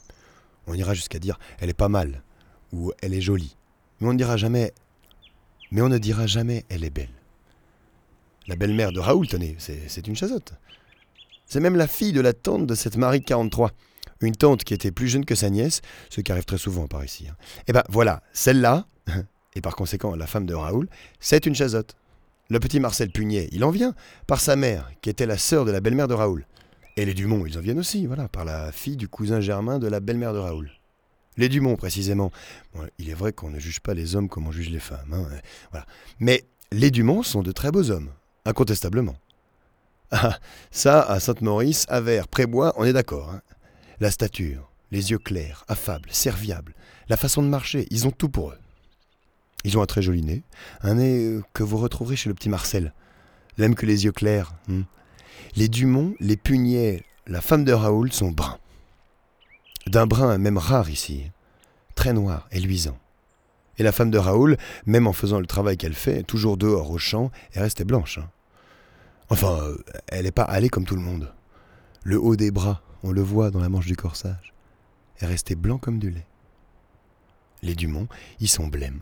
On 0.67 0.73
ira 0.73 0.93
jusqu'à 0.93 1.19
dire 1.19 1.39
elle 1.59 1.69
est 1.69 1.73
pas 1.73 1.89
mal 1.89 2.23
ou 2.73 2.91
elle 3.01 3.13
est 3.13 3.21
jolie, 3.21 3.55
mais 3.99 4.07
on 4.07 4.13
ne 4.13 4.17
dira 4.17 4.37
jamais 4.37 4.73
mais 5.71 5.81
on 5.81 5.89
ne 5.89 5.97
dira 5.97 6.27
jamais 6.27 6.65
elle 6.69 6.83
est 6.83 6.89
belle. 6.89 7.09
La 8.47 8.55
belle-mère 8.55 8.91
de 8.91 8.99
Raoul, 8.99 9.27
tenez, 9.27 9.57
c'est 9.59 10.07
une 10.07 10.15
chazotte. 10.15 10.53
C'est 11.45 11.59
même 11.59 11.75
la 11.75 11.87
fille 11.87 12.13
de 12.13 12.21
la 12.21 12.33
tante 12.33 12.65
de 12.65 12.75
cette 12.75 12.97
Marie 12.97 13.21
43. 13.21 13.71
Une 14.21 14.35
tante 14.35 14.63
qui 14.63 14.73
était 14.73 14.91
plus 14.91 15.07
jeune 15.07 15.25
que 15.25 15.35
sa 15.35 15.49
nièce, 15.49 15.81
ce 16.09 16.21
qui 16.21 16.31
arrive 16.31 16.45
très 16.45 16.57
souvent 16.57 16.87
par 16.87 17.03
ici. 17.03 17.25
Et 17.25 17.29
hein. 17.29 17.35
eh 17.67 17.73
ben 17.73 17.83
voilà, 17.89 18.23
celle-là, 18.33 18.87
et 19.55 19.61
par 19.61 19.75
conséquent 19.75 20.15
la 20.15 20.27
femme 20.27 20.45
de 20.45 20.53
Raoul, 20.53 20.87
c'est 21.19 21.45
une 21.45 21.55
chazotte. 21.55 21.95
Le 22.49 22.59
petit 22.59 22.79
Marcel 22.79 23.11
Pugnet, 23.11 23.49
il 23.51 23.63
en 23.65 23.69
vient 23.69 23.93
par 24.25 24.39
sa 24.39 24.55
mère, 24.55 24.89
qui 25.01 25.09
était 25.09 25.25
la 25.25 25.37
sœur 25.37 25.65
de 25.65 25.71
la 25.71 25.81
belle-mère 25.81 26.07
de 26.07 26.13
Raoul. 26.13 26.45
Et 26.95 27.05
les 27.05 27.13
Dumont, 27.13 27.45
ils 27.45 27.57
en 27.57 27.61
viennent 27.61 27.79
aussi, 27.79 28.07
voilà, 28.07 28.29
par 28.29 28.45
la 28.45 28.71
fille 28.71 28.97
du 28.97 29.09
cousin 29.09 29.41
Germain 29.41 29.77
de 29.77 29.87
la 29.87 29.99
belle-mère 29.99 30.33
de 30.33 30.39
Raoul. 30.39 30.71
Les 31.37 31.49
Dumont, 31.49 31.75
précisément. 31.75 32.31
il 32.97 33.09
est 33.09 33.13
vrai 33.13 33.31
qu'on 33.31 33.49
ne 33.49 33.59
juge 33.59 33.79
pas 33.79 33.93
les 33.93 34.15
hommes 34.15 34.27
comme 34.27 34.47
on 34.47 34.51
juge 34.51 34.69
les 34.69 34.79
femmes. 34.79 35.13
Hein, 35.13 35.27
voilà. 35.71 35.85
Mais 36.19 36.45
les 36.71 36.91
Dumont 36.91 37.23
sont 37.23 37.43
de 37.43 37.51
très 37.51 37.71
beaux 37.71 37.91
hommes, 37.91 38.09
incontestablement. 38.45 39.15
Ah, 40.11 40.39
ça, 40.71 41.01
à 41.01 41.19
Sainte-Maurice, 41.19 41.85
à 41.89 42.01
Vers, 42.01 42.27
Prébois, 42.27 42.73
on 42.77 42.85
est 42.85 42.93
d'accord. 42.93 43.29
Hein. 43.29 43.41
La 43.99 44.09
stature, 44.09 44.71
les 44.91 45.11
yeux 45.11 45.17
clairs, 45.17 45.65
affables, 45.67 46.09
serviables, 46.11 46.73
la 47.09 47.17
façon 47.17 47.41
de 47.41 47.47
marcher, 47.47 47.87
ils 47.91 48.07
ont 48.07 48.11
tout 48.11 48.29
pour 48.29 48.51
eux. 48.51 48.57
Ils 49.63 49.77
ont 49.77 49.81
un 49.81 49.85
très 49.85 50.01
joli 50.01 50.21
nez, 50.23 50.43
un 50.81 50.95
nez 50.95 51.25
euh, 51.25 51.43
que 51.53 51.63
vous 51.63 51.77
retrouverez 51.77 52.15
chez 52.15 52.29
le 52.29 52.35
petit 52.35 52.47
Marcel, 52.47 52.93
même 53.57 53.75
que 53.75 53.85
les 53.85 54.05
yeux 54.05 54.11
clairs. 54.11 54.53
Hein. 54.69 54.83
Les 55.55 55.67
Dumont, 55.67 56.13
les 56.19 56.37
Puniers, 56.37 57.03
la 57.25 57.41
femme 57.41 57.65
de 57.65 57.73
Raoul 57.73 58.13
sont 58.13 58.31
bruns. 58.31 58.59
D'un 59.87 60.05
brun 60.05 60.37
même 60.37 60.57
rare 60.57 60.89
ici, 60.89 61.31
très 61.95 62.11
noir 62.11 62.49
et 62.51 62.59
luisant. 62.59 62.97
Et 63.77 63.83
la 63.83 63.93
femme 63.93 64.11
de 64.11 64.17
Raoul, 64.17 64.57
même 64.85 65.07
en 65.07 65.13
faisant 65.13 65.39
le 65.39 65.45
travail 65.45 65.77
qu'elle 65.77 65.93
fait, 65.93 66.23
toujours 66.23 66.57
dehors 66.57 66.91
au 66.91 66.97
champ, 66.97 67.31
est 67.53 67.61
restée 67.61 67.85
blanche. 67.85 68.17
Hein. 68.17 68.29
Enfin, 69.29 69.59
euh, 69.61 69.77
elle 70.07 70.25
n'est 70.25 70.31
pas 70.31 70.43
allée 70.43 70.69
comme 70.69 70.83
tout 70.83 70.95
le 70.95 71.01
monde. 71.01 71.33
Le 72.03 72.19
haut 72.19 72.35
des 72.35 72.51
bras, 72.51 72.81
on 73.03 73.11
le 73.11 73.21
voit 73.21 73.49
dans 73.49 73.61
la 73.61 73.69
manche 73.69 73.85
du 73.85 73.95
corsage, 73.95 74.53
est 75.19 75.25
resté 75.25 75.55
blanc 75.55 75.77
comme 75.77 75.99
du 75.99 76.09
lait. 76.09 76.27
Les 77.61 77.75
Dumont, 77.75 78.07
ils 78.41 78.49
sont 78.49 78.67
blêmes. 78.67 79.01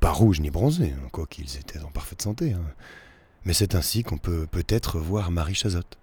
Pas 0.00 0.12
rouges 0.12 0.40
ni 0.40 0.50
bronzés, 0.50 0.92
hein, 0.92 1.08
quoiqu'ils 1.12 1.56
étaient 1.56 1.80
en 1.80 1.90
parfaite 1.90 2.20
santé. 2.20 2.52
Hein. 2.52 2.60
Mais 3.44 3.54
c'est 3.54 3.74
ainsi 3.74 4.02
qu'on 4.02 4.18
peut 4.18 4.46
peut-être 4.46 4.98
voir 4.98 5.30
Marie 5.30 5.54
Chazotte. 5.54 5.98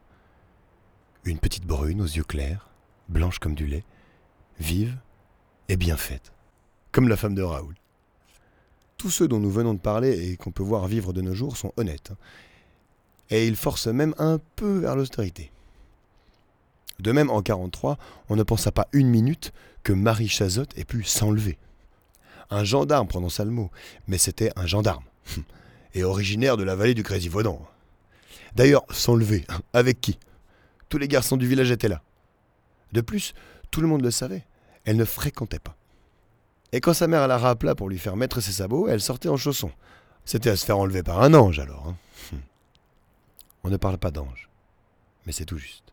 Une 1.24 1.40
petite 1.40 1.66
brune 1.66 2.02
aux 2.02 2.06
yeux 2.06 2.24
clairs, 2.24 2.70
blanche 3.10 3.38
comme 3.38 3.56
du 3.56 3.68
lait, 3.68 3.84
vive 4.60 4.98
et 5.70 5.78
bien 5.78 5.98
faite, 5.98 6.32
comme 6.92 7.08
la 7.08 7.18
femme 7.18 7.36
de 7.36 7.42
Raoul. 7.42 7.76
Tous 8.98 9.12
ceux 9.12 9.28
dont 9.28 9.40
nous 9.40 9.52
venons 9.52 9.74
de 9.74 9.80
parler 9.80 10.32
et 10.32 10.38
qu'on 10.38 10.52
peut 10.52 10.64
voir 10.64 10.88
vivre 10.88 11.14
de 11.14 11.22
nos 11.22 11.36
jours 11.36 11.58
sont 11.58 11.74
honnêtes. 11.78 12.12
Hein 12.12 12.18
et 13.30 13.48
il 13.48 13.56
force 13.56 13.88
même 13.88 14.14
un 14.18 14.40
peu 14.56 14.80
vers 14.80 14.96
l'austérité. 14.96 15.52
De 17.00 17.12
même, 17.12 17.30
en 17.30 17.42
43, 17.42 17.98
on 18.30 18.36
ne 18.36 18.44
pensa 18.44 18.72
pas 18.72 18.88
une 18.92 19.10
minute 19.10 19.54
que 19.84 19.94
Marie 19.94 20.28
Chazotte 20.28 20.78
ait 20.78 20.86
pu 20.86 21.04
s'enlever. 21.04 21.58
Un 22.50 22.64
gendarme 22.64 23.08
prononça 23.08 23.44
le 23.44 23.52
mot, 23.52 23.70
mais 24.08 24.18
c'était 24.18 24.52
un 24.56 24.66
gendarme, 24.66 25.04
et 25.94 26.04
originaire 26.04 26.58
de 26.58 26.64
la 26.64 26.76
vallée 26.76 26.94
du 26.94 27.04
Crézy-Vaudan. 27.04 27.62
D'ailleurs, 28.56 28.86
s'enlever, 28.90 29.46
avec 29.74 30.02
qui? 30.02 30.18
Tous 30.90 30.98
les 30.98 31.08
garçons 31.08 31.38
du 31.38 31.48
village 31.48 31.70
étaient 31.70 31.90
là. 31.90 32.02
De 32.94 33.02
plus, 33.02 33.34
tout 33.72 33.82
le 33.82 33.88
monde 33.88 34.02
le 34.02 34.12
savait, 34.12 34.46
elle 34.86 34.98
ne 34.98 35.06
fréquentait 35.06 35.60
pas. 35.60 35.76
Et 36.72 36.82
quand 36.82 36.94
sa 36.94 37.08
mère 37.08 37.28
la 37.28 37.38
rappela 37.38 37.76
pour 37.76 37.90
lui 37.90 37.98
faire 37.98 38.16
mettre 38.16 38.42
ses 38.42 38.52
sabots, 38.52 38.88
elle 38.88 39.02
sortait 39.02 39.30
en 39.30 39.38
chaussons. 39.38 39.72
C'était 40.26 40.50
à 40.50 40.56
se 40.56 40.66
faire 40.66 40.78
enlever 40.78 41.04
par 41.04 41.22
un 41.22 41.34
ange 41.34 41.60
alors. 41.60 41.88
Hein. 41.88 41.96
On 43.64 43.70
ne 43.70 43.78
parle 43.78 43.98
pas 43.98 44.12
d'ange, 44.12 44.50
mais 45.26 45.32
c'est 45.32 45.46
tout 45.46 45.58
juste. 45.58 45.84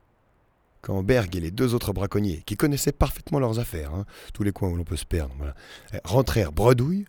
Quand 0.80 1.02
Berg 1.02 1.34
et 1.34 1.40
les 1.40 1.50
deux 1.50 1.74
autres 1.74 1.92
braconniers, 1.92 2.42
qui 2.44 2.56
connaissaient 2.56 2.92
parfaitement 2.92 3.38
leurs 3.38 3.58
affaires, 3.58 3.94
hein, 3.94 4.04
tous 4.34 4.42
les 4.42 4.52
coins 4.52 4.68
où 4.68 4.76
l'on 4.76 4.84
peut 4.84 4.96
se 4.96 5.06
perdre, 5.06 5.34
eh, 5.92 5.98
rentrèrent 6.04 6.52
bredouille, 6.52 7.06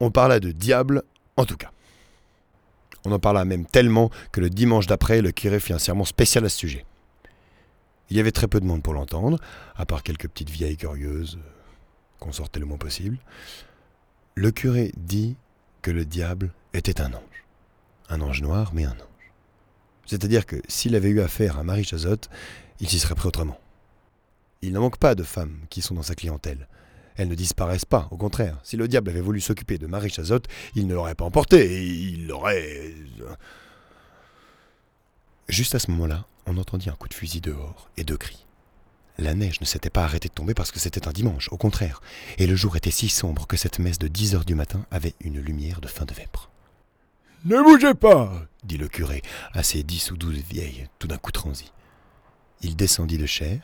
on 0.00 0.10
parla 0.10 0.38
de 0.38 0.52
diable 0.52 1.02
en 1.36 1.44
tout 1.44 1.56
cas. 1.56 1.70
On 3.04 3.12
en 3.12 3.18
parla 3.18 3.44
même 3.44 3.66
tellement 3.66 4.10
que 4.32 4.40
le 4.40 4.50
dimanche 4.50 4.86
d'après, 4.86 5.22
le 5.22 5.32
curé 5.32 5.60
fit 5.60 5.72
un 5.72 5.78
serment 5.78 6.04
spécial 6.04 6.44
à 6.44 6.48
ce 6.48 6.58
sujet. 6.58 6.84
Il 8.10 8.16
y 8.16 8.20
avait 8.20 8.32
très 8.32 8.48
peu 8.48 8.60
de 8.60 8.66
monde 8.66 8.82
pour 8.82 8.94
l'entendre, 8.94 9.38
à 9.74 9.84
part 9.86 10.02
quelques 10.02 10.28
petites 10.28 10.50
vieilles 10.50 10.76
curieuses, 10.76 11.38
euh, 11.38 11.50
qu'on 12.20 12.32
sortait 12.32 12.60
le 12.60 12.66
moins 12.66 12.78
possible. 12.78 13.18
Le 14.34 14.50
curé 14.50 14.92
dit 14.96 15.36
que 15.82 15.90
le 15.90 16.04
diable 16.04 16.52
était 16.72 17.00
un 17.00 17.12
ange. 17.12 17.44
Un 18.08 18.20
ange 18.20 18.42
noir, 18.42 18.72
mais 18.74 18.84
un 18.84 18.92
ange. 18.92 19.32
C'est-à-dire 20.06 20.46
que 20.46 20.56
s'il 20.68 20.94
avait 20.94 21.08
eu 21.08 21.20
affaire 21.20 21.58
à 21.58 21.64
Marie 21.64 21.84
Chazotte, 21.84 22.28
il 22.78 22.88
s'y 22.88 22.98
serait 22.98 23.14
pris 23.16 23.26
autrement. 23.26 23.58
Il 24.62 24.72
n'en 24.72 24.80
manque 24.80 24.98
pas 24.98 25.14
de 25.14 25.24
femmes 25.24 25.58
qui 25.68 25.82
sont 25.82 25.94
dans 25.94 26.02
sa 26.02 26.14
clientèle. 26.14 26.68
Elles 27.16 27.28
ne 27.28 27.34
disparaissent 27.34 27.84
pas, 27.86 28.08
au 28.10 28.16
contraire. 28.16 28.58
Si 28.62 28.76
le 28.76 28.88
diable 28.88 29.10
avait 29.10 29.20
voulu 29.20 29.40
s'occuper 29.40 29.78
de 29.78 29.86
Marie 29.86 30.10
Chazotte, 30.10 30.46
il 30.74 30.86
ne 30.86 30.94
l'aurait 30.94 31.14
pas 31.14 31.24
emportée, 31.24 31.82
il 31.82 32.28
l'aurait... 32.28 32.94
Euh, 33.20 33.34
Juste 35.48 35.76
à 35.76 35.78
ce 35.78 35.90
moment-là, 35.92 36.26
on 36.46 36.58
entendit 36.58 36.90
un 36.90 36.94
coup 36.94 37.08
de 37.08 37.14
fusil 37.14 37.40
dehors 37.40 37.90
et 37.96 38.04
deux 38.04 38.16
cris. 38.16 38.46
La 39.18 39.34
neige 39.34 39.60
ne 39.60 39.66
s'était 39.66 39.90
pas 39.90 40.04
arrêtée 40.04 40.28
de 40.28 40.34
tomber 40.34 40.52
parce 40.52 40.70
que 40.70 40.78
c'était 40.78 41.08
un 41.08 41.12
dimanche, 41.12 41.48
au 41.50 41.56
contraire, 41.56 42.00
et 42.36 42.46
le 42.46 42.54
jour 42.54 42.76
était 42.76 42.90
si 42.90 43.08
sombre 43.08 43.46
que 43.46 43.56
cette 43.56 43.78
messe 43.78 43.98
de 43.98 44.08
10 44.08 44.34
heures 44.34 44.44
du 44.44 44.54
matin 44.54 44.84
avait 44.90 45.14
une 45.20 45.40
lumière 45.40 45.80
de 45.80 45.88
fin 45.88 46.04
de 46.04 46.12
vêpres. 46.12 46.50
Ne 47.44 47.62
bougez 47.62 47.94
pas 47.94 48.32
dit 48.64 48.76
le 48.76 48.88
curé 48.88 49.22
à 49.52 49.62
ses 49.62 49.84
dix 49.84 50.10
ou 50.10 50.16
douze 50.16 50.38
vieilles, 50.38 50.88
tout 50.98 51.06
d'un 51.06 51.16
coup 51.16 51.30
transi. 51.30 51.72
Il 52.60 52.76
descendit 52.76 53.18
de 53.18 53.26
chair, 53.26 53.60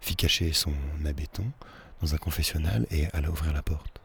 fit 0.00 0.16
cacher 0.16 0.52
son 0.52 0.74
abéton 1.04 1.44
dans 2.02 2.14
un 2.14 2.18
confessionnal 2.18 2.86
et 2.90 3.06
alla 3.12 3.30
ouvrir 3.30 3.52
la 3.52 3.62
porte. 3.62 4.00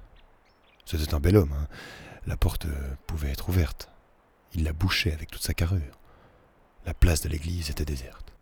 C'était 0.85 1.13
un 1.13 1.19
bel 1.19 1.37
homme, 1.37 1.53
hein. 1.53 1.67
la 2.27 2.37
porte 2.37 2.67
pouvait 3.07 3.31
être 3.31 3.49
ouverte. 3.49 3.89
Il 4.53 4.63
la 4.63 4.73
bouchait 4.73 5.13
avec 5.13 5.31
toute 5.31 5.43
sa 5.43 5.53
carrure. 5.53 5.99
La 6.85 6.93
place 6.93 7.21
de 7.21 7.29
l'église 7.29 7.69
était 7.69 7.85
déserte. 7.85 8.33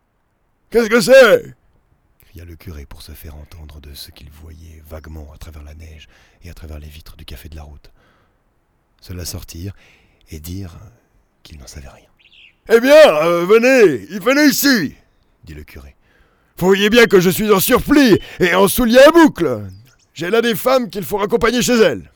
Qu'est-ce 0.69 0.89
que 0.89 1.01
c'est? 1.01 1.55
Cria 2.21 2.45
le 2.45 2.55
curé 2.55 2.85
pour 2.85 3.01
se 3.01 3.11
faire 3.11 3.35
entendre 3.35 3.81
de 3.81 3.93
ce 3.93 4.11
qu'il 4.11 4.29
voyait 4.29 4.81
vaguement 4.87 5.31
à 5.33 5.37
travers 5.37 5.63
la 5.63 5.73
neige 5.73 6.07
et 6.43 6.49
à 6.49 6.53
travers 6.53 6.79
les 6.79 6.87
vitres 6.87 7.17
du 7.17 7.25
café 7.25 7.49
de 7.49 7.55
la 7.55 7.63
route. 7.63 7.91
Cela 9.01 9.25
sortir 9.25 9.73
et 10.29 10.39
dire 10.39 10.77
qu'il 11.43 11.57
n'en 11.57 11.67
savait 11.67 11.89
rien. 11.89 12.07
Eh 12.69 12.79
bien, 12.79 13.15
euh, 13.23 13.45
venez, 13.45 13.97
venez 14.19 14.45
ici, 14.45 14.95
dit 15.43 15.55
le 15.55 15.63
curé. 15.63 15.95
Vous 16.57 16.67
voyez 16.67 16.89
bien 16.89 17.07
que 17.07 17.19
je 17.19 17.29
suis 17.29 17.51
en 17.51 17.59
surplis 17.59 18.19
et 18.39 18.53
en 18.53 18.67
souliers 18.67 18.99
à 18.99 19.11
boucle. 19.11 19.63
J'ai 20.13 20.29
là 20.29 20.41
des 20.41 20.55
femmes 20.55 20.89
qu'il 20.89 21.03
faut 21.03 21.17
raccompagner 21.17 21.61
chez 21.61 21.77
elles. 21.77 22.11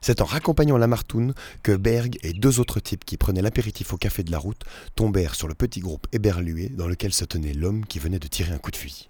C'est 0.00 0.20
en 0.20 0.24
raccompagnant 0.24 0.78
Lamartine 0.78 1.34
que 1.62 1.72
Berg 1.72 2.18
et 2.22 2.32
deux 2.32 2.60
autres 2.60 2.80
types 2.80 3.04
qui 3.04 3.16
prenaient 3.16 3.42
l'apéritif 3.42 3.92
au 3.92 3.96
café 3.96 4.22
de 4.22 4.30
la 4.30 4.38
route 4.38 4.62
tombèrent 4.94 5.34
sur 5.34 5.48
le 5.48 5.54
petit 5.54 5.80
groupe 5.80 6.06
éberlué 6.12 6.68
dans 6.68 6.86
lequel 6.86 7.12
se 7.12 7.24
tenait 7.24 7.54
l'homme 7.54 7.86
qui 7.86 7.98
venait 7.98 8.18
de 8.18 8.28
tirer 8.28 8.52
un 8.52 8.58
coup 8.58 8.70
de 8.70 8.76
fusil. 8.76 9.08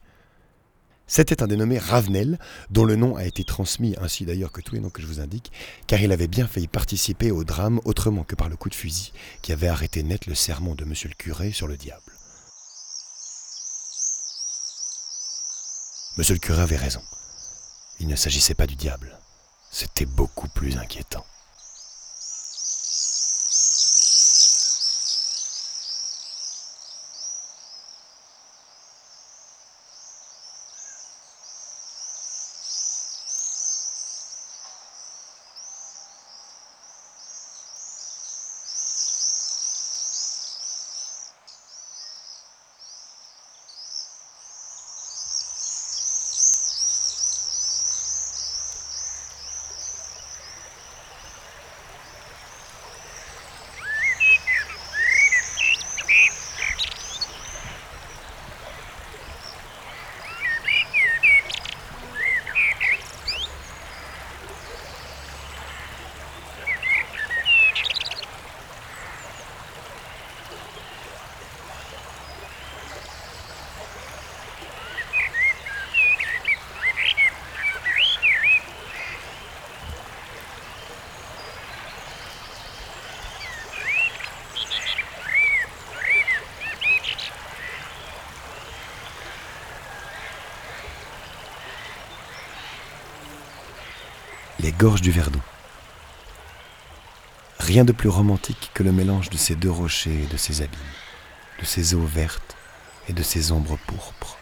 C'était 1.10 1.42
un 1.42 1.46
dénommé 1.46 1.78
Ravenel, 1.78 2.38
dont 2.70 2.84
le 2.84 2.94
nom 2.94 3.16
a 3.16 3.24
été 3.24 3.42
transmis, 3.42 3.94
ainsi 3.98 4.26
d'ailleurs 4.26 4.52
que 4.52 4.60
tous 4.60 4.74
les 4.74 4.80
noms 4.80 4.90
que 4.90 5.00
je 5.00 5.06
vous 5.06 5.20
indique, 5.20 5.50
car 5.86 6.00
il 6.02 6.12
avait 6.12 6.28
bien 6.28 6.46
failli 6.46 6.68
participer 6.68 7.30
au 7.30 7.44
drame 7.44 7.80
autrement 7.86 8.24
que 8.24 8.34
par 8.34 8.50
le 8.50 8.56
coup 8.56 8.68
de 8.68 8.74
fusil 8.74 9.12
qui 9.40 9.52
avait 9.52 9.68
arrêté 9.68 10.02
net 10.02 10.26
le 10.26 10.34
sermon 10.34 10.74
de 10.74 10.84
monsieur 10.84 11.08
le 11.08 11.14
curé 11.14 11.50
sur 11.50 11.66
le 11.66 11.78
diable. 11.78 12.12
Monsieur 16.18 16.34
le 16.34 16.40
curé 16.40 16.60
avait 16.60 16.76
raison. 16.76 17.00
Il 18.00 18.08
ne 18.08 18.16
s'agissait 18.16 18.54
pas 18.54 18.66
du 18.66 18.76
diable. 18.76 19.18
C'était 19.70 20.06
beaucoup 20.06 20.48
plus 20.48 20.78
inquiétant. 20.78 21.24
Gorges 94.78 95.02
du 95.02 95.10
Verdon. 95.10 95.40
Rien 97.58 97.84
de 97.84 97.90
plus 97.90 98.08
romantique 98.08 98.70
que 98.74 98.84
le 98.84 98.92
mélange 98.92 99.28
de 99.28 99.36
ces 99.36 99.56
deux 99.56 99.70
rochers 99.70 100.22
et 100.22 100.26
de 100.26 100.36
ces 100.36 100.62
abîmes, 100.62 100.78
de 101.58 101.64
ces 101.64 101.94
eaux 101.94 102.06
vertes 102.06 102.56
et 103.08 103.12
de 103.12 103.24
ces 103.24 103.50
ombres 103.50 103.76
pourpres, 103.88 104.38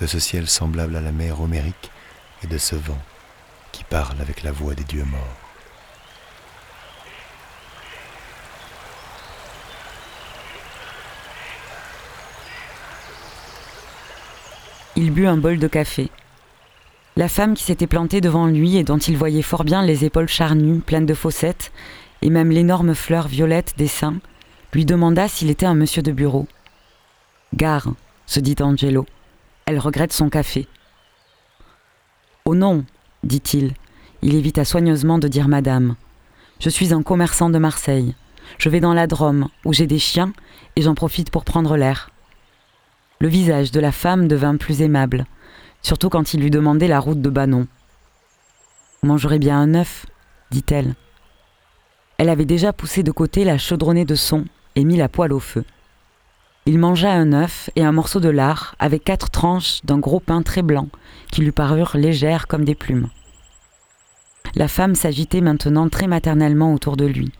de 0.00 0.08
ce 0.08 0.18
ciel 0.18 0.48
semblable 0.48 0.96
à 0.96 1.00
la 1.00 1.12
mer 1.12 1.40
homérique 1.40 1.92
et 2.42 2.48
de 2.48 2.58
ce 2.58 2.74
vent 2.74 3.00
qui 3.70 3.84
parle 3.84 4.20
avec 4.20 4.42
la 4.42 4.50
voix 4.50 4.74
des 4.74 4.82
dieux 4.82 5.04
morts. 5.04 5.20
Il 14.96 15.12
but 15.12 15.26
un 15.26 15.36
bol 15.36 15.58
de 15.58 15.68
café 15.68 16.10
la 17.16 17.28
femme 17.28 17.54
qui 17.54 17.64
s'était 17.64 17.86
plantée 17.86 18.20
devant 18.20 18.46
lui 18.46 18.76
et 18.76 18.84
dont 18.84 18.98
il 18.98 19.16
voyait 19.16 19.42
fort 19.42 19.64
bien 19.64 19.84
les 19.84 20.04
épaules 20.04 20.28
charnues, 20.28 20.80
pleines 20.80 21.06
de 21.06 21.14
fossettes, 21.14 21.72
et 22.22 22.30
même 22.30 22.50
l'énorme 22.50 22.94
fleur 22.94 23.28
violette 23.28 23.74
des 23.76 23.88
seins, 23.88 24.16
lui 24.72 24.86
demanda 24.86 25.28
s'il 25.28 25.50
était 25.50 25.66
un 25.66 25.74
monsieur 25.74 26.02
de 26.02 26.12
bureau. 26.12 26.46
Gare, 27.54 27.92
se 28.26 28.40
dit 28.40 28.56
Angelo. 28.60 29.04
Elle 29.66 29.78
regrette 29.78 30.12
son 30.12 30.30
café. 30.30 30.66
Oh 32.46 32.54
non, 32.54 32.84
dit-il. 33.22 33.74
Il 34.22 34.34
évita 34.34 34.64
soigneusement 34.64 35.18
de 35.18 35.28
dire 35.28 35.48
madame. 35.48 35.96
Je 36.60 36.70
suis 36.70 36.94
un 36.94 37.02
commerçant 37.02 37.50
de 37.50 37.58
Marseille. 37.58 38.14
Je 38.58 38.68
vais 38.68 38.80
dans 38.80 38.94
la 38.94 39.06
Drôme, 39.06 39.48
où 39.64 39.72
j'ai 39.72 39.86
des 39.86 39.98
chiens, 39.98 40.32
et 40.76 40.82
j'en 40.82 40.94
profite 40.94 41.30
pour 41.30 41.44
prendre 41.44 41.76
l'air. 41.76 42.10
Le 43.20 43.28
visage 43.28 43.70
de 43.70 43.80
la 43.80 43.92
femme 43.92 44.28
devint 44.28 44.56
plus 44.56 44.80
aimable 44.80 45.26
surtout 45.82 46.08
quand 46.08 46.34
il 46.34 46.40
lui 46.40 46.50
demandait 46.50 46.88
la 46.88 47.00
route 47.00 47.20
de 47.20 47.30
Banon. 47.30 47.66
Mangerait 49.02 49.38
bien 49.38 49.60
un 49.60 49.74
œuf, 49.74 50.06
dit-elle. 50.50 50.94
Elle 52.18 52.28
avait 52.28 52.44
déjà 52.44 52.72
poussé 52.72 53.02
de 53.02 53.10
côté 53.10 53.44
la 53.44 53.58
chaudronnée 53.58 54.04
de 54.04 54.14
son 54.14 54.44
et 54.76 54.84
mis 54.84 54.96
la 54.96 55.08
poêle 55.08 55.32
au 55.32 55.40
feu. 55.40 55.64
Il 56.64 56.78
mangea 56.78 57.10
un 57.10 57.32
œuf 57.32 57.70
et 57.74 57.82
un 57.84 57.90
morceau 57.90 58.20
de 58.20 58.28
lard 58.28 58.76
avec 58.78 59.02
quatre 59.02 59.30
tranches 59.30 59.80
d'un 59.84 59.98
gros 59.98 60.20
pain 60.20 60.42
très 60.42 60.62
blanc 60.62 60.88
qui 61.32 61.40
lui 61.40 61.50
parurent 61.50 61.96
légères 61.96 62.46
comme 62.46 62.64
des 62.64 62.76
plumes. 62.76 63.08
La 64.54 64.68
femme 64.68 64.94
s'agitait 64.94 65.40
maintenant 65.40 65.88
très 65.88 66.06
maternellement 66.06 66.72
autour 66.72 66.96
de 66.96 67.06
lui. 67.06 67.32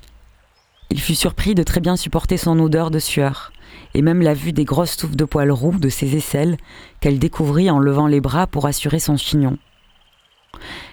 Il 0.90 1.01
fut 1.01 1.14
surpris 1.14 1.55
de 1.55 1.62
très 1.62 1.81
bien 1.81 1.97
supporter 1.97 2.36
son 2.36 2.59
odeur 2.59 2.90
de 2.90 2.98
sueur, 2.98 3.52
et 3.94 4.02
même 4.02 4.22
la 4.22 4.34
vue 4.34 4.52
des 4.52 4.64
grosses 4.64 4.96
touffes 4.96 5.16
de 5.16 5.24
poils 5.24 5.50
roux 5.50 5.78
de 5.78 5.88
ses 5.88 6.16
aisselles 6.16 6.56
qu'elle 7.00 7.18
découvrit 7.18 7.70
en 7.70 7.78
levant 7.78 8.06
les 8.06 8.20
bras 8.20 8.46
pour 8.46 8.66
assurer 8.66 8.98
son 8.98 9.16
chignon. 9.16 9.58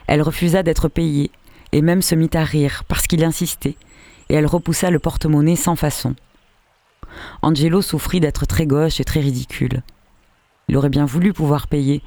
Elle 0.07 0.21
refusa 0.21 0.63
d'être 0.63 0.87
payée, 0.87 1.31
et 1.71 1.81
même 1.81 2.01
se 2.01 2.15
mit 2.15 2.29
à 2.33 2.43
rire 2.43 2.83
parce 2.87 3.07
qu'il 3.07 3.23
insistait, 3.23 3.75
et 4.29 4.35
elle 4.35 4.47
repoussa 4.47 4.89
le 4.89 4.99
porte-monnaie 4.99 5.55
sans 5.55 5.75
façon. 5.75 6.15
Angelo 7.41 7.81
souffrit 7.81 8.19
d'être 8.19 8.45
très 8.45 8.65
gauche 8.65 8.99
et 8.99 9.03
très 9.03 9.19
ridicule. 9.19 9.83
Il 10.67 10.77
aurait 10.77 10.89
bien 10.89 11.05
voulu 11.05 11.33
pouvoir 11.33 11.67
payer 11.67 12.03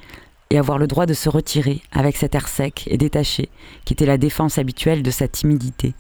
et 0.51 0.59
avoir 0.59 0.79
le 0.79 0.87
droit 0.87 1.07
de 1.07 1.15
se 1.15 1.29
retirer 1.29 1.83
avec 1.93 2.17
cet 2.17 2.35
air 2.35 2.47
sec 2.47 2.85
et 2.87 2.99
détaché 2.99 3.49
qui 3.85 3.95
était 3.95 4.07
la 4.07 4.19
défense 4.19 4.59
habituelle 4.59 5.03
de 5.03 5.11
sa 5.11 5.27
timidité. 5.27 5.95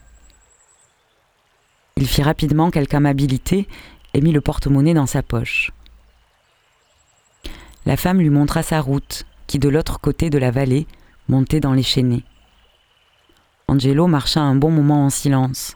Il 1.96 2.06
fit 2.06 2.22
rapidement 2.22 2.70
quelque 2.70 2.94
amabilité 2.94 3.68
et 4.14 4.20
mit 4.20 4.32
le 4.32 4.40
porte-monnaie 4.40 4.94
dans 4.94 5.06
sa 5.06 5.22
poche. 5.22 5.72
La 7.86 7.96
femme 7.96 8.20
lui 8.20 8.30
montra 8.30 8.62
sa 8.62 8.80
route, 8.80 9.24
qui 9.46 9.58
de 9.58 9.68
l'autre 9.68 10.00
côté 10.00 10.30
de 10.30 10.38
la 10.38 10.50
vallée 10.50 10.86
montait 11.28 11.60
dans 11.60 11.72
les 11.72 11.82
chênaies. 11.82 12.24
Angelo 13.68 14.06
marcha 14.06 14.40
un 14.40 14.54
bon 14.54 14.70
moment 14.70 15.06
en 15.06 15.10
silence, 15.10 15.74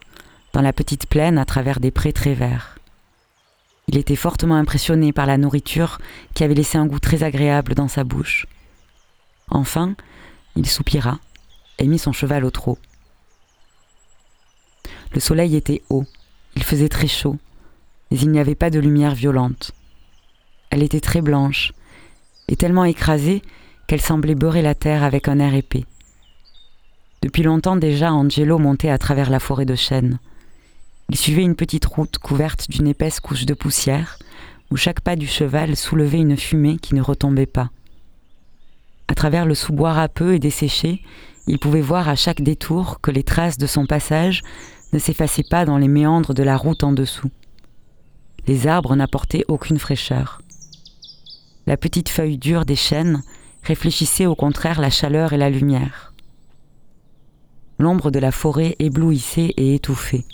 dans 0.52 0.62
la 0.62 0.72
petite 0.72 1.06
plaine 1.08 1.38
à 1.38 1.44
travers 1.44 1.80
des 1.80 1.90
prés 1.90 2.12
très 2.12 2.34
verts. 2.34 2.78
Il 3.88 3.96
était 3.96 4.16
fortement 4.16 4.56
impressionné 4.56 5.12
par 5.12 5.26
la 5.26 5.38
nourriture 5.38 5.98
qui 6.34 6.44
avait 6.44 6.54
laissé 6.54 6.76
un 6.78 6.86
goût 6.86 6.98
très 6.98 7.22
agréable 7.22 7.74
dans 7.74 7.88
sa 7.88 8.04
bouche. 8.04 8.46
Enfin, 9.48 9.94
il 10.56 10.66
soupira 10.66 11.18
et 11.78 11.86
mit 11.86 11.98
son 11.98 12.12
cheval 12.12 12.44
au 12.44 12.50
trot. 12.50 12.78
Le 15.12 15.20
soleil 15.20 15.56
était 15.56 15.82
haut, 15.88 16.04
il 16.56 16.64
faisait 16.64 16.88
très 16.88 17.06
chaud, 17.06 17.36
mais 18.10 18.18
il 18.18 18.30
n'y 18.30 18.38
avait 18.38 18.54
pas 18.54 18.70
de 18.70 18.78
lumière 18.78 19.14
violente. 19.14 19.72
Elle 20.70 20.82
était 20.82 21.00
très 21.00 21.20
blanche, 21.20 21.72
et 22.48 22.56
tellement 22.56 22.84
écrasée 22.84 23.42
qu'elle 23.86 24.00
semblait 24.00 24.34
beurrer 24.34 24.62
la 24.62 24.74
terre 24.74 25.02
avec 25.02 25.28
un 25.28 25.38
air 25.38 25.54
épais. 25.54 25.84
Depuis 27.22 27.42
longtemps 27.42 27.76
déjà, 27.76 28.12
Angelo 28.12 28.58
montait 28.58 28.90
à 28.90 28.98
travers 28.98 29.30
la 29.30 29.40
forêt 29.40 29.64
de 29.64 29.74
chênes. 29.74 30.18
Il 31.08 31.16
suivait 31.16 31.42
une 31.42 31.56
petite 31.56 31.86
route 31.86 32.18
couverte 32.18 32.70
d'une 32.70 32.88
épaisse 32.88 33.20
couche 33.20 33.46
de 33.46 33.54
poussière, 33.54 34.18
où 34.70 34.76
chaque 34.76 35.00
pas 35.00 35.16
du 35.16 35.26
cheval 35.26 35.76
soulevait 35.76 36.18
une 36.18 36.36
fumée 36.36 36.78
qui 36.78 36.94
ne 36.94 37.02
retombait 37.02 37.46
pas. 37.46 37.70
À 39.08 39.14
travers 39.14 39.46
le 39.46 39.54
sous-bois 39.54 39.92
râpeux 39.92 40.34
et 40.34 40.40
desséché, 40.40 41.00
il 41.46 41.60
pouvait 41.60 41.80
voir 41.80 42.08
à 42.08 42.16
chaque 42.16 42.42
détour 42.42 43.00
que 43.00 43.12
les 43.12 43.22
traces 43.22 43.58
de 43.58 43.68
son 43.68 43.86
passage 43.86 44.42
ne 44.92 44.98
s'effaçaient 44.98 45.44
pas 45.48 45.64
dans 45.64 45.78
les 45.78 45.88
méandres 45.88 46.34
de 46.34 46.42
la 46.42 46.56
route 46.56 46.82
en 46.82 46.92
dessous. 46.92 47.30
Les 48.46 48.66
arbres 48.66 48.94
n'apportaient 48.94 49.44
aucune 49.48 49.78
fraîcheur. 49.78 50.40
La 51.66 51.76
petite 51.76 52.08
feuille 52.08 52.38
dure 52.38 52.64
des 52.64 52.76
chênes 52.76 53.22
réfléchissait 53.62 54.26
au 54.26 54.36
contraire 54.36 54.80
la 54.80 54.90
chaleur 54.90 55.32
et 55.32 55.36
la 55.36 55.50
lumière. 55.50 56.12
L'ombre 57.78 58.10
de 58.10 58.20
la 58.20 58.30
forêt 58.30 58.76
éblouissait 58.78 59.52
et 59.56 59.74
étouffait. 59.74 60.24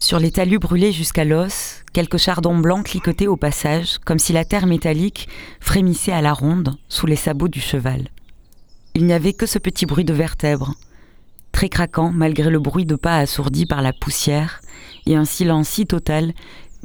Sur 0.00 0.18
les 0.18 0.30
talus 0.30 0.58
brûlés 0.58 0.92
jusqu'à 0.92 1.24
l'os, 1.24 1.82
quelques 1.92 2.18
chardons 2.18 2.58
blancs 2.58 2.86
cliquetaient 2.86 3.26
au 3.26 3.36
passage, 3.36 3.98
comme 3.98 4.18
si 4.18 4.32
la 4.32 4.44
terre 4.44 4.66
métallique 4.66 5.28
frémissait 5.60 6.12
à 6.12 6.22
la 6.22 6.32
ronde 6.32 6.76
sous 6.88 7.06
les 7.06 7.16
sabots 7.16 7.48
du 7.48 7.60
cheval. 7.60 8.08
Il 8.94 9.04
n'y 9.04 9.12
avait 9.12 9.32
que 9.32 9.46
ce 9.46 9.58
petit 9.58 9.84
bruit 9.84 10.04
de 10.04 10.14
vertèbres, 10.14 10.74
très 11.52 11.68
craquant 11.68 12.12
malgré 12.12 12.50
le 12.50 12.58
bruit 12.58 12.86
de 12.86 12.96
pas 12.96 13.18
assourdi 13.18 13.66
par 13.66 13.82
la 13.82 13.92
poussière, 13.92 14.60
et 15.06 15.16
un 15.16 15.24
silence 15.24 15.68
si 15.68 15.86
total 15.86 16.32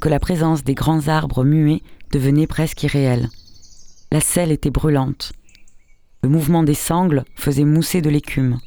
que 0.02 0.10
la 0.10 0.20
présence 0.20 0.66
des 0.66 0.74
grands 0.74 1.08
arbres 1.08 1.46
muets 1.46 1.84
devenait 2.12 2.48
presque 2.48 2.84
irréelle. 2.84 3.30
La 4.12 4.20
selle 4.20 4.52
était 4.52 4.72
brûlante. 4.72 5.32
Le 6.24 6.30
mouvement 6.30 6.64
des 6.64 6.74
sangles 6.74 7.24
faisait 7.36 7.64
mousser 7.64 8.02
de 8.02 8.10
l'écume. 8.10 8.60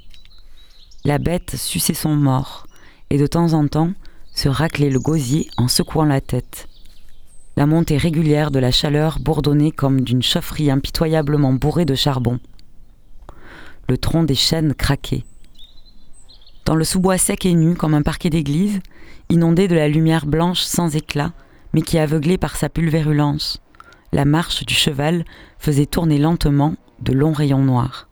La 1.05 1.19
bête 1.19 1.56
suçait 1.56 1.93
son 1.93 2.15
mort 2.15 2.66
et 3.11 3.19
de 3.19 3.27
temps 3.27 3.52
en 3.52 3.66
temps 3.69 3.93
se 4.35 4.48
raclait 4.48 4.90
le 4.90 4.98
gosier 4.98 5.48
en 5.59 5.69
secouant 5.69 6.05
la 6.05 6.20
tête. 6.20 6.69
La 7.56 7.66
montée 7.66 7.98
régulière 7.98 8.51
de 8.51 8.59
la 8.59 8.70
chaleur 8.70 9.19
bourdonnait 9.20 9.70
comme 9.70 10.01
d'une 10.01 10.23
chaufferie 10.23 10.70
impitoyablement 10.70 11.52
bourrée 11.52 11.85
de 11.85 11.94
charbon. 11.94 12.40
Le 13.89 13.98
tronc 13.98 14.24
des 14.24 14.35
chênes 14.35 14.74
craquait. 14.74 15.24
Dans 16.65 16.74
le 16.74 16.85
sous-bois 16.85 17.19
sec 17.19 17.45
et 17.45 17.53
nu 17.53 17.74
comme 17.74 17.93
un 17.93 18.03
parquet 18.03 18.31
d'église, 18.31 18.81
inondé 19.28 19.69
de 19.69 19.74
la 19.74 19.89
lumière 19.89 20.24
blanche 20.24 20.61
sans 20.61 20.97
éclat, 20.97 21.32
mais 21.74 21.82
qui 21.82 21.99
aveuglait 21.99 22.39
par 22.39 22.57
sa 22.57 22.70
pulvérulence, 22.70 23.61
la 24.12 24.24
marche 24.24 24.65
du 24.65 24.74
cheval 24.74 25.24
faisait 25.59 25.86
tourner 25.86 26.19
lentement 26.19 26.77
de 27.01 27.12
longs 27.12 27.32
rayons 27.32 27.62
noirs. 27.62 28.09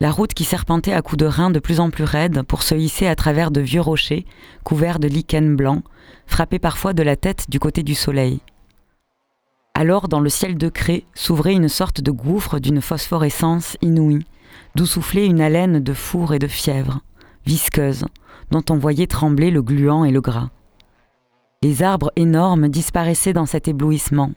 La 0.00 0.10
route 0.10 0.34
qui 0.34 0.44
serpentait 0.44 0.92
à 0.92 1.02
coups 1.02 1.18
de 1.18 1.26
reins 1.26 1.50
de 1.50 1.58
plus 1.60 1.78
en 1.78 1.90
plus 1.90 2.04
raides 2.04 2.42
pour 2.42 2.62
se 2.62 2.74
hisser 2.74 3.06
à 3.06 3.14
travers 3.14 3.50
de 3.50 3.60
vieux 3.60 3.80
rochers 3.80 4.26
couverts 4.64 4.98
de 4.98 5.08
lichen 5.08 5.54
blanc, 5.54 5.82
frappait 6.26 6.58
parfois 6.58 6.94
de 6.94 7.02
la 7.02 7.16
tête 7.16 7.46
du 7.48 7.60
côté 7.60 7.82
du 7.82 7.94
soleil. 7.94 8.40
Alors, 9.74 10.08
dans 10.08 10.20
le 10.20 10.28
ciel 10.28 10.58
de 10.58 10.68
craie, 10.68 11.04
s'ouvrait 11.14 11.54
une 11.54 11.68
sorte 11.68 12.00
de 12.00 12.10
gouffre 12.10 12.58
d'une 12.58 12.80
phosphorescence 12.80 13.76
inouïe, 13.82 14.26
d'où 14.74 14.86
soufflait 14.86 15.26
une 15.26 15.40
haleine 15.40 15.80
de 15.80 15.92
four 15.92 16.34
et 16.34 16.38
de 16.38 16.48
fièvre, 16.48 17.00
visqueuse, 17.48 18.04
dont 18.50 18.62
on 18.68 18.76
voyait 18.76 19.06
trembler 19.06 19.50
le 19.50 19.62
gluant 19.62 20.04
et 20.04 20.10
le 20.10 20.20
gras. 20.20 20.50
Les 21.62 21.82
arbres 21.82 22.12
énormes 22.14 22.68
disparaissaient 22.68 23.32
dans 23.32 23.46
cet 23.46 23.68
éblouissement. 23.68 24.32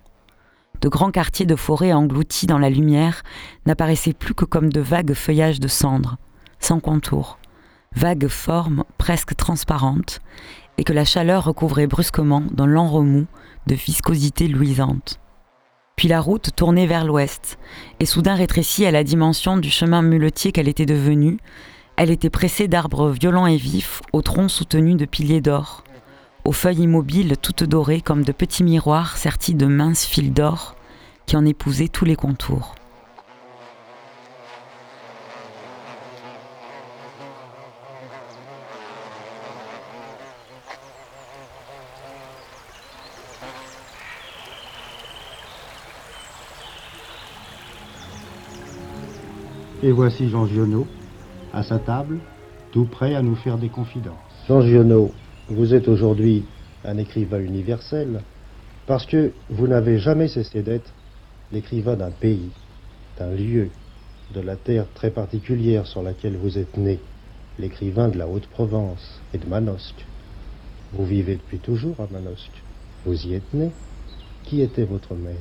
De 0.80 0.88
grands 0.88 1.12
quartiers 1.12 1.46
de 1.46 1.58
forêt 1.58 1.92
engloutis 1.92 2.48
dans 2.48 2.58
la 2.58 2.70
lumière 2.70 3.24
n'apparaissaient 3.66 4.14
plus 4.14 4.34
que 4.34 4.46
comme 4.46 4.72
de 4.72 4.80
vagues 4.80 5.14
feuillages 5.14 5.60
de 5.60 5.68
cendres, 5.68 6.18
sans 6.60 6.80
contour, 6.80 7.38
vagues 7.94 8.30
formes 8.30 8.86
presque 8.98 9.36
transparentes, 9.36 10.22
et 10.78 10.86
que 10.86 10.94
la 10.94 11.06
chaleur 11.06 11.44
recouvrait 11.44 11.88
brusquement 11.88 12.42
d'un 12.52 12.66
lent 12.66 12.88
remous 12.88 13.28
de 13.68 13.76
viscosité 13.76 14.48
luisante 14.48 15.20
puis 16.02 16.08
la 16.08 16.20
route 16.20 16.50
tournait 16.56 16.88
vers 16.88 17.06
l'ouest, 17.06 17.60
et 18.00 18.08
soudain 18.08 18.34
rétrécie 18.34 18.88
à 18.88 18.92
la 18.92 19.04
dimension 19.04 19.58
du 19.58 19.70
chemin 19.70 20.02
muletier 20.02 20.52
qu'elle 20.52 20.68
était 20.68 20.88
devenue, 20.88 21.38
elle 22.02 22.10
était 22.10 22.32
pressée 22.32 22.68
d'arbres 22.68 23.12
violents 23.12 23.46
et 23.46 23.58
vifs, 23.58 24.02
aux 24.12 24.24
troncs 24.24 24.50
soutenus 24.50 24.98
de 24.98 25.06
piliers 25.06 25.40
d'or, 25.40 25.84
aux 26.46 26.52
feuilles 26.52 26.82
immobiles 26.82 27.36
toutes 27.40 27.64
dorées 27.64 28.02
comme 28.02 28.24
de 28.24 28.32
petits 28.32 28.64
miroirs 28.64 29.18
sertis 29.18 29.54
de 29.54 29.68
minces 29.68 30.08
fils 30.08 30.34
d'or 30.34 30.76
qui 31.28 31.38
en 31.38 31.46
épousaient 31.46 31.90
tous 31.90 32.06
les 32.06 32.16
contours. 32.16 32.74
Et 49.84 49.92
voici 49.92 50.30
Jean 50.30 50.48
Giono, 50.48 50.88
à 51.54 51.64
sa 51.64 51.80
table, 51.80 52.20
tout 52.72 52.86
prêt 52.86 53.16
à 53.16 53.22
nous 53.22 53.36
faire 53.36 53.58
des 53.58 53.70
confidences. 53.70 54.16
Jean 54.48 54.62
Giono, 54.62 55.12
vous 55.50 55.74
êtes 55.74 55.88
aujourd'hui 55.88 56.46
un 56.86 56.98
écrivain 56.98 57.40
universel 57.40 58.22
parce 58.88 59.06
que 59.06 59.32
vous 59.50 59.68
n'avez 59.68 60.00
jamais 60.00 60.28
cessé 60.28 60.62
d'être 60.62 60.92
l'écrivain 61.52 61.96
d'un 61.96 62.12
pays, 62.12 62.50
d'un 63.18 63.32
lieu, 63.32 63.70
de 64.34 64.42
la 64.42 64.56
terre 64.56 64.86
très 64.94 65.12
particulière 65.12 65.86
sur 65.86 66.02
laquelle 66.02 66.38
vous 66.38 66.58
êtes 66.58 66.78
né, 66.78 67.00
l'écrivain 67.60 68.08
de 68.08 68.18
la 68.18 68.28
Haute-Provence 68.28 69.22
et 69.34 69.38
de 69.38 69.46
Manosque. 69.46 70.06
Vous 70.94 71.06
vivez 71.06 71.36
depuis 71.36 71.60
toujours 71.60 71.96
à 72.00 72.08
Manosque. 72.12 72.62
Vous 73.06 73.28
y 73.28 73.34
êtes 73.34 73.54
né. 73.54 73.72
Qui 74.44 74.62
était 74.62 74.84
votre 74.84 75.14
mère? 75.14 75.36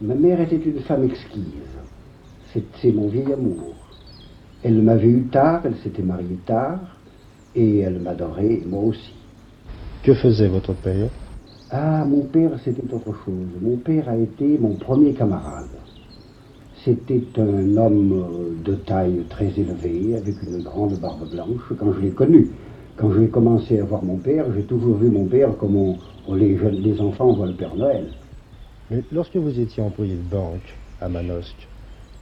Ma 0.00 0.14
mère 0.14 0.40
était 0.40 0.56
une 0.56 0.80
femme 0.80 1.04
exquise. 1.04 1.44
C'est 2.80 2.92
mon 2.92 3.08
vieil 3.08 3.32
amour. 3.32 3.85
Elle 4.62 4.82
m'avait 4.82 5.08
eu 5.08 5.22
tard, 5.30 5.62
elle 5.64 5.76
s'était 5.76 6.02
mariée 6.02 6.38
tard, 6.46 6.80
et 7.54 7.80
elle 7.80 8.00
m'adorait, 8.00 8.62
moi 8.66 8.82
aussi. 8.82 9.12
Que 10.02 10.14
faisait 10.14 10.48
votre 10.48 10.72
père? 10.74 11.08
Ah, 11.70 12.04
mon 12.04 12.22
père, 12.22 12.52
c'était 12.64 12.82
autre 12.92 13.12
chose. 13.24 13.48
Mon 13.60 13.76
père 13.76 14.08
a 14.08 14.16
été 14.16 14.58
mon 14.58 14.74
premier 14.74 15.12
camarade. 15.12 15.66
C'était 16.84 17.24
un 17.38 17.76
homme 17.76 18.60
de 18.64 18.74
taille 18.74 19.24
très 19.28 19.46
élevée, 19.46 20.16
avec 20.16 20.36
une 20.42 20.62
grande 20.62 20.98
barbe 21.00 21.28
blanche, 21.28 21.72
quand 21.78 21.92
je 21.94 22.00
l'ai 22.00 22.10
connu. 22.10 22.50
Quand 22.96 23.12
j'ai 23.12 23.28
commencé 23.28 23.80
à 23.80 23.84
voir 23.84 24.02
mon 24.02 24.16
père, 24.16 24.46
j'ai 24.54 24.62
toujours 24.62 24.96
vu 24.96 25.10
mon 25.10 25.26
père 25.26 25.56
comme 25.58 25.76
on, 25.76 25.98
les, 26.34 26.56
jeunes, 26.56 26.76
les 26.76 27.00
enfants 27.00 27.32
voient 27.32 27.46
le 27.46 27.54
Père 27.54 27.74
Noël. 27.74 28.06
Mais 28.90 29.02
lorsque 29.12 29.36
vous 29.36 29.58
étiez 29.58 29.82
employé 29.82 30.14
de 30.14 30.30
banque 30.30 30.74
à 31.00 31.08
Manosque, 31.08 31.68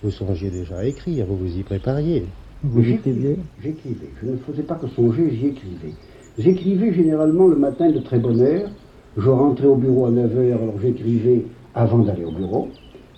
vous 0.04 0.10
songiez 0.10 0.50
déjà 0.50 0.80
à 0.80 0.84
écrire, 0.84 1.24
vous 1.24 1.36
vous 1.36 1.58
y 1.58 1.62
prépariez. 1.62 2.26
Vous 2.62 2.86
écriviez? 2.86 3.38
J'écrivais. 3.62 4.10
Je 4.22 4.28
ne 4.28 4.36
faisais 4.36 4.62
pas 4.62 4.74
que 4.74 4.86
songer, 4.88 5.30
j'y 5.30 5.46
écrivais. 5.46 5.94
J'écrivais 6.38 6.92
généralement 6.92 7.46
le 7.46 7.56
matin 7.56 7.90
de 7.90 8.00
très 8.00 8.18
bonne 8.18 8.40
heure. 8.42 8.68
Je 9.16 9.30
rentrais 9.30 9.66
au 9.66 9.76
bureau 9.76 10.04
à 10.04 10.10
9h, 10.10 10.52
alors 10.52 10.74
j'écrivais 10.82 11.44
avant 11.74 12.00
d'aller 12.00 12.24
au 12.24 12.32
bureau. 12.32 12.68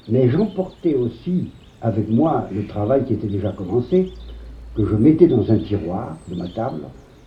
Mais 0.08 0.28
j'emportais 0.28 0.94
aussi 0.94 1.48
avec 1.82 2.08
moi 2.08 2.48
le 2.54 2.68
travail 2.68 3.04
qui 3.04 3.14
était 3.14 3.26
déjà 3.26 3.50
commencé, 3.50 4.12
que 4.76 4.84
je 4.84 4.94
mettais 4.94 5.26
dans 5.26 5.50
un 5.50 5.58
tiroir 5.58 6.16
de 6.30 6.36
ma 6.36 6.48
table. 6.50 6.82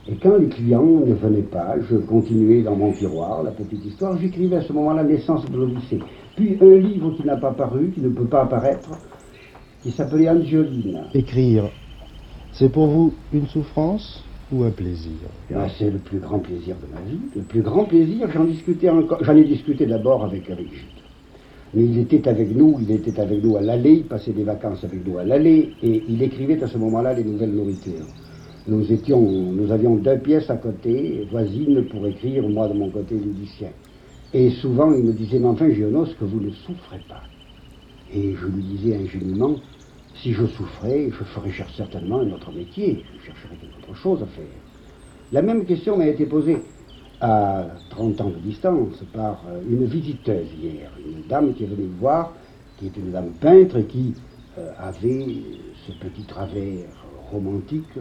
Et 0.08 0.16
quand 0.16 0.38
les 0.38 0.48
clients 0.48 1.02
ne 1.06 1.14
venaient 1.14 1.42
pas, 1.42 1.76
je 1.90 1.98
continuais 1.98 2.62
dans 2.62 2.78
mon 2.78 2.94
tiroir 2.94 3.44
la 3.44 3.52
petite 3.52 3.86
histoire. 3.86 4.18
J'écrivais 4.18 4.56
à 4.56 4.62
ce 4.62 4.72
moment-là 4.72 5.04
Naissance 5.04 5.50
de 5.52 5.58
l'Odyssée. 5.58 6.00
Puis 6.38 6.58
un 6.62 6.78
livre 6.78 7.12
qui 7.18 7.26
n'a 7.26 7.36
pas 7.36 7.52
paru, 7.52 7.92
qui 7.94 8.00
ne 8.00 8.08
peut 8.08 8.24
pas 8.24 8.44
apparaître, 8.44 8.90
qui 9.84 9.92
s'appelait 9.92 10.30
Angiolina. 10.30 11.08
Écrire, 11.14 11.70
c'est 12.54 12.70
pour 12.70 12.88
vous 12.88 13.14
une 13.34 13.48
souffrance 13.48 14.24
ou 14.52 14.64
un 14.64 14.72
plaisir? 14.72 15.12
Ah, 15.56 15.68
C'est 15.78 15.92
le 15.92 16.00
plus 16.00 16.20
grand 16.20 16.40
plaisir 16.40 16.76
de 16.76 16.94
ma 16.94 17.02
vie. 17.02 17.20
Le 17.36 17.44
plus 17.44 17.62
grand 17.62 17.86
plaisir, 17.86 18.30
j'en 18.32 18.46
discutais 18.46 18.90
encore. 18.90 19.24
J'en 19.24 19.36
ai 19.36 19.44
discuté 19.44 19.86
d'abord 19.86 20.24
avec, 20.24 20.50
avec 20.50 20.68
Gilles. 20.70 20.88
Mais 21.74 21.84
il 21.84 22.00
était 22.00 22.28
avec 22.28 22.56
nous, 22.56 22.78
il 22.82 22.92
était 22.92 23.20
avec 23.20 23.44
nous 23.44 23.56
à 23.56 23.62
l'allée, 23.62 23.94
il 23.94 24.06
passait 24.06 24.32
des 24.32 24.44
vacances 24.44 24.84
avec 24.84 25.06
nous 25.06 25.20
à 25.20 25.24
l'allée, 25.24 25.72
et 25.84 26.04
il 26.10 26.22
écrivait 26.24 26.62
à 26.64 26.68
ce 26.68 26.80
moment-là 26.80 27.14
les 27.14 27.24
nouvelles 27.24 27.52
nourritures. 27.52 28.08
Nous 28.68 28.92
étions, 28.92 29.22
nous 29.22 29.72
avions 29.72 29.96
deux 29.96 30.18
pièces 30.18 30.50
à 30.50 30.58
côté, 30.58 31.28
voisines, 31.32 31.84
pour 31.86 32.08
écrire, 32.08 32.48
moi 32.50 32.68
de 32.68 32.74
mon 32.74 32.90
côté, 32.90 33.16
l'Odyssée. 33.16 33.68
Et 34.34 34.50
souvent, 34.50 34.94
il 34.94 35.04
me 35.04 35.14
disait, 35.14 35.38
mais 35.38 35.48
enfin, 35.48 35.70
Gionos, 35.70 36.08
que 36.20 36.26
vous 36.26 36.40
ne 36.40 36.50
souffrez 36.50 37.02
pas? 37.08 37.22
Et 38.14 38.36
je 38.36 38.46
lui 38.48 38.64
disais 38.64 38.96
ingénument, 38.96 39.56
si 40.16 40.34
je 40.34 40.46
souffrais, 40.48 41.10
je 41.12 41.24
ferais 41.24 41.52
certainement 41.76 42.20
un 42.20 42.32
autre 42.32 42.52
métier, 42.52 43.04
je 43.20 43.26
chercherais 43.26 43.56
quelque 43.56 43.90
autre 43.90 44.00
chose 44.00 44.22
à 44.24 44.26
faire. 44.26 44.46
La 45.32 45.42
même 45.42 45.66
question 45.66 45.98
m'a 45.98 46.08
été 46.08 46.26
posée 46.26 46.58
à 47.22 47.68
30 47.90 48.22
ans 48.22 48.30
de 48.30 48.40
distance 48.40 49.04
par 49.14 49.44
euh, 49.50 49.62
une 49.70 49.86
visiteuse 49.86 50.48
hier, 50.62 50.90
une 51.06 51.28
dame 51.28 51.54
qui 51.54 51.64
est 51.64 51.68
venue 51.68 51.88
me 51.88 52.00
voir, 52.00 52.34
qui 52.78 52.88
est 52.88 52.98
une 52.98 53.12
dame 53.12 53.32
peintre 53.40 53.78
et 53.78 53.84
qui 53.84 54.16
euh, 54.58 54.72
avait 54.80 55.26
ce 55.86 55.92
petit 55.92 56.24
travers 56.24 56.88
romantique 57.32 57.98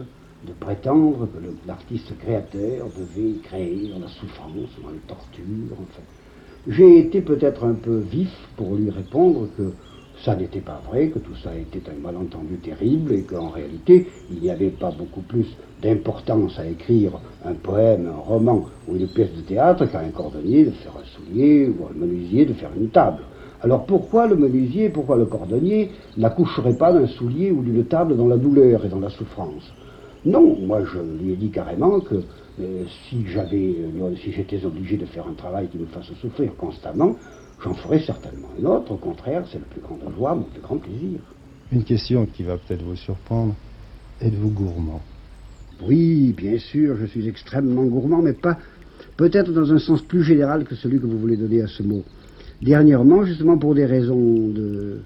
de 0.47 0.53
prétendre 0.53 1.27
que 1.27 1.67
l'artiste 1.67 2.17
créateur 2.17 2.87
devait 2.97 3.39
créer 3.43 3.89
dans 3.93 3.99
la 3.99 4.07
souffrance, 4.07 4.69
dans 4.81 4.89
la 4.89 4.95
torture, 5.07 5.73
enfin. 5.73 6.01
J'ai 6.67 6.99
été 6.99 7.21
peut-être 7.21 7.63
un 7.63 7.73
peu 7.73 7.99
vif 7.99 8.33
pour 8.57 8.75
lui 8.75 8.89
répondre 8.89 9.47
que 9.57 9.71
ça 10.23 10.35
n'était 10.35 10.59
pas 10.59 10.81
vrai, 10.89 11.07
que 11.07 11.19
tout 11.19 11.35
ça 11.43 11.55
était 11.55 11.89
un 11.89 12.01
malentendu 12.01 12.55
terrible 12.57 13.13
et 13.13 13.21
qu'en 13.21 13.49
réalité, 13.49 14.07
il 14.31 14.41
n'y 14.41 14.49
avait 14.49 14.69
pas 14.69 14.91
beaucoup 14.91 15.21
plus 15.21 15.47
d'importance 15.81 16.59
à 16.59 16.67
écrire 16.67 17.11
un 17.45 17.53
poème, 17.53 18.07
un 18.07 18.19
roman 18.19 18.65
ou 18.87 18.95
une 18.95 19.07
pièce 19.07 19.33
de 19.35 19.41
théâtre 19.41 19.85
qu'à 19.85 19.99
un 19.99 20.09
cordonnier 20.09 20.65
de 20.65 20.71
faire 20.71 20.93
un 20.99 21.05
soulier 21.05 21.67
ou 21.67 21.85
un 21.85 21.97
menuisier 21.97 22.45
de 22.45 22.53
faire 22.53 22.71
une 22.77 22.89
table. 22.89 23.23
Alors 23.61 23.85
pourquoi 23.85 24.27
le 24.27 24.35
menuisier, 24.35 24.89
pourquoi 24.89 25.17
le 25.17 25.25
cordonnier 25.25 25.91
n'accoucherait 26.17 26.77
pas 26.77 26.91
d'un 26.91 27.07
soulier 27.07 27.51
ou 27.51 27.61
d'une 27.61 27.85
table 27.85 28.17
dans 28.17 28.27
la 28.27 28.37
douleur 28.37 28.85
et 28.85 28.89
dans 28.89 28.99
la 28.99 29.09
souffrance? 29.09 29.71
Non, 30.25 30.57
moi 30.65 30.81
je 30.83 30.99
lui 30.99 31.33
ai 31.33 31.35
dit 31.35 31.49
carrément 31.49 31.99
que 32.01 32.15
euh, 32.15 32.83
si 33.07 33.25
euh, 33.37 34.15
si 34.21 34.31
j'étais 34.33 34.65
obligé 34.65 34.97
de 34.97 35.05
faire 35.05 35.25
un 35.27 35.33
travail 35.33 35.67
qui 35.67 35.77
me 35.77 35.85
fasse 35.85 36.11
souffrir 36.21 36.55
constamment, 36.57 37.15
j'en 37.63 37.73
ferai 37.73 37.99
certainement 37.99 38.49
un 38.59 38.65
autre. 38.65 38.91
Au 38.91 38.97
contraire, 38.97 39.45
c'est 39.51 39.59
le 39.59 39.65
plus 39.65 39.81
grand 39.81 39.99
joie, 40.15 40.35
mon 40.35 40.43
plus 40.43 40.61
grand 40.61 40.77
plaisir. 40.77 41.19
Une 41.71 41.83
question 41.83 42.25
qui 42.25 42.43
va 42.43 42.57
peut-être 42.57 42.83
vous 42.83 42.95
surprendre. 42.95 43.55
Êtes-vous 44.21 44.49
gourmand? 44.49 45.01
Oui, 45.81 46.33
bien 46.35 46.57
sûr, 46.57 46.97
je 46.97 47.05
suis 47.05 47.27
extrêmement 47.27 47.85
gourmand, 47.85 48.21
mais 48.21 48.33
pas 48.33 48.57
peut-être 49.15 49.51
dans 49.53 49.71
un 49.71 49.79
sens 49.79 50.01
plus 50.01 50.23
général 50.23 50.65
que 50.65 50.75
celui 50.75 50.99
que 50.99 51.05
vous 51.05 51.17
voulez 51.17 51.37
donner 51.37 51.61
à 51.61 51.67
ce 51.67 51.83
mot. 51.83 52.03
Dernièrement, 52.61 53.23
justement 53.23 53.57
pour 53.57 53.75
des 53.75 53.85
raisons 53.85 54.49
de, 54.49 54.99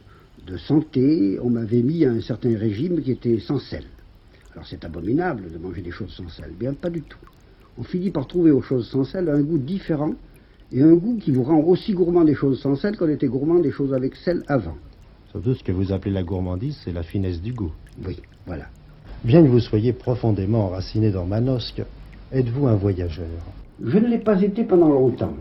de 0.48 0.58
santé, 0.58 1.38
on 1.44 1.50
m'avait 1.50 1.84
mis 1.84 2.06
à 2.06 2.12
un 2.12 2.22
certain 2.22 2.58
régime 2.58 3.02
qui 3.02 3.12
était 3.12 3.40
sans 3.40 3.60
sel. 3.60 3.84
Alors 4.54 4.66
c'est 4.66 4.84
abominable 4.84 5.52
de 5.52 5.58
manger 5.60 5.82
des 5.82 5.92
choses 5.92 6.12
sans 6.12 6.30
sel. 6.30 6.52
Bien, 6.60 6.74
pas 6.74 6.90
du 6.90 7.02
tout. 7.02 7.20
On 7.78 7.84
finit 7.84 8.12
par 8.12 8.26
trouver 8.28 8.52
aux 8.52 8.62
choses 8.62 8.88
sans 8.90 9.04
sel 9.04 9.30
un 9.30 9.42
goût 9.42 9.58
différent 9.58 10.14
et 10.72 10.82
un 10.82 10.94
goût 10.94 11.18
qui 11.18 11.32
vous 11.32 11.44
rend 11.44 11.60
aussi 11.60 11.94
gourmand 11.94 12.24
des 12.24 12.36
choses 12.36 12.62
sans 12.62 12.76
sel 12.76 12.98
qu'on 12.98 13.10
était 13.10 13.28
gourmand 13.28 13.60
des 13.60 13.72
choses 13.72 13.94
avec 13.94 14.16
sel 14.16 14.44
avant. 14.48 14.76
Surtout 15.32 15.56
ce 15.56 15.64
que 15.64 15.72
vous 15.72 15.92
appelez 15.92 16.14
la 16.14 16.24
gourmandise, 16.24 16.80
c'est 16.84 16.94
la 16.94 17.04
finesse 17.04 17.42
du 17.42 17.54
goût. 17.54 17.72
Oui, 18.06 18.20
voilà. 18.46 18.66
Bien 19.24 19.42
que 19.44 19.48
vous 19.48 19.60
soyez 19.60 19.94
profondément 19.94 20.66
enraciné 20.66 21.12
dans 21.12 21.26
Manosque, 21.26 21.82
êtes-vous 22.32 22.68
un 22.68 22.76
voyageur? 22.76 23.26
Je 23.84 23.98
ne 23.98 24.08
l'ai 24.08 24.20
pas 24.20 24.42
été 24.42 24.64
pendant 24.64 24.90
longtemps. 24.90 25.34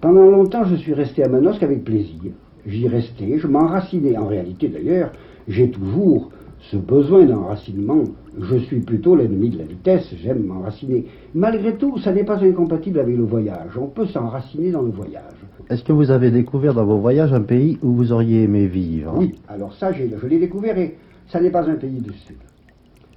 Pendant 0.00 0.30
longtemps, 0.30 0.64
je 0.64 0.76
suis 0.76 0.94
resté 0.94 1.24
à 1.24 1.28
Manosque 1.28 1.62
avec 1.62 1.84
plaisir. 1.84 2.32
J'y 2.66 2.88
restais, 2.88 3.38
je 3.38 3.46
m'enracinais. 3.46 4.16
En 4.16 4.26
réalité, 4.26 4.68
d'ailleurs, 4.68 5.12
j'ai 5.48 5.70
toujours 5.70 6.30
ce 6.70 6.76
besoin 6.76 7.24
d'enracinement. 7.24 8.04
Je 8.40 8.56
suis 8.56 8.80
plutôt 8.80 9.16
l'ennemi 9.16 9.50
de 9.50 9.58
la 9.58 9.64
vitesse, 9.64 10.14
j'aime 10.22 10.44
m'enraciner. 10.44 11.06
Malgré 11.34 11.76
tout, 11.76 11.98
ça 11.98 12.12
n'est 12.12 12.24
pas 12.24 12.42
incompatible 12.42 12.98
avec 12.98 13.16
le 13.16 13.24
voyage. 13.24 13.76
On 13.78 13.86
peut 13.86 14.06
s'enraciner 14.06 14.70
dans 14.70 14.82
le 14.82 14.90
voyage. 14.90 15.34
Est-ce 15.70 15.84
que 15.84 15.92
vous 15.92 16.10
avez 16.10 16.30
découvert 16.30 16.74
dans 16.74 16.84
vos 16.84 16.98
voyages 16.98 17.32
un 17.32 17.42
pays 17.42 17.78
où 17.82 17.92
vous 17.92 18.12
auriez 18.12 18.44
aimé 18.44 18.66
vivre? 18.66 19.14
Oui, 19.16 19.34
alors 19.48 19.74
ça, 19.74 19.92
je 19.92 20.26
l'ai 20.26 20.38
découvert 20.38 20.78
et 20.78 20.96
ça 21.28 21.40
n'est 21.40 21.50
pas 21.50 21.68
un 21.68 21.76
pays 21.76 22.00
du 22.00 22.12
Sud. 22.12 22.36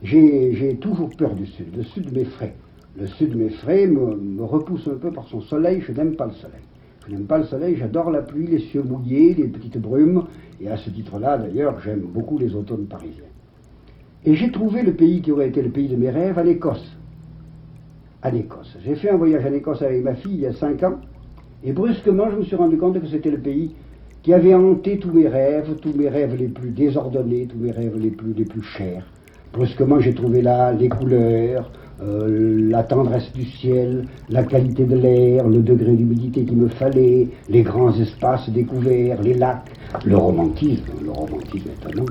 J'ai 0.03 0.77
toujours 0.79 1.09
peur 1.17 1.33
du 1.33 1.45
Sud. 1.45 1.75
Le 1.75 1.83
Sud 1.83 2.13
m'effraie. 2.13 2.55
Le 2.99 3.07
Sud 3.07 3.35
m'effraie, 3.35 3.87
me, 3.87 4.15
me 4.15 4.43
repousse 4.43 4.87
un 4.87 4.97
peu 4.97 5.11
par 5.11 5.27
son 5.27 5.41
soleil. 5.41 5.81
Je 5.81 5.91
n'aime 5.91 6.15
pas 6.15 6.25
le 6.25 6.33
soleil. 6.33 6.61
Je 7.07 7.13
n'aime 7.13 7.25
pas 7.25 7.37
le 7.37 7.45
soleil, 7.45 7.77
j'adore 7.77 8.11
la 8.11 8.21
pluie, 8.21 8.47
les 8.47 8.59
cieux 8.59 8.83
mouillés, 8.83 9.33
les 9.33 9.47
petites 9.47 9.77
brumes. 9.77 10.23
Et 10.59 10.67
à 10.67 10.75
ce 10.75 10.89
titre-là, 10.89 11.37
d'ailleurs, 11.37 11.79
j'aime 11.79 12.01
beaucoup 12.01 12.37
les 12.37 12.53
automnes 12.53 12.85
parisiens. 12.85 13.23
Et 14.27 14.35
j'ai 14.35 14.51
trouvé 14.51 14.81
le 14.81 14.91
pays 14.91 15.21
qui 15.21 15.31
aurait 15.31 15.47
été 15.47 15.61
le 15.61 15.69
pays 15.69 15.87
de 15.87 15.95
mes 15.95 16.09
rêves, 16.09 16.37
à 16.37 16.43
l'Écosse. 16.43 16.85
À 18.21 18.29
l'Écosse. 18.29 18.77
J'ai 18.83 18.95
fait 18.95 19.09
un 19.09 19.15
voyage 19.15 19.45
en 19.45 19.53
Écosse 19.53 19.81
avec 19.81 20.03
ma 20.03 20.15
fille 20.15 20.33
il 20.33 20.41
y 20.41 20.45
a 20.45 20.51
cinq 20.51 20.83
ans, 20.83 20.95
et 21.63 21.71
brusquement, 21.71 22.29
je 22.31 22.35
me 22.35 22.43
suis 22.43 22.57
rendu 22.57 22.75
compte 22.75 22.99
que 22.99 23.07
c'était 23.07 23.31
le 23.31 23.37
pays 23.37 23.71
qui 24.23 24.33
avait 24.33 24.53
hanté 24.53 24.99
tous 24.99 25.13
mes 25.13 25.29
rêves, 25.29 25.75
tous 25.81 25.93
mes 25.93 26.09
rêves 26.09 26.35
les 26.37 26.49
plus 26.49 26.71
désordonnés, 26.71 27.47
tous 27.47 27.57
mes 27.57 27.71
rêves 27.71 27.97
les 27.97 28.09
plus, 28.09 28.33
les 28.33 28.43
plus 28.43 28.63
chers. 28.63 29.05
Brusquement, 29.53 30.01
j'ai 30.01 30.13
trouvé 30.13 30.41
là 30.41 30.73
les 30.73 30.89
couleurs, 30.89 31.71
euh, 32.01 32.69
la 32.69 32.83
tendresse 32.83 33.31
du 33.31 33.45
ciel, 33.45 34.07
la 34.27 34.43
qualité 34.43 34.83
de 34.83 34.97
l'air, 34.97 35.47
le 35.47 35.59
degré 35.59 35.93
d'humidité 35.93 36.43
qu'il 36.43 36.57
me 36.57 36.67
fallait, 36.67 37.29
les 37.47 37.61
grands 37.61 37.97
espaces 37.97 38.49
découverts, 38.49 39.21
les 39.21 39.35
lacs, 39.35 39.71
le 40.03 40.17
romantisme, 40.17 40.83
le 41.01 41.11
romantisme 41.11 41.69
étonnant. 41.69 42.07